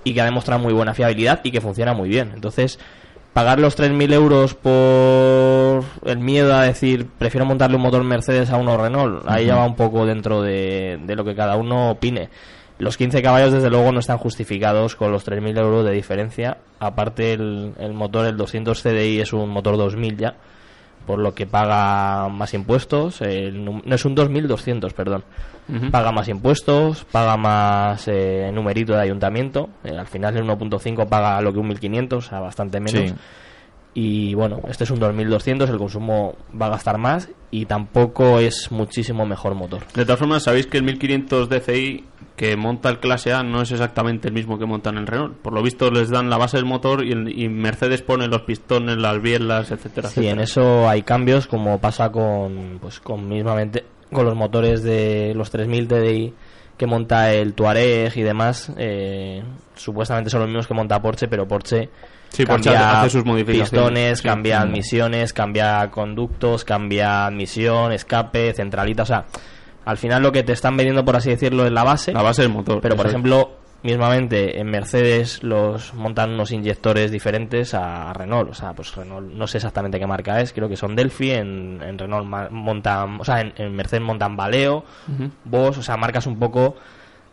y 0.02 0.12
que 0.12 0.20
ha 0.20 0.24
demostrado 0.24 0.60
muy 0.60 0.72
buena 0.72 0.94
fiabilidad 0.94 1.38
y 1.44 1.52
que 1.52 1.60
funciona 1.60 1.94
muy 1.94 2.08
bien. 2.08 2.32
Entonces, 2.34 2.80
pagar 3.32 3.60
los 3.60 3.78
3.000 3.78 4.12
euros 4.12 4.54
por 4.54 5.84
el 6.04 6.18
miedo 6.18 6.54
a 6.54 6.62
decir, 6.62 7.06
prefiero 7.18 7.46
montarle 7.46 7.76
un 7.76 7.82
motor 7.82 8.02
Mercedes 8.04 8.50
a 8.50 8.56
uno 8.56 8.76
Renault, 8.76 9.24
ahí 9.26 9.46
ya 9.46 9.56
va 9.56 9.64
un 9.64 9.76
poco 9.76 10.06
dentro 10.06 10.42
de, 10.42 10.98
de 11.04 11.16
lo 11.16 11.24
que 11.24 11.34
cada 11.34 11.56
uno 11.56 11.90
opine. 11.90 12.28
Los 12.78 12.96
15 12.96 13.22
caballos, 13.22 13.52
desde 13.52 13.70
luego, 13.70 13.90
no 13.90 13.98
están 13.98 14.18
justificados 14.18 14.94
con 14.94 15.10
los 15.10 15.26
3.000 15.26 15.58
euros 15.58 15.84
de 15.84 15.90
diferencia. 15.92 16.58
Aparte, 16.78 17.32
el, 17.32 17.74
el 17.78 17.92
motor, 17.92 18.26
el 18.26 18.36
200 18.36 18.80
CDI, 18.80 19.20
es 19.20 19.32
un 19.32 19.48
motor 19.50 19.76
2000 19.76 20.16
ya, 20.16 20.36
por 21.06 21.18
lo 21.18 21.34
que 21.34 21.46
paga 21.46 22.28
más 22.28 22.54
impuestos. 22.54 23.20
no 23.20 23.94
es 23.94 24.04
un 24.04 24.14
2200, 24.14 24.92
perdón. 24.92 25.24
Ujú. 25.68 25.90
Paga 25.90 26.12
más 26.12 26.28
impuestos, 26.28 27.04
paga 27.04 27.36
más 27.36 28.08
eh, 28.08 28.50
numerito 28.52 28.94
de 28.94 29.02
ayuntamiento. 29.02 29.68
Eh, 29.84 29.96
al 29.96 30.06
final, 30.06 30.36
el 30.36 30.44
1.5 30.44 31.06
paga 31.08 31.40
lo 31.42 31.52
que 31.52 31.58
un 31.58 31.68
1500, 31.68 32.24
o 32.24 32.28
sea, 32.28 32.40
bastante 32.40 32.80
menos. 32.80 33.10
Sí. 33.10 33.14
Y 33.94 34.34
bueno, 34.34 34.60
este 34.68 34.84
es 34.84 34.90
un 34.90 35.00
2200, 35.00 35.68
el 35.70 35.78
consumo 35.78 36.36
va 36.60 36.66
a 36.66 36.70
gastar 36.70 36.98
más 36.98 37.28
y 37.50 37.64
tampoco 37.66 38.38
es 38.38 38.70
muchísimo 38.70 39.26
mejor 39.26 39.54
motor. 39.54 39.80
De 39.94 40.04
todas 40.04 40.18
formas, 40.20 40.42
sabéis 40.44 40.66
que 40.66 40.76
el 40.78 40.84
1500 40.84 41.48
DCI 41.48 42.04
que 42.36 42.56
monta 42.56 42.90
el 42.90 43.00
clase 43.00 43.32
A 43.32 43.42
no 43.42 43.62
es 43.62 43.72
exactamente 43.72 44.28
el 44.28 44.34
mismo 44.34 44.58
que 44.58 44.66
montan 44.66 44.98
el 44.98 45.06
Renault. 45.08 45.36
Por 45.38 45.52
lo 45.52 45.62
visto 45.62 45.90
les 45.90 46.10
dan 46.10 46.30
la 46.30 46.36
base 46.36 46.56
del 46.58 46.66
motor 46.66 47.04
y, 47.04 47.10
el- 47.10 47.36
y 47.36 47.48
Mercedes 47.48 48.02
pone 48.02 48.28
los 48.28 48.42
pistones, 48.42 48.98
las 48.98 49.20
bielas, 49.20 49.72
etcétera, 49.72 50.08
Sí, 50.08 50.28
en 50.28 50.38
eso 50.38 50.88
hay 50.88 51.02
cambios, 51.02 51.48
como 51.48 51.80
pasa 51.80 52.12
con, 52.12 52.78
pues, 52.80 53.00
con 53.00 53.28
mismamente 53.28 53.84
con 54.12 54.24
los 54.24 54.36
motores 54.36 54.82
de 54.84 55.32
los 55.34 55.50
3000 55.50 55.88
TDI 55.88 56.32
que 56.76 56.86
monta 56.86 57.32
el 57.32 57.54
Touareg 57.54 58.16
y 58.16 58.22
demás. 58.22 58.72
eh, 58.76 59.42
supuestamente 59.74 60.30
son 60.30 60.40
los 60.40 60.48
mismos 60.48 60.68
que 60.68 60.74
monta 60.74 61.02
Porsche, 61.02 61.26
pero 61.26 61.48
Porsche 61.48 61.88
Sí, 62.30 62.44
cambia 62.44 63.00
hace 63.00 63.10
sus 63.10 63.24
modificaciones, 63.24 63.70
pistones, 63.70 64.18
sí. 64.18 64.28
cambia 64.28 64.60
admisiones, 64.60 65.32
cambia 65.32 65.90
conductos, 65.90 66.64
cambia 66.64 67.26
admisión, 67.26 67.92
escape, 67.92 68.52
centralita, 68.52 69.02
o 69.02 69.06
sea, 69.06 69.24
al 69.84 69.96
final 69.96 70.22
lo 70.22 70.30
que 70.32 70.42
te 70.42 70.52
están 70.52 70.76
vendiendo, 70.76 71.04
por 71.04 71.16
así 71.16 71.30
decirlo, 71.30 71.64
es 71.64 71.72
la 71.72 71.82
base. 71.84 72.12
La 72.12 72.22
base 72.22 72.42
del 72.42 72.52
motor. 72.52 72.80
Pero, 72.82 72.94
por 72.94 73.06
es. 73.06 73.12
ejemplo, 73.12 73.52
mismamente 73.82 74.60
en 74.60 74.70
Mercedes 74.70 75.42
los 75.42 75.94
montan 75.94 76.32
unos 76.32 76.50
inyectores 76.52 77.10
diferentes 77.10 77.72
a 77.74 78.12
Renault. 78.12 78.50
O 78.50 78.54
sea, 78.54 78.74
pues 78.74 78.94
Renault, 78.94 79.32
no 79.32 79.46
sé 79.46 79.58
exactamente 79.58 79.98
qué 79.98 80.06
marca 80.06 80.40
es, 80.40 80.52
creo 80.52 80.68
que 80.68 80.76
son 80.76 80.94
Delphi. 80.94 81.30
En, 81.30 81.80
en 81.82 81.98
Renault 81.98 82.26
montan, 82.50 83.20
o 83.20 83.24
sea, 83.24 83.40
en, 83.40 83.54
en 83.56 83.74
Mercedes 83.74 84.02
montan 84.02 84.36
Valeo, 84.36 84.84
Ujú. 85.08 85.30
Bosch, 85.44 85.78
o 85.78 85.82
sea, 85.82 85.96
marcas 85.96 86.26
un 86.26 86.38
poco 86.38 86.76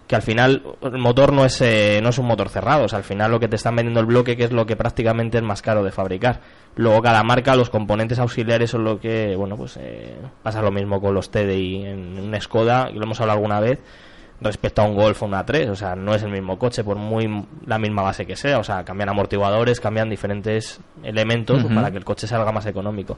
que 0.08 0.16
al 0.16 0.22
final 0.22 0.62
el 0.82 0.98
motor 0.98 1.34
no 1.34 1.46
es 1.46 1.60
eh, 1.62 2.00
no 2.02 2.10
es 2.10 2.18
un 2.20 2.28
motor 2.28 2.50
cerrado, 2.50 2.86
o 2.86 2.88
sea, 2.88 2.98
al 2.98 3.04
final 3.04 3.32
lo 3.32 3.40
que 3.40 3.48
te 3.48 3.56
están 3.56 3.76
vendiendo 3.76 4.00
el 4.00 4.06
bloque 4.06 4.38
que 4.38 4.44
es 4.44 4.52
lo 4.52 4.66
que 4.66 4.76
prácticamente 4.76 5.38
es 5.38 5.44
más 5.44 5.62
caro 5.62 5.84
de 5.84 5.92
fabricar. 5.92 6.42
Luego 6.76 7.02
cada 7.02 7.24
marca, 7.24 7.56
los 7.56 7.70
componentes 7.70 8.20
auxiliares 8.20 8.70
son 8.70 8.84
lo 8.84 9.00
que, 9.00 9.36
bueno, 9.36 9.58
pues 9.58 9.78
eh, 9.78 10.16
pasa 10.44 10.62
lo 10.62 10.72
mismo 10.72 11.02
con 11.02 11.14
los 11.14 11.32
TDI 11.32 11.86
en 11.86 12.20
una 12.20 12.40
Skoda, 12.40 12.90
y 12.92 12.96
lo 12.96 13.04
hemos 13.04 13.20
hablado 13.22 13.38
alguna 13.38 13.60
vez, 13.60 13.80
respecto 14.42 14.82
a 14.82 14.86
un 14.86 14.96
Golf 14.96 15.24
o 15.24 15.26
una 15.26 15.46
3, 15.46 15.70
o 15.70 15.76
sea, 15.76 15.96
no 15.96 16.14
es 16.14 16.22
el 16.24 16.32
mismo 16.32 16.60
coche 16.60 16.84
por 16.84 16.98
muy 16.98 17.46
la 17.66 17.80
misma 17.80 18.02
base 18.02 18.26
que 18.26 18.36
sea, 18.36 18.60
o 18.60 18.64
sea, 18.64 18.84
cambian 18.84 19.10
amortiguadores, 19.10 19.80
cambian 19.80 20.10
diferentes 20.10 20.80
elementos 21.04 21.64
Ujú. 21.64 21.74
para 21.74 21.92
que 21.92 21.98
el 21.98 22.06
coche 22.06 22.28
salga 22.28 22.52
más 22.52 22.66
económico. 22.66 23.18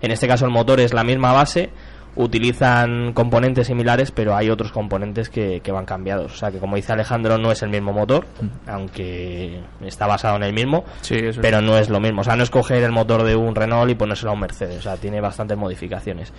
En 0.00 0.10
este 0.10 0.26
caso 0.26 0.44
el 0.44 0.50
motor 0.50 0.80
es 0.80 0.92
la 0.92 1.04
misma 1.04 1.32
base, 1.32 1.70
utilizan 2.18 3.12
componentes 3.14 3.68
similares, 3.68 4.10
pero 4.10 4.36
hay 4.36 4.50
otros 4.50 4.72
componentes 4.72 5.30
que, 5.30 5.60
que 5.60 5.72
van 5.72 5.86
cambiados. 5.86 6.32
O 6.32 6.36
sea, 6.36 6.50
que 6.50 6.58
como 6.58 6.76
dice 6.76 6.92
Alejandro, 6.92 7.38
no 7.38 7.50
es 7.52 7.62
el 7.62 7.70
mismo 7.70 7.92
motor, 7.92 8.26
aunque 8.66 9.60
está 9.84 10.06
basado 10.06 10.36
en 10.36 10.42
el 10.42 10.52
mismo, 10.52 10.84
Sí, 11.00 11.14
eso 11.16 11.40
pero 11.40 11.60
no 11.60 11.78
es 11.78 11.88
lo 11.88 12.00
mismo. 12.00 12.20
O 12.20 12.24
sea, 12.24 12.36
no 12.36 12.42
es 12.42 12.50
coger 12.50 12.82
el 12.82 12.92
motor 12.92 13.22
de 13.22 13.36
un 13.36 13.54
Renault 13.54 13.90
y 13.90 13.94
ponérselo 13.94 14.30
a 14.30 14.34
un 14.34 14.40
Mercedes. 14.40 14.78
O 14.78 14.82
sea, 14.82 14.96
tiene 14.96 15.20
bastantes 15.20 15.56
modificaciones. 15.56 16.32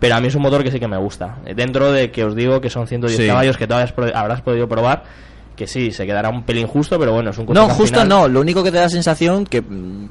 Pero 0.00 0.14
a 0.14 0.20
mí 0.20 0.28
es 0.28 0.34
un 0.34 0.42
motor 0.42 0.62
que 0.62 0.70
sí 0.70 0.80
que 0.80 0.88
me 0.88 0.96
gusta. 0.96 1.36
Dentro 1.56 1.92
de 1.92 2.10
que 2.10 2.24
os 2.24 2.34
digo 2.34 2.60
que 2.60 2.70
son 2.70 2.86
110 2.86 3.16
Sí. 3.20 3.26
caballos 3.26 3.56
que 3.56 3.66
todavía 3.66 3.92
habrás 4.14 4.40
podido 4.42 4.68
probar, 4.68 5.04
que 5.58 5.66
sí, 5.66 5.90
se 5.90 6.06
quedará 6.06 6.30
un 6.30 6.44
pelín 6.44 6.66
justo, 6.66 6.98
pero 6.98 7.12
bueno, 7.12 7.30
es 7.30 7.36
un 7.38 7.44
coche 7.44 7.58
No, 7.60 7.68
justo 7.68 8.00
final- 8.00 8.08
no. 8.08 8.28
Lo 8.28 8.40
único 8.40 8.62
que 8.62 8.70
te 8.70 8.78
da 8.78 8.88
sensación 8.88 9.44
que, 9.44 9.62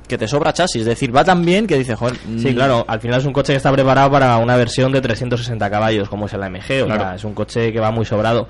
que 0.07 0.17
te 0.17 0.27
sobra 0.27 0.53
chasis. 0.53 0.81
Es 0.81 0.85
decir, 0.87 1.15
va 1.15 1.23
tan 1.23 1.43
bien 1.43 1.65
que 1.65 1.77
dices, 1.77 1.97
joder. 1.97 2.17
Sí, 2.37 2.49
mm, 2.51 2.53
claro, 2.53 2.85
al 2.87 2.99
final 2.99 3.19
es 3.19 3.25
un 3.25 3.33
coche 3.33 3.53
que 3.53 3.57
está 3.57 3.71
preparado 3.71 4.11
para 4.11 4.37
una 4.37 4.55
versión 4.57 4.91
de 4.91 5.01
360 5.01 5.69
caballos, 5.69 6.09
como 6.09 6.27
es 6.27 6.33
el 6.33 6.43
AMG, 6.43 6.83
o 6.83 6.85
Claro. 6.85 7.01
sea, 7.01 7.15
es 7.15 7.23
un 7.23 7.33
coche 7.33 7.71
que 7.71 7.79
va 7.79 7.89
muy 7.91 8.05
sobrado. 8.05 8.47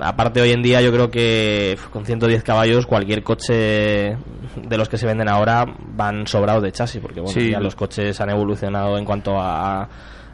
Aparte, 0.00 0.40
hoy 0.40 0.50
en 0.50 0.62
día 0.62 0.80
yo 0.80 0.90
creo 0.92 1.10
que 1.12 1.78
con 1.92 2.04
110 2.04 2.42
caballos 2.42 2.86
cualquier 2.86 3.22
coche 3.22 3.54
de 4.56 4.76
los 4.76 4.88
que 4.88 4.98
se 4.98 5.06
venden 5.06 5.28
ahora 5.28 5.64
van 5.94 6.26
sobrados 6.26 6.62
de 6.64 6.72
chasis, 6.72 7.00
porque 7.00 7.20
bueno, 7.20 7.32
Sí. 7.38 7.50
ya 7.52 7.60
los 7.60 7.76
coches 7.76 8.20
han 8.20 8.30
evolucionado 8.30 8.98
en 8.98 9.04
cuanto 9.04 9.38
a, 9.40 9.88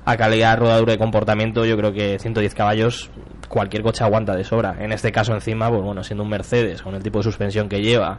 a 0.04 0.16
calidad, 0.16 0.58
rodadura 0.58 0.94
y 0.94 0.98
comportamiento. 0.98 1.64
Yo 1.64 1.76
creo 1.76 1.92
que 1.92 2.18
110 2.18 2.54
caballos 2.54 3.10
cualquier 3.48 3.82
coche 3.82 4.02
aguanta 4.02 4.34
de 4.34 4.44
sobra. 4.44 4.76
En 4.78 4.92
este 4.92 5.12
caso 5.12 5.34
encima, 5.34 5.68
pues 5.68 5.82
bueno, 5.82 6.02
siendo 6.02 6.24
un 6.24 6.30
Mercedes, 6.30 6.82
con 6.82 6.94
el 6.94 7.02
tipo 7.02 7.18
de 7.18 7.24
suspensión 7.24 7.68
que 7.68 7.82
lleva, 7.82 8.18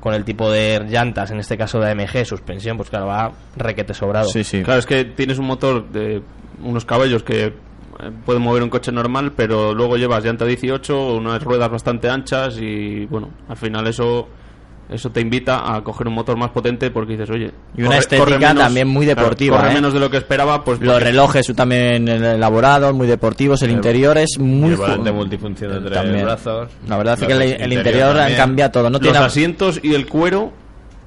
con 0.00 0.14
el 0.14 0.24
tipo 0.24 0.50
de 0.50 0.80
llantas, 0.88 1.30
en 1.30 1.38
este 1.38 1.56
caso 1.56 1.78
de 1.78 1.90
AMG, 1.90 2.24
suspensión, 2.24 2.76
pues 2.76 2.90
claro, 2.90 3.06
va 3.06 3.32
requete 3.56 3.94
sobrado. 3.94 4.28
Sí, 4.28 4.42
sí. 4.42 4.62
Claro, 4.62 4.80
es 4.80 4.86
que 4.86 5.04
tienes 5.04 5.38
un 5.38 5.46
motor 5.46 5.88
de 5.90 6.22
unos 6.62 6.84
caballos 6.84 7.22
que 7.22 7.44
eh, 7.44 7.52
pueden 8.24 8.42
mover 8.42 8.62
un 8.62 8.70
coche 8.70 8.90
normal, 8.90 9.32
pero 9.36 9.74
luego 9.74 9.96
llevas 9.96 10.24
llanta 10.24 10.44
18, 10.44 11.14
unas 11.14 11.42
ruedas 11.42 11.70
bastante 11.70 12.08
anchas 12.08 12.58
y 12.58 13.04
bueno, 13.06 13.30
al 13.48 13.56
final 13.56 13.86
eso 13.86 14.26
eso 14.92 15.10
te 15.10 15.20
invita 15.20 15.74
a 15.74 15.82
coger 15.82 16.06
un 16.08 16.14
motor 16.14 16.36
más 16.36 16.50
potente 16.50 16.90
porque 16.90 17.12
dices, 17.12 17.30
oye, 17.30 17.50
Y 17.76 17.82
una 17.82 17.98
estética 17.98 18.54
también 18.54 18.88
muy 18.88 19.06
claro, 19.06 19.22
deportiva, 19.22 19.56
corre 19.58 19.70
¿eh? 19.70 19.74
menos 19.74 19.92
de 19.92 20.00
lo 20.00 20.10
que 20.10 20.18
esperaba, 20.18 20.62
pues 20.64 20.80
Los 20.80 20.94
porque- 20.94 21.04
relojes 21.06 21.46
son 21.46 21.56
también 21.56 22.08
elaborados, 22.08 22.94
muy 22.94 23.06
deportivos. 23.06 23.62
El 23.62 23.70
interior 23.70 24.16
es 24.18 24.38
muy 24.38 24.74
ju- 24.74 25.12
multifunción 25.12 25.72
de 25.72 25.80
tres 25.80 25.92
También. 25.92 26.24
brazos. 26.24 26.68
La 26.88 26.96
verdad 26.98 27.18
es 27.20 27.26
que 27.26 27.32
el, 27.32 27.42
el 27.42 27.50
interior 27.72 27.78
interior 27.78 28.18
han 28.20 28.34
cambiado 28.34 28.70
todo. 28.70 28.84
No 28.84 28.90
los 28.98 29.00
tiene 29.00 29.18
asientos 29.18 29.80
y 29.82 29.94
el 29.94 30.06
cuero 30.06 30.52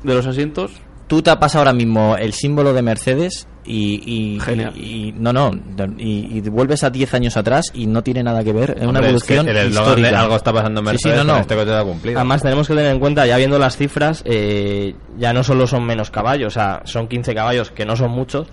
de 0.03 0.13
los 0.13 0.25
asientos 0.27 0.71
tú 1.07 1.21
tapas 1.21 1.55
ahora 1.55 1.73
mismo 1.73 2.15
el 2.17 2.33
símbolo 2.33 2.73
de 2.73 2.81
Mercedes 2.81 3.47
y, 3.63 4.35
y, 4.35 4.39
Genial. 4.39 4.73
y- 4.75 5.07
y- 5.09 5.11
no 5.17 5.33
no 5.33 5.51
y, 5.97 6.37
y 6.37 6.41
vuelves 6.49 6.83
a 6.83 6.89
10 6.89 7.13
años 7.15 7.35
atrás 7.37 7.65
y 7.73 7.87
no 7.87 8.03
tiene 8.03 8.21
nada 8.23 8.43
que 8.43 8.53
ver 8.53 8.71
es 8.77 8.83
una 8.87 8.99
Hombre, 8.99 9.15
es 9.15 9.23
que 9.23 9.33
evolución 9.35 9.47
el 9.49 9.55
de 9.55 9.79
histórica 9.79 10.19
algo 10.19 10.35
está 10.35 10.53
pasando 10.53 10.81
en 10.81 10.87
Sí, 10.87 10.97
sí, 10.97 11.07
Mercedes, 11.09 11.25
no, 11.25 11.33
no. 11.33 11.39
este 11.39 11.55
coche 11.55 11.83
cumplido. 11.83 12.19
Además 12.19 12.41
tenemos 12.41 12.67
que 12.67 12.75
tener 12.75 12.91
en 12.91 12.99
cuenta, 12.99 13.25
ya 13.25 13.37
viendo 13.37 13.57
las 13.59 13.75
cifras, 13.77 14.21
eh, 14.25 14.95
ya 15.17 15.33
no 15.33 15.43
solo 15.43 15.65
son 15.67 15.83
menos 15.85 16.11
caballos, 16.11 16.47
o 16.47 16.59
sea, 16.59 16.81
son 16.85 17.07
15 17.07 17.33
caballos, 17.33 17.71
que 17.71 17.85
no 17.85 17.95
son 17.95 18.11
muchos, 18.11 18.47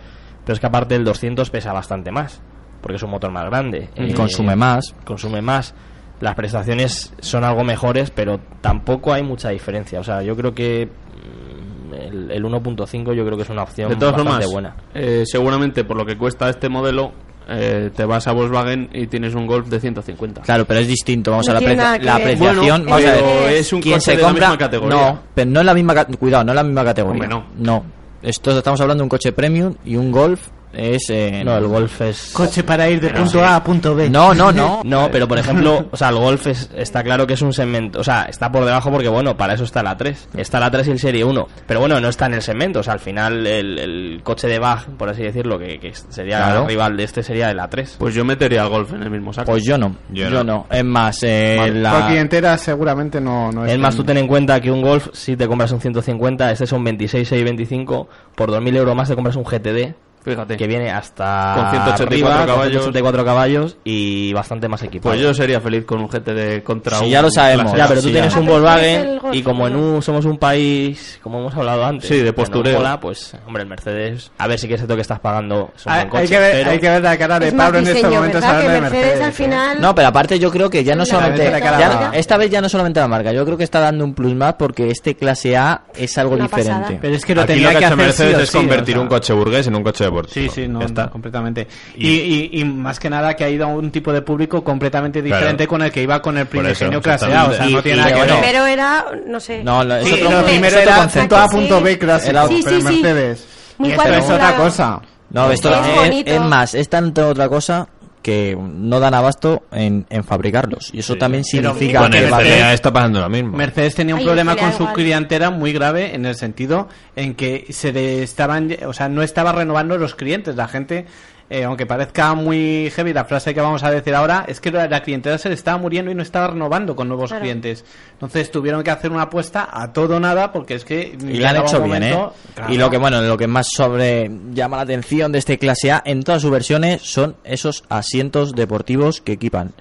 pero 0.44 0.54
es 0.54 0.60
que 0.60 0.66
aparte 0.66 0.94
el 0.94 1.04
200 1.04 1.50
pesa 1.50 1.72
bastante 1.72 2.10
más, 2.10 2.40
porque 2.80 2.96
es 2.96 3.02
un 3.02 3.10
motor 3.10 3.30
más 3.30 3.44
grande. 3.46 3.88
y 3.96 4.10
Eh, 4.10 4.14
consume 4.14 4.56
más 4.56 4.94
Consume 5.04 5.40
más. 5.42 5.74
Las 6.20 6.34
prestaciones 6.36 7.12
son 7.20 7.44
algo 7.44 7.64
mejores, 7.64 8.10
pero 8.10 8.40
tampoco 8.60 9.12
hay 9.12 9.22
mucha 9.24 9.48
diferencia. 9.50 9.98
O 10.00 10.04
sea, 10.04 10.22
yo 10.22 10.36
creo 10.36 10.54
que 10.54 10.86
mm, 10.86 11.72
el, 11.94 12.31
el 12.31 12.44
1.5 12.44 13.14
yo 13.14 13.24
creo 13.24 13.36
que 13.36 13.43
es 13.43 13.51
una 13.51 13.62
opción 13.62 13.89
De 13.90 13.97
todas 13.97 14.14
bastante 14.14 14.44
formas, 14.47 14.52
buena. 14.52 14.77
eh, 14.94 15.23
seguramente 15.27 15.85
por 15.85 15.97
lo 15.97 16.05
que 16.06 16.16
cuesta 16.16 16.48
este 16.48 16.69
modelo, 16.69 17.12
eh, 17.48 17.90
te 17.94 18.05
vas 18.05 18.27
a 18.28 18.32
Volkswagen 18.32 18.89
y 18.93 19.06
tienes 19.09 19.35
un 19.35 19.47
Golf 19.47 19.69
de 19.69 19.81
150. 19.81 20.43
claro 20.43 20.64
pero 20.64 20.81
es 20.81 20.86
distinto 20.89 21.31
vamos 21.32 21.47
No 21.48 21.52
a 21.52 21.55
la, 21.55 21.60
aprecia- 21.60 21.98
la 22.02 22.14
apreciación 22.16 22.85
Bueno, 22.85 22.85
vamos 22.85 23.05
a 23.05 23.12
pero 23.14 23.27
ver 23.44 23.52
es 23.55 23.73
un 23.73 23.81
¿Quién 23.82 23.94
coche 23.97 24.05
se 24.05 24.10
de 24.12 24.23
la 24.23 24.28
compra 24.28 24.47
misma 24.48 24.59
categoría. 24.59 24.97
no 25.12 25.20
pero 25.35 25.51
no 25.51 25.60
es 25.60 25.66
la 25.66 25.74
misma 25.74 26.05
cuidado 26.05 26.44
no 26.44 26.52
es 26.52 26.56
la 26.56 26.62
misma 26.62 26.85
categoría 26.85 27.23
Hombre, 27.24 27.44
no 27.59 27.85
esto 28.23 28.56
estamos 28.56 28.81
hablando 28.81 29.02
de 29.02 29.05
un 29.05 29.09
coche 29.09 29.32
premium 29.32 29.74
y 29.85 29.97
un 29.97 30.12
Golf 30.12 30.48
es 30.73 31.11
eh, 31.11 31.43
No, 31.44 31.57
el 31.59 31.66
Golf 31.66 32.01
es... 32.03 32.31
Coche 32.32 32.62
para 32.62 32.89
ir 32.89 33.01
de 33.01 33.11
punto 33.11 33.44
A 33.44 33.57
a 33.57 33.65
punto 33.65 33.94
B. 33.94 34.09
no 34.11 34.32
no 34.35 34.53
no 34.53 34.81
No, 34.85 35.09
pero 35.11 35.27
por 35.28 35.39
ejemplo, 35.39 35.86
o 35.90 35.97
sea, 35.97 36.09
el 36.09 36.16
Golf 36.16 36.47
es- 36.47 36.70
está 36.77 37.03
claro 37.03 37.27
que 37.27 37.35
es 37.35 37.43
un 37.43 37.53
segmento, 37.53 38.01
o 38.01 38.05
sea, 38.05 38.24
está 38.24 38.51
por 38.51 38.65
debajo 38.65 38.90
porque 38.90 39.09
bueno, 39.09 39.36
para 39.36 39.55
eso 39.55 39.65
está 39.65 39.82
la 39.82 39.97
3. 39.97 40.28
Está 40.36 40.61
la 40.61 40.70
3 40.70 40.89
y 40.89 40.90
el 40.93 40.99
Serie 40.99 41.24
1, 41.24 41.47
pero 41.66 41.81
bueno, 41.81 42.01
no 42.01 42.09
está 42.09 42.27
en 42.27 42.35
el 42.35 42.43
segmento, 42.43 42.81
o 42.81 42.82
sea, 42.82 42.94
al 42.94 43.01
final 43.01 43.47
el, 43.47 43.78
el 43.78 44.20
coche 44.23 44.49
de 44.49 44.59
Bach, 44.59 44.86
por 44.99 45.09
así 45.09 45.23
decirlo, 45.23 45.59
que, 45.59 45.78
que 45.78 45.93
sería 45.94 46.39
Claro. 46.39 46.66
rival 46.66 46.97
de 46.97 47.05
este 47.05 47.23
sería 47.23 47.49
de 47.49 47.55
la 47.55 47.69
3. 47.69 47.97
Pues 47.99 48.15
yo 48.15 48.24
metería 48.24 48.62
al 48.62 48.69
Golf 48.69 48.93
en 48.93 49.03
el 49.03 49.11
mismo 49.11 49.32
saco. 49.32 49.53
pues 49.53 49.65
yo 49.65 49.77
no 49.78 49.94
Yo 50.11 50.24
yo, 50.28 50.31
no. 50.31 50.44
no. 50.44 50.66
es 50.70 50.85
más 50.85 51.23
eh, 51.23 51.70
la 51.74 52.07
clientela 52.07 52.57
seguramente 52.59 53.20
no, 53.20 53.51
no 53.53 53.65
Es 53.66 53.78
más, 53.78 53.94
tú 53.97 54.05
ten 54.05 54.16
en 54.19 54.27
cuenta 54.27 54.61
que 54.61 54.70
un 54.70 54.82
Golf, 54.82 55.09
si 55.12 55.36
te 55.36 55.47
compras 55.47 55.70
un 55.73 55.81
150, 55.81 56.51
este 56.53 56.66
son 56.66 56.82
26, 56.85 57.28
6, 57.28 57.44
25, 57.44 58.09
por 58.35 58.51
2.000 58.51 58.77
euros 58.77 58.97
más 58.97 59.09
te 59.09 59.15
compras 59.15 59.36
un 59.36 59.44
GTD, 59.44 59.94
Fíjate. 60.24 60.57
que 60.57 60.66
viene 60.66 60.90
hasta 60.90 61.55
Con 61.57 61.70
184 61.70 62.07
arriba, 62.07 62.36
con 62.39 62.47
caballos. 62.47 62.73
184 62.82 63.24
caballos 63.24 63.77
y 63.85 64.32
bastante 64.32 64.69
más 64.69 64.82
equipado. 64.82 65.11
Pues 65.15 65.20
yo 65.20 65.35
sería 65.35 65.61
feliz 65.61 65.85
con 65.85 66.01
un 66.01 66.09
GTD 66.09 66.62
contra 66.62 66.99
Sí, 66.99 67.05
un 67.07 67.11
ya 67.11 67.23
lo 67.23 67.31
sabemos. 67.31 67.73
Ya, 67.77 67.89
pero 67.89 68.01
tú 68.01 68.07
Sí, 68.09 68.12
tienes 68.12 68.32
ya. 68.35 68.40
un 68.40 68.47
Volkswagen 68.47 69.19
y 69.32 69.43
como 69.43 69.66
en 69.66 69.77
un, 69.77 70.03
somos 70.03 70.24
un 70.24 70.39
país, 70.39 71.19
como 71.23 71.40
hemos 71.40 71.55
hablado 71.55 71.85
antes, 71.85 72.09
Sí, 72.09 72.19
de 72.19 72.32
postureo. 72.32 72.78
mola, 72.78 73.01
pues, 73.01 73.35
hombre, 73.47 73.62
el 73.62 73.69
Mercedes, 73.69 74.31
a 74.39 74.47
ver 74.47 74.59
si 74.59 74.69
que 74.69 74.74
es 74.74 74.81
cierto 74.81 74.94
que 74.94 75.03
estás 75.03 75.20
pagando, 75.20 75.70
es 75.77 75.86
un 75.86 75.93
Hay, 75.93 75.99
buen 76.01 76.09
coche, 76.11 76.23
hay 76.23 76.28
que 76.28 76.39
ver, 76.39 76.53
pero 76.53 76.70
hay 76.70 76.78
que 76.78 76.89
ver 76.90 77.03
la 77.03 77.19
cara 77.19 77.39
de 77.39 77.53
Pablo 77.53 77.78
en 77.78 77.86
estos 77.89 78.11
momentos 78.11 78.44
hablando 78.44 78.70
de 78.73 78.81
Mercedes, 78.81 79.05
Mercedes. 79.05 79.23
al 79.24 79.28
¿eh? 79.28 79.32
final... 79.32 79.81
No, 79.81 79.94
pero 79.94 80.09
aparte 80.09 80.39
yo 80.39 80.51
creo 80.51 80.70
que 80.70 80.85
ya 80.85 80.94
no 80.94 81.01
La 81.01 81.07
solamente 81.07 81.44
ya- 81.51 82.11
esta 82.15 82.36
vez 82.36 82.51
ya 82.51 82.61
no 82.61 82.69
solamente 82.69 83.01
la 83.01 83.09
marca, 83.09 83.32
yo 83.32 83.44
creo 83.44 83.57
que 83.57 83.65
está 83.65 83.81
dando 83.81 84.05
un 84.05 84.15
plus 84.15 84.35
más 84.35 84.55
porque 84.55 84.89
este 84.90 85.16
clase 85.16 85.57
A 85.57 85.82
es 85.97 86.16
algo 86.19 86.35
Una 86.35 86.44
diferente. 86.44 86.73
pasada. 86.81 86.99
Pero 87.01 87.15
es 87.16 87.24
que 87.24 87.35
lo 87.35 87.43
Aquí 87.43 87.53
tenía 87.55 87.69
lo 87.69 87.73
que 87.74 87.78
que 87.78 87.85
hacer 87.86 87.97
Mercedes 87.97 88.39
es 88.40 88.51
convertir 88.51 88.99
un 88.99 89.09
coche 89.09 89.32
burgués 89.32 89.66
en 89.66 89.74
un 89.77 89.82
coche 89.82 90.07
Sí, 90.28 90.48
sí, 90.48 90.68
no, 90.68 90.82
está. 90.82 91.05
no, 91.05 91.10
completamente. 91.10 91.66
Y, 91.97 92.09
y, 92.09 92.51
y 92.60 92.64
más 92.64 92.98
que 93.01 93.09
nada 93.10 93.34
que 93.34 93.44
ha 93.44 93.48
ido 93.51 93.64
a 93.64 93.68
un 93.68 93.90
tipo 93.90 94.12
de 94.12 94.22
público 94.22 94.62
completamente 94.62 95.20
Claro. 95.22 95.36
diferente 95.36 95.66
con 95.66 95.82
el 95.82 95.90
que 95.93 96.02
iba 96.02 96.20
con 96.22 96.39
el 96.39 96.47
Por 96.47 96.56
eso, 96.66 96.86
primigenio 96.86 97.01
clase 97.02 97.34
A. 97.34 97.44
O 97.47 97.52
sea, 97.52 97.66
no 97.66 97.82
tiene 97.82 97.98
nada 98.02 98.12
que 98.14 98.20
ver. 98.20 98.30
Primero 98.30 98.66
era, 98.66 99.05
no 99.26 99.40
sé... 99.40 99.62
No, 99.64 99.82
lo- 99.84 99.97
es 99.97 100.09
Sí, 100.09 100.14
otro, 100.14 100.30
lo 100.30 100.39
es 100.40 100.44
primero 100.44 100.78
era 100.78 100.97
concepto. 100.97 101.20
punto 101.20 101.36
A, 101.36 101.48
punto 101.48 101.80
B 101.82 101.93
Sí, 101.93 101.98
pero 101.98 102.48
sí, 102.48 102.62
sí. 102.62 103.02
Mercedes. 103.02 103.47
Muy 103.78 103.89
y 103.89 103.93
esto 103.93 104.05
es 104.14 104.30
otra 104.30 104.56
cosa. 104.56 105.01
No, 105.30 105.51
esto 105.51 105.70
Es 106.05 106.26
es 106.26 106.40
más, 106.40 106.74
es 106.74 106.89
tanto 106.89 107.28
otra 107.28 107.48
cosa 107.48 107.89
que 108.23 108.57
no 108.57 109.01
dan 109.01 109.15
abasto 109.15 109.65
en, 109.73 110.07
en 110.09 110.24
fabricarlos. 110.24 110.90
Y 110.94 111.01
eso 111.01 111.16
también 111.16 111.44
significa 111.44 112.09
que 112.09 112.27
CLA 112.27 112.73
está 112.73 112.93
pasando 112.93 113.20
lo 113.20 113.28
mismo. 113.28 113.57
Mercedes 113.57 113.94
tenía 113.94 114.15
un 114.15 114.20
Ay, 114.20 114.27
problema 114.27 114.57
con 114.57 114.73
su 114.73 114.86
clientela 114.93 115.51
muy 115.51 115.73
grave 115.73 116.15
en 116.15 116.24
el 116.24 116.36
sentido 116.36 116.89
en 117.16 117.35
que 117.35 117.66
se 117.70 118.23
estaban, 118.23 118.74
o 118.86 118.93
sea, 118.93 119.09
no 119.09 119.23
estaba 119.23 119.53
renovando 119.53 119.99
los 119.99 120.15
clientes. 120.15 120.57
La 120.57 120.69
gente, 120.69 121.07
eh, 121.52 121.64
aunque 121.64 121.84
parezca 121.86 122.34
muy 122.34 122.90
heavy 122.94 123.12
la 123.12 123.24
frase 123.26 123.52
que 123.54 123.60
vamos 123.60 123.82
a 123.84 123.90
decir 123.90 124.14
ahora, 124.14 124.44
es 124.48 124.60
que 124.60 124.70
la, 124.70 124.88
la 124.88 125.02
clientela 125.02 125.36
se 125.38 125.48
le 125.48 125.54
estaba 125.54 125.76
muriendo 125.78 126.10
y 126.10 126.14
no 126.14 126.22
estaba 126.22 126.48
renovando 126.48 126.96
con 126.96 127.08
nuevos 127.08 127.28
Claro. 127.30 127.42
clientes. 127.42 127.84
Entonces 128.14 128.50
tuvieron 128.50 128.82
que 128.82 128.90
hacer 128.90 129.10
una 129.12 129.22
apuesta 129.22 129.68
a 129.70 129.92
todo 129.92 130.16
o 130.16 130.20
nada 130.20 130.50
porque 130.52 130.74
es 130.74 130.84
que 130.84 131.16
y 131.20 131.36
lo 131.38 131.48
han 131.48 131.56
hecho 131.58 131.82
bien, 131.82 132.02
¿eh? 132.02 132.18
Claro. 132.54 132.72
Y 132.72 132.78
lo 132.78 132.88
que 132.90 132.96
bueno, 132.98 133.20
lo 133.20 133.36
que 133.36 133.46
más 133.46 133.68
sobre 133.70 134.30
llama 134.52 134.76
la 134.78 134.82
atención 134.84 135.30
de 135.32 135.38
este 135.38 135.58
clase 135.58 135.92
A 135.92 136.02
en 136.04 136.22
todas 136.22 136.42
sus 136.42 136.50
versiones 136.50 137.02
son 137.02 137.36
esos 137.44 137.84
asientos 137.88 138.54
deportivos 138.54 139.20
que 139.20 139.32
equipan. 139.32 139.72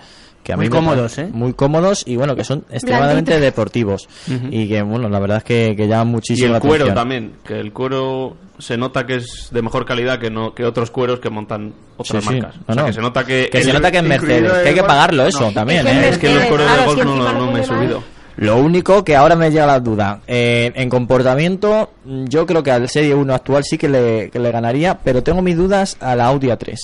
Que 0.44 0.54
a 0.54 0.58
Muy 0.58 0.66
mí 0.66 0.70
cómodos, 0.72 1.18
¿eh? 1.20 1.30
Muy 1.32 1.54
cómodos 1.54 2.04
y 2.08 2.16
bueno, 2.16 2.36
que 2.36 2.44
son 2.44 2.66
extremadamente 2.72 3.40
deportivos. 3.40 4.10
Y 4.50 4.68
que 4.68 4.82
bueno, 4.82 5.08
la 5.08 5.20
verdad 5.20 5.38
es 5.38 5.44
que, 5.44 5.76
que 5.76 5.88
llaman 5.88 6.08
Y 6.08 6.12
muchísimo 6.14 6.48
el 6.48 6.54
la 6.54 6.60
cuero 6.60 6.86
atención. 6.86 6.96
también, 6.96 7.34
que 7.46 7.60
el 7.60 7.72
cuero 7.72 8.38
se 8.58 8.76
nota 8.78 9.06
que 9.06 9.16
es 9.18 9.50
de 9.52 9.62
mejor 9.62 9.86
calidad 9.86 10.20
que 10.20 10.30
no 10.32 10.54
que 10.56 10.66
otros 10.66 10.90
cueros 10.92 11.20
que 11.20 11.30
montan 11.30 11.74
otras 11.98 12.24
Sí, 12.24 12.30
sí. 12.30 12.40
marcas. 12.40 12.56
No, 12.58 12.64
o 12.68 12.74
sea, 12.74 12.82
no. 12.82 12.86
que 12.88 12.94
se 12.94 13.02
nota 13.02 13.24
que 13.24 13.50
Que 13.52 13.62
se 13.62 13.70
el- 13.70 13.76
nota 13.76 13.92
que 13.92 13.98
es 14.00 14.04
Mercedes, 14.04 14.52
el 14.58 14.64
que 14.64 14.70
hay 14.70 14.76
que 14.76 14.84
pagarlo 14.84 15.26
eso 15.28 15.42
no. 15.42 15.52
también, 15.52 15.86
Es 15.88 15.94
que 15.94 16.00
¿eh? 16.06 16.10
Es 16.10 16.18
que 16.18 16.28
los 16.28 16.36
Mercedes, 16.38 16.50
cueros 16.50 16.78
de 16.98 17.04
Golf 17.04 17.06
no, 17.06 17.34
no 17.46 17.52
me 17.52 17.60
he 17.62 17.64
subido. 17.64 18.04
Lo 18.38 18.58
único 18.58 19.04
que 19.04 19.16
ahora 19.16 19.36
me 19.36 19.52
llega 19.52 19.68
la 19.68 19.80
duda, 19.80 20.22
eh, 20.26 20.72
en 20.74 20.90
comportamiento, 20.90 21.92
yo 22.06 22.46
creo 22.48 22.64
que 22.64 22.72
al 22.72 22.90
Serie 22.90 23.14
1 23.14 23.34
actual 23.36 23.64
sí 23.64 23.78
que 23.78 23.88
le, 23.90 24.30
que 24.32 24.40
le 24.40 24.52
ganaría, 24.52 24.98
pero 25.04 25.22
tengo 25.22 25.42
mis 25.44 25.56
dudas 25.56 25.98
a 26.00 26.16
la 26.16 26.26
Audi 26.28 26.48
A3. 26.48 26.76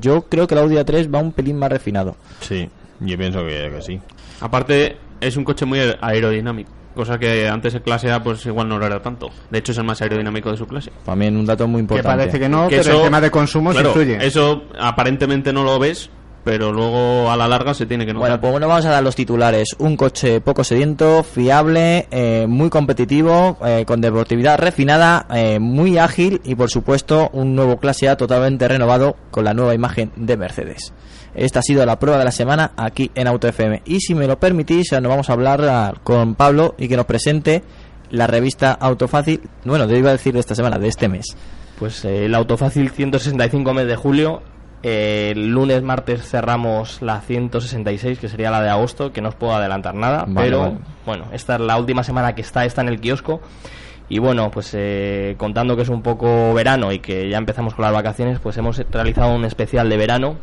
Yo 0.00 0.22
creo 0.22 0.46
que 0.46 0.54
la 0.54 0.60
Audi 0.60 0.76
A3 0.76 1.12
va 1.12 1.18
un 1.20 1.32
pelín 1.32 1.58
más 1.58 1.70
refinado. 1.72 2.16
Sí, 2.40 2.68
yo 3.04 3.16
pienso 3.18 3.40
que, 3.44 3.70
que 3.74 3.82
sí. 3.82 4.00
Aparte, 4.40 4.96
es 5.20 5.36
un 5.36 5.44
coche 5.44 5.64
muy 5.66 5.78
aer- 5.78 5.98
aerodinámico. 6.00 6.70
Cosa 6.94 7.18
que 7.18 7.48
antes 7.48 7.72
el 7.74 7.80
clase 7.80 8.12
A 8.12 8.22
pues 8.22 8.44
igual 8.44 8.68
no 8.68 8.78
lo 8.78 8.84
era 8.84 9.00
tanto. 9.00 9.30
De 9.50 9.58
hecho 9.58 9.72
es 9.72 9.78
el 9.78 9.84
más 9.84 10.02
aerodinámico 10.02 10.50
de 10.50 10.58
su 10.58 10.66
clase. 10.66 10.92
También 11.06 11.36
un 11.38 11.46
dato 11.46 11.66
muy 11.66 11.78
Que 11.78 11.82
importante. 11.82 12.18
parece 12.18 12.38
que 12.38 12.48
no, 12.50 12.68
Que 12.68 12.76
pero 12.78 12.80
eso- 12.90 12.98
el 12.98 13.04
tema 13.04 13.20
de 13.22 13.30
consumo 13.30 13.70
claro, 13.70 13.94
se 13.94 14.00
influye. 14.00 14.26
Eso 14.26 14.64
aparentemente 14.78 15.52
no 15.54 15.64
lo 15.64 15.78
ves, 15.78 16.10
pero 16.44 16.72
luego 16.72 17.30
a 17.30 17.36
la 17.36 17.48
larga 17.48 17.74
se 17.74 17.86
tiene 17.86 18.06
que 18.06 18.12
notar. 18.12 18.28
Bueno, 18.28 18.40
pues 18.40 18.50
bueno, 18.52 18.68
vamos 18.68 18.84
a 18.86 18.90
dar 18.90 19.02
los 19.02 19.14
titulares. 19.14 19.76
Un 19.78 19.96
coche 19.96 20.40
poco 20.40 20.64
sediento, 20.64 21.22
fiable, 21.22 22.06
eh, 22.10 22.46
muy 22.48 22.70
competitivo, 22.70 23.58
eh, 23.64 23.84
con 23.86 24.00
deportividad 24.00 24.58
refinada, 24.58 25.26
eh, 25.34 25.58
muy 25.58 25.98
ágil 25.98 26.40
y 26.44 26.54
por 26.54 26.70
supuesto 26.70 27.30
un 27.32 27.54
nuevo 27.54 27.78
clase 27.78 28.08
A 28.08 28.16
totalmente 28.16 28.68
renovado 28.68 29.16
con 29.30 29.44
la 29.44 29.54
nueva 29.54 29.74
imagen 29.74 30.12
de 30.16 30.36
Mercedes. 30.36 30.92
Esta 31.34 31.60
ha 31.60 31.62
sido 31.62 31.86
la 31.86 31.98
prueba 31.98 32.18
de 32.18 32.24
la 32.24 32.30
semana 32.30 32.72
aquí 32.76 33.10
en 33.14 33.26
Auto 33.26 33.48
FM. 33.48 33.82
Y 33.86 34.00
si 34.00 34.14
me 34.14 34.26
lo 34.26 34.38
permitís, 34.38 34.92
nos 34.92 35.02
vamos 35.02 35.30
a 35.30 35.32
hablar 35.32 35.64
ah, 35.64 35.94
con 36.02 36.34
Pablo 36.34 36.74
y 36.78 36.88
que 36.88 36.96
nos 36.96 37.06
presente 37.06 37.62
la 38.10 38.26
revista 38.26 38.72
Autofácil, 38.72 39.40
bueno, 39.64 39.88
te 39.88 39.98
iba 39.98 40.10
a 40.10 40.12
decir 40.12 40.34
de 40.34 40.40
esta 40.40 40.54
semana, 40.54 40.78
de 40.78 40.88
este 40.88 41.08
mes. 41.08 41.24
Pues 41.78 42.04
eh, 42.04 42.26
el 42.26 42.34
Autofácil 42.34 42.90
165 42.90 43.74
mes 43.74 43.86
de 43.86 43.96
julio. 43.96 44.42
Eh, 44.82 45.32
el 45.32 45.48
lunes, 45.48 45.82
martes 45.82 46.28
cerramos 46.28 47.02
la 47.02 47.20
166, 47.20 48.18
que 48.18 48.28
sería 48.28 48.50
la 48.50 48.60
de 48.62 48.70
agosto, 48.70 49.12
que 49.12 49.20
no 49.20 49.28
os 49.28 49.34
puedo 49.34 49.54
adelantar 49.54 49.94
nada. 49.94 50.24
Vale, 50.26 50.34
pero 50.34 50.60
vale. 50.60 50.78
bueno, 51.06 51.24
esta 51.32 51.54
es 51.54 51.60
la 51.60 51.76
última 51.78 52.02
semana 52.02 52.34
que 52.34 52.42
está, 52.42 52.64
está 52.64 52.82
en 52.82 52.88
el 52.88 53.00
kiosco. 53.00 53.40
Y 54.08 54.18
bueno, 54.18 54.50
pues 54.50 54.74
eh, 54.74 55.36
contando 55.38 55.76
que 55.76 55.82
es 55.82 55.88
un 55.88 56.02
poco 56.02 56.52
verano 56.52 56.92
y 56.92 56.98
que 56.98 57.30
ya 57.30 57.38
empezamos 57.38 57.74
con 57.74 57.84
las 57.84 57.94
vacaciones, 57.94 58.40
pues 58.40 58.56
hemos 58.58 58.78
realizado 58.90 59.34
un 59.34 59.44
especial 59.44 59.88
de 59.88 59.96
verano 59.96 60.36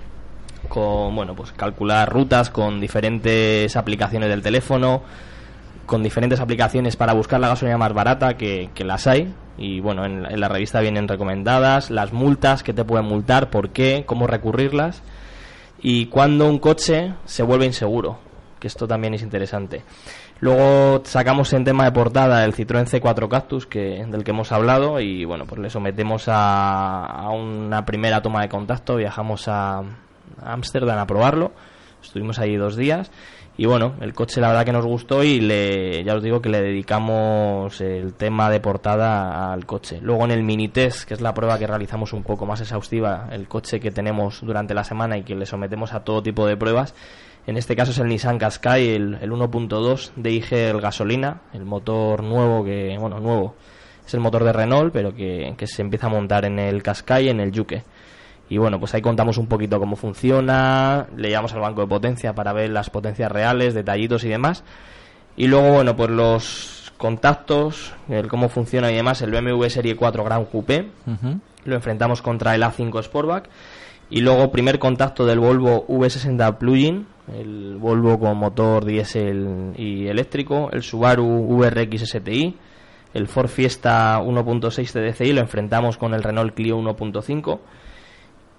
con, 0.69 1.15
bueno, 1.15 1.35
pues 1.35 1.51
calcular 1.51 2.09
rutas 2.09 2.49
con 2.49 2.79
diferentes 2.79 3.75
aplicaciones 3.75 4.29
del 4.29 4.41
teléfono, 4.41 5.03
con 5.85 6.01
diferentes 6.01 6.39
aplicaciones 6.39 6.95
para 6.95 7.13
buscar 7.13 7.39
la 7.39 7.49
gasolina 7.49 7.77
más 7.77 7.93
barata, 7.93 8.37
que, 8.37 8.69
que 8.73 8.83
las 8.83 9.05
hay. 9.07 9.33
Y 9.59 9.81
bueno, 9.81 10.05
en, 10.05 10.25
en 10.25 10.39
la 10.39 10.47
revista 10.47 10.79
vienen 10.79 11.07
recomendadas, 11.07 11.91
las 11.91 12.13
multas, 12.13 12.63
que 12.63 12.73
te 12.73 12.85
pueden 12.85 13.05
multar, 13.05 13.49
por 13.49 13.71
qué, 13.71 14.03
cómo 14.05 14.25
recurrirlas, 14.25 15.03
y 15.81 16.05
cuando 16.05 16.47
un 16.47 16.59
coche 16.59 17.13
se 17.25 17.43
vuelve 17.43 17.65
inseguro, 17.65 18.19
que 18.59 18.67
esto 18.67 18.87
también 18.87 19.13
es 19.13 19.21
interesante. 19.21 19.83
Luego 20.39 21.01
sacamos 21.03 21.51
en 21.51 21.65
tema 21.65 21.83
de 21.83 21.91
portada 21.91 22.45
el 22.45 22.53
Citroën 22.53 22.85
C4 22.85 23.27
Cactus, 23.27 23.65
que, 23.65 24.05
del 24.05 24.23
que 24.23 24.31
hemos 24.31 24.53
hablado, 24.53 25.01
y 25.01 25.25
bueno, 25.25 25.45
pues 25.45 25.59
le 25.59 25.69
sometemos 25.69 26.29
a, 26.29 27.05
a 27.05 27.29
una 27.31 27.85
primera 27.85 28.21
toma 28.21 28.41
de 28.41 28.49
contacto, 28.49 28.95
viajamos 28.95 29.49
a 29.49 29.83
Ámsterdam 30.41 30.97
a 30.97 31.05
probarlo, 31.05 31.51
estuvimos 32.01 32.39
ahí 32.39 32.55
dos 32.55 32.77
días, 32.77 33.11
y 33.59 33.65
bueno, 33.65 33.95
el 33.99 34.13
coche 34.13 34.39
la 34.39 34.47
verdad 34.47 34.63
que 34.63 34.71
nos 34.71 34.85
gustó 34.85 35.21
y 35.21 35.41
le, 35.41 36.01
ya 36.05 36.15
os 36.15 36.23
digo 36.23 36.41
que 36.41 36.47
le 36.47 36.61
dedicamos 36.61 37.81
el 37.81 38.13
tema 38.13 38.49
de 38.49 38.61
portada 38.61 39.51
al 39.51 39.65
coche. 39.65 39.99
Luego 40.01 40.23
en 40.23 40.31
el 40.31 40.43
mini 40.43 40.69
test, 40.69 41.05
que 41.05 41.13
es 41.13 41.19
la 41.19 41.33
prueba 41.33 41.59
que 41.59 41.67
realizamos 41.67 42.13
un 42.13 42.23
poco 42.23 42.45
más 42.45 42.61
exhaustiva, 42.61 43.27
el 43.33 43.49
coche 43.49 43.81
que 43.81 43.91
tenemos 43.91 44.39
durante 44.39 44.73
la 44.73 44.85
semana 44.85 45.17
y 45.17 45.23
que 45.23 45.35
le 45.35 45.45
sometemos 45.45 45.91
a 45.91 46.05
todo 46.05 46.23
tipo 46.23 46.47
de 46.47 46.55
pruebas, 46.55 46.95
en 47.47 47.57
este 47.57 47.75
caso 47.75 47.91
es 47.91 47.97
el 47.97 48.07
Nissan 48.07 48.37
Qashqai, 48.37 48.91
el, 48.91 49.17
el 49.19 49.29
1.2 49.29 50.11
de 50.15 50.31
IG 50.31 50.53
el 50.53 50.79
gasolina, 50.79 51.41
el 51.51 51.65
motor 51.65 52.23
nuevo 52.23 52.63
que, 52.63 52.95
bueno, 52.97 53.19
nuevo, 53.19 53.55
es 54.07 54.13
el 54.13 54.21
motor 54.21 54.45
de 54.45 54.53
Renault, 54.53 54.93
pero 54.93 55.13
que, 55.13 55.53
que 55.57 55.67
se 55.67 55.81
empieza 55.81 56.07
a 56.07 56.11
montar 56.11 56.45
en 56.45 56.59
el 56.59 56.81
Qashqai 56.81 57.27
en 57.27 57.41
el 57.41 57.51
Yuke. 57.51 57.83
Y 58.49 58.57
bueno, 58.57 58.79
pues 58.79 58.95
ahí 58.95 59.01
contamos 59.01 59.37
un 59.37 59.45
poquito 59.45 59.79
cómo 59.79 59.95
funciona, 59.95 61.05
le 61.15 61.29
llevamos 61.29 61.53
al 61.53 61.61
banco 61.61 61.81
de 61.81 61.87
potencia 61.87 62.33
para 62.33 62.51
ver 62.51 62.71
las 62.71 62.89
potencias 62.89 63.31
reales, 63.31 63.75
detallitos 63.75 64.23
y 64.23 64.29
demás. 64.29 64.63
Y 65.37 65.47
luego, 65.47 65.73
bueno, 65.73 65.95
pues 65.95 66.09
los 66.09 66.91
contactos, 66.97 67.93
el 68.09 68.27
cómo 68.27 68.49
funciona 68.49 68.91
y 68.91 68.95
demás, 68.95 69.21
el 69.21 69.31
BMW 69.31 69.65
Serie 69.67 69.95
4 69.95 70.23
Gran 70.23 70.45
Coupé, 70.45 70.87
lo 71.63 71.75
enfrentamos 71.75 72.21
contra 72.21 72.55
el 72.55 72.63
A5 72.63 73.03
Sportback. 73.03 73.49
Y 74.09 74.21
luego, 74.21 74.51
primer 74.51 74.79
contacto 74.79 75.27
del 75.27 75.39
Volvo 75.39 75.85
V60 75.87 76.57
Plug-in, 76.57 77.05
el 77.37 77.77
Volvo 77.77 78.19
con 78.19 78.35
motor 78.37 78.83
diésel 78.83 79.73
y 79.77 80.07
eléctrico, 80.07 80.69
el 80.71 80.81
Subaru 80.81 81.45
VRX 81.47 82.09
STI, 82.09 82.57
el 83.13 83.27
Ford 83.27 83.49
Fiesta 83.49 84.19
1.6 84.19 84.91
TDCi, 84.91 85.33
lo 85.33 85.41
enfrentamos 85.41 85.97
con 85.97 86.15
el 86.15 86.23
Renault 86.23 86.55
Clio 86.55 86.79
1.5. 86.79 87.59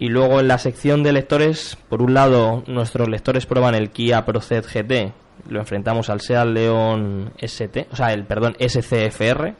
Y 0.00 0.08
luego 0.08 0.40
en 0.40 0.48
la 0.48 0.58
sección 0.58 1.02
de 1.04 1.12
lectores, 1.12 1.76
por 1.88 2.02
un 2.02 2.14
lado, 2.14 2.64
nuestros 2.66 3.08
lectores 3.08 3.46
prueban 3.46 3.74
el 3.76 3.90
Kia 3.90 4.24
Proceed 4.24 4.64
GT, 4.64 5.12
lo 5.50 5.60
enfrentamos 5.60 6.10
al 6.10 6.20
Seat 6.20 6.46
León 6.46 7.32
ST, 7.38 7.86
o 7.92 7.96
sea, 7.96 8.12
el 8.12 8.24
perdón, 8.24 8.56
SCFR. 8.58 9.54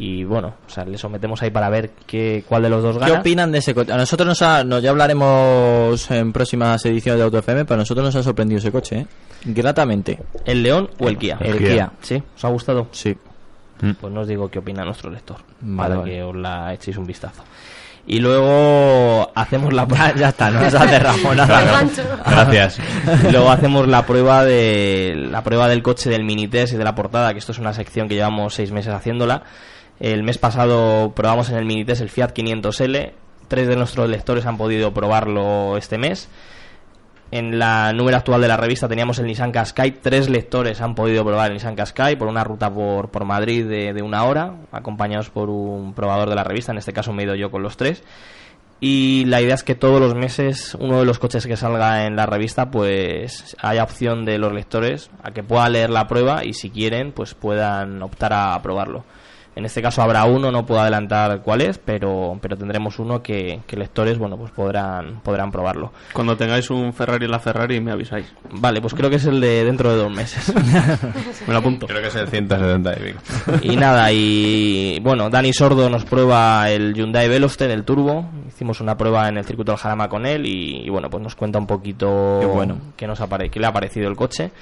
Y 0.00 0.22
bueno, 0.24 0.54
o 0.66 0.70
sea, 0.70 0.84
le 0.84 0.96
sometemos 0.96 1.42
ahí 1.42 1.50
para 1.50 1.68
ver 1.70 1.90
qué, 2.06 2.44
cuál 2.48 2.62
de 2.62 2.70
los 2.70 2.82
dos 2.84 2.96
¿Qué 2.98 3.06
gana. 3.06 3.20
opinan 3.20 3.50
de 3.52 3.58
ese 3.58 3.74
coche? 3.74 3.92
A 3.92 3.96
nosotros 3.96 4.28
nos 4.28 4.40
ha, 4.42 4.62
no, 4.64 4.78
ya 4.78 4.90
hablaremos 4.90 6.10
en 6.12 6.32
próximas 6.32 6.84
ediciones 6.86 7.18
de 7.18 7.24
Auto 7.24 7.38
FM, 7.38 7.64
pero 7.64 7.74
a 7.74 7.78
nosotros 7.78 8.04
nos 8.06 8.14
ha 8.14 8.22
sorprendido 8.22 8.58
ese 8.60 8.70
coche, 8.70 9.00
¿eh? 9.00 9.06
Gratamente. 9.44 10.18
¿El 10.44 10.62
León 10.62 10.88
o 10.98 11.08
el 11.08 11.18
Kia? 11.18 11.36
El 11.40 11.58
Kia. 11.58 11.90
¿Sí? 12.00 12.22
¿Os 12.36 12.44
ha 12.44 12.48
gustado? 12.48 12.86
Sí. 12.92 13.16
Pues 14.00 14.12
no 14.12 14.20
os 14.22 14.28
digo 14.28 14.48
qué 14.48 14.58
opina 14.60 14.84
nuestro 14.84 15.10
lector, 15.10 15.36
Vale, 15.60 15.76
para 15.88 16.00
vale. 16.00 16.10
que 16.12 16.22
os 16.22 16.34
la 16.36 16.74
echéis 16.74 16.96
un 16.96 17.06
vistazo. 17.06 17.42
Y 18.10 18.20
luego 18.20 19.30
hacemos 19.34 19.74
la 19.74 19.86
Ya, 19.86 20.14
ya 20.16 20.28
está, 20.30 20.50
no 20.50 20.62
nos 20.62 20.72
ha 20.72 20.88
cerrado 20.88 21.34
nada. 21.34 21.84
Gracias. 22.24 22.80
Y 23.28 23.30
luego 23.30 23.50
hacemos 23.50 23.86
la 23.86 24.06
prueba 24.06 24.46
de 24.46 25.12
la 25.30 25.44
prueba 25.44 25.68
del 25.68 25.82
coche 25.82 26.08
del 26.08 26.24
mini 26.24 26.48
test 26.48 26.72
y 26.72 26.76
de 26.78 26.84
la 26.84 26.94
portada, 26.94 27.34
que 27.34 27.38
esto 27.38 27.52
es 27.52 27.58
una 27.58 27.74
sección 27.74 28.08
que 28.08 28.14
llevamos 28.14 28.54
seis 28.54 28.72
meses 28.72 28.94
haciéndola. 28.94 29.42
El 30.00 30.22
mes 30.22 30.38
pasado 30.38 31.12
probamos 31.14 31.50
en 31.50 31.56
el 31.56 31.66
mini 31.66 31.84
test 31.84 32.00
el 32.00 32.08
Fiat 32.08 32.32
500L. 32.32 33.12
Tres 33.46 33.68
de 33.68 33.76
nuestros 33.76 34.08
lectores 34.08 34.46
han 34.46 34.56
podido 34.56 34.94
probarlo 34.94 35.76
este 35.76 35.98
mes. 35.98 36.30
En 37.30 37.58
la 37.58 37.92
número 37.92 38.16
actual 38.16 38.40
de 38.40 38.48
la 38.48 38.56
revista 38.56 38.88
teníamos 38.88 39.18
el 39.18 39.26
Nissan 39.26 39.52
Qashqai. 39.52 40.00
Tres 40.00 40.30
lectores 40.30 40.80
han 40.80 40.94
podido 40.94 41.24
probar 41.24 41.48
el 41.48 41.54
Nissan 41.54 41.76
Qashqai 41.76 42.16
por 42.16 42.28
una 42.28 42.42
ruta 42.42 42.72
por, 42.72 43.10
por 43.10 43.26
Madrid 43.26 43.66
de, 43.66 43.92
de 43.92 44.02
una 44.02 44.24
hora, 44.24 44.54
acompañados 44.72 45.28
por 45.28 45.50
un 45.50 45.92
probador 45.92 46.30
de 46.30 46.34
la 46.34 46.44
revista. 46.44 46.72
En 46.72 46.78
este 46.78 46.94
caso 46.94 47.12
me 47.12 47.22
he 47.22 47.26
ido 47.26 47.34
yo 47.34 47.50
con 47.50 47.62
los 47.62 47.76
tres. 47.76 48.02
Y 48.80 49.24
la 49.26 49.40
idea 49.42 49.56
es 49.56 49.64
que 49.64 49.74
todos 49.74 50.00
los 50.00 50.14
meses 50.14 50.76
uno 50.78 51.00
de 51.00 51.04
los 51.04 51.18
coches 51.18 51.46
que 51.46 51.56
salga 51.56 52.06
en 52.06 52.14
la 52.14 52.26
revista 52.26 52.70
pues 52.70 53.56
haya 53.60 53.82
opción 53.82 54.24
de 54.24 54.38
los 54.38 54.52
lectores 54.52 55.10
a 55.22 55.32
que 55.32 55.42
puedan 55.42 55.72
leer 55.72 55.90
la 55.90 56.06
prueba 56.06 56.44
y 56.44 56.54
si 56.54 56.70
quieren 56.70 57.10
pues 57.12 57.34
puedan 57.34 58.00
optar 58.02 58.32
a 58.32 58.62
probarlo. 58.62 59.04
En 59.58 59.64
este 59.64 59.82
caso 59.82 60.02
habrá 60.02 60.24
uno, 60.24 60.52
no 60.52 60.64
puedo 60.64 60.80
adelantar 60.80 61.42
cuál 61.42 61.62
es, 61.62 61.78
pero, 61.78 62.38
pero 62.40 62.56
tendremos 62.56 63.00
uno 63.00 63.24
que, 63.24 63.58
que 63.66 63.76
lectores 63.76 64.16
bueno 64.16 64.36
pues 64.36 64.52
podrán, 64.52 65.18
podrán 65.20 65.50
probarlo. 65.50 65.92
Cuando 66.12 66.36
tengáis 66.36 66.70
un 66.70 66.92
Ferrari 66.92 67.24
en 67.24 67.32
la 67.32 67.40
Ferrari 67.40 67.80
me 67.80 67.90
avisáis. 67.90 68.32
Vale, 68.52 68.80
pues 68.80 68.94
creo 68.94 69.10
que 69.10 69.16
es 69.16 69.24
el 69.24 69.40
de 69.40 69.64
dentro 69.64 69.90
de 69.90 69.96
dos 69.96 70.12
meses. 70.12 70.54
Me 71.48 71.52
lo 71.52 71.58
apunto. 71.58 71.88
Creo 71.88 72.00
que 72.00 72.06
es 72.06 72.14
el 72.14 72.28
170 72.28 72.92
y 72.92 73.02
pico. 73.02 73.18
y 73.62 73.76
nada, 73.76 74.12
y 74.12 75.00
bueno, 75.00 75.28
Dani 75.28 75.52
Sordo 75.52 75.90
nos 75.90 76.04
prueba 76.04 76.70
el 76.70 76.94
Hyundai 76.94 77.28
Veloster, 77.28 77.68
el 77.72 77.82
Turbo. 77.82 78.30
Hicimos 78.46 78.80
una 78.80 78.96
prueba 78.96 79.28
en 79.28 79.38
el 79.38 79.44
circuito 79.44 79.72
del 79.72 79.80
Jarama 79.80 80.08
con 80.08 80.24
él 80.24 80.46
y, 80.46 80.86
y 80.86 80.88
bueno, 80.88 81.10
pues 81.10 81.20
nos 81.20 81.34
cuenta 81.34 81.58
un 81.58 81.66
poquito 81.66 82.38
Qué 82.40 82.46
bueno. 82.46 82.78
qué 82.96 83.08
nos 83.08 83.20
apare 83.20 83.50
qué 83.50 83.58
le 83.58 83.66
ha 83.66 83.72
parecido 83.72 84.08
el 84.08 84.14
coche. 84.14 84.52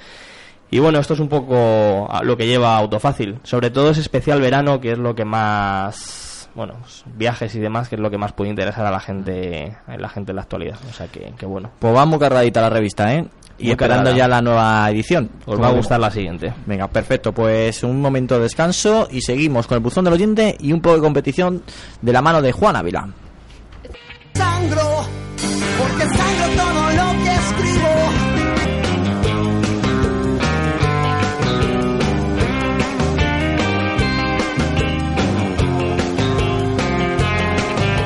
Y 0.69 0.79
bueno, 0.79 0.99
esto 0.99 1.13
es 1.13 1.19
un 1.19 1.29
poco 1.29 2.09
lo 2.23 2.37
que 2.37 2.47
lleva 2.47 2.77
Autofácil. 2.77 3.39
Sobre 3.43 3.69
todo 3.69 3.91
es 3.91 3.97
especial 3.97 4.41
verano, 4.41 4.81
que 4.81 4.91
es 4.91 4.97
lo 4.97 5.15
que 5.15 5.25
más 5.25 6.49
bueno, 6.57 6.73
pues, 6.81 7.03
viajes 7.15 7.53
y 7.53 7.59
demás, 7.59 7.87
que 7.87 7.95
es 7.95 8.01
lo 8.01 8.09
que 8.09 8.17
más 8.17 8.33
puede 8.33 8.49
interesar 8.49 8.83
a 8.83 8.89
la 8.89 8.99
gente, 8.99 9.77
a 9.85 9.95
la 9.95 10.09
gente 10.09 10.31
en 10.31 10.37
la 10.37 10.41
actualidad. 10.41 10.79
O 10.89 10.93
sea 10.93 11.07
que, 11.07 11.31
que 11.37 11.45
bueno. 11.45 11.69
Pues 11.77 11.93
vamos 11.93 12.19
cargadita 12.19 12.61
la 12.61 12.71
revista, 12.71 13.13
¿eh? 13.13 13.25
Y 13.59 13.65
Muy 13.65 13.71
esperando 13.71 14.05
cargada. 14.05 14.17
ya 14.17 14.27
la 14.27 14.41
nueva 14.41 14.89
edición. 14.89 15.29
Os 15.45 15.61
va 15.61 15.67
a 15.67 15.71
gustar 15.71 15.99
la 15.99 16.09
siguiente. 16.09 16.51
Venga, 16.65 16.87
perfecto. 16.87 17.31
Pues 17.31 17.83
un 17.83 18.01
momento 18.01 18.35
de 18.35 18.41
descanso 18.41 19.07
y 19.11 19.21
seguimos 19.21 19.67
con 19.67 19.77
el 19.77 19.83
buzón 19.83 20.05
del 20.05 20.15
oyente 20.15 20.57
y 20.59 20.73
un 20.73 20.81
poco 20.81 20.95
de 20.95 21.01
competición 21.03 21.61
de 22.01 22.11
la 22.13 22.23
mano 22.23 22.41
de 22.41 22.51
Juan 22.51 22.75
Ávila. 22.75 23.07
Sangro, 24.33 25.05
porque 25.77 26.05
sangro 26.05 26.63
todo 26.63 26.96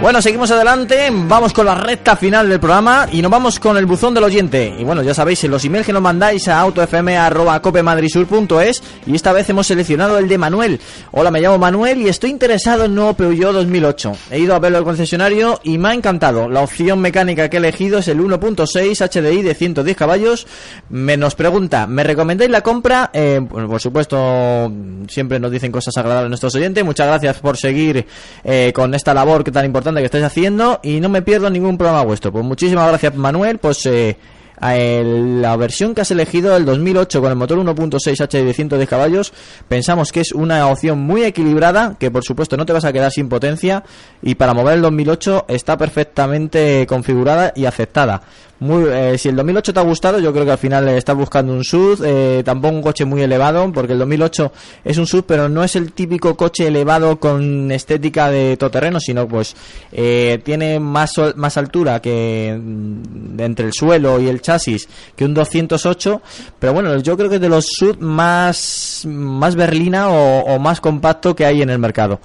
Bueno, 0.01 0.19
seguimos 0.19 0.49
adelante, 0.49 1.09
vamos 1.11 1.53
con 1.53 1.67
la 1.67 1.75
recta 1.75 2.15
final 2.15 2.49
del 2.49 2.59
programa 2.59 3.07
y 3.11 3.21
nos 3.21 3.29
vamos 3.29 3.59
con 3.59 3.77
el 3.77 3.85
buzón 3.85 4.15
del 4.15 4.23
oyente. 4.23 4.73
Y 4.79 4.83
bueno, 4.83 5.03
ya 5.03 5.13
sabéis, 5.13 5.43
los 5.43 5.63
emails 5.63 5.85
que 5.85 5.93
nos 5.93 6.01
mandáis 6.01 6.47
a 6.47 6.59
autofm.copemadrisur.es 6.59 8.81
y 9.05 9.13
esta 9.13 9.31
vez 9.31 9.47
hemos 9.51 9.67
seleccionado 9.67 10.17
el 10.17 10.27
de 10.27 10.39
Manuel. 10.39 10.79
Hola, 11.11 11.29
me 11.29 11.39
llamo 11.39 11.59
Manuel 11.59 12.01
y 12.01 12.09
estoy 12.09 12.31
interesado 12.31 12.85
en 12.85 12.95
nuevo 12.95 13.13
Peugeot 13.13 13.53
2008. 13.53 14.13
He 14.31 14.39
ido 14.39 14.55
a 14.55 14.59
verlo 14.59 14.79
al 14.79 14.85
concesionario 14.85 15.59
y 15.61 15.77
me 15.77 15.89
ha 15.89 15.93
encantado. 15.93 16.49
La 16.49 16.61
opción 16.61 16.99
mecánica 16.99 17.47
que 17.47 17.57
he 17.57 17.59
elegido 17.59 17.99
es 17.99 18.07
el 18.07 18.21
1.6 18.21 19.07
HDI 19.07 19.43
de 19.43 19.53
110 19.53 19.95
caballos. 19.95 20.47
Me 20.89 21.15
nos 21.15 21.35
pregunta, 21.35 21.85
¿me 21.85 22.03
recomendáis 22.03 22.49
la 22.49 22.61
compra? 22.61 23.11
Eh, 23.13 23.39
bueno, 23.39 23.67
por 23.67 23.79
supuesto, 23.79 24.71
siempre 25.07 25.39
nos 25.39 25.51
dicen 25.51 25.71
cosas 25.71 25.95
agradables 25.95 26.29
nuestros 26.29 26.55
oyentes. 26.55 26.83
Muchas 26.83 27.05
gracias 27.05 27.37
por 27.37 27.55
seguir 27.55 28.07
eh, 28.43 28.71
con 28.73 28.95
esta 28.95 29.13
labor 29.13 29.43
que 29.43 29.51
tan 29.51 29.63
importante 29.63 29.90
importante 29.91 30.01
que 30.01 30.05
estáis 30.05 30.23
haciendo 30.25 30.79
y 30.83 30.99
no 30.99 31.09
me 31.09 31.21
pierdo 31.21 31.49
ningún 31.49 31.77
programa 31.77 32.03
vuestro. 32.03 32.31
Pues 32.31 32.43
muchísimas 32.45 32.87
gracias, 32.87 33.15
Manuel. 33.15 33.57
Pues 33.59 33.85
eh, 33.85 34.17
a 34.59 34.75
el- 34.77 35.41
la 35.41 35.55
versión 35.57 35.93
que 35.95 36.01
has 36.01 36.11
elegido, 36.11 36.55
el 36.55 36.65
2008 36.65 37.19
con 37.21 37.29
el 37.31 37.35
motor 37.35 37.57
1.6 37.57 38.21
H 38.21 38.43
de 38.43 38.53
110 38.53 38.87
caballos, 38.87 39.33
pensamos 39.67 40.11
que 40.11 40.21
es 40.21 40.31
una 40.33 40.67
opción 40.67 40.99
muy 40.99 41.23
equilibrada, 41.23 41.95
que 41.99 42.11
por 42.11 42.23
supuesto 42.23 42.57
no 42.57 42.65
te 42.65 42.73
vas 42.73 42.85
a 42.85 42.93
quedar 42.93 43.11
sin 43.11 43.27
potencia 43.27 43.83
y 44.21 44.35
para 44.35 44.53
mover 44.53 44.75
el 44.75 44.81
2008 44.81 45.45
está 45.47 45.77
perfectamente 45.77 46.85
configurada 46.87 47.51
y 47.55 47.65
aceptada. 47.65 48.21
Muy, 48.61 48.83
eh, 48.91 49.17
si 49.17 49.27
el 49.27 49.35
2008 49.37 49.73
te 49.73 49.79
ha 49.79 49.83
gustado, 49.83 50.19
yo 50.19 50.31
creo 50.31 50.45
que 50.45 50.51
al 50.51 50.57
final 50.59 50.87
eh, 50.87 50.95
estás 50.95 51.15
buscando 51.15 51.51
un 51.51 51.63
SUV, 51.63 52.03
eh, 52.05 52.43
tampoco 52.45 52.75
un 52.75 52.83
coche 52.83 53.05
muy 53.05 53.23
elevado, 53.23 53.71
porque 53.73 53.93
el 53.93 53.99
2008 53.99 54.51
es 54.85 54.99
un 54.99 55.07
SUV, 55.07 55.23
pero 55.23 55.49
no 55.49 55.63
es 55.63 55.75
el 55.75 55.93
típico 55.93 56.37
coche 56.37 56.67
elevado 56.67 57.19
con 57.19 57.71
estética 57.71 58.29
de 58.29 58.57
todoterreno, 58.57 58.99
sino 58.99 59.27
pues 59.27 59.55
eh, 59.91 60.39
tiene 60.45 60.79
más, 60.79 61.15
más 61.37 61.57
altura 61.57 62.03
que 62.03 62.55
mm, 62.55 63.39
entre 63.39 63.65
el 63.65 63.73
suelo 63.73 64.19
y 64.21 64.27
el 64.27 64.41
chasis 64.41 64.87
que 65.15 65.25
un 65.25 65.33
208, 65.33 66.21
pero 66.59 66.73
bueno, 66.73 66.95
yo 66.99 67.17
creo 67.17 67.29
que 67.31 67.37
es 67.37 67.41
de 67.41 67.49
los 67.49 67.65
SUV 67.65 67.99
más, 67.99 69.07
más 69.07 69.55
berlina 69.55 70.09
o 70.09 70.59
más 70.59 70.79
compacto 70.79 71.35
que 71.35 71.47
hay 71.47 71.63
en 71.63 71.71
el 71.71 71.79
mercado. 71.79 72.19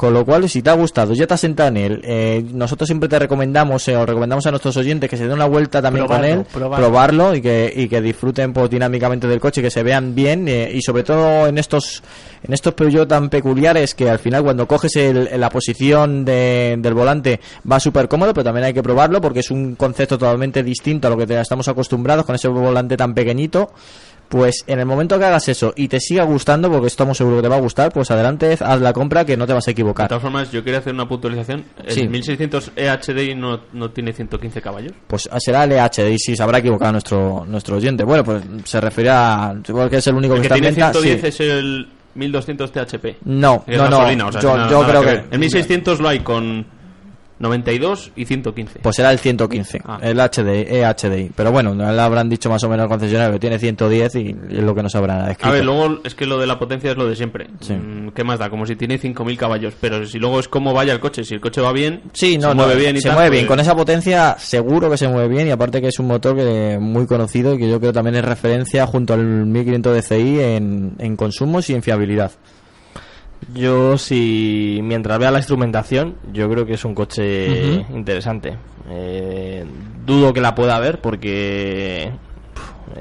Con 0.00 0.14
lo 0.14 0.24
cual, 0.24 0.48
si 0.48 0.62
te 0.62 0.70
ha 0.70 0.72
gustado, 0.72 1.12
ya 1.12 1.26
te 1.26 1.34
has 1.34 1.40
sentado 1.40 1.68
en 1.68 1.76
él, 1.76 2.00
eh, 2.04 2.42
nosotros 2.54 2.86
siempre 2.86 3.06
te 3.06 3.18
recomendamos, 3.18 3.86
eh, 3.88 3.96
o 3.96 4.06
recomendamos 4.06 4.46
a 4.46 4.50
nuestros 4.50 4.74
oyentes 4.78 5.10
que 5.10 5.18
se 5.18 5.24
den 5.24 5.34
una 5.34 5.44
vuelta 5.44 5.82
también 5.82 6.06
con 6.06 6.24
él, 6.24 6.44
probarlo. 6.50 6.86
probarlo 6.86 7.34
y 7.34 7.42
que, 7.42 7.70
y 7.76 7.86
que 7.86 8.00
disfruten 8.00 8.54
pues, 8.54 8.70
dinámicamente 8.70 9.26
del 9.26 9.38
coche, 9.40 9.60
que 9.60 9.70
se 9.70 9.82
vean 9.82 10.14
bien 10.14 10.48
eh, 10.48 10.70
y 10.72 10.80
sobre 10.80 11.02
todo 11.02 11.46
en 11.48 11.58
estos 11.58 12.02
en 12.42 12.54
estos 12.54 12.72
Peugeot 12.72 13.06
tan 13.06 13.28
peculiares 13.28 13.94
que 13.94 14.08
al 14.08 14.18
final 14.18 14.42
cuando 14.42 14.66
coges 14.66 14.96
el- 14.96 15.28
la 15.38 15.50
posición 15.50 16.24
de- 16.24 16.76
del 16.78 16.94
volante 16.94 17.38
va 17.70 17.78
súper 17.78 18.08
cómodo, 18.08 18.32
pero 18.32 18.44
también 18.44 18.64
hay 18.64 18.72
que 18.72 18.82
probarlo 18.82 19.20
porque 19.20 19.40
es 19.40 19.50
un 19.50 19.74
concepto 19.74 20.16
totalmente 20.16 20.62
distinto 20.62 21.08
a 21.08 21.10
lo 21.10 21.18
que 21.18 21.26
te- 21.26 21.38
estamos 21.38 21.68
acostumbrados 21.68 22.24
con 22.24 22.34
ese 22.34 22.48
volante 22.48 22.96
tan 22.96 23.12
pequeñito. 23.12 23.70
Pues 24.30 24.62
en 24.68 24.78
el 24.78 24.86
momento 24.86 25.18
que 25.18 25.24
hagas 25.24 25.48
eso 25.48 25.72
y 25.76 25.88
te 25.88 25.98
siga 25.98 26.22
gustando, 26.22 26.70
porque 26.70 26.86
estamos 26.86 27.18
seguros 27.18 27.38
que 27.40 27.42
te 27.42 27.48
va 27.48 27.56
a 27.56 27.60
gustar, 27.60 27.92
pues 27.92 28.10
adelante, 28.12 28.56
haz 28.60 28.80
la 28.80 28.92
compra 28.92 29.24
que 29.24 29.36
no 29.36 29.44
te 29.44 29.52
vas 29.52 29.64
a 29.66 29.66
De 29.66 29.72
equivocar. 29.72 30.06
todas 30.08 30.22
formas, 30.22 30.52
yo 30.52 30.62
quería 30.62 30.78
hacer 30.78 30.94
una 30.94 31.08
puntualización. 31.08 31.64
El 31.84 31.92
Sí. 31.92 32.06
1600 32.08 32.70
EHDI 32.76 33.34
no, 33.34 33.60
no 33.72 33.90
tiene 33.90 34.12
115 34.12 34.62
caballos. 34.62 34.92
Pues 35.08 35.28
será 35.40 35.64
el 35.64 35.72
EHD 35.72 36.10
y 36.12 36.18
si 36.18 36.36
se 36.36 36.42
habrá 36.44 36.58
equivocado 36.58 36.92
nuestro 36.92 37.44
nuestro 37.46 37.76
oyente. 37.76 38.04
Bueno, 38.04 38.22
pues 38.22 38.42
se 38.64 38.80
refería 38.80 39.46
a 39.50 39.54
igual 39.68 39.90
que 39.90 39.96
es 39.96 40.06
el 40.06 40.14
único 40.14 40.34
El 40.34 40.42
que 40.42 40.48
que 40.48 40.54
está 40.54 40.68
en 40.68 40.74
tiene 40.74 40.86
venta. 40.86 41.00
110 41.00 41.20
sí. 41.20 41.26
es 41.26 41.40
el 41.50 41.88
1200 42.14 42.70
THP. 42.72 43.16
No, 43.24 43.64
no, 43.66 43.88
no. 43.90 43.98
o 44.28 44.32
sea, 44.32 44.40
yo 44.40 44.56
nada- 44.56 44.70
yo 44.70 44.82
creo 44.84 45.00
que, 45.00 45.06
ver. 45.06 45.24
El 45.32 45.38
1600 45.40 45.98
lo 46.00 46.08
hay 46.08 46.20
con 46.20 46.64
92 47.40 48.12
y 48.16 48.24
115. 48.26 48.78
pues 48.80 48.94
será 48.96 49.10
el 49.10 49.18
115, 49.18 49.80
Ah. 49.84 49.98
el 50.02 50.18
HDI, 50.20 50.66
EHDI. 50.68 51.30
Pero 51.34 51.50
bueno, 51.50 51.74
no 51.74 51.90
le 51.90 52.00
habrán 52.00 52.28
dicho 52.28 52.48
más 52.48 52.62
o 52.64 52.68
menos 52.68 52.84
al 52.84 52.88
concesionario 52.88 53.32
que 53.32 53.40
tiene 53.40 53.58
110 53.58 54.14
y, 54.14 54.18
y 54.20 54.58
es 54.58 54.62
lo 54.62 54.74
que 54.74 54.82
nos 54.82 54.94
habrá 54.94 55.30
escrito. 55.30 55.48
A 55.48 55.52
ver, 55.52 55.64
luego 55.64 56.00
es 56.04 56.14
que 56.14 56.26
lo 56.26 56.38
de 56.38 56.46
la 56.46 56.58
potencia 56.58 56.90
es 56.92 56.96
lo 56.96 57.08
de 57.08 57.16
siempre. 57.16 57.48
Sí. 57.60 57.72
Mm, 57.72 58.10
¿Qué 58.10 58.22
más 58.24 58.38
da? 58.38 58.50
Como 58.50 58.66
si 58.66 58.76
tiene 58.76 58.98
5.000 59.00 59.36
caballos. 59.36 59.74
Pero 59.80 60.06
si 60.06 60.18
luego 60.18 60.38
es 60.38 60.48
cómo 60.48 60.72
vaya 60.74 60.92
el 60.92 61.00
coche. 61.00 61.24
Si 61.24 61.34
el 61.34 61.40
coche 61.40 61.60
va 61.60 61.72
bien, 61.72 62.02
Sí, 62.12 62.36
no, 62.36 62.50
se 62.50 62.54
no, 62.54 62.62
mueve 62.66 62.76
bien 62.80 62.96
y 62.96 63.00
se 63.00 63.08
tal, 63.08 63.16
mueve 63.16 63.30
bien. 63.30 63.42
pues- 63.46 63.48
Con 63.48 63.60
esa 63.60 63.74
potencia 63.74 64.36
seguro 64.38 64.90
que 64.90 64.96
se 64.98 65.08
mueve 65.08 65.28
bien 65.28 65.48
y 65.48 65.50
aparte 65.50 65.80
que 65.80 65.88
es 65.88 65.98
un 65.98 66.06
motor 66.06 66.36
que 66.36 66.78
muy 66.80 67.06
conocido 67.06 67.54
y 67.54 67.58
que 67.58 67.68
yo 67.70 67.80
creo 67.80 67.92
también 67.92 68.16
es 68.16 68.24
referencia 68.24 68.86
junto 68.86 69.14
al 69.14 69.24
1500 69.46 69.94
DCI 69.94 70.40
en, 70.40 70.94
en 70.98 71.16
consumos 71.16 71.68
y 71.70 71.74
en 71.74 71.82
fiabilidad. 71.82 72.32
Yo, 73.54 73.98
si 73.98 74.80
mientras 74.82 75.18
vea 75.18 75.30
la 75.30 75.38
instrumentación, 75.38 76.16
yo 76.32 76.48
creo 76.50 76.66
que 76.66 76.74
es 76.74 76.84
un 76.84 76.94
coche 76.94 77.84
interesante. 77.94 78.56
Eh, 78.90 79.64
dudo 80.04 80.32
que 80.32 80.40
la 80.40 80.54
pueda 80.54 80.78
ver 80.78 81.00
porque 81.00 82.10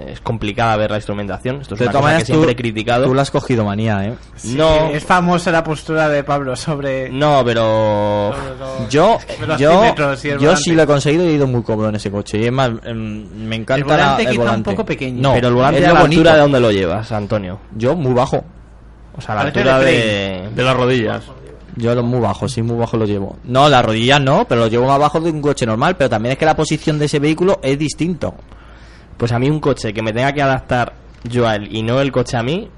es 0.08 0.22
complicada 0.22 0.76
ver 0.78 0.92
la 0.92 0.98
instrumentación. 0.98 1.62
Esto 1.62 1.74
es 1.76 1.80
De 1.80 1.86
una 1.86 1.92
todas 1.92 2.02
cosa 2.02 2.04
maneras, 2.04 2.22
que 2.24 2.26
siempre 2.28 2.48
tú, 2.48 2.52
he 2.52 2.56
criticado. 2.56 3.06
tú 3.06 3.14
la 3.14 3.22
has 3.24 3.32
cogido 3.32 3.66
manía, 3.66 4.06
¿eh? 4.06 4.14
No, 4.56 4.90
Es 4.90 5.04
famosa 5.04 5.52
la 5.52 5.64
postura 5.64 6.10
de 6.10 6.24
Pablo 6.24 6.56
sobre. 6.56 7.10
no, 7.10 7.42
pero 7.44 8.32
sobre 8.34 8.90
Yo, 8.90 9.18
yo, 9.58 9.58
yo 9.58 9.72
volante. 9.76 10.56
sí 10.58 10.72
lo 10.74 10.84
he 10.84 10.86
conseguido 10.88 11.26
y 11.26 11.30
he 11.30 11.34
ido 11.34 11.48
muy 11.48 11.64
cómodo 11.64 11.90
en 11.90 11.96
ese 11.96 12.12
coche. 12.12 12.38
Y 12.40 12.46
es 12.46 12.52
más, 12.52 12.70
em, 12.86 13.28
me 13.48 13.56
encanta 13.56 13.76
El 13.76 13.84
volante 13.84 14.24
la- 14.24 14.30
el 14.30 14.36
quizá 14.36 14.42
un 14.42 14.46
volante. 14.48 14.70
poco 14.72 14.86
pequeño. 14.86 15.22
No, 15.22 15.34
pero 15.34 15.48
el 15.48 15.54
volante 15.56 15.80
es 15.80 15.86
la 15.86 15.94
bonito. 16.02 16.20
altura 16.22 16.34
de 16.36 16.40
donde 16.42 16.60
lo 16.60 16.72
llevas, 16.72 17.12
Antonio. 17.12 17.60
Yo 17.76 17.96
muy 17.96 18.14
bajo. 18.14 18.44
O 19.18 19.22
sea, 19.22 19.34
a 19.34 19.36
la 19.38 19.41
Parece 19.52 19.60
altura 19.69 19.80
de 19.80 20.49
de... 20.56 20.64
Las 20.64 20.76
rodillas. 20.77 21.23
Yo 21.76 21.95
lo 21.95 22.03
muy 22.03 22.19
bajo, 22.19 22.48
sí, 22.49 22.61
muy 22.61 22.77
bajo 22.77 22.98
lo 22.98 23.06
llevo. 23.06 23.38
No, 23.44 23.69
las 23.69 23.86
rodillas 23.86 24.19
no, 24.22 24.45
pero 24.48 24.61
lo 24.61 24.68
llevo 24.68 24.88
más 24.88 24.99
bajo 24.99 25.19
de 25.22 25.31
un 25.31 25.41
coche 25.41 25.65
normal. 25.65 25.95
Pero 25.98 26.10
también 26.10 26.34
es 26.34 26.38
que 26.38 26.45
la 26.45 26.56
posición 26.56 26.99
de 26.99 27.06
ese 27.06 27.19
vehículo 27.19 27.60
es 27.64 27.77
distinto. 27.80 28.34
Pues 29.18 29.31
a 29.31 29.40
mí 29.40 29.49
un 29.49 29.60
coche 29.60 29.94
que 29.94 30.02
me 30.02 30.11
tenga 30.14 30.34
que 30.34 30.41
adaptar 30.41 30.94
yo 31.23 31.48
a 31.48 31.56
él 31.56 31.68
y 31.76 31.81
no 31.84 31.99
el 32.02 32.11
coche 32.11 32.38
a 32.38 32.44
mí, 32.44 32.69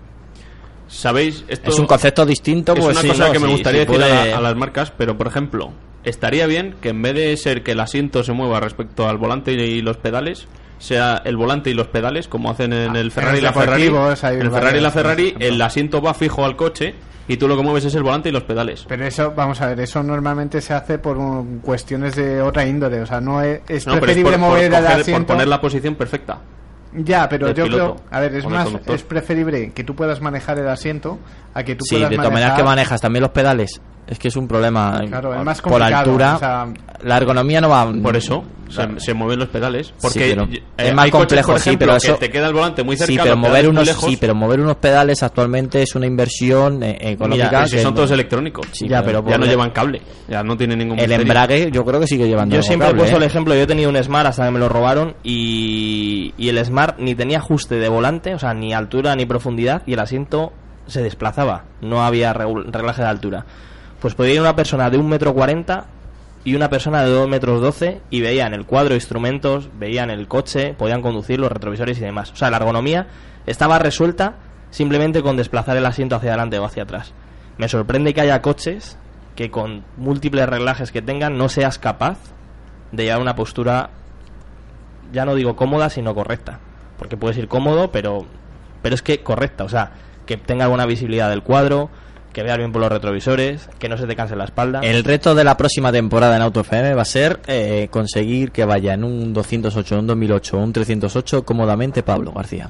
¿Sabéis? 0.87 1.45
Esto 1.47 1.69
Es 1.69 1.79
un 1.79 1.85
concepto 1.85 2.25
distinto, 2.25 2.73
es 2.73 2.79
pues 2.79 2.91
una 2.91 3.01
sí, 3.01 3.07
cosa 3.07 3.27
no, 3.27 3.31
que 3.31 3.39
me 3.39 3.45
sí, 3.47 3.51
gustaría 3.53 3.85
sí 3.85 3.87
decir 3.87 4.03
a, 4.03 4.07
puede- 4.09 4.31
la- 4.31 4.37
a 4.37 4.41
las 4.41 4.55
marcas, 4.57 4.91
pero 4.91 5.17
por 5.17 5.27
ejemplo, 5.27 5.71
estaría 6.03 6.45
bien 6.47 6.75
que 6.81 6.89
en 6.89 7.01
vez 7.01 7.13
de 7.15 7.37
ser 7.37 7.63
que 7.63 7.71
el 7.71 7.79
asiento 7.79 8.23
se 8.23 8.33
mueva 8.33 8.59
respecto 8.59 9.07
al 9.07 9.17
volante 9.17 9.53
y 9.53 9.81
los 9.81 9.95
pedales, 9.97 10.47
sea 10.81 11.21
el 11.23 11.37
volante 11.37 11.69
y 11.69 11.73
los 11.73 11.87
pedales, 11.87 12.27
como 12.27 12.49
hacen 12.49 12.73
en 12.73 12.95
el 12.95 13.11
Ferrari 13.11 13.37
y 13.37 13.41
la 13.41 13.53
Ferrari. 13.53 13.87
En 13.87 14.41
el 14.41 14.51
Ferrari 14.51 14.77
y 14.77 14.81
la 14.81 14.91
Ferrari, 14.91 15.31
por 15.33 15.43
el 15.43 15.61
asiento 15.61 16.01
va 16.01 16.13
fijo 16.13 16.43
al 16.43 16.55
coche 16.55 16.95
y 17.27 17.37
tú 17.37 17.47
lo 17.47 17.55
que 17.55 17.61
mueves 17.63 17.85
es 17.85 17.93
el 17.95 18.01
volante 18.03 18.29
y 18.29 18.31
los 18.31 18.43
pedales. 18.43 18.85
Pero 18.89 19.05
eso, 19.05 19.31
vamos 19.35 19.61
a 19.61 19.67
ver, 19.67 19.79
eso 19.79 20.01
normalmente 20.01 20.59
se 20.59 20.73
hace 20.73 20.97
por 20.97 21.17
un- 21.17 21.59
cuestiones 21.59 22.15
de 22.15 22.41
otra 22.41 22.65
índole. 22.65 22.99
O 23.01 23.05
sea, 23.05 23.21
no 23.21 23.41
es, 23.43 23.61
es 23.69 23.85
No, 23.85 23.93
pero 23.93 24.07
es 24.07 24.17
preferible 24.17 24.31
por, 24.31 24.39
por 24.39 24.49
mover 24.49 24.63
el 24.65 24.71
coger- 24.73 24.91
por 24.91 24.99
asiento. 25.01 25.27
poner 25.33 25.47
la 25.47 25.61
posición 25.61 25.95
perfecta. 25.95 26.39
Ya, 26.93 27.29
pero 27.29 27.47
yo 27.53 27.63
piloto 27.63 27.95
creo, 27.95 28.05
a 28.11 28.19
ver, 28.19 28.35
es 28.35 28.45
más, 28.47 28.65
conductor. 28.65 28.95
es 28.95 29.03
preferible 29.03 29.71
que 29.71 29.83
tú 29.85 29.95
puedas 29.95 30.19
manejar 30.19 30.59
el 30.59 30.67
asiento 30.67 31.19
a 31.53 31.63
que 31.63 31.75
tú 31.75 31.85
Sí, 31.85 31.95
puedas 31.95 32.09
de 32.09 32.15
todas 32.17 32.31
manejar. 32.31 32.49
maneras 32.49 32.57
que 32.57 32.63
manejas 32.65 32.99
también 33.01 33.21
los 33.21 33.31
pedales. 33.31 33.81
Es 34.11 34.19
que 34.19 34.27
es 34.27 34.35
un 34.35 34.45
problema. 34.45 35.01
Claro, 35.07 35.33
es 35.33 35.43
más 35.43 35.61
por 35.61 35.81
altura. 35.81 36.35
o 36.35 36.39
sea- 36.39 36.67
la 37.01 37.17
ergonomía 37.17 37.61
no 37.61 37.69
va. 37.69 37.89
Por 38.03 38.15
eso 38.17 38.43
se, 38.69 38.85
se 38.99 39.13
mueven 39.13 39.39
los 39.39 39.47
pedales. 39.47 39.93
Porque 40.01 40.19
pero 40.35 40.43
eh, 40.51 40.61
es 40.77 40.93
más 40.93 41.09
coches, 41.09 41.41
complejo, 41.41 41.57
sí, 41.57 41.77
pero 41.77 41.91
que 41.93 41.97
eso- 41.97 42.15
te 42.17 42.29
queda 42.29 42.47
el 42.47 42.53
volante 42.53 42.83
muy 42.83 42.97
cerca, 42.97 43.11
Sí, 43.11 43.17
pero 43.23 43.37
mover 43.37 43.69
unos, 43.69 43.87
lejos. 43.87 44.09
sí, 44.09 44.17
pero 44.19 44.35
mover 44.35 44.59
unos 44.59 44.75
pedales 44.75 45.23
actualmente 45.23 45.81
es 45.81 45.95
una 45.95 46.05
inversión 46.07 46.83
eh, 46.83 46.97
económica. 46.99 47.45
Mira, 47.49 47.67
si 47.67 47.77
son 47.79 47.85
no- 47.91 47.93
todos 47.95 48.11
electrónicos. 48.11 48.67
Sí, 48.73 48.87
Ya, 48.87 49.01
pero 49.01 49.23
pero 49.23 49.37
ya 49.37 49.39
no 49.39 49.45
llevan 49.45 49.71
cable. 49.71 50.01
Ya 50.27 50.43
no 50.43 50.55
tienen 50.57 50.77
ningún 50.79 50.99
el 50.99 51.07
misterio. 51.07 51.21
embrague 51.23 51.71
yo 51.71 51.85
creo 51.85 51.99
que 52.01 52.07
sigue 52.07 52.27
llevando. 52.27 52.53
Yo 52.55 52.61
siempre 52.61 52.89
he 52.89 52.91
cable, 52.91 52.99
puesto 52.99 53.15
¿eh? 53.15 53.19
el 53.19 53.23
ejemplo, 53.23 53.55
yo 53.55 53.61
he 53.61 53.67
tenido 53.67 53.89
un 53.89 54.03
Smart 54.03 54.27
hasta 54.27 54.43
que 54.45 54.51
me 54.51 54.59
lo 54.59 54.67
robaron 54.67 55.15
y, 55.23 56.33
y 56.37 56.49
el 56.49 56.63
Smart 56.65 56.99
ni 56.99 57.15
tenía 57.15 57.37
ajuste 57.37 57.75
de 57.75 57.87
volante, 57.89 58.35
o 58.35 58.39
sea, 58.39 58.53
ni 58.53 58.73
altura 58.73 59.15
ni 59.15 59.25
profundidad 59.25 59.81
y 59.85 59.93
el 59.93 59.99
asiento 60.01 60.51
se 60.85 61.01
desplazaba, 61.01 61.63
no 61.81 62.03
había 62.03 62.33
reglaje 62.33 63.01
de 63.01 63.07
altura. 63.07 63.45
Pues 64.01 64.15
podía 64.15 64.33
ir 64.33 64.41
una 64.41 64.55
persona 64.55 64.89
de 64.89 64.97
un 64.97 65.07
metro 65.07 65.33
cuarenta 65.33 65.85
y 66.43 66.55
una 66.55 66.69
persona 66.69 67.03
de 67.03 67.11
2 67.11 67.29
metros 67.29 67.61
12 67.61 68.01
y 68.09 68.21
veían 68.21 68.55
el 68.55 68.65
cuadro 68.65 68.95
instrumentos, 68.95 69.69
veían 69.77 70.09
el 70.09 70.27
coche, 70.27 70.73
podían 70.73 71.03
conducir 71.03 71.39
los 71.39 71.51
retrovisores 71.51 71.99
y 71.99 72.01
demás. 72.01 72.31
O 72.31 72.35
sea, 72.35 72.49
la 72.49 72.57
ergonomía 72.57 73.07
estaba 73.45 73.77
resuelta 73.77 74.37
simplemente 74.71 75.21
con 75.21 75.37
desplazar 75.37 75.77
el 75.77 75.85
asiento 75.85 76.15
hacia 76.15 76.31
adelante 76.31 76.57
o 76.57 76.65
hacia 76.65 76.83
atrás. 76.83 77.13
Me 77.57 77.69
sorprende 77.69 78.15
que 78.15 78.21
haya 78.21 78.41
coches 78.41 78.97
que 79.35 79.51
con 79.51 79.83
múltiples 79.97 80.49
reglajes 80.49 80.91
que 80.91 81.03
tengan 81.03 81.37
no 81.37 81.47
seas 81.47 81.77
capaz 81.77 82.17
de 82.91 83.03
llevar 83.03 83.21
una 83.21 83.35
postura, 83.35 83.91
ya 85.13 85.25
no 85.25 85.35
digo 85.35 85.55
cómoda, 85.55 85.91
sino 85.91 86.15
correcta. 86.15 86.59
Porque 86.97 87.17
puedes 87.17 87.37
ir 87.37 87.47
cómodo, 87.47 87.91
pero, 87.91 88.25
pero 88.81 88.95
es 88.95 89.03
que 89.03 89.21
correcta. 89.21 89.63
O 89.63 89.69
sea, 89.69 89.91
que 90.25 90.37
tenga 90.37 90.67
buena 90.67 90.85
visibilidad 90.85 91.29
del 91.29 91.43
cuadro, 91.43 91.89
que 92.33 92.43
veas 92.43 92.57
bien 92.57 92.71
por 92.71 92.81
los 92.81 92.91
retrovisores, 92.91 93.69
que 93.79 93.89
no 93.89 93.97
se 93.97 94.07
te 94.07 94.15
canse 94.15 94.35
la 94.35 94.45
espalda. 94.45 94.79
El 94.81 95.03
reto 95.03 95.35
de 95.35 95.43
la 95.43 95.57
próxima 95.57 95.91
temporada 95.91 96.35
en 96.35 96.41
Auto 96.41 96.61
FM 96.61 96.93
va 96.93 97.01
a 97.01 97.05
ser 97.05 97.39
eh, 97.47 97.87
conseguir 97.91 98.51
que 98.51 98.65
vaya 98.65 98.93
en 98.93 99.03
un 99.03 99.33
208, 99.33 99.99
un 99.99 100.07
2008 100.07 100.57
o 100.57 100.59
un 100.61 100.73
308 100.73 101.43
cómodamente 101.43 102.03
Pablo 102.03 102.31
García. 102.31 102.69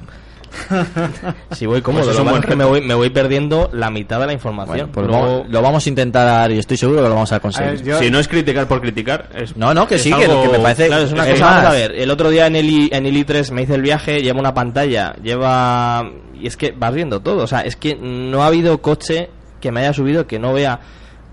Si 1.52 1.64
voy 1.66 1.80
cómodo, 1.80 2.04
Pues 2.04 2.10
es 2.10 2.16
lo 2.16 2.22
un 2.22 2.26
malo 2.26 2.36
buen 2.36 2.42
es 2.44 2.50
que 2.50 2.56
me 2.56 2.64
voy, 2.64 2.80
me 2.82 2.94
voy 2.94 3.10
perdiendo 3.10 3.70
la 3.72 3.90
mitad 3.90 4.20
de 4.20 4.26
la 4.26 4.32
información. 4.32 4.90
Bueno, 4.92 4.92
pues 4.92 5.06
Luego- 5.06 5.44
lo 5.48 5.62
vamos 5.62 5.86
a 5.86 5.88
intentar 5.88 6.50
y 6.50 6.58
estoy 6.58 6.76
seguro 6.76 6.98
que 7.02 7.08
lo 7.08 7.14
vamos 7.14 7.32
a 7.32 7.36
A 7.36 7.40
conseguir. 7.40 7.72
ver, 7.72 7.82
yo- 7.82 7.98
Si 7.98 8.10
no 8.10 8.18
es 8.18 8.28
criticar 8.28 8.66
por 8.68 8.80
criticar, 8.80 9.28
es. 9.34 9.56
No, 9.56 9.72
no, 9.72 9.86
que 9.86 9.94
es 9.96 10.02
sí, 10.02 10.12
que- 10.12 10.24
algo- 10.24 10.42
que 10.42 10.48
me 10.50 10.58
parece- 10.58 10.86
Claro, 10.88 11.04
es 11.04 11.12
una 11.12 11.24
Es 11.26 11.32
cosa, 11.32 11.44
más- 11.44 11.54
vamos 11.56 11.70
a 11.70 11.74
ver, 11.74 11.92
el 11.92 12.10
otro 12.10 12.28
día 12.30 12.46
en 12.46 12.56
el, 12.56 12.68
I- 12.68 12.90
en 12.92 13.06
el 13.06 13.16
i3 13.16 13.50
me 13.50 13.62
hice 13.62 13.74
el 13.74 13.82
viaje, 13.82 14.22
lleva 14.22 14.40
una 14.40 14.52
pantalla, 14.54 15.14
lleva... 15.22 16.10
Y 16.38 16.46
es 16.46 16.56
que 16.56 16.72
vas 16.76 16.92
viendo 16.92 17.20
todo, 17.20 17.44
o 17.44 17.46
sea, 17.46 17.60
es 17.60 17.76
que 17.76 17.94
no 17.94 18.42
ha 18.42 18.48
habido 18.48 18.82
coche 18.82 19.30
que 19.62 19.72
me 19.72 19.80
haya 19.80 19.94
subido 19.94 20.26
que 20.26 20.38
no 20.38 20.52
vea 20.52 20.78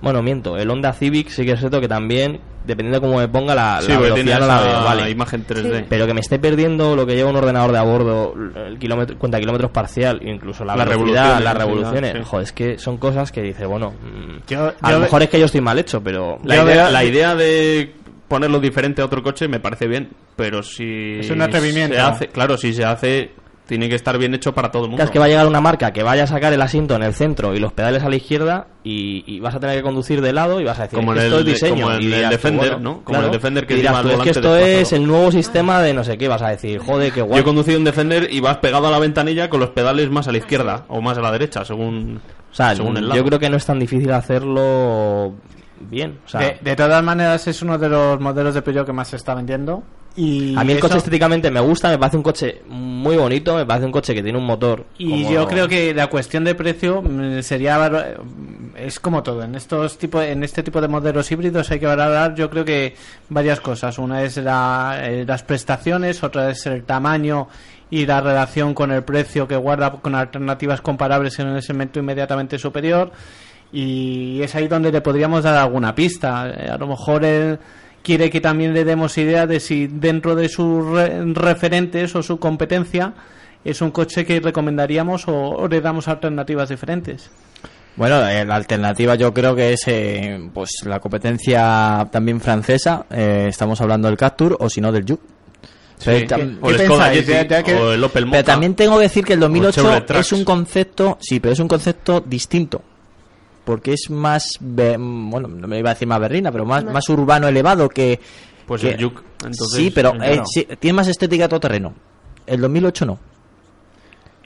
Bueno, 0.01 0.21
miento, 0.23 0.57
el 0.57 0.69
Honda 0.69 0.93
Civic 0.93 1.27
sí 1.27 1.43
que 1.45 1.51
es 1.51 1.59
cierto 1.59 1.81
que 1.81 1.89
también, 1.89 2.39
dependiendo 2.65 3.01
de 3.01 3.05
cómo 3.05 3.19
me 3.19 3.27
ponga 3.27 3.53
la, 3.53 3.81
Sí, 3.81 3.91
la 3.91 3.97
porque 3.97 4.13
tiene 4.13 4.31
velocidad, 4.31 4.47
la 4.47 4.55
esa 4.61 4.77
veo, 4.77 4.83
vale. 4.85 5.09
imagen 5.11 5.45
3D. 5.45 5.85
Pero 5.89 6.07
que 6.07 6.13
me 6.13 6.21
esté 6.21 6.39
perdiendo 6.39 6.95
lo 6.95 7.05
que 7.05 7.15
lleva 7.15 7.29
un 7.29 7.35
ordenador 7.35 7.73
de 7.73 7.79
a 7.79 7.83
bordo, 7.83 8.33
el 8.65 8.79
kilómetro, 8.79 9.17
cuenta 9.17 9.41
kilómetros 9.41 9.71
parcial, 9.71 10.21
incluso 10.25 10.63
la 10.63 10.77
Las 10.77 10.87
velocidad, 10.87 11.41
las 11.41 11.53
revoluciones. 11.57 12.13
sí. 12.15 12.23
Joder, 12.23 12.43
es 12.45 12.53
que 12.53 12.77
son 12.77 12.95
cosas 12.97 13.29
que 13.33 13.41
dice, 13.41 13.65
bueno, 13.65 13.91
mm, 13.91 14.47
Yo- 14.47 14.67
a 14.67 14.71
yo 14.71 14.89
lo 14.89 14.99
ve- 14.99 15.03
mejor 15.03 15.23
es 15.23 15.29
que 15.29 15.37
yo 15.39 15.47
estoy 15.47 15.59
mal 15.59 15.77
hecho, 15.77 16.01
pero 16.01 16.39
La 16.45 16.55
idea, 16.63 16.63
veo- 16.83 16.91
la 16.91 17.03
idea 17.03 17.35
de 17.35 17.93
ponerlo 18.29 18.61
diferente 18.61 19.01
a 19.01 19.05
otro 19.05 19.21
coche 19.21 19.49
me 19.49 19.59
parece 19.59 19.85
bien, 19.87 20.11
pero 20.37 20.63
si 20.63 21.17
Es 21.19 21.29
un 21.29 21.41
atrevimiento. 21.41 21.95
se 21.95 21.99
hace, 22.01 22.27
claro, 22.27 22.55
si 22.57 22.71
se 22.73 22.85
hace 22.85 23.31
tiene 23.69 23.87
que 23.87 23.95
estar 23.95 24.17
bien 24.17 24.33
hecho 24.33 24.51
para 24.53 24.71
todo 24.71 24.83
el 24.85 24.89
mundo. 24.89 25.03
es 25.03 25.11
que 25.11 25.19
va 25.19 25.25
a 25.25 25.27
llegar 25.27 25.45
una 25.47 25.61
marca 25.61 25.93
que 25.93 26.01
vaya 26.03 26.23
a 26.23 26.27
sacar 26.27 26.51
el 26.51 26.61
asiento 26.61 26.95
en 26.95 27.03
el 27.03 27.13
centro 27.13 27.55
y 27.55 27.59
los 27.59 27.71
pedales 27.71 28.03
a 28.03 28.09
la 28.09 28.15
izquierda 28.15 28.65
y, 28.83 29.23
y 29.27 29.39
vas 29.39 29.53
a 29.55 29.59
tener 29.59 29.77
que 29.77 29.83
conducir 29.83 30.21
de 30.21 30.33
lado 30.33 30.59
y 30.59 30.63
vas 30.65 30.79
a 30.79 30.83
decir 30.83 30.97
Como 30.97 31.13
"Es 31.13 31.19
que 31.19 31.25
en 31.27 31.31
esto 31.33 31.39
el 31.39 31.47
es 31.47 31.53
diseño 31.53 31.81
como 31.85 31.91
el 31.95 31.99
dirás 32.01 32.23
tú, 32.23 32.29
Defender, 32.31 32.69
bueno, 32.71 32.79
¿no? 32.95 33.03
Como 33.03 33.21
el 33.21 33.31
Defender 33.31 33.67
que 33.67 33.75
dirás 33.75 34.01
tú, 34.01 34.07
el 34.09 34.13
es 34.15 34.19
que 34.21 34.29
esto 34.31 34.55
es 34.57 34.65
desplazado". 34.65 34.95
el 35.03 35.07
nuevo 35.07 35.31
sistema 35.31 35.81
de 35.81 35.93
no 35.93 36.03
sé 36.03 36.17
qué 36.17 36.27
vas 36.27 36.41
a 36.41 36.49
decir 36.49 36.79
joder 36.79 37.13
qué 37.13 37.21
guay 37.21 37.35
Yo 37.35 37.41
he 37.41 37.43
conducido 37.45 37.77
un 37.77 37.83
Defender 37.85 38.27
y 38.31 38.39
vas 38.39 38.57
pegado 38.57 38.87
a 38.87 38.91
la 38.91 38.99
ventanilla 38.99 39.49
con 39.49 39.59
los 39.59 39.69
pedales 39.69 40.09
más 40.09 40.27
a 40.27 40.31
la 40.31 40.39
izquierda 40.39 40.85
o 40.87 40.99
más 40.99 41.17
a 41.17 41.21
la 41.21 41.31
derecha, 41.31 41.63
según, 41.63 42.19
o 42.51 42.53
sea 42.55 42.75
según 42.75 42.97
el 42.97 43.07
lado. 43.07 43.15
yo 43.21 43.25
creo 43.25 43.39
que 43.39 43.49
no 43.49 43.57
es 43.57 43.65
tan 43.67 43.77
difícil 43.79 44.11
hacerlo 44.11 45.35
bien 45.81 46.17
o 46.25 46.27
sea 46.27 46.41
de, 46.41 46.57
de 46.61 46.75
todas 46.75 47.01
maneras 47.03 47.47
es 47.47 47.61
uno 47.61 47.77
de 47.77 47.87
los 47.87 48.19
modelos 48.19 48.53
de 48.53 48.61
Peugeot 48.61 48.85
que 48.85 48.91
más 48.93 49.07
se 49.09 49.15
está 49.15 49.33
vendiendo 49.35 49.83
y 50.21 50.55
a 50.57 50.63
mí 50.63 50.71
el 50.73 50.77
eso- 50.79 50.87
coche 50.87 50.97
estéticamente 50.97 51.49
me 51.51 51.59
gusta 51.59 51.89
me 51.89 51.97
parece 51.97 52.17
un 52.17 52.23
coche 52.23 52.61
muy 52.67 53.15
bonito 53.15 53.55
me 53.55 53.65
parece 53.65 53.85
un 53.85 53.91
coche 53.91 54.13
que 54.13 54.21
tiene 54.23 54.37
un 54.37 54.45
motor 54.45 54.85
Y 54.97 55.23
como- 55.23 55.31
yo 55.31 55.47
creo 55.47 55.67
que 55.67 55.93
la 55.93 56.07
cuestión 56.07 56.43
de 56.43 56.55
precio 56.55 57.01
mm, 57.01 57.41
sería 57.41 57.77
valo- 57.77 58.03
es 58.75 58.99
como 58.99 59.23
todo 59.23 59.43
en 59.43 59.55
estos 59.55 59.97
tipo 59.97 60.21
en 60.21 60.43
este 60.43 60.63
tipo 60.63 60.81
de 60.81 60.87
modelos 60.87 61.31
híbridos 61.31 61.69
hay 61.71 61.79
que 61.79 61.85
valorar 61.85 62.35
yo 62.35 62.49
creo 62.49 62.65
que 62.65 62.95
varias 63.29 63.59
cosas. 63.59 63.97
Una 63.99 64.23
es 64.23 64.37
la- 64.37 64.99
eh, 65.03 65.25
las 65.27 65.43
prestaciones 65.43 66.23
otra 66.23 66.49
es 66.49 66.65
el 66.65 66.83
tamaño 66.83 67.47
y 67.91 68.05
la 68.05 68.21
relación 68.21 68.73
con 68.73 68.91
el 68.91 69.03
precio 69.03 69.47
que 69.47 69.55
guarda 69.55 69.91
con 69.91 70.15
alternativas 70.15 70.81
comparables 70.81 71.39
en 71.39 71.47
el 71.47 71.61
segmento 71.61 71.99
inmediatamente 71.99 72.57
superior. 72.59 73.11
Y 73.71 74.41
es 74.41 74.55
ahí 74.55 74.67
donde 74.67 74.91
le 74.91 75.01
podríamos 75.01 75.43
dar 75.43 75.55
alguna 75.55 75.93
pista. 75.93 76.49
Eh, 76.49 76.69
a 76.69 76.77
lo 76.77 76.87
mejor 76.87 77.23
él 77.25 77.59
quiere 78.03 78.29
que 78.29 78.41
también 78.41 78.73
le 78.73 78.83
demos 78.85 79.17
idea 79.17 79.45
de 79.47 79.59
si 79.59 79.87
dentro 79.87 80.35
de 80.35 80.49
sus 80.49 80.85
re- 80.85 81.23
referentes 81.33 82.15
o 82.15 82.23
su 82.23 82.39
competencia 82.39 83.13
es 83.63 83.81
un 83.81 83.91
coche 83.91 84.25
que 84.25 84.39
recomendaríamos 84.39 85.27
o, 85.27 85.33
o 85.35 85.67
le 85.67 85.81
damos 85.81 86.07
alternativas 86.07 86.69
diferentes. 86.69 87.29
Bueno, 87.95 88.25
eh, 88.27 88.45
la 88.45 88.55
alternativa 88.55 89.15
yo 89.15 89.33
creo 89.33 89.53
que 89.55 89.73
es 89.73 89.81
eh, 89.87 90.49
pues 90.53 90.69
la 90.85 90.99
competencia 90.99 92.07
también 92.11 92.39
francesa. 92.39 93.05
eh, 93.09 93.47
estamos 93.49 93.81
hablando 93.81 94.07
del 94.07 94.15
Captur 94.17 94.55
o 94.59 94.69
si 94.69 94.79
no 94.79 94.91
del 94.91 95.03
Juke. 95.05 95.23
Pero 98.31 98.43
también 98.45 98.75
tengo 98.75 98.97
que 98.97 99.03
decir 99.03 99.25
que 99.25 99.33
el 99.33 99.39
2008 99.41 99.71
Chevrolet 99.81 100.05
Trax. 100.05 100.27
es 100.27 100.31
un 100.33 100.45
concepto, 100.45 101.17
sí, 101.19 101.39
pero 101.41 101.51
es 101.53 101.59
un 101.59 101.67
concepto 101.67 102.21
distinto. 102.25 102.81
Porque 103.69 103.93
es 103.93 104.09
más, 104.09 104.57
be- 104.59 104.97
bueno, 104.97 105.47
no 105.47 105.67
me 105.67 105.77
iba 105.77 105.91
a 105.91 105.93
decir 105.93 106.07
más 106.07 106.19
berrina, 106.19 106.51
pero 106.51 106.65
más, 106.65 106.83
más 106.85 107.07
urbano 107.07 107.47
elevado 107.47 107.87
que... 107.87 108.19
Pues 108.65 108.81
que- 108.81 108.89
el 108.93 109.03
Juke, 109.03 109.21
entonces, 109.45 109.77
sí, 109.77 109.91
pero 109.93 110.15
eh, 110.23 110.41
sí, 110.51 110.67
tiene 110.79 110.93
más 110.95 111.07
estética 111.07 111.47
todoterreno. 111.47 111.93
El 112.47 112.61
2008 112.61 113.05
no. 113.05 113.19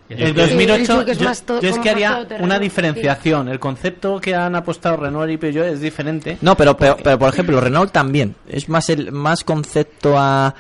El 0.09 0.17
que- 0.35 0.41
2008 0.41 1.01
el 1.03 1.09
es 1.09 1.17
yo, 1.19 1.59
yo 1.61 1.69
es 1.69 1.79
que 1.79 1.89
haría 1.89 2.27
una 2.41 2.57
sí. 2.57 2.63
diferenciación. 2.63 3.47
El 3.47 3.59
concepto 3.61 4.19
que 4.19 4.35
han 4.35 4.55
apostado 4.55 4.97
Renault 4.97 5.31
y 5.31 5.37
Peugeot 5.37 5.67
es 5.67 5.79
diferente. 5.79 6.37
No, 6.41 6.55
pero, 6.57 6.75
pero, 6.75 6.97
pero, 7.01 7.17
por 7.17 7.29
ejemplo, 7.29 7.61
Renault 7.61 7.93
también. 7.93 8.35
Es 8.49 8.67
más 8.67 8.89
el 8.89 9.13
más 9.13 9.45
concepto 9.45 10.15
a, 10.19 10.53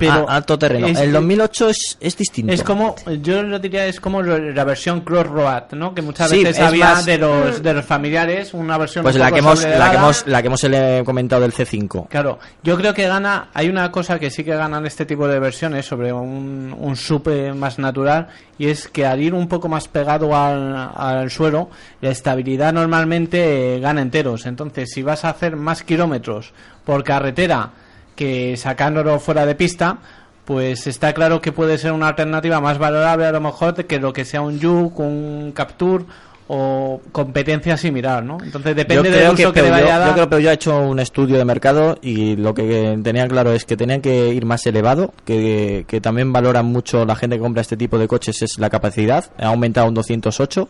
Pero 0.00 0.28
a 0.28 0.34
alto 0.36 0.58
terreno. 0.58 0.86
es- 0.88 0.98
el 0.98 1.12
2008 1.12 1.68
es, 1.68 1.96
es 2.00 2.16
distinto. 2.16 2.52
Es 2.52 2.62
como, 2.64 2.96
yo 3.22 3.42
lo 3.42 3.58
diría, 3.58 3.86
es 3.86 4.00
como 4.00 4.22
la 4.22 4.64
versión 4.64 5.02
Crossroad, 5.02 5.72
¿no? 5.72 5.94
Que 5.94 6.02
muchas 6.02 6.30
Sí, 6.30 6.38
veces 6.42 6.56
es 6.58 6.62
había 6.64 6.86
más- 6.94 7.06
de 7.06 7.18
los 7.18 7.62
de 7.62 7.74
los 7.74 7.84
familiares 7.84 8.52
una 8.54 8.76
versión 8.78 9.02
Pues 9.02 9.14
un 9.14 9.20
la 9.20 9.30
que 9.30 9.38
hemos, 9.38 9.62
la 9.64 9.90
que 9.90 9.96
hemos, 9.96 10.26
la 10.26 10.40
que 10.42 10.46
hemos 10.48 10.64
eh, 10.64 11.02
comentado 11.04 11.42
del 11.42 11.52
C5. 11.52 12.08
Claro, 12.08 12.38
yo 12.62 12.76
creo 12.76 12.92
que 12.94 13.06
gana, 13.06 13.48
hay 13.54 13.68
una 13.68 13.92
cosa 13.92 14.18
que 14.18 14.30
sí 14.30 14.42
que 14.44 14.54
ganan 14.56 14.86
este 14.86 15.06
tipo 15.06 15.28
de 15.28 15.38
versiones 15.38 15.86
sobre 15.86 16.12
un, 16.12 16.74
un 16.78 16.96
SUP 16.96 17.28
más 17.54 17.78
natural 17.78 18.28
y 18.58 18.66
es 18.68 18.88
que 18.88 19.06
al 19.06 19.20
ir 19.20 19.34
un 19.34 19.48
poco 19.48 19.68
más 19.68 19.88
pegado 19.88 20.36
al, 20.36 20.90
al 20.96 21.30
suelo, 21.30 21.70
la 22.00 22.10
estabilidad 22.10 22.72
normalmente 22.72 23.76
eh, 23.76 23.80
gana 23.80 24.02
enteros. 24.02 24.46
Entonces, 24.46 24.90
si 24.92 25.02
vas 25.02 25.24
a 25.24 25.30
hacer 25.30 25.56
más 25.56 25.82
kilómetros 25.82 26.52
por 26.84 27.04
carretera 27.04 27.70
que 28.20 28.54
sacándolo 28.58 29.18
fuera 29.18 29.46
de 29.46 29.54
pista, 29.54 29.96
pues 30.44 30.86
está 30.86 31.14
claro 31.14 31.40
que 31.40 31.52
puede 31.52 31.78
ser 31.78 31.92
una 31.92 32.08
alternativa 32.08 32.60
más 32.60 32.76
valorable 32.76 33.24
a 33.24 33.32
lo 33.32 33.40
mejor 33.40 33.86
que 33.86 33.98
lo 33.98 34.12
que 34.12 34.26
sea 34.26 34.42
un 34.42 34.60
Juke, 34.60 35.00
un 35.00 35.52
Capture 35.54 36.04
o 36.46 37.00
competencia 37.12 37.78
similar, 37.78 38.22
¿no? 38.22 38.36
Entonces 38.44 38.76
depende 38.76 39.08
yo 39.08 39.16
del 39.16 39.32
uso 39.32 39.54
que 39.54 39.60
que, 39.60 39.62
le 39.62 39.70
vaya 39.70 39.96
a 39.96 39.98
dar. 40.00 40.08
yo 40.08 40.12
creo 40.12 40.26
que 40.26 40.30
Peugeot 40.36 40.50
ha 40.50 40.52
hecho 40.52 40.80
un 40.80 41.00
estudio 41.00 41.38
de 41.38 41.46
mercado 41.46 41.96
y 42.02 42.36
lo 42.36 42.52
que 42.52 42.98
tenía 43.02 43.26
claro 43.26 43.54
es 43.54 43.64
que 43.64 43.78
tenían 43.78 44.02
que 44.02 44.34
ir 44.34 44.44
más 44.44 44.66
elevado, 44.66 45.14
que, 45.24 45.86
que 45.88 46.02
también 46.02 46.30
valoran 46.30 46.66
mucho 46.66 47.06
la 47.06 47.16
gente 47.16 47.36
que 47.36 47.40
compra 47.40 47.62
este 47.62 47.78
tipo 47.78 47.98
de 47.98 48.06
coches 48.06 48.42
es 48.42 48.58
la 48.58 48.68
capacidad, 48.68 49.30
ha 49.38 49.46
aumentado 49.46 49.88
un 49.88 49.94
208 49.94 50.68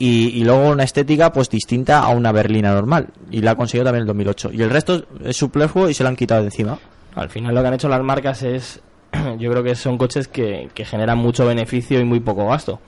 y, 0.00 0.40
y 0.40 0.44
luego 0.44 0.70
una 0.70 0.82
estética 0.82 1.32
pues 1.32 1.48
distinta 1.48 2.00
a 2.00 2.08
una 2.08 2.32
berlina 2.32 2.72
normal 2.72 3.08
y 3.30 3.42
la 3.42 3.52
ha 3.52 3.54
conseguido 3.54 3.84
también 3.84 4.00
el 4.02 4.06
2008 4.08 4.50
y 4.52 4.62
el 4.62 4.70
resto 4.70 5.04
es 5.22 5.36
superfluo 5.36 5.88
y 5.88 5.94
se 5.94 6.02
lo 6.02 6.08
han 6.08 6.16
quitado 6.16 6.40
de 6.40 6.46
encima. 6.48 6.78
Al 7.14 7.28
final 7.28 7.54
lo 7.54 7.60
que 7.60 7.68
han 7.68 7.74
hecho 7.74 7.88
las 7.88 8.02
marcas 8.02 8.42
es, 8.42 8.80
yo 9.38 9.50
creo 9.50 9.62
que 9.62 9.74
son 9.74 9.98
coches 9.98 10.26
que, 10.26 10.70
que 10.74 10.84
generan 10.84 11.18
mucho 11.18 11.46
beneficio 11.46 12.00
y 12.00 12.04
muy 12.04 12.20
poco 12.20 12.48
gasto. 12.48 12.80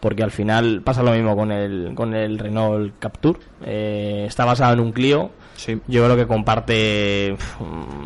Porque 0.00 0.22
al 0.22 0.30
final 0.30 0.82
pasa 0.82 1.02
lo 1.02 1.12
mismo 1.12 1.36
con 1.36 1.50
el, 1.50 1.92
con 1.94 2.14
el 2.14 2.38
Renault 2.38 2.98
Captur. 2.98 3.38
Eh, 3.64 4.24
está 4.26 4.44
basado 4.44 4.74
en 4.74 4.80
un 4.80 4.92
Clio. 4.92 5.30
Yo 5.86 6.04
creo 6.04 6.16
que 6.16 6.26
comparte 6.26 7.34
pf, 7.36 7.60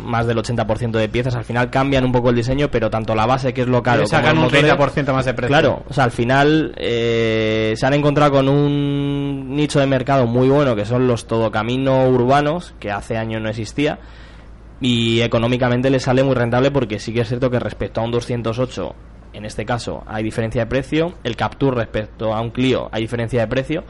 más 0.05 0.27
del 0.27 0.39
80% 0.39 0.93
de 0.93 1.09
piezas. 1.09 1.35
Al 1.35 1.45
final 1.45 1.71
cambian 1.71 2.05
un 2.05 2.13
poco 2.13 2.31
el 2.31 2.37
diseño, 2.37 2.71
pero 2.71 2.91
tanto 2.91 3.15
la 3.15 3.27
base, 3.27 3.53
que 3.53 3.63
es 3.63 3.69
lo 3.69 3.83
caro, 3.83 4.07
sacan 4.07 4.39
un 4.39 4.55
el 4.55 4.67
motor, 4.67 4.93
30% 4.93 5.13
más 5.13 5.25
de 5.25 5.35
precio. 5.35 5.49
Claro, 5.49 5.83
o 5.89 5.93
sea, 5.93 6.05
al 6.05 6.11
final 6.11 6.75
eh, 6.77 7.75
se 7.77 7.87
han 7.87 7.95
encontrado 7.95 8.33
con 8.33 8.49
un 8.49 9.55
nicho 9.55 9.81
de 9.81 9.87
mercado 9.87 10.27
muy 10.27 10.49
bueno 10.49 10.77
que 10.77 10.85
son 10.85 11.07
los 11.07 11.27
todocamino 11.27 12.09
urbanos, 12.09 12.75
que 12.79 12.91
hace 12.91 13.17
años 13.17 13.43
no 13.43 13.49
existía, 13.49 13.99
y 14.81 15.21
económicamente 15.21 15.91
le 15.91 16.01
sale 16.01 16.23
muy 16.23 16.35
rentable 16.35 16.71
porque 16.71 16.99
sí 16.99 17.13
que 17.13 17.21
es 17.21 17.29
cierto 17.29 17.51
que 17.51 17.59
respecto 17.59 18.01
a 18.01 18.05
un 18.05 18.11
208, 18.11 18.95
en 19.33 19.45
este 19.45 19.65
caso, 19.65 20.03
hay 20.07 20.25
diferencia 20.25 20.63
de 20.63 20.67
precio, 20.67 21.15
el 21.23 21.37
Captur 21.37 21.77
respecto 21.77 22.35
a 22.35 22.41
un 22.41 22.51
Clio 22.51 22.89
hay 22.93 23.03
diferencia 23.03 23.41
de 23.41 23.47
precio, 23.47 23.85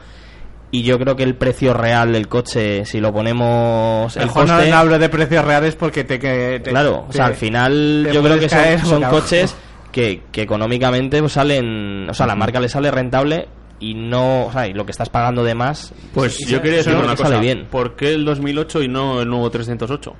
y 0.71 0.83
yo 0.83 0.97
creo 0.97 1.15
que 1.15 1.23
el 1.23 1.35
precio 1.35 1.73
real 1.73 2.13
del 2.13 2.27
coche, 2.29 2.85
si 2.85 2.99
lo 3.01 3.11
ponemos 3.13 4.15
el 4.15 4.25
Mejor 4.27 4.47
no- 4.47 4.53
coste, 4.55 4.69
no 4.69 4.77
hablo 4.77 4.97
de 4.99 5.09
precios 5.09 5.43
reales 5.45 5.75
porque 5.75 6.03
te 6.03 6.17
que 6.19 6.61
te- 6.63 6.69
Claro, 6.69 7.05
o 7.09 7.13
sea, 7.13 7.25
al 7.25 7.35
final 7.35 8.07
yo 8.11 8.23
creo 8.23 8.39
que 8.39 8.47
son, 8.79 9.03
coches 9.03 9.55
que, 9.91 10.23
que 10.31 10.41
económicamente 10.43 11.19
pues, 11.19 11.33
salen, 11.33 12.09
o 12.09 12.13
sea, 12.13 12.25
la 12.25 12.35
marca 12.35 12.59
le 12.59 12.69
sale 12.69 12.89
rentable 12.91 13.47
y 13.81 13.93
no, 13.95 14.45
o 14.45 14.51
sea, 14.51 14.67
y 14.67 14.73
lo 14.73 14.85
que 14.85 14.91
estás 14.91 15.09
pagando 15.09 15.43
de 15.43 15.55
más, 15.55 15.91
Pues 16.13 16.35
sí, 16.35 16.45
yo 16.45 16.61
quería 16.61 16.77
decir 16.77 16.95
una 16.95 17.15
cosa. 17.15 17.37
bien. 17.39 17.65
¿Por 17.69 17.95
qué 17.95 18.13
el 18.13 18.23
2008 18.25 18.83
y 18.83 18.87
no 18.87 19.21
el 19.21 19.27
nuevo 19.27 19.49
308? 19.49 20.15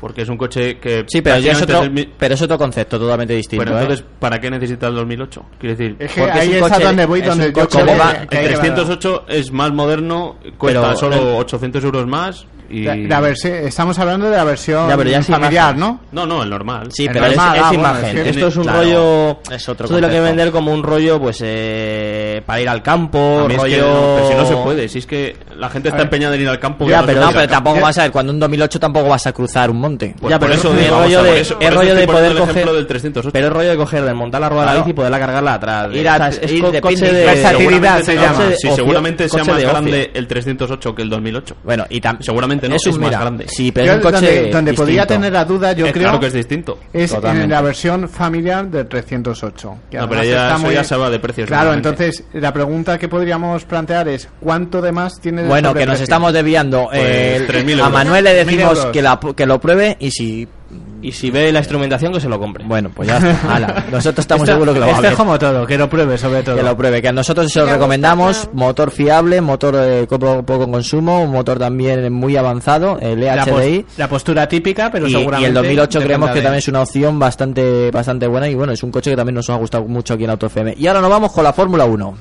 Porque 0.00 0.22
es 0.22 0.28
un 0.28 0.36
coche 0.36 0.78
que... 0.78 1.04
Sí, 1.08 1.20
pero 1.22 1.38
ya 1.38 1.52
es 1.52 1.62
otro, 1.62 1.82
el 1.82 1.90
mi- 1.90 2.08
pero 2.16 2.34
es 2.34 2.42
otro 2.42 2.56
concepto 2.56 2.98
totalmente 3.00 3.34
distinto. 3.34 3.64
Pero 3.64 3.76
¿eh? 3.78 3.82
entonces, 3.82 4.04
¿para 4.20 4.40
qué 4.40 4.48
necesita 4.48 4.86
el 4.88 4.94
2008? 4.94 5.44
Quiero 5.58 5.76
decir... 5.76 5.96
Es 5.98 6.12
que 6.12 6.20
Porque 6.20 6.36
es 6.38 6.42
ahí 6.42 6.48
un 6.50 6.54
es, 6.54 6.62
coche- 6.62 6.84
donde 6.84 7.06
voy, 7.06 7.20
donde 7.20 7.46
yo 7.46 7.52
coche 7.52 7.78
que- 7.84 7.98
va- 7.98 8.10
El 8.12 8.28
que 8.28 8.36
valorar. 8.36 8.58
308 8.60 9.24
es 9.28 9.50
más 9.52 9.72
moderno, 9.72 10.36
cuesta 10.56 10.80
Pero 10.82 10.96
solo 10.96 11.16
el- 11.16 11.36
800 11.40 11.82
euros 11.84 12.06
más 12.06 12.46
y... 12.70 12.82
La, 12.84 12.96
la 12.96 13.20
versi- 13.20 13.50
estamos 13.66 13.98
hablando 13.98 14.30
de 14.30 14.36
la 14.36 14.44
versión 14.44 14.88
Ya, 14.88 14.96
pero 14.96 15.10
ya 15.10 15.18
es 15.18 15.26
familiar, 15.26 15.76
imagen. 15.76 15.80
¿no? 15.80 16.00
No, 16.12 16.26
no, 16.26 16.42
el 16.42 16.50
normal. 16.50 16.88
Sí, 16.92 17.06
El 17.06 17.12
pero 17.12 17.26
es, 17.26 17.36
normal, 17.36 17.56
es 17.56 17.62
ah, 17.62 17.68
bueno, 17.68 17.80
imagen. 17.82 18.16
es 18.18 18.22
que- 18.24 18.30
Esto 18.30 18.46
es 18.48 18.56
un 18.56 18.62
Claro, 18.64 18.78
rollo. 18.80 19.38
es 19.50 19.68
otro 19.68 19.84
esto 19.86 19.94
de 19.96 20.00
lo 20.02 20.08
que 20.10 20.20
vender 20.20 20.50
como 20.50 20.72
un 20.72 20.82
rollo, 20.82 21.20
pues, 21.20 21.42
eh, 21.42 22.42
para 22.46 22.60
ir 22.60 22.68
al 22.68 22.82
campo, 22.82 23.40
A 23.44 23.48
mí 23.48 23.54
es 23.54 23.60
rollo. 23.60 23.76
que 23.76 23.80
no, 23.82 24.14
pero 24.16 24.28
si 24.28 24.34
no 24.34 24.46
se 24.46 24.56
puede, 24.64 24.88
si 24.88 24.98
es 24.98 25.06
que 25.06 25.36
la 25.56 25.68
gente 25.70 25.88
está 25.88 26.02
empeñada 26.02 26.34
en 26.34 26.42
ir 26.42 26.48
al 26.48 26.58
campo. 26.58 26.86
Ya, 26.88 27.02
y 27.02 27.06
pero, 27.06 27.20
no, 27.20 27.32
pero 27.32 27.48
tampoco 27.48 27.80
vas 27.80 27.98
a 27.98 28.02
ver, 28.02 28.12
cuando 28.12 28.32
un 28.32 28.38
2008 28.40 28.78
tampoco 28.80 29.08
vas 29.08 29.26
a 29.26 29.32
cruzar 29.32 29.70
un 29.70 29.80
monte. 29.80 30.14
Pues 30.20 30.30
ya, 30.30 30.38
por 30.38 30.48
pero 30.48 30.60
eso 30.60 30.74
es 30.74 30.90
rollo 30.90 31.22
de, 31.22 31.40
eso- 31.40 31.56
es 31.60 31.68
eso 31.68 31.76
rollo 31.78 31.94
de 31.94 32.06
poder 32.06 32.32
el 32.32 32.38
coger. 32.38 32.66
del 32.70 32.86
308. 32.86 33.30
Pero 33.32 33.46
es 33.46 33.52
rollo 33.52 33.70
de 33.70 33.76
coger, 33.76 34.04
de 34.04 34.14
montar 34.14 34.40
la 34.40 34.48
rueda 34.48 34.62
de 34.62 34.66
la 34.72 34.74
bici 34.80 34.90
y 34.90 34.94
poderla 34.94 35.18
cargarla 35.18 35.54
atrás. 35.54 35.88
Ir 35.94 36.08
a- 36.08 36.28
es, 36.28 36.40
es 36.42 36.80
coche 36.80 37.12
de. 37.12 37.24
Versatilidad 37.26 38.00
Seguramente 38.00 38.04
se 38.04 38.12
sea 38.12 38.22
llama. 38.22 38.44
Sí, 38.56 38.68
seguramente 38.74 39.28
sea 39.28 39.44
más 39.44 39.62
grande 39.62 40.10
el 40.14 40.26
308 40.26 40.94
que 40.94 41.02
el 41.02 41.10
2008. 41.10 41.56
Bueno, 41.64 41.84
y 41.90 42.00
Seguramente 42.20 42.57
¿no? 42.66 42.76
Es 42.76 42.86
un 42.86 42.92
Es 42.92 42.98
más 42.98 43.08
mira, 43.10 43.20
grande. 43.20 43.44
Sí, 43.48 43.70
pero 43.72 43.86
Yo 43.86 43.92
es 43.92 43.96
un 43.98 44.02
coche 44.02 44.14
donde, 44.26 44.50
donde 44.50 44.72
podría 44.72 45.02
distinto. 45.02 45.14
tener 45.20 45.32
la 45.34 45.44
duda, 45.44 45.72
yo 45.74 45.86
Eh, 45.86 45.92
creo, 45.92 46.04
claro 46.04 46.20
que 46.20 46.26
es 46.28 46.32
distinto. 46.32 46.78
es 46.94 47.12
en 47.12 47.50
la 47.50 47.60
versión 47.60 48.08
familiar 48.08 48.66
del 48.68 48.86
308. 48.88 49.76
que 49.90 49.98
No, 49.98 50.08
pero 50.08 50.24
ya, 50.24 50.30
está 50.30 50.54
eso 50.56 50.64
muy- 50.64 50.74
ya 50.74 50.84
se 50.84 50.96
va 50.96 51.10
de 51.10 51.18
precios. 51.18 51.46
Claro, 51.48 51.74
entonces 51.74 52.24
la 52.32 52.52
pregunta 52.54 52.96
que 52.98 53.08
podríamos 53.08 53.64
plantear 53.66 54.08
es 54.08 54.28
¿cuánto 54.40 54.80
de 54.80 54.92
más 54.92 55.20
tiene 55.20 55.42
de 55.42 55.48
Bueno, 55.48 55.74
que 55.74 55.84
nos 55.84 56.00
estamos 56.00 56.32
desviando. 56.32 56.86
Pues, 56.90 57.02
eh, 57.04 57.44
3.000 57.46 57.80
a. 57.82 57.88
Manuel 57.90 58.24
le 58.24 58.30
1.000 58.32 58.46
decimos 58.46 58.86
que, 58.86 59.02
la, 59.02 59.20
que 59.36 59.44
lo 59.44 59.60
pruebe 59.60 59.96
y 60.00 60.10
si... 60.10 60.48
Y 61.00 61.12
si 61.12 61.30
ve 61.30 61.50
la 61.52 61.60
instrumentación, 61.60 62.12
que 62.12 62.20
se 62.20 62.28
lo 62.28 62.38
compre. 62.40 62.64
Bueno, 62.66 62.90
pues 62.94 63.08
ya 63.08 63.18
está. 63.18 63.38
Hala, 63.54 63.84
nosotros 63.90 64.18
estamos 64.24 64.42
Esto- 64.42 64.54
seguros 64.54 64.74
que 64.74 64.80
lo 64.80 64.86
va 64.86 64.92
a 64.92 64.94
este 64.96 65.02
ver. 65.02 65.12
es 65.12 65.16
como 65.16 65.38
todo, 65.38 65.64
que 65.66 65.78
lo 65.78 65.88
pruebe 65.88 66.18
sobre 66.18 66.42
todo. 66.42 66.56
Que 66.56 66.62
lo 66.64 66.76
pruebe, 66.76 67.00
que 67.00 67.08
a 67.08 67.12
nosotros 67.12 67.50
se 67.52 67.60
lo 67.60 67.66
recomendamos. 67.66 68.50
Motor 68.52 68.90
fiable, 68.90 69.40
motor 69.40 69.76
de 69.76 70.06
poco, 70.08 70.42
poco 70.42 70.68
consumo, 70.70 71.22
un 71.22 71.30
motor 71.30 71.58
también 71.58 72.12
muy 72.12 72.36
avanzado, 72.36 72.98
el 73.00 73.20
la, 73.24 73.44
pos- 73.46 73.62
EHDI. 73.62 73.86
la 73.96 74.08
postura 74.08 74.48
típica, 74.48 74.90
pero 74.90 75.06
Y, 75.06 75.12
seguramente 75.12 75.42
y 75.42 75.48
el 75.48 75.54
2008 75.54 76.00
creemos 76.00 76.30
que 76.30 76.36
de- 76.36 76.42
también 76.42 76.58
es 76.58 76.68
una 76.68 76.82
opción 76.82 77.18
bastante 77.18 77.90
bastante 77.92 78.26
buena 78.26 78.48
y 78.48 78.54
bueno, 78.56 78.72
es 78.72 78.82
un 78.82 78.90
coche 78.90 79.10
que 79.10 79.16
también 79.16 79.36
nos 79.36 79.48
ha 79.50 79.54
gustado 79.54 79.84
mucho 79.84 80.14
aquí 80.14 80.24
en 80.24 80.30
Auto 80.30 80.46
FM. 80.46 80.74
Y 80.76 80.86
ahora 80.88 81.00
nos 81.00 81.10
vamos 81.10 81.32
con 81.32 81.44
la 81.44 81.52
Fórmula 81.52 81.84
1. 81.84 82.14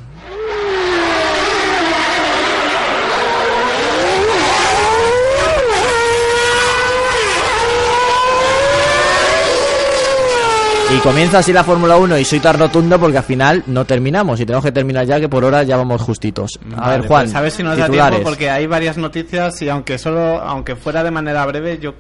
Y 10.90 11.00
comienza 11.00 11.40
así 11.40 11.52
la 11.52 11.64
Fórmula 11.66 11.98
1 11.98 12.18
y 12.18 12.24
soy 12.26 12.40
tan 12.40 12.58
rotundo 12.58 12.98
porque 12.98 13.18
al 13.18 13.24
final 13.24 13.62
no 13.68 13.84
terminamos 13.86 14.40
y 14.40 14.46
tenemos 14.46 14.64
que 14.64 14.72
terminar 14.72 15.06
ya 15.06 15.20
que 15.20 15.28
por 15.28 15.44
hora 15.44 15.64
ya 15.64 15.76
vamos 15.76 16.02
justitos. 16.02 16.58
A 16.76 16.82
Vale, 16.82 17.00
ver, 17.00 17.08
Juan, 17.08 17.24
pues 17.26 17.36
a 17.36 17.42
ver 17.42 17.52
si 17.52 17.62
nos 17.64 17.78
da 17.78 17.86
titulares. 17.86 18.12
tiempo 18.12 18.30
porque 18.30 18.50
hay 18.50 18.68
varias 18.68 18.98
noticias 18.98 19.62
y 19.62 19.70
aunque 19.70 19.98
solo 19.98 20.42
aunque 20.42 20.76
fuera 20.78 21.04
de 21.04 21.12
manera 21.12 21.46
breve, 21.46 21.78
yo 21.80 21.94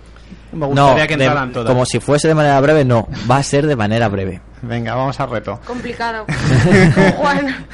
me 0.53 0.59
No, 0.59 0.67
gustaría 0.67 1.05
que 1.07 1.17
de- 1.17 1.25
entraran 1.25 1.51
todas. 1.51 1.67
como 1.69 1.85
si 1.85 1.99
fuese 1.99 2.29
de 2.29 2.33
manera 2.35 2.59
breve, 2.61 2.85
no, 2.85 3.07
va 3.29 3.37
a 3.37 3.43
ser 3.43 3.67
de 3.67 3.75
manera 3.75 4.07
breve. 4.07 4.41
Venga, 4.61 4.95
vamos 4.95 5.19
al 5.19 5.29
reto. 5.31 5.59
Complicado. 5.65 6.25
Juan. 7.17 7.65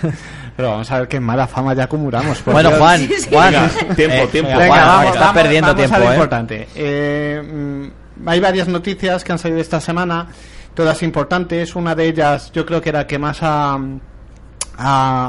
Pero 0.57 0.69
vamos 0.71 0.91
a 0.91 0.99
ver 0.99 1.07
qué 1.07 1.19
mala 1.19 1.45
fama 1.47 1.75
ya 1.75 1.83
acumulamos. 1.83 2.39
por 2.39 2.53
Bueno, 2.53 2.69
Dios. 2.69 2.79
Juan, 2.81 2.99
Sí, 2.99 3.13
sí. 3.19 3.29
Juan, 3.31 3.53
Venga, 3.53 3.69
tiempo, 3.95 4.15
eh, 4.17 4.27
tiempo. 4.31 4.49
Venga, 4.51 4.65
Juan, 4.67 4.85
vamos, 4.87 5.05
estás 5.05 5.19
vamos- 5.27 5.41
perdiendo 5.41 5.67
vamos 5.67 5.79
tiempo, 5.79 5.95
a 5.95 5.99
lo 5.99 6.05
¿eh? 6.05 6.13
importante. 6.15 6.67
Eh, 6.75 7.41
mm, 7.53 8.29
hay 8.29 8.39
varias 8.39 8.67
noticias 8.67 9.23
que 9.23 9.31
han 9.31 9.39
salido 9.39 9.61
esta 9.61 9.79
semana, 9.79 10.27
todas 10.75 11.03
importantes. 11.03 11.75
Una 11.75 11.95
de 11.95 12.07
ellas, 12.07 12.51
yo 12.53 12.65
creo 12.65 12.81
que 12.81 12.91
la 12.91 13.05
que 13.07 13.19
más 13.19 13.39
ha, 13.41 13.77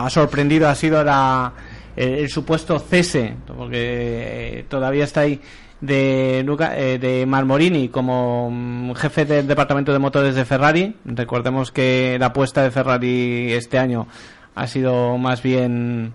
sorprendido 0.08 0.68
ha 0.68 0.74
sido 0.74 1.02
la, 1.04 1.52
el, 1.96 2.14
el 2.14 2.28
supuesto 2.28 2.78
cese, 2.78 3.36
porque 3.46 4.58
eh, 4.60 4.64
todavía 4.68 5.04
está 5.04 5.20
ahí, 5.20 5.40
de, 5.80 6.42
Luca- 6.46 6.78
eh, 6.78 6.98
de 6.98 7.26
Marmorini 7.26 7.88
como 7.88 8.48
mm, 8.50 8.92
jefe 8.94 9.24
del 9.26 9.46
departamento 9.46 9.92
de 9.92 9.98
motores 9.98 10.34
de 10.34 10.44
Ferrari. 10.44 10.96
Recordemos 11.04 11.70
que 11.72 12.16
la 12.18 12.26
apuesta 12.26 12.62
de 12.62 12.70
Ferrari 12.70 13.52
este 13.52 13.78
año 13.78 14.06
ha 14.54 14.66
sido 14.66 15.18
más 15.18 15.42
bien 15.42 16.14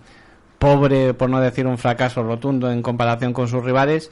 pobre, 0.58 1.14
por 1.14 1.30
no 1.30 1.40
decir 1.40 1.68
un 1.68 1.78
fracaso 1.78 2.24
rotundo 2.24 2.72
en 2.72 2.82
comparación 2.82 3.32
con 3.32 3.48
sus 3.48 3.64
rivales. 3.64 4.10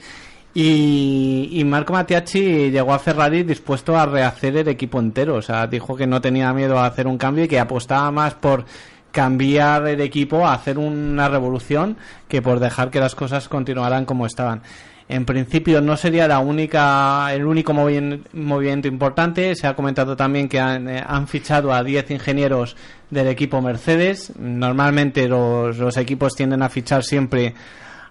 Y, 0.54 1.62
Marco 1.66 1.92
Mattiacci 1.92 2.70
llegó 2.70 2.92
a 2.92 2.98
Ferrari 2.98 3.42
dispuesto 3.42 3.96
a 3.98 4.06
rehacer 4.06 4.56
el 4.56 4.68
equipo 4.68 4.98
entero. 4.98 5.36
O 5.36 5.42
sea, 5.42 5.66
dijo 5.66 5.96
que 5.96 6.06
no 6.06 6.20
tenía 6.20 6.52
miedo 6.52 6.78
a 6.78 6.86
hacer 6.86 7.06
un 7.06 7.18
cambio 7.18 7.44
y 7.44 7.48
que 7.48 7.60
apostaba 7.60 8.10
más 8.10 8.34
por 8.34 8.64
cambiar 9.12 9.86
el 9.88 10.00
equipo, 10.00 10.46
a 10.46 10.54
hacer 10.54 10.78
una 10.78 11.28
revolución, 11.28 11.96
que 12.28 12.42
por 12.42 12.60
dejar 12.60 12.90
que 12.90 13.00
las 13.00 13.14
cosas 13.14 13.48
continuaran 13.48 14.04
como 14.04 14.26
estaban. 14.26 14.62
En 15.08 15.24
principio 15.24 15.80
no 15.80 15.96
sería 15.96 16.28
la 16.28 16.38
única, 16.38 17.32
el 17.32 17.46
único 17.46 17.72
movimiento 17.72 18.88
importante. 18.88 19.54
Se 19.54 19.66
ha 19.66 19.74
comentado 19.74 20.16
también 20.16 20.48
que 20.48 20.60
han, 20.60 20.86
eh, 20.88 21.02
han 21.06 21.26
fichado 21.26 21.72
a 21.72 21.82
10 21.82 22.10
ingenieros 22.10 22.76
del 23.08 23.28
equipo 23.28 23.62
Mercedes. 23.62 24.34
Normalmente 24.38 25.26
los, 25.26 25.78
los 25.78 25.96
equipos 25.96 26.34
tienden 26.34 26.62
a 26.62 26.68
fichar 26.68 27.04
siempre 27.04 27.54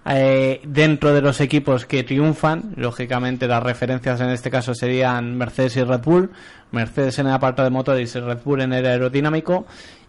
eh, 0.09 0.61
dentro 0.63 1.13
de 1.13 1.21
los 1.21 1.41
equipos 1.41 1.85
que 1.85 2.03
triunfan. 2.03 2.73
Lógicamente 2.75 3.47
las 3.47 3.61
referencias 3.61 4.21
en 4.21 4.29
este 4.29 4.49
caso 4.49 4.73
serían 4.73 5.35
Mercedes 5.37 5.75
y 5.77 5.83
Red 5.83 6.01
Bull. 6.01 6.31
Mercedes 6.71 7.19
en 7.19 7.27
el 7.27 7.33
apartado 7.33 7.65
de 7.65 7.71
motores 7.71 8.15
y 8.15 8.19
Red 8.19 8.39
Bull 8.43 8.61
en 8.61 8.73
el 8.73 8.85
aerodinámico. 8.85 9.65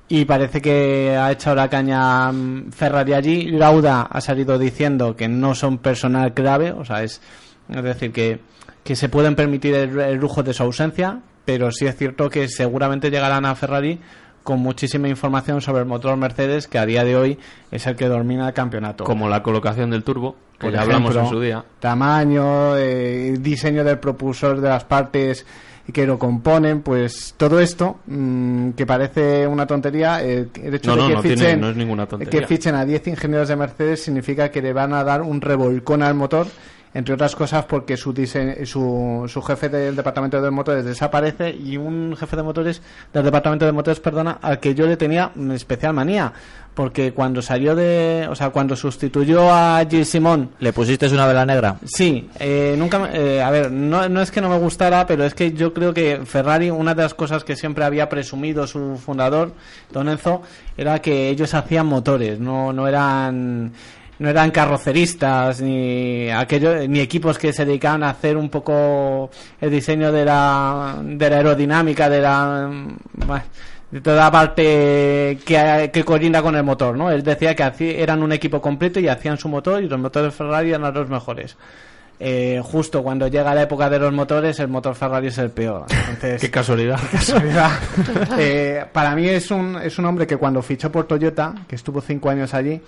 Y 0.08 0.24
parece 0.24 0.62
que 0.62 1.16
ha 1.16 1.30
echado 1.32 1.56
la 1.56 1.68
caña 1.68 2.30
mm, 2.32 2.70
Ferrari 2.70 3.12
allí. 3.12 3.50
Lauda 3.50 4.02
ha 4.02 4.20
salido 4.20 4.58
diciendo 4.58 5.16
que 5.16 5.28
no 5.28 5.54
son 5.54 5.78
personal 5.78 6.32
clave, 6.32 6.72
o 6.72 6.84
sea, 6.84 7.02
es, 7.02 7.20
es 7.68 7.82
decir, 7.82 8.12
que, 8.12 8.40
que 8.84 8.96
se 8.96 9.08
pueden 9.08 9.34
permitir 9.34 9.74
el, 9.74 9.98
el 10.00 10.16
lujo 10.16 10.42
de 10.42 10.54
su 10.54 10.62
ausencia, 10.62 11.20
pero 11.44 11.70
sí 11.72 11.86
es 11.86 11.96
cierto 11.96 12.30
que 12.30 12.48
seguramente 12.48 13.10
llegarán 13.10 13.44
a 13.44 13.54
Ferrari 13.54 14.00
con 14.48 14.60
muchísima 14.60 15.08
información 15.10 15.60
sobre 15.60 15.80
el 15.82 15.86
motor 15.86 16.16
Mercedes, 16.16 16.68
que 16.68 16.78
a 16.78 16.86
día 16.86 17.04
de 17.04 17.14
hoy 17.16 17.38
es 17.70 17.86
el 17.86 17.96
que 17.96 18.06
domina 18.08 18.48
el 18.48 18.54
campeonato. 18.54 19.04
Como 19.04 19.28
la 19.28 19.42
colocación 19.42 19.90
del 19.90 20.02
turbo, 20.02 20.36
que 20.58 20.68
Por 20.68 20.72
ya 20.72 20.80
hablamos 20.80 21.14
en 21.14 21.26
su 21.28 21.38
día. 21.38 21.62
Tamaño, 21.80 22.74
eh, 22.78 23.36
diseño 23.38 23.84
del 23.84 23.98
propulsor 23.98 24.62
de 24.62 24.70
las 24.70 24.84
partes 24.84 25.44
que 25.92 26.06
lo 26.06 26.18
componen, 26.18 26.80
pues 26.80 27.34
todo 27.36 27.60
esto, 27.60 27.98
mm, 28.06 28.70
que 28.70 28.86
parece 28.86 29.46
una 29.46 29.66
tontería, 29.66 30.24
eh, 30.24 30.48
el 30.62 30.74
hecho 30.74 30.96
No, 30.96 31.02
de 31.02 31.08
que 31.08 31.14
no 31.16 31.20
tiene- 31.20 31.36
fichen, 31.36 31.60
no 31.60 31.68
es 31.68 31.76
ninguna 31.76 32.06
tontería. 32.06 32.40
que 32.40 32.46
fichen 32.46 32.74
a 32.74 32.86
10 32.86 33.06
ingenieros 33.06 33.48
de 33.48 33.56
Mercedes 33.56 34.02
significa 34.02 34.50
que 34.50 34.62
le 34.62 34.72
van 34.72 34.94
a 34.94 35.04
dar 35.04 35.20
un 35.20 35.42
revolcón 35.42 36.02
al 36.02 36.14
motor, 36.14 36.46
entre 36.94 37.14
otras 37.14 37.34
cosas 37.36 37.64
porque 37.66 37.96
su, 37.96 38.12
dise- 38.14 38.64
su, 38.66 39.24
su 39.28 39.42
jefe 39.42 39.68
del 39.68 39.94
departamento 39.96 40.40
de 40.40 40.50
motores 40.50 40.84
desaparece 40.84 41.50
y 41.50 41.76
un 41.76 42.16
jefe 42.18 42.36
de 42.36 42.42
motores 42.42 42.82
del 43.12 43.24
departamento 43.24 43.66
de 43.66 43.72
motores, 43.72 44.00
perdona, 44.00 44.38
al 44.42 44.58
que 44.60 44.74
yo 44.74 44.86
le 44.86 44.96
tenía 44.96 45.30
una 45.36 45.54
especial 45.54 45.92
manía, 45.92 46.32
porque 46.74 47.12
cuando 47.12 47.42
salió 47.42 47.74
de, 47.74 48.26
o 48.30 48.34
sea, 48.36 48.50
cuando 48.50 48.76
sustituyó 48.76 49.52
a 49.52 49.80
Gilles 49.88 50.08
Simon 50.08 50.50
¿Le 50.60 50.72
pusiste 50.72 51.08
una 51.08 51.26
vela 51.26 51.44
negra? 51.44 51.76
Sí, 51.84 52.30
eh, 52.38 52.74
nunca, 52.78 53.10
eh, 53.12 53.42
a 53.42 53.50
ver, 53.50 53.70
no, 53.72 54.08
no 54.08 54.22
es 54.22 54.30
que 54.30 54.40
no 54.40 54.48
me 54.48 54.58
gustara, 54.58 55.06
pero 55.06 55.24
es 55.24 55.34
que 55.34 55.52
yo 55.52 55.74
creo 55.74 55.92
que 55.92 56.20
Ferrari, 56.24 56.70
una 56.70 56.94
de 56.94 57.02
las 57.02 57.14
cosas 57.14 57.42
que 57.44 57.56
siempre 57.56 57.84
había 57.84 58.08
presumido 58.08 58.66
su 58.66 58.96
fundador, 58.96 59.52
Don 59.92 60.08
Enzo, 60.08 60.42
era 60.76 61.00
que 61.00 61.28
ellos 61.30 61.52
hacían 61.54 61.86
motores, 61.86 62.38
no, 62.38 62.72
no 62.72 62.86
eran 62.86 63.72
no 64.18 64.28
eran 64.28 64.50
carroceristas 64.50 65.60
ni 65.60 66.28
aquello, 66.30 66.86
ni 66.88 67.00
equipos 67.00 67.38
que 67.38 67.52
se 67.52 67.64
dedicaban 67.64 68.02
a 68.02 68.10
hacer 68.10 68.36
un 68.36 68.48
poco 68.48 69.30
el 69.60 69.70
diseño 69.70 70.10
de 70.12 70.24
la, 70.24 70.96
de 71.02 71.30
la 71.30 71.36
aerodinámica, 71.36 72.08
de 72.08 72.20
la 72.20 72.70
de 73.90 74.00
toda 74.02 74.16
la 74.24 74.30
parte 74.30 75.38
que, 75.46 75.90
que 75.92 76.04
colinda 76.04 76.42
con 76.42 76.54
el 76.56 76.62
motor, 76.62 76.94
¿no? 76.96 77.10
Él 77.10 77.22
decía 77.22 77.54
que 77.54 77.62
hacía- 77.62 77.92
eran 77.98 78.22
un 78.22 78.32
equipo 78.32 78.60
completo 78.60 79.00
y 79.00 79.08
hacían 79.08 79.38
su 79.38 79.48
motor 79.48 79.82
y 79.82 79.88
los 79.88 79.98
motores 79.98 80.34
Ferrari 80.34 80.70
eran 80.74 80.92
los 80.92 81.08
mejores. 81.08 81.56
Eh, 82.20 82.60
justo 82.62 83.02
cuando 83.02 83.28
llega 83.28 83.54
la 83.54 83.62
época 83.62 83.88
de 83.88 83.98
los 84.00 84.12
motores, 84.12 84.58
el 84.58 84.68
motor 84.68 84.94
Ferrari 84.94 85.28
es 85.28 85.38
el 85.38 85.50
peor. 85.50 85.86
Entonces, 85.90 86.38
Qué 86.40 86.50
casualidad. 86.50 86.98
casualidad. 87.10 87.70
Eh, 88.38 88.84
para 88.92 89.14
mí 89.14 89.26
es 89.28 89.50
un, 89.50 89.76
es 89.82 89.98
un 89.98 90.04
hombre 90.04 90.26
que 90.26 90.36
cuando 90.36 90.60
fichó 90.60 90.92
por 90.92 91.06
Toyota, 91.06 91.54
que 91.66 91.76
estuvo 91.76 92.00
cinco 92.02 92.28
años 92.28 92.52
allí, 92.54 92.80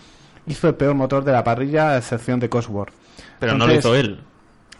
hizo 0.47 0.69
el 0.69 0.75
peor 0.75 0.95
motor 0.95 1.25
de 1.25 1.33
la 1.33 1.45
parrilla, 1.45 1.91
a 1.91 1.99
excepción 1.99 2.41
de 2.41 2.49
Cosworth. 2.49 2.93
Pero 3.39 3.55
no 3.57 3.67
lo 3.67 3.75
hizo 3.75 3.95
él. 3.95 4.21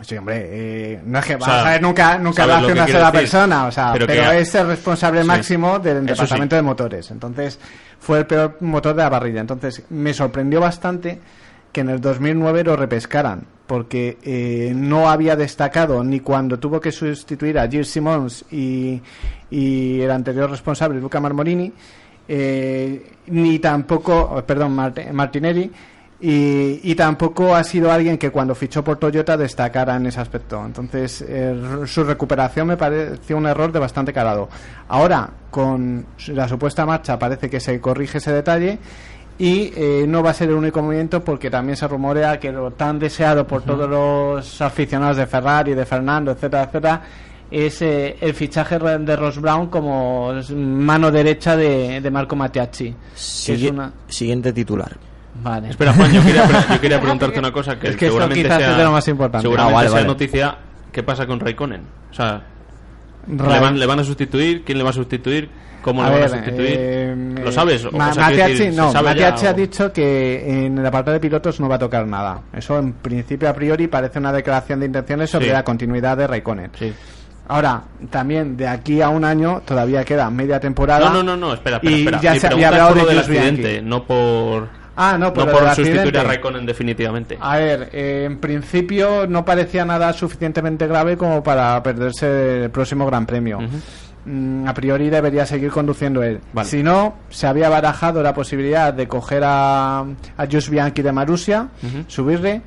Sí, 0.03 0.17
hombre, 0.17 0.47
eh, 0.51 1.01
no 1.05 1.19
es 1.19 1.27
que 1.27 1.35
O 1.35 1.39
vas 1.39 1.67
a 1.67 1.71
ver 1.73 1.83
nunca, 1.83 2.19
nunca 2.19 2.47
lo 2.47 2.53
¿sabes 2.55 2.65
hace 2.65 2.73
una 2.73 2.87
sola 2.87 2.99
decir? 3.11 3.21
persona, 3.21 3.67
o 3.67 3.71
sea, 3.73 3.93
Pero 3.93 4.07
pero, 4.07 4.33
es 4.33 4.55
el 4.55 4.67
responsable 4.67 5.21
Sí. 5.21 5.27
máximo 5.27 5.79
del 5.79 6.07
departamento 6.07 6.55
sí. 6.55 6.59
de 6.59 6.63
motores. 6.63 7.11
Entonces, 7.11 7.59
fue 7.99 8.21
el 8.21 8.27
peor 8.27 8.57
motor 8.61 8.95
de 8.97 9.03
la 9.03 9.11
parrilla. 9.11 9.43
Entonces, 9.43 9.83
me 9.91 10.15
sorprendió 10.15 10.59
bastante 10.61 11.21
que 11.71 11.83
en 11.83 11.91
el 11.91 12.01
2009 12.01 12.65
lo 12.65 12.77
repescaran, 12.77 13.45
porque 13.67 14.17
eh, 14.23 14.73
no 14.75 15.11
había 15.11 15.37
destacado 15.37 16.03
ni 16.03 16.21
cuando 16.21 16.59
tuvo 16.59 16.81
que 16.81 16.93
sustituir 16.93 17.59
a 17.59 17.69
Gilles 17.69 17.91
Simons 17.91 18.47
y, 18.51 19.03
y 19.51 20.01
el 20.01 20.11
anterior 20.11 20.51
responsable, 20.51 20.99
Luca 20.99 21.21
Marmorini, 21.21 21.73
eh, 22.33 23.13
ni 23.27 23.59
tampoco, 23.59 24.13
oh, 24.37 24.43
perdón, 24.43 24.77
Mart- 24.77 25.11
Martinelli, 25.13 25.69
y, 26.21 26.81
y 26.85 26.95
tampoco 26.95 27.55
ha 27.57 27.65
sido 27.65 27.91
alguien 27.91 28.19
que 28.19 28.31
cuando 28.31 28.55
fichó 28.55 28.85
por 28.85 28.99
Toyota 28.99 29.37
destacara 29.37 29.97
en 29.97 30.07
ese 30.07 30.21
aspecto. 30.21 30.65
Entonces, 30.65 31.25
eh, 31.27 31.57
su 31.87 32.05
recuperación 32.05 32.69
me 32.69 32.77
pareció 32.77 33.37
un 33.37 33.47
error 33.47 33.73
de 33.73 33.79
bastante 33.81 34.13
calado. 34.13 34.49
Ahora, 34.89 35.29
con 35.51 36.07
la 36.29 36.47
supuesta 36.47 36.87
marcha, 36.87 37.19
parece 37.19 37.49
que 37.51 37.59
se 37.59 37.81
corrige 37.81 38.19
ese 38.19 38.33
detalle. 38.33 38.79
Y 39.39 39.73
eh, 39.75 40.05
no 40.07 40.23
va 40.23 40.33
a 40.33 40.35
ser 40.35 40.51
el 40.51 40.55
único 40.55 40.83
movimiento 40.83 41.25
porque 41.25 41.49
también 41.49 41.75
se 41.75 41.89
rumorea 41.89 42.39
que 42.39 42.53
lo 42.53 42.73
tan 42.73 42.99
deseado 42.99 43.47
por 43.47 43.63
todos 43.63 43.89
los 43.89 44.61
aficionados 44.61 45.17
de 45.17 45.27
Ferrari, 45.27 45.73
de 45.73 45.87
Fernando, 45.87 46.33
etcétera, 46.33 46.65
etcétera, 46.65 47.03
es 47.51 47.83
eh, 47.83 48.17
el 48.21 48.35
fichaje 48.35 48.79
de 48.79 49.17
Ross 49.17 49.41
Brown 49.41 49.69
como 49.69 50.33
mano 50.55 51.11
derecha 51.11 51.57
de, 51.57 52.01
de 52.01 52.11
Marco 52.11 52.37
es 53.15 53.21
Sigue- 53.21 53.71
una- 53.71 53.93
Siguiente 54.09 54.53
titular. 54.53 54.97
Vale. 55.43 55.71
Espera, 55.71 55.93
Juan, 55.95 56.13
yo 56.13 56.23
quería, 56.23 56.45
pre- 56.45 56.59
yo 56.75 56.81
quería 56.81 57.01
preguntarte 57.01 57.39
una 57.39 57.53
cosa 57.53 57.79
que 57.79 57.89
Es 57.89 57.97
que 57.97 58.07
seguramente 58.07 58.43
quizás 58.43 58.59
sea, 58.59 58.71
es 58.73 58.77
de 58.77 58.85
lo 58.85 58.93
más 58.93 59.09
importante. 59.09 59.43
Seguramente 59.43 59.73
Ah, 59.73 59.77
vale, 59.77 59.89
sea 59.89 59.97
vale. 59.99 60.07
noticia. 60.09 60.59
¿Qué 60.93 61.03
pasa 61.03 61.27
con 61.27 61.39
Raikkonen? 61.41 61.83
O 62.11 62.15
sea, 62.15 62.43
¿le 63.29 63.61
van, 63.61 63.79
¿le 63.79 63.87
van 63.87 64.01
a 64.01 64.05
sustituir? 64.05 64.65
¿Quién 64.65 64.79
le 64.79 64.85
va 64.85 64.91
a 64.91 64.95
sustituir? 64.95 65.49
¿Cómo 65.83 66.03
A 66.03 66.11
le 66.11 66.15
van 66.15 66.23
a 66.25 66.29
sustituir? 66.29 66.75
eh, 66.79 67.35
¿Lo 67.43 67.53
sabes? 67.53 67.85
O- 67.87 67.93
Ma- 67.93 68.11
o 68.11 68.13
sea, 68.13 68.27
quiero 68.27 68.43
Matiachi, 68.43 68.53
decir, 68.53 68.71
¿se 68.75 68.77
no, 68.77 68.93
sabe 68.93 69.05
ya 69.05 69.11
Matiachi 69.31 69.47
ha 69.47 69.51
o- 69.51 69.55
dicho 69.55 69.93
que 69.93 70.67
en 70.67 70.77
el 70.79 70.85
apartado 70.85 71.15
de 71.15 71.21
pilotos 71.21 71.59
no 71.61 71.69
va 71.69 71.77
a 71.77 71.79
tocar 71.79 72.07
nada. 72.07 72.43
Eso 72.53 72.79
en 72.79 72.93
principio 72.95 73.49
a 73.49 73.55
priori 73.55 73.87
parece 73.87 74.19
una 74.19 74.33
declaración 74.33 74.81
de 74.81 74.87
intenciones 74.87 75.31
sobre 75.31 75.47
Sí. 75.47 75.53
la 75.53 75.63
continuidad 75.65 76.17
de 76.19 76.27
Raikkonen. 76.27 76.71
Sí. 76.79 76.93
Ahora, 77.51 77.83
también 78.11 78.57
de 78.57 78.69
aquí 78.69 79.03
a 79.03 79.09
un 79.09 79.25
año 79.25 79.63
todavía 79.65 80.05
queda 80.05 80.31
media 80.31 80.61
temporada. 80.61 81.09
No, 81.11 81.15
no, 81.17 81.23
no, 81.25 81.37
no, 81.37 81.55
espera, 81.55 81.77
espera. 81.79 81.97
Y 81.97 82.01
espera. 82.01 82.21
ya 82.21 82.33
Mi 82.35 82.39
se 82.39 82.47
había 82.47 82.69
hablado 82.69 82.95
de 82.95 83.05
del 83.07 83.19
accidente, 83.19 83.83
no 83.83 84.05
por, 84.05 84.69
Ah, 84.97 85.17
no, 85.19 85.27
no 85.27 85.33
por, 85.35 85.49
el 85.49 85.49
sustituir 85.49 85.67
a 85.67 85.71
accidente. 85.73 86.23
Raikkonen 86.23 86.65
definitivamente. 86.65 87.39
A 87.41 87.57
ver, 87.57 87.89
eh, 87.93 88.23
en 88.27 88.39
principio 88.39 89.27
no 89.27 89.45
parecía 89.45 89.85
nada 89.85 90.13
suficientemente 90.13 90.87
grave 90.87 91.17
como 91.17 91.43
para 91.43 91.83
perderse 91.83 92.65
el 92.65 92.71
próximo 92.71 93.05
Gran 93.07 93.27
Premio. 93.27 93.59
Mm, 94.27 94.69
a 94.69 94.75
priori 94.75 95.09
debería 95.11 95.45
seguir 95.45 95.71
conduciendo 95.71 96.23
él. 96.23 96.39
Vale. 96.53 96.69
Si 96.69 96.83
no, 96.85 97.15
se 97.31 97.47
había 97.47 97.69
barajado 97.69 98.23
la 98.23 98.33
posibilidad 98.35 98.93
de 98.95 99.09
coger 99.09 99.43
a, 99.45 100.01
a 100.01 100.47
Just 100.51 100.69
Bianchi 100.69 101.03
de 101.03 101.11
Marusia, 101.13 101.69
Ujú. 101.83 102.05
subirle, 102.07 102.61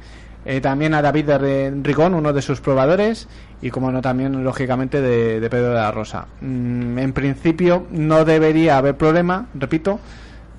eh, 0.45 0.59
también 0.59 0.93
a 0.93 1.01
David 1.01 1.25
de 1.25 1.71
Rigón, 1.83 2.15
uno 2.15 2.33
de 2.33 2.41
sus 2.41 2.59
probadores, 2.59 3.27
y 3.65 3.71
como 3.71 3.91
no 3.91 4.01
también, 4.01 4.43
lógicamente, 4.43 5.01
de, 5.01 5.39
de 5.39 5.49
Pedro 5.49 5.69
de 5.69 5.75
la 5.75 5.89
Rosa. 5.91 6.27
Mm, 6.41 6.99
en 6.99 7.13
principio 7.13 7.87
no 7.91 8.25
debería 8.25 8.77
haber 8.77 8.95
problema, 8.95 9.47
repito, 9.55 9.99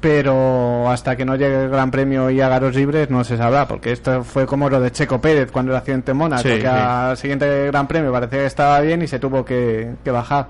pero 0.00 0.90
hasta 0.90 1.16
que 1.16 1.24
no 1.24 1.34
llegue 1.36 1.64
el 1.64 1.70
Gran 1.70 1.90
Premio 1.90 2.28
y 2.30 2.40
haga 2.40 2.60
los 2.60 2.74
libres 2.74 3.08
no 3.10 3.24
se 3.24 3.36
sabrá, 3.36 3.66
porque 3.66 3.92
esto 3.92 4.22
fue 4.22 4.44
como 4.46 4.68
lo 4.68 4.80
de 4.80 4.90
Checo 4.92 5.20
Pérez 5.20 5.50
cuando 5.50 5.72
el 5.72 5.78
accidente 5.78 6.10
en 6.10 6.18
Mónaco, 6.18 6.42
Sí, 6.42 6.48
que 6.56 6.60
sí. 6.60 6.66
al 6.66 7.16
siguiente 7.16 7.66
Gran 7.68 7.86
Premio 7.86 8.12
parecía 8.12 8.40
que 8.40 8.46
estaba 8.46 8.80
bien 8.80 9.00
y 9.02 9.06
se 9.06 9.18
tuvo 9.18 9.44
que, 9.44 9.94
que 10.04 10.10
bajar. 10.10 10.48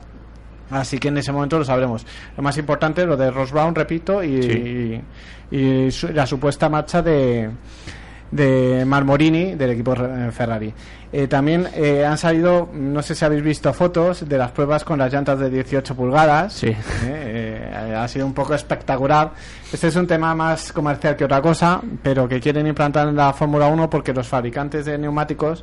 Así 0.71 0.99
que 0.99 1.09
en 1.09 1.19
ese 1.19 1.31
momento 1.31 1.59
lo 1.59 1.65
sabremos. 1.65 2.05
Lo 2.37 2.43
más 2.43 2.57
importante 2.59 3.03
es 3.03 3.07
lo 3.07 3.17
de 3.17 3.31
Ross 3.31 3.53
Brown, 3.53 3.75
repito, 3.75 4.25
y, 4.25 4.43
Sí. 4.43 5.03
y, 5.53 5.57
y 5.57 5.91
su- 5.93 6.09
la 6.13 6.27
supuesta 6.27 6.69
marcha 6.69 7.01
de, 7.03 7.51
de 8.35 8.85
Marmorini 8.85 9.55
del 9.55 9.71
equipo 9.71 9.95
eh, 9.95 10.31
Ferrari. 10.33 10.75
Eh, 11.13 11.29
también 11.29 11.69
eh, 11.75 12.05
han 12.05 12.19
salido, 12.19 12.69
no 12.73 13.01
sé 13.01 13.15
si 13.15 13.25
habéis 13.25 13.45
visto 13.45 13.73
fotos 13.73 14.29
de 14.29 14.37
las 14.37 14.51
pruebas 14.51 14.83
con 14.83 14.99
las 14.99 15.13
llantas 15.13 15.39
de 15.39 15.49
18 15.49 15.95
pulgadas. 15.95 16.55
Sí. 16.55 16.67
Eh, 16.67 16.77
eh, 17.05 17.95
ha 17.97 18.09
sido 18.09 18.27
un 18.27 18.35
poco 18.35 18.53
espectacular. 18.55 19.31
Este 19.73 19.87
es 19.87 19.95
un 19.95 20.09
tema 20.09 20.35
más 20.35 20.73
comercial 20.73 21.15
que 21.15 21.25
otra 21.25 21.41
cosa, 21.41 21.81
pero 22.03 22.27
que 22.29 22.41
quieren 22.41 22.67
implantar 22.67 23.07
en 23.07 23.15
la 23.15 23.33
Fórmula 23.33 23.69
1 23.69 23.89
porque 23.89 24.13
los 24.13 24.27
fabricantes 24.27 24.87
de 24.87 24.99
neumáticos, 24.99 25.63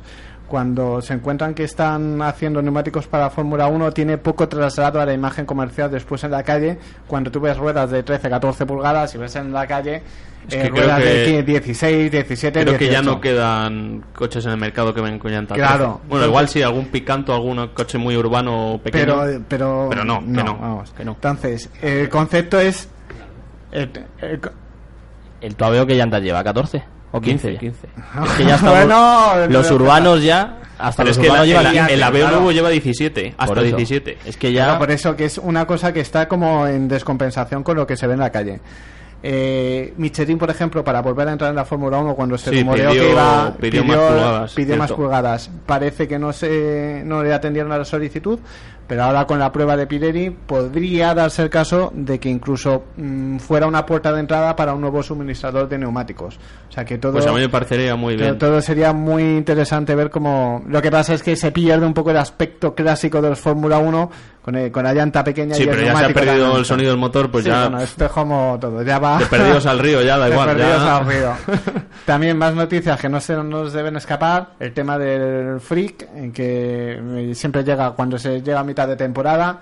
cuando 0.52 1.00
se 1.00 1.14
encuentran 1.14 1.54
que 1.54 1.64
están 1.64 2.20
haciendo 2.20 2.60
neumáticos 2.60 3.06
para 3.06 3.30
Fórmula 3.30 3.68
1, 3.68 3.90
tiene 3.92 4.18
poco 4.18 4.46
traslado 4.50 5.00
a 5.00 5.06
la 5.06 5.14
imagen 5.14 5.46
comercial 5.46 5.90
después 5.90 6.22
en 6.24 6.30
la 6.30 6.42
calle. 6.42 6.76
Cuando 7.06 7.30
tú 7.30 7.40
ves 7.40 7.56
ruedas 7.56 7.90
de 7.90 8.02
13, 8.02 8.28
14 8.28 8.66
pulgadas 8.66 9.14
y 9.14 9.18
ves 9.18 9.34
en 9.36 9.50
la 9.50 9.66
calle 9.66 10.02
Es 10.46 10.54
eh, 10.54 10.60
que 10.64 10.68
ruedas 10.68 10.98
de 10.98 11.04
que- 11.04 11.24
15, 11.24 11.42
16, 11.44 12.10
17, 12.12 12.64
Creo 12.66 12.76
que 12.78 12.84
ya 12.84 13.00
18. 13.00 13.10
no 13.10 13.20
quedan 13.22 14.04
coches 14.14 14.44
en 14.44 14.50
el 14.52 14.58
mercado 14.58 14.92
que 14.92 15.00
ven 15.00 15.18
con 15.18 15.32
llanta. 15.32 15.54
Claro. 15.54 16.00
13. 16.02 16.08
Bueno, 16.10 16.26
igual 16.26 16.48
sí, 16.48 16.60
algún 16.60 16.84
picanto, 16.88 17.32
algún 17.34 17.68
coche 17.68 17.96
muy 17.96 18.14
urbano 18.14 18.74
o 18.74 18.78
pequeño. 18.78 19.04
pero 19.22 19.42
pero 19.48 19.86
Pero 19.88 20.04
no, 20.04 20.20
que 20.20 20.26
no, 20.26 20.58
vamos. 20.58 20.92
que 20.92 21.02
no. 21.06 21.12
entonces 21.12 21.70
el 21.80 22.10
concepto 22.10 22.60
es 22.60 22.90
el- 23.70 23.90
el 24.20 24.38
co- 24.38 24.50
¿El 25.40 25.54
Tuaveo 25.56 25.86
que 25.86 25.94
llantas 25.94 26.20
lleva? 26.22 26.44
¿14? 26.44 26.82
¿O 27.12 27.20
15? 27.20 27.56
15. 27.56 27.86
Es 28.24 28.30
que 28.32 28.44
ya 28.44 28.54
estamos... 28.56 28.76
Bueno, 28.78 29.46
los 29.48 29.70
urbanos 29.70 30.22
ya... 30.22 30.58
Hasta 30.78 31.04
Pero 31.04 31.08
los 31.10 31.18
es 31.18 31.22
que 31.44 31.52
el, 31.52 31.66
15. 31.70 31.94
el 31.94 32.02
Aveo 32.02 32.22
claro. 32.22 32.36
nuevo 32.38 32.50
lleva 32.52 32.68
17, 32.70 33.34
hasta 33.38 33.54
Por 33.54 33.64
eso. 33.64 33.76
17. 33.76 34.18
Es 34.26 34.36
que 34.36 34.50
Claro, 34.52 34.72
ya... 34.72 34.78
por 34.80 34.90
eso 34.90 35.14
que 35.14 35.26
es 35.26 35.38
una 35.38 35.64
cosa 35.64 35.92
que 35.92 36.00
está 36.00 36.26
como 36.26 36.66
en 36.66 36.88
descompensación 36.88 37.62
con 37.62 37.76
lo 37.76 37.86
que 37.86 37.96
se 37.96 38.08
ve 38.08 38.14
en 38.14 38.18
la 38.20 38.30
calle. 38.32 38.58
Eh, 39.22 39.94
Michelin, 39.96 40.36
por 40.38 40.50
ejemplo, 40.50 40.82
para 40.82 41.00
volver 41.00 41.28
a 41.28 41.32
entrar 41.32 41.50
en 41.50 41.56
la 41.56 41.64
Fórmula 41.64 41.98
1 41.98 42.14
cuando 42.16 42.36
se 42.36 42.50
Sí, 42.50 42.58
rumoreó 42.60 42.90
pidió- 42.90 43.02
que 43.02 43.10
iba 43.12 43.54
pidió 43.60 43.84
más 43.84 43.96
pulgadas, 43.96 44.54
pidió 44.54 44.76
más 44.76 44.92
pulgadas. 44.92 45.50
Parece 45.66 46.08
que 46.08 46.18
no 46.18 46.32
se 46.32 47.02
no 47.04 47.22
le 47.22 47.32
atendieron 47.32 47.70
a 47.70 47.78
la 47.78 47.84
solicitud, 47.84 48.40
pero 48.86 49.04
ahora 49.04 49.26
con 49.26 49.38
la 49.38 49.50
prueba 49.52 49.76
de 49.76 49.86
Pirelli 49.86 50.30
podría 50.30 51.14
darse 51.14 51.42
el 51.42 51.50
caso 51.50 51.90
de 51.94 52.18
que 52.20 52.28
incluso 52.28 52.84
mm, 52.96 53.38
fuera 53.38 53.66
una 53.66 53.86
puerta 53.86 54.12
de 54.12 54.20
entrada 54.20 54.54
para 54.56 54.74
un 54.74 54.80
nuevo 54.80 55.02
suministrador 55.02 55.68
de 55.68 55.78
neumáticos. 55.78 56.36
O 56.68 56.72
sea 56.72 56.84
que 56.84 56.98
todo 56.98 57.12
Pues 57.12 57.26
a 57.26 57.32
mí 57.32 57.40
me 57.40 57.48
parecería 57.48 57.96
muy 57.96 58.16
bien. 58.16 58.38
todo 58.38 58.60
sería 58.62 58.92
muy 58.92 59.22
interesante 59.22 59.94
ver 59.94 60.10
cómo... 60.10 60.62
Lo 60.68 60.80
que 60.80 60.90
pasa 60.90 61.14
es 61.14 61.22
que 61.22 61.36
se 61.36 61.52
pierde 61.52 61.84
un 61.86 61.94
poco 61.94 62.10
el 62.10 62.16
aspecto 62.16 62.74
clásico 62.74 63.20
de 63.20 63.30
los 63.30 63.38
Fórmula 63.40 63.78
1 63.78 64.10
con, 64.42 64.56
el- 64.56 64.72
con 64.72 64.82
la 64.84 64.92
llanta 64.94 65.22
pequeña 65.22 65.54
Sí, 65.54 65.62
y 65.62 65.68
el 65.68 65.70
pero 65.70 65.82
ya 65.86 65.96
se 65.96 66.04
ha 66.06 66.08
perdido 66.08 66.56
el 66.56 66.64
sonido 66.64 66.90
del 66.90 66.98
motor, 66.98 67.30
pues 67.30 67.44
Sí, 67.44 67.50
ya 67.50 67.62
bueno, 67.68 67.80
esto 67.82 68.06
es 68.06 68.10
como 68.10 68.56
todo, 68.60 68.82
ya 68.82 68.98
va... 68.98 69.18
de 69.18 69.26
perdidos 69.26 69.66
al 69.66 69.78
río, 69.78 70.02
ya 70.02 70.16
da 70.18 70.24
de 70.28 70.32
igual. 70.32 70.48
perdidos 70.48 70.82
ya- 70.82 70.96
al 70.96 71.06
río. 71.06 71.32
También 72.06 72.36
más 72.38 72.54
noticias 72.54 72.98
que 73.00 73.08
no 73.08 73.20
se 73.20 73.36
nos 73.36 73.72
deben 73.72 73.96
escapar. 73.96 74.54
El 74.58 74.72
tema 74.72 74.98
del 74.98 75.60
freak, 75.60 76.08
en 76.16 76.32
que 76.32 76.98
eh, 77.30 77.34
siempre 77.34 77.62
llega 77.62 77.90
cuando 77.92 78.18
se 78.18 78.40
llega 78.40 78.60
a 78.60 78.64
mitad 78.72 78.88
de 78.88 78.96
temporada. 78.96 79.60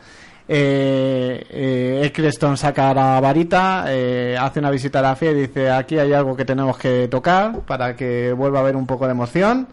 Eh, 0.53 1.47
eh, 1.49 2.01
Eccleston 2.07 2.57
saca 2.57 2.93
la 2.93 3.20
varita, 3.20 3.85
eh, 3.87 4.37
hace 4.37 4.59
una 4.59 4.73
visita 4.73 4.99
a 4.99 5.03
la 5.03 5.15
FIA 5.15 5.31
y 5.31 5.35
dice 5.35 5.70
aquí 5.70 5.97
hay 5.97 6.12
algo 6.12 6.35
que 6.35 6.45
tenemos 6.45 6.77
que 6.77 7.07
tocar 7.07 7.61
para 7.61 7.95
que 7.95 8.32
vuelva 8.32 8.59
a 8.59 8.62
haber 8.62 8.74
un 8.74 8.85
poco 8.85 9.07
de 9.07 9.12
emoción. 9.12 9.69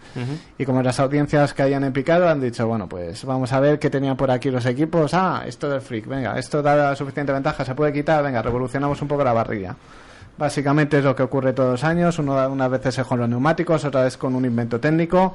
Y 0.56 0.66
como 0.66 0.84
las 0.84 1.00
audiencias 1.00 1.56
que 1.56 1.64
hayan 1.64 1.84
en 1.84 1.94
picado 1.94 2.30
han 2.30 2.40
dicho, 2.40 2.68
bueno, 2.68 2.88
pues 2.88 3.26
vamos 3.26 3.52
a 3.54 3.60
ver 3.60 3.80
qué 3.80 3.90
tenían 3.90 4.16
por 4.16 4.30
aquí 4.30 4.52
los 4.52 4.68
equipos. 4.68 5.16
Ah, 5.16 5.44
esto 5.48 5.68
del 5.68 5.82
freak, 5.82 6.06
venga, 6.06 6.38
esto 6.38 6.62
da 6.62 6.96
suficiente 6.96 7.34
ventaja, 7.34 7.66
se 7.66 7.74
puede 7.74 7.92
quitar, 7.92 8.24
venga, 8.24 8.44
revolucionamos 8.44 9.02
un 9.02 9.08
poco 9.08 9.24
la 9.24 9.34
barriga. 9.34 9.76
Básicamente 10.38 11.00
es 11.00 11.04
lo 11.04 11.16
que 11.16 11.24
ocurre 11.24 11.54
todos 11.54 11.72
los 11.72 11.84
años, 11.84 12.20
uno, 12.20 12.48
unas 12.50 12.70
veces 12.70 13.00
es 13.00 13.08
con 13.08 13.20
los 13.20 13.28
neumáticos, 13.28 13.84
otra 13.84 14.04
vez 14.04 14.16
con 14.16 14.36
un 14.36 14.46
invento 14.46 14.80
técnico. 14.80 15.34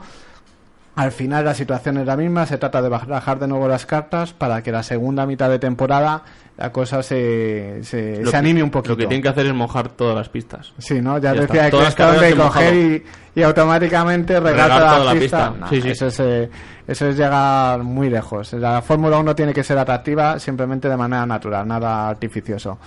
Al 0.94 1.10
final 1.10 1.44
la 1.46 1.54
situación 1.54 1.96
es 1.96 2.06
la 2.06 2.16
misma, 2.18 2.44
se 2.44 2.58
trata 2.58 2.82
de 2.82 2.90
bajar 2.90 3.38
de 3.38 3.48
nuevo 3.48 3.66
las 3.66 3.86
cartas 3.86 4.34
para 4.34 4.62
que 4.62 4.70
la 4.70 4.82
segunda 4.82 5.24
mitad 5.24 5.48
de 5.48 5.58
temporada 5.58 6.22
la 6.58 6.70
cosa 6.70 7.02
se, 7.02 7.78
se, 7.82 8.16
se 8.22 8.30
que- 8.30 8.36
anime 8.36 8.62
un 8.62 8.70
poquito. 8.70 8.92
Lo 8.92 8.96
que 8.98 9.06
tienen 9.06 9.22
que 9.22 9.28
hacer 9.30 9.46
es 9.46 9.54
mojar 9.54 9.88
todas 9.88 10.14
las 10.14 10.28
pistas. 10.28 10.74
Sí, 10.76 11.00
¿no? 11.00 11.16
Ya, 11.16 11.32
decía 11.32 11.70
que 11.70 11.82
esto 11.82 12.12
de 12.20 12.34
coger 12.36 12.74
y, 12.74 13.04
y 13.34 13.42
automáticamente 13.42 14.38
Regar 14.38 14.68
toda, 14.68 14.98
la 14.98 15.04
la 15.06 15.12
pista. 15.18 15.50
pista. 15.50 15.60
No, 15.60 15.68
Sí, 15.70 15.80
sí. 15.80 15.88
Eso, 15.88 16.06
es, 16.08 16.20
eh, 16.20 16.50
eso 16.86 17.06
es 17.08 17.16
llegar 17.16 17.82
muy 17.82 18.10
lejos. 18.10 18.52
La 18.52 18.82
Fórmula 18.82 19.16
1 19.18 19.34
tiene 19.34 19.54
que 19.54 19.64
ser 19.64 19.78
atractiva 19.78 20.38
simplemente 20.38 20.90
de 20.90 20.96
manera 20.98 21.24
natural, 21.24 21.66
nada 21.66 22.10
artificioso. 22.10 22.78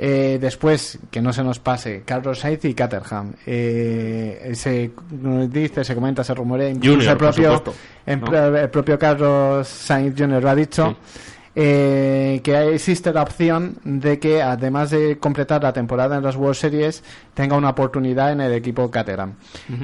Eh, 0.00 0.38
después, 0.40 0.98
que 1.10 1.20
no 1.20 1.32
se 1.32 1.42
nos 1.42 1.58
pase, 1.58 2.02
Carlos 2.04 2.38
Sainz 2.38 2.64
y 2.66 2.74
Caterham. 2.74 3.32
Eh, 3.46 4.52
se 4.54 4.92
dice, 5.48 5.82
se 5.82 5.94
comenta, 5.94 6.22
se 6.22 6.34
rumorea, 6.34 6.68
incluso 6.70 6.94
Junior, 6.94 7.12
el 7.12 7.18
propio, 7.18 7.56
supuesto, 7.56 7.74
en- 8.06 8.20
¿no? 8.20 8.56
el 8.56 8.70
propio 8.70 8.96
Carlos 8.98 9.66
Sainz 9.66 10.14
Jr. 10.16 10.42
lo 10.42 10.50
ha 10.50 10.54
dicho. 10.54 10.96
eh, 11.60 12.40
que 12.44 12.74
existe 12.74 13.12
la 13.12 13.22
opción 13.22 13.78
de 13.82 14.20
que 14.20 14.40
además 14.40 14.90
de 14.90 15.18
completar 15.18 15.60
la 15.60 15.72
temporada 15.72 16.16
en 16.16 16.22
las 16.22 16.36
World 16.36 16.54
Series 16.54 17.02
tenga 17.34 17.56
una 17.56 17.70
oportunidad 17.70 18.30
en 18.30 18.40
el 18.42 18.52
equipo 18.52 18.88
Caterham. 18.92 19.32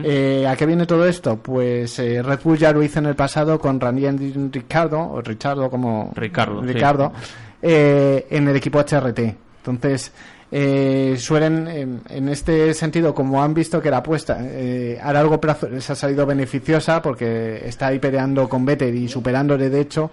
Eh, 0.05 0.47
¿A 0.49 0.55
qué 0.55 0.67
viene 0.67 0.87
todo 0.87 1.05
esto? 1.05 1.37
Pues 1.39 1.99
eh, 1.99 2.23
Red 2.23 2.39
Bull 2.45 2.59
ya 2.59 2.71
lo 2.73 2.81
hizo 2.81 3.01
en 3.01 3.07
el 3.07 3.17
pasado 3.17 3.59
con 3.59 3.81
Randy 3.81 4.07
Ricardo, 4.53 5.01
o 5.01 5.21
Richardo 5.21 5.69
como 5.69 6.13
Ricardo. 6.15 6.61
Ricardo 6.63 7.13
eh, 7.61 8.27
en 8.31 8.47
el 8.47 8.55
equipo 8.55 8.79
HRT. 8.79 9.35
Entonces, 9.67 10.13
eh, 10.53 11.17
suelen, 11.19 11.67
en, 11.69 12.03
en 12.09 12.29
este 12.29 12.75
sentido, 12.75 13.15
como 13.15 13.43
han 13.43 13.55
visto 13.55 13.81
que 13.81 13.91
la 13.91 13.99
apuesta 13.99 14.39
eh, 14.41 14.99
a 15.03 15.13
largo 15.13 15.41
plazo 15.41 15.69
les 15.69 15.89
ha 15.91 15.95
salido 15.95 16.27
beneficiosa 16.27 17.01
porque 17.03 17.67
está 17.67 17.89
ahí 17.89 17.99
peleando 17.99 18.49
con 18.49 18.65
Vettel 18.65 18.95
y 18.95 19.09
superándole, 19.09 19.71
de 19.71 19.81
hecho, 19.81 20.11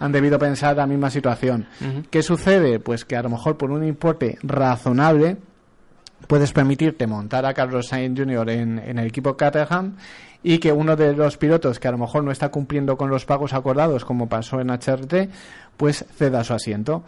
han 0.00 0.12
debido 0.12 0.38
pensar 0.38 0.76
la 0.76 0.86
misma 0.86 1.10
situación. 1.10 1.66
¿Qué 2.10 2.22
sucede? 2.22 2.80
Pues 2.80 3.04
que 3.04 3.16
a 3.16 3.22
lo 3.22 3.30
mejor 3.30 3.56
por 3.56 3.70
un 3.70 3.84
importe 3.84 4.38
razonable 4.42 5.36
puedes 6.26 6.52
permitirte 6.52 7.06
montar 7.06 7.46
a 7.46 7.54
Carlos 7.54 7.88
Sainz 7.88 8.18
Jr. 8.18 8.50
en, 8.50 8.78
en 8.78 8.98
el 8.98 9.06
equipo 9.06 9.36
Caterham 9.36 9.96
y 10.42 10.58
que 10.58 10.72
uno 10.72 10.96
de 10.96 11.14
los 11.14 11.36
pilotos 11.36 11.80
que 11.80 11.88
a 11.88 11.92
lo 11.92 11.98
mejor 11.98 12.24
no 12.24 12.30
está 12.30 12.50
cumpliendo 12.50 12.96
con 12.96 13.10
los 13.10 13.24
pagos 13.24 13.54
acordados, 13.54 14.04
como 14.04 14.28
pasó 14.28 14.60
en 14.60 14.70
HRT, 14.70 15.30
pues 15.76 16.04
ceda 16.16 16.44
su 16.44 16.54
asiento. 16.54 17.02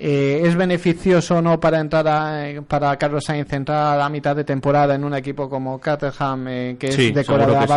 Eh, 0.00 0.42
¿Es 0.44 0.54
beneficioso 0.54 1.38
o 1.38 1.42
no 1.42 1.58
para 1.58 1.80
entrar 1.80 2.06
a- 2.06 2.62
para 2.68 2.96
Carlos 2.96 3.24
Sainz 3.24 3.52
entrar 3.52 3.94
a 3.94 3.96
la 3.98 4.08
mitad 4.08 4.36
de 4.36 4.44
temporada 4.44 4.94
en 4.94 5.02
un 5.02 5.12
equipo 5.14 5.50
como 5.50 5.80
Caterham, 5.80 6.46
eh, 6.46 6.76
que 6.78 6.92
Sí, 6.92 7.08
es 7.08 7.14
de 7.14 7.24
cola 7.24 7.38
seguro 7.46 7.60
de 7.60 7.66
la 7.66 7.66
sí. 7.66 7.68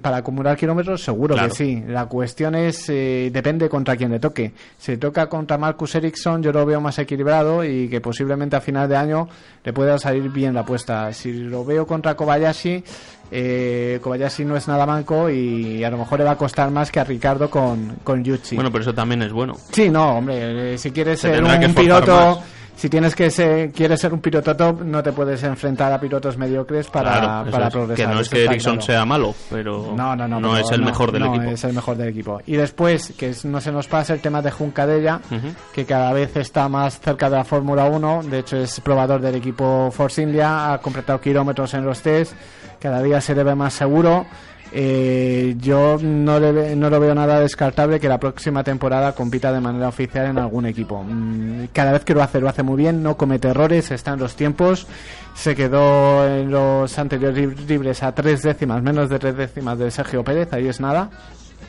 Para 0.00 0.18
acumular 0.18 0.56
kilómetros, 0.56 1.02
seguro 1.02 1.34
Claro. 1.34 1.48
que 1.48 1.54
sí. 1.56 1.82
La 1.88 2.06
cuestión 2.06 2.54
es, 2.54 2.88
eh, 2.88 3.30
depende 3.32 3.68
contra 3.68 3.96
quién 3.96 4.12
le 4.12 4.20
toque. 4.20 4.52
Si 4.78 4.92
le 4.92 4.98
toca 4.98 5.26
contra 5.28 5.58
Marcus 5.58 5.96
Ericsson, 5.96 6.40
yo 6.40 6.52
lo 6.52 6.64
veo 6.64 6.80
más 6.80 6.98
equilibrado 7.00 7.64
y 7.64 7.88
que 7.88 8.00
posiblemente 8.00 8.54
a 8.54 8.60
final 8.60 8.88
de 8.88 8.96
año 8.96 9.28
le 9.64 9.72
pueda 9.72 9.98
salir 9.98 10.28
bien 10.30 10.54
la 10.54 10.60
apuesta. 10.60 11.12
Si 11.12 11.32
lo 11.32 11.64
veo 11.64 11.84
contra 11.84 12.14
Kobayashi, 12.14 12.84
eh, 13.32 13.98
Kobayashi 14.02 14.44
no 14.44 14.56
es 14.56 14.68
nada 14.68 14.86
manco 14.86 15.28
y 15.28 15.82
a 15.82 15.90
lo 15.90 15.98
mejor 15.98 16.18
le 16.20 16.26
va 16.26 16.32
a 16.32 16.36
costar 16.38 16.70
más 16.70 16.92
que 16.92 17.00
a 17.00 17.04
Ricardo 17.04 17.50
con, 17.50 17.96
con 18.04 18.22
Yuchi. 18.22 18.54
Bueno, 18.54 18.70
pero 18.70 18.82
eso 18.82 18.94
también 18.94 19.22
es 19.22 19.32
bueno. 19.32 19.54
Sí, 19.72 19.90
no, 19.90 20.18
hombre, 20.18 20.74
eh, 20.74 20.78
si 20.78 20.92
quieres 20.92 21.18
Se 21.18 21.30
ser 21.34 21.42
un, 21.42 21.74
piloto, 21.74 22.14
más. 22.14 22.38
Si 22.82 22.88
tienes 22.88 23.14
que 23.14 23.30
ser, 23.30 23.70
quieres 23.70 24.00
ser 24.00 24.12
un 24.12 24.18
piloto 24.20 24.56
top, 24.56 24.82
no 24.82 25.04
te 25.04 25.12
puedes 25.12 25.40
enfrentar 25.44 25.92
a 25.92 26.00
pilotos 26.00 26.36
mediocres 26.36 26.88
para, 26.88 27.12
Claro, 27.20 27.50
para 27.52 27.68
es. 27.68 27.72
progresar. 27.72 28.08
Que 28.08 28.12
no 28.12 28.20
es 28.20 28.28
que 28.28 28.44
Ericsson 28.44 28.72
claro. 28.78 28.86
sea 28.86 29.04
malo, 29.04 29.34
pero 29.50 29.92
No, 29.96 30.16
no, 30.16 30.26
no. 30.26 30.40
pero 30.40 30.56
es 30.56 30.68
el 30.72 30.80
no, 30.80 30.86
mejor 30.86 31.12
del 31.12 31.22
no 31.22 31.32
equipo. 31.36 31.50
es 31.52 31.62
el 31.62 31.74
mejor 31.74 31.96
del 31.96 32.08
equipo. 32.08 32.40
Y 32.44 32.56
después, 32.56 33.12
que 33.16 33.32
no 33.44 33.60
se 33.60 33.70
nos 33.70 33.86
pasa 33.86 34.14
el 34.14 34.20
tema 34.20 34.42
de 34.42 34.50
Juncadella, 34.50 35.20
Ujú. 35.30 35.54
que 35.72 35.84
cada 35.86 36.12
vez 36.12 36.34
está 36.36 36.68
más 36.68 36.98
cerca 36.98 37.30
de 37.30 37.36
la 37.36 37.44
Fórmula 37.44 37.84
1. 37.84 38.24
De 38.24 38.40
hecho, 38.40 38.56
es 38.56 38.80
probador 38.80 39.20
del 39.20 39.36
equipo 39.36 39.92
Force 39.92 40.20
India, 40.20 40.72
ha 40.72 40.78
completado 40.78 41.20
kilómetros 41.20 41.74
en 41.74 41.84
los 41.84 42.00
test, 42.02 42.32
cada 42.80 43.00
día 43.00 43.20
se 43.20 43.32
le 43.36 43.44
ve 43.44 43.54
más 43.54 43.74
seguro. 43.74 44.26
Eh, 44.74 45.54
yo 45.58 45.98
no, 46.00 46.40
le 46.40 46.74
no 46.76 46.88
lo 46.88 46.98
veo 46.98 47.14
nada 47.14 47.38
descartable 47.40 48.00
que 48.00 48.08
la 48.08 48.18
próxima 48.18 48.64
temporada 48.64 49.12
compita 49.14 49.52
de 49.52 49.60
manera 49.60 49.88
oficial 49.88 50.26
en 50.26 50.38
algún 50.38 50.64
equipo. 50.66 51.04
Mm, 51.06 51.66
Cada 51.74 51.92
vez 51.92 52.04
que 52.04 52.14
lo 52.14 52.22
hace, 52.22 52.40
lo 52.40 52.48
hace 52.48 52.62
muy 52.62 52.76
bien, 52.78 53.02
no 53.02 53.16
comete 53.16 53.48
errores, 53.48 53.90
está 53.90 54.14
en 54.14 54.20
los 54.20 54.34
tiempos. 54.34 54.86
Se 55.34 55.54
quedó 55.54 56.26
en 56.26 56.50
los 56.50 56.98
anteriores 56.98 57.36
lib- 57.36 57.66
libres 57.66 58.02
a 58.02 58.14
tres 58.14 58.42
décimas, 58.42 58.82
menos 58.82 59.10
de 59.10 59.18
tres 59.18 59.36
décimas 59.36 59.78
de 59.78 59.90
Sergio 59.90 60.24
Pérez, 60.24 60.52
ahí 60.52 60.68
es 60.68 60.80
nada. 60.80 61.10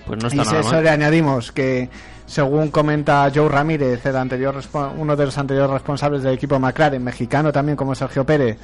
Pues 0.08 0.22
no 0.22 0.28
y 0.28 0.32
está 0.32 0.44
si 0.44 0.50
nada 0.50 0.60
eso 0.62 0.72
mal. 0.74 0.84
le 0.84 0.90
añadimos 0.90 1.52
que, 1.52 1.90
según 2.26 2.72
comenta 2.72 3.30
Joe 3.34 3.50
Ramírez, 3.50 4.06
el 4.06 4.16
anterior 4.16 4.56
uno 4.98 5.16
de 5.16 5.26
los 5.26 5.38
anteriores 5.38 5.72
responsables 5.72 6.24
del 6.24 6.34
equipo 6.36 6.58
McLaren, 6.60 7.04
mexicano 7.04 7.52
también 7.52 7.76
como 7.78 7.96
Sergio 7.96 8.26
Pérez, 8.26 8.58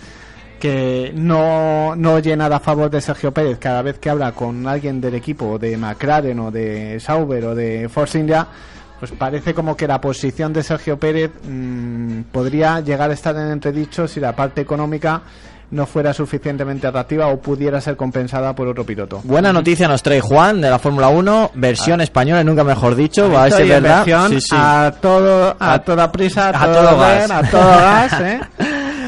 que 0.60 1.12
no, 1.16 1.96
no 1.96 2.14
oye 2.14 2.36
nada 2.38 2.58
a 2.58 2.60
favor 2.60 2.90
de 2.90 3.02
Sergio 3.02 3.34
Pérez 3.34 3.58
cada 3.60 3.82
vez 3.82 3.98
que 4.00 4.10
habla 4.10 4.32
con 4.34 4.68
alguien 4.68 5.02
del 5.02 5.16
equipo 5.16 5.58
de 5.58 5.76
McLaren 5.78 6.40
o 6.40 6.52
de 6.52 7.00
Sauber 7.00 7.46
o 7.46 7.56
de 7.56 7.90
Force 7.90 8.20
India, 8.20 8.46
pues 9.00 9.12
parece 9.12 9.54
como 9.54 9.76
que 9.78 9.88
la 9.88 10.00
posición 10.02 10.52
de 10.54 10.62
Sergio 10.62 11.00
Pérez 11.00 11.32
mm, 11.48 12.22
podría 12.32 12.82
llegar 12.82 13.10
a 13.10 13.14
estar 13.14 13.36
en 13.36 13.50
entredicho 13.52 14.08
si 14.08 14.20
la 14.20 14.36
parte 14.36 14.62
económica 14.62 15.22
no 15.72 15.86
fuera 15.86 16.14
suficientemente 16.14 16.88
atractiva 16.88 17.28
o 17.28 17.40
pudiera 17.40 17.80
ser 17.80 17.96
compensada 17.96 18.56
por 18.56 18.68
otro 18.68 18.84
piloto. 18.84 19.22
Buena 19.24 19.54
noticia 19.54 19.88
nos 19.88 20.02
trae 20.02 20.20
Juan 20.20 20.62
de 20.62 20.70
la 20.70 20.80
Fórmula 20.80 21.10
1, 21.10 21.52
versión 21.54 22.02
española, 22.02 22.44
nunca 22.44 22.64
mejor 22.64 22.96
dicho, 22.96 23.32
va 23.32 23.44
a 23.44 23.52
ser 23.52 23.68
verdad. 23.68 23.98
versión 24.04 24.30
Sí, 24.32 24.42
sí. 24.42 24.56
A 24.58 24.92
todo, 25.00 25.56
a, 25.60 25.74
A- 25.74 25.84
toda 25.84 26.12
prisa, 26.12 26.50
a, 26.50 26.64
a 26.64 26.66
todo, 26.66 26.84
todo 26.90 26.98
gas, 27.00 27.28
gas. 27.28 27.32
a 27.32 27.50
todo 27.52 27.62
gas, 27.70 28.14
¿eh? 28.22 28.40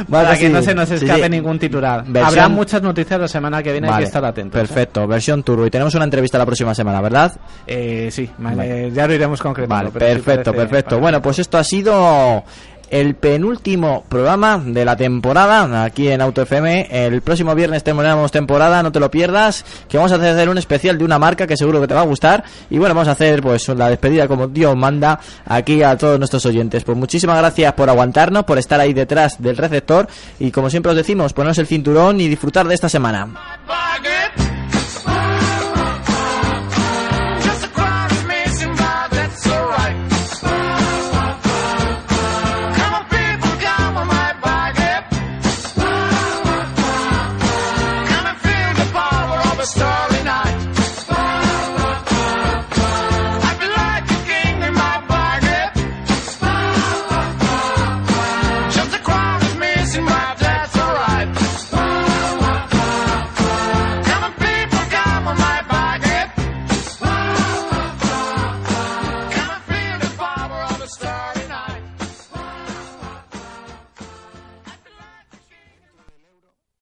Para 0.09 0.37
que 0.37 0.49
no 0.49 0.61
se 0.61 0.73
nos 0.75 0.89
escape 0.91 1.23
sí. 1.23 1.29
ningún 1.29 1.59
titular. 1.59 2.03
Versión- 2.05 2.25
Habrá 2.27 2.49
muchas 2.49 2.81
noticias 2.81 3.19
la 3.19 3.27
semana 3.27 3.61
que 3.63 3.71
viene, 3.71 3.89
hay 3.89 3.99
que 3.99 4.03
estar 4.05 4.23
atentos. 4.23 4.59
¿eh? 4.59 4.63
Perfecto, 4.65 5.07
versión 5.07 5.43
turbo. 5.43 5.65
Y 5.65 5.69
tenemos 5.69 5.93
una 5.95 6.05
entrevista 6.05 6.37
la 6.37 6.45
próxima 6.45 6.73
semana, 6.75 7.01
¿verdad? 7.01 7.31
Eh, 7.67 8.09
sí, 8.11 8.29
vale, 8.37 8.91
ya 8.91 9.07
lo 9.07 9.13
iremos 9.13 9.41
concretando. 9.41 9.75
Vale, 9.75 9.89
pero 9.93 10.05
sí 10.07 10.13
perfecto, 10.21 10.51
parece- 10.53 10.67
perfecto. 10.69 10.99
Bueno, 10.99 11.21
pues 11.21 11.39
esto 11.39 11.57
ha 11.57 11.63
sido 11.63 12.43
el 12.91 13.15
penúltimo 13.15 14.03
programa 14.07 14.61
de 14.63 14.85
la 14.85 14.97
temporada 14.97 15.83
aquí 15.83 16.09
en 16.09 16.21
Auto 16.21 16.41
FM. 16.41 16.89
El 16.91 17.21
próximo 17.21 17.55
viernes 17.55 17.83
terminamos 17.83 18.31
temporada, 18.31 18.83
no 18.83 18.91
te 18.91 18.99
lo 18.99 19.09
pierdas, 19.09 19.65
que 19.87 19.97
vamos 19.97 20.11
a 20.11 20.15
hacer 20.15 20.49
un 20.49 20.57
especial 20.57 20.97
de 20.97 21.05
una 21.05 21.17
marca 21.17 21.47
que 21.47 21.55
seguro 21.55 21.79
que 21.79 21.87
te 21.87 21.93
va 21.93 22.01
a 22.01 22.05
gustar. 22.05 22.43
Y 22.69 22.77
bueno, 22.77 22.93
vamos 22.93 23.07
a 23.07 23.11
hacer 23.11 23.41
pues 23.41 23.67
la 23.69 23.89
despedida 23.89 24.27
como 24.27 24.47
Dios 24.47 24.75
manda 24.75 25.19
aquí 25.45 25.81
a 25.81 25.97
todos 25.97 26.19
nuestros 26.19 26.45
oyentes. 26.45 26.83
Pues 26.83 26.97
muchísimas 26.97 27.37
gracias 27.37 27.73
por 27.73 27.89
aguantarnos, 27.89 28.43
por 28.43 28.57
estar 28.57 28.79
ahí 28.79 28.93
detrás 28.93 29.41
del 29.41 29.55
receptor 29.55 30.07
y 30.37 30.51
como 30.51 30.69
siempre 30.69 30.91
os 30.91 30.97
decimos, 30.97 31.31
poneros 31.31 31.57
el 31.59 31.67
cinturón 31.67 32.19
y 32.19 32.27
disfrutar 32.27 32.67
de 32.67 32.75
esta 32.75 32.89
semana. 32.89 33.29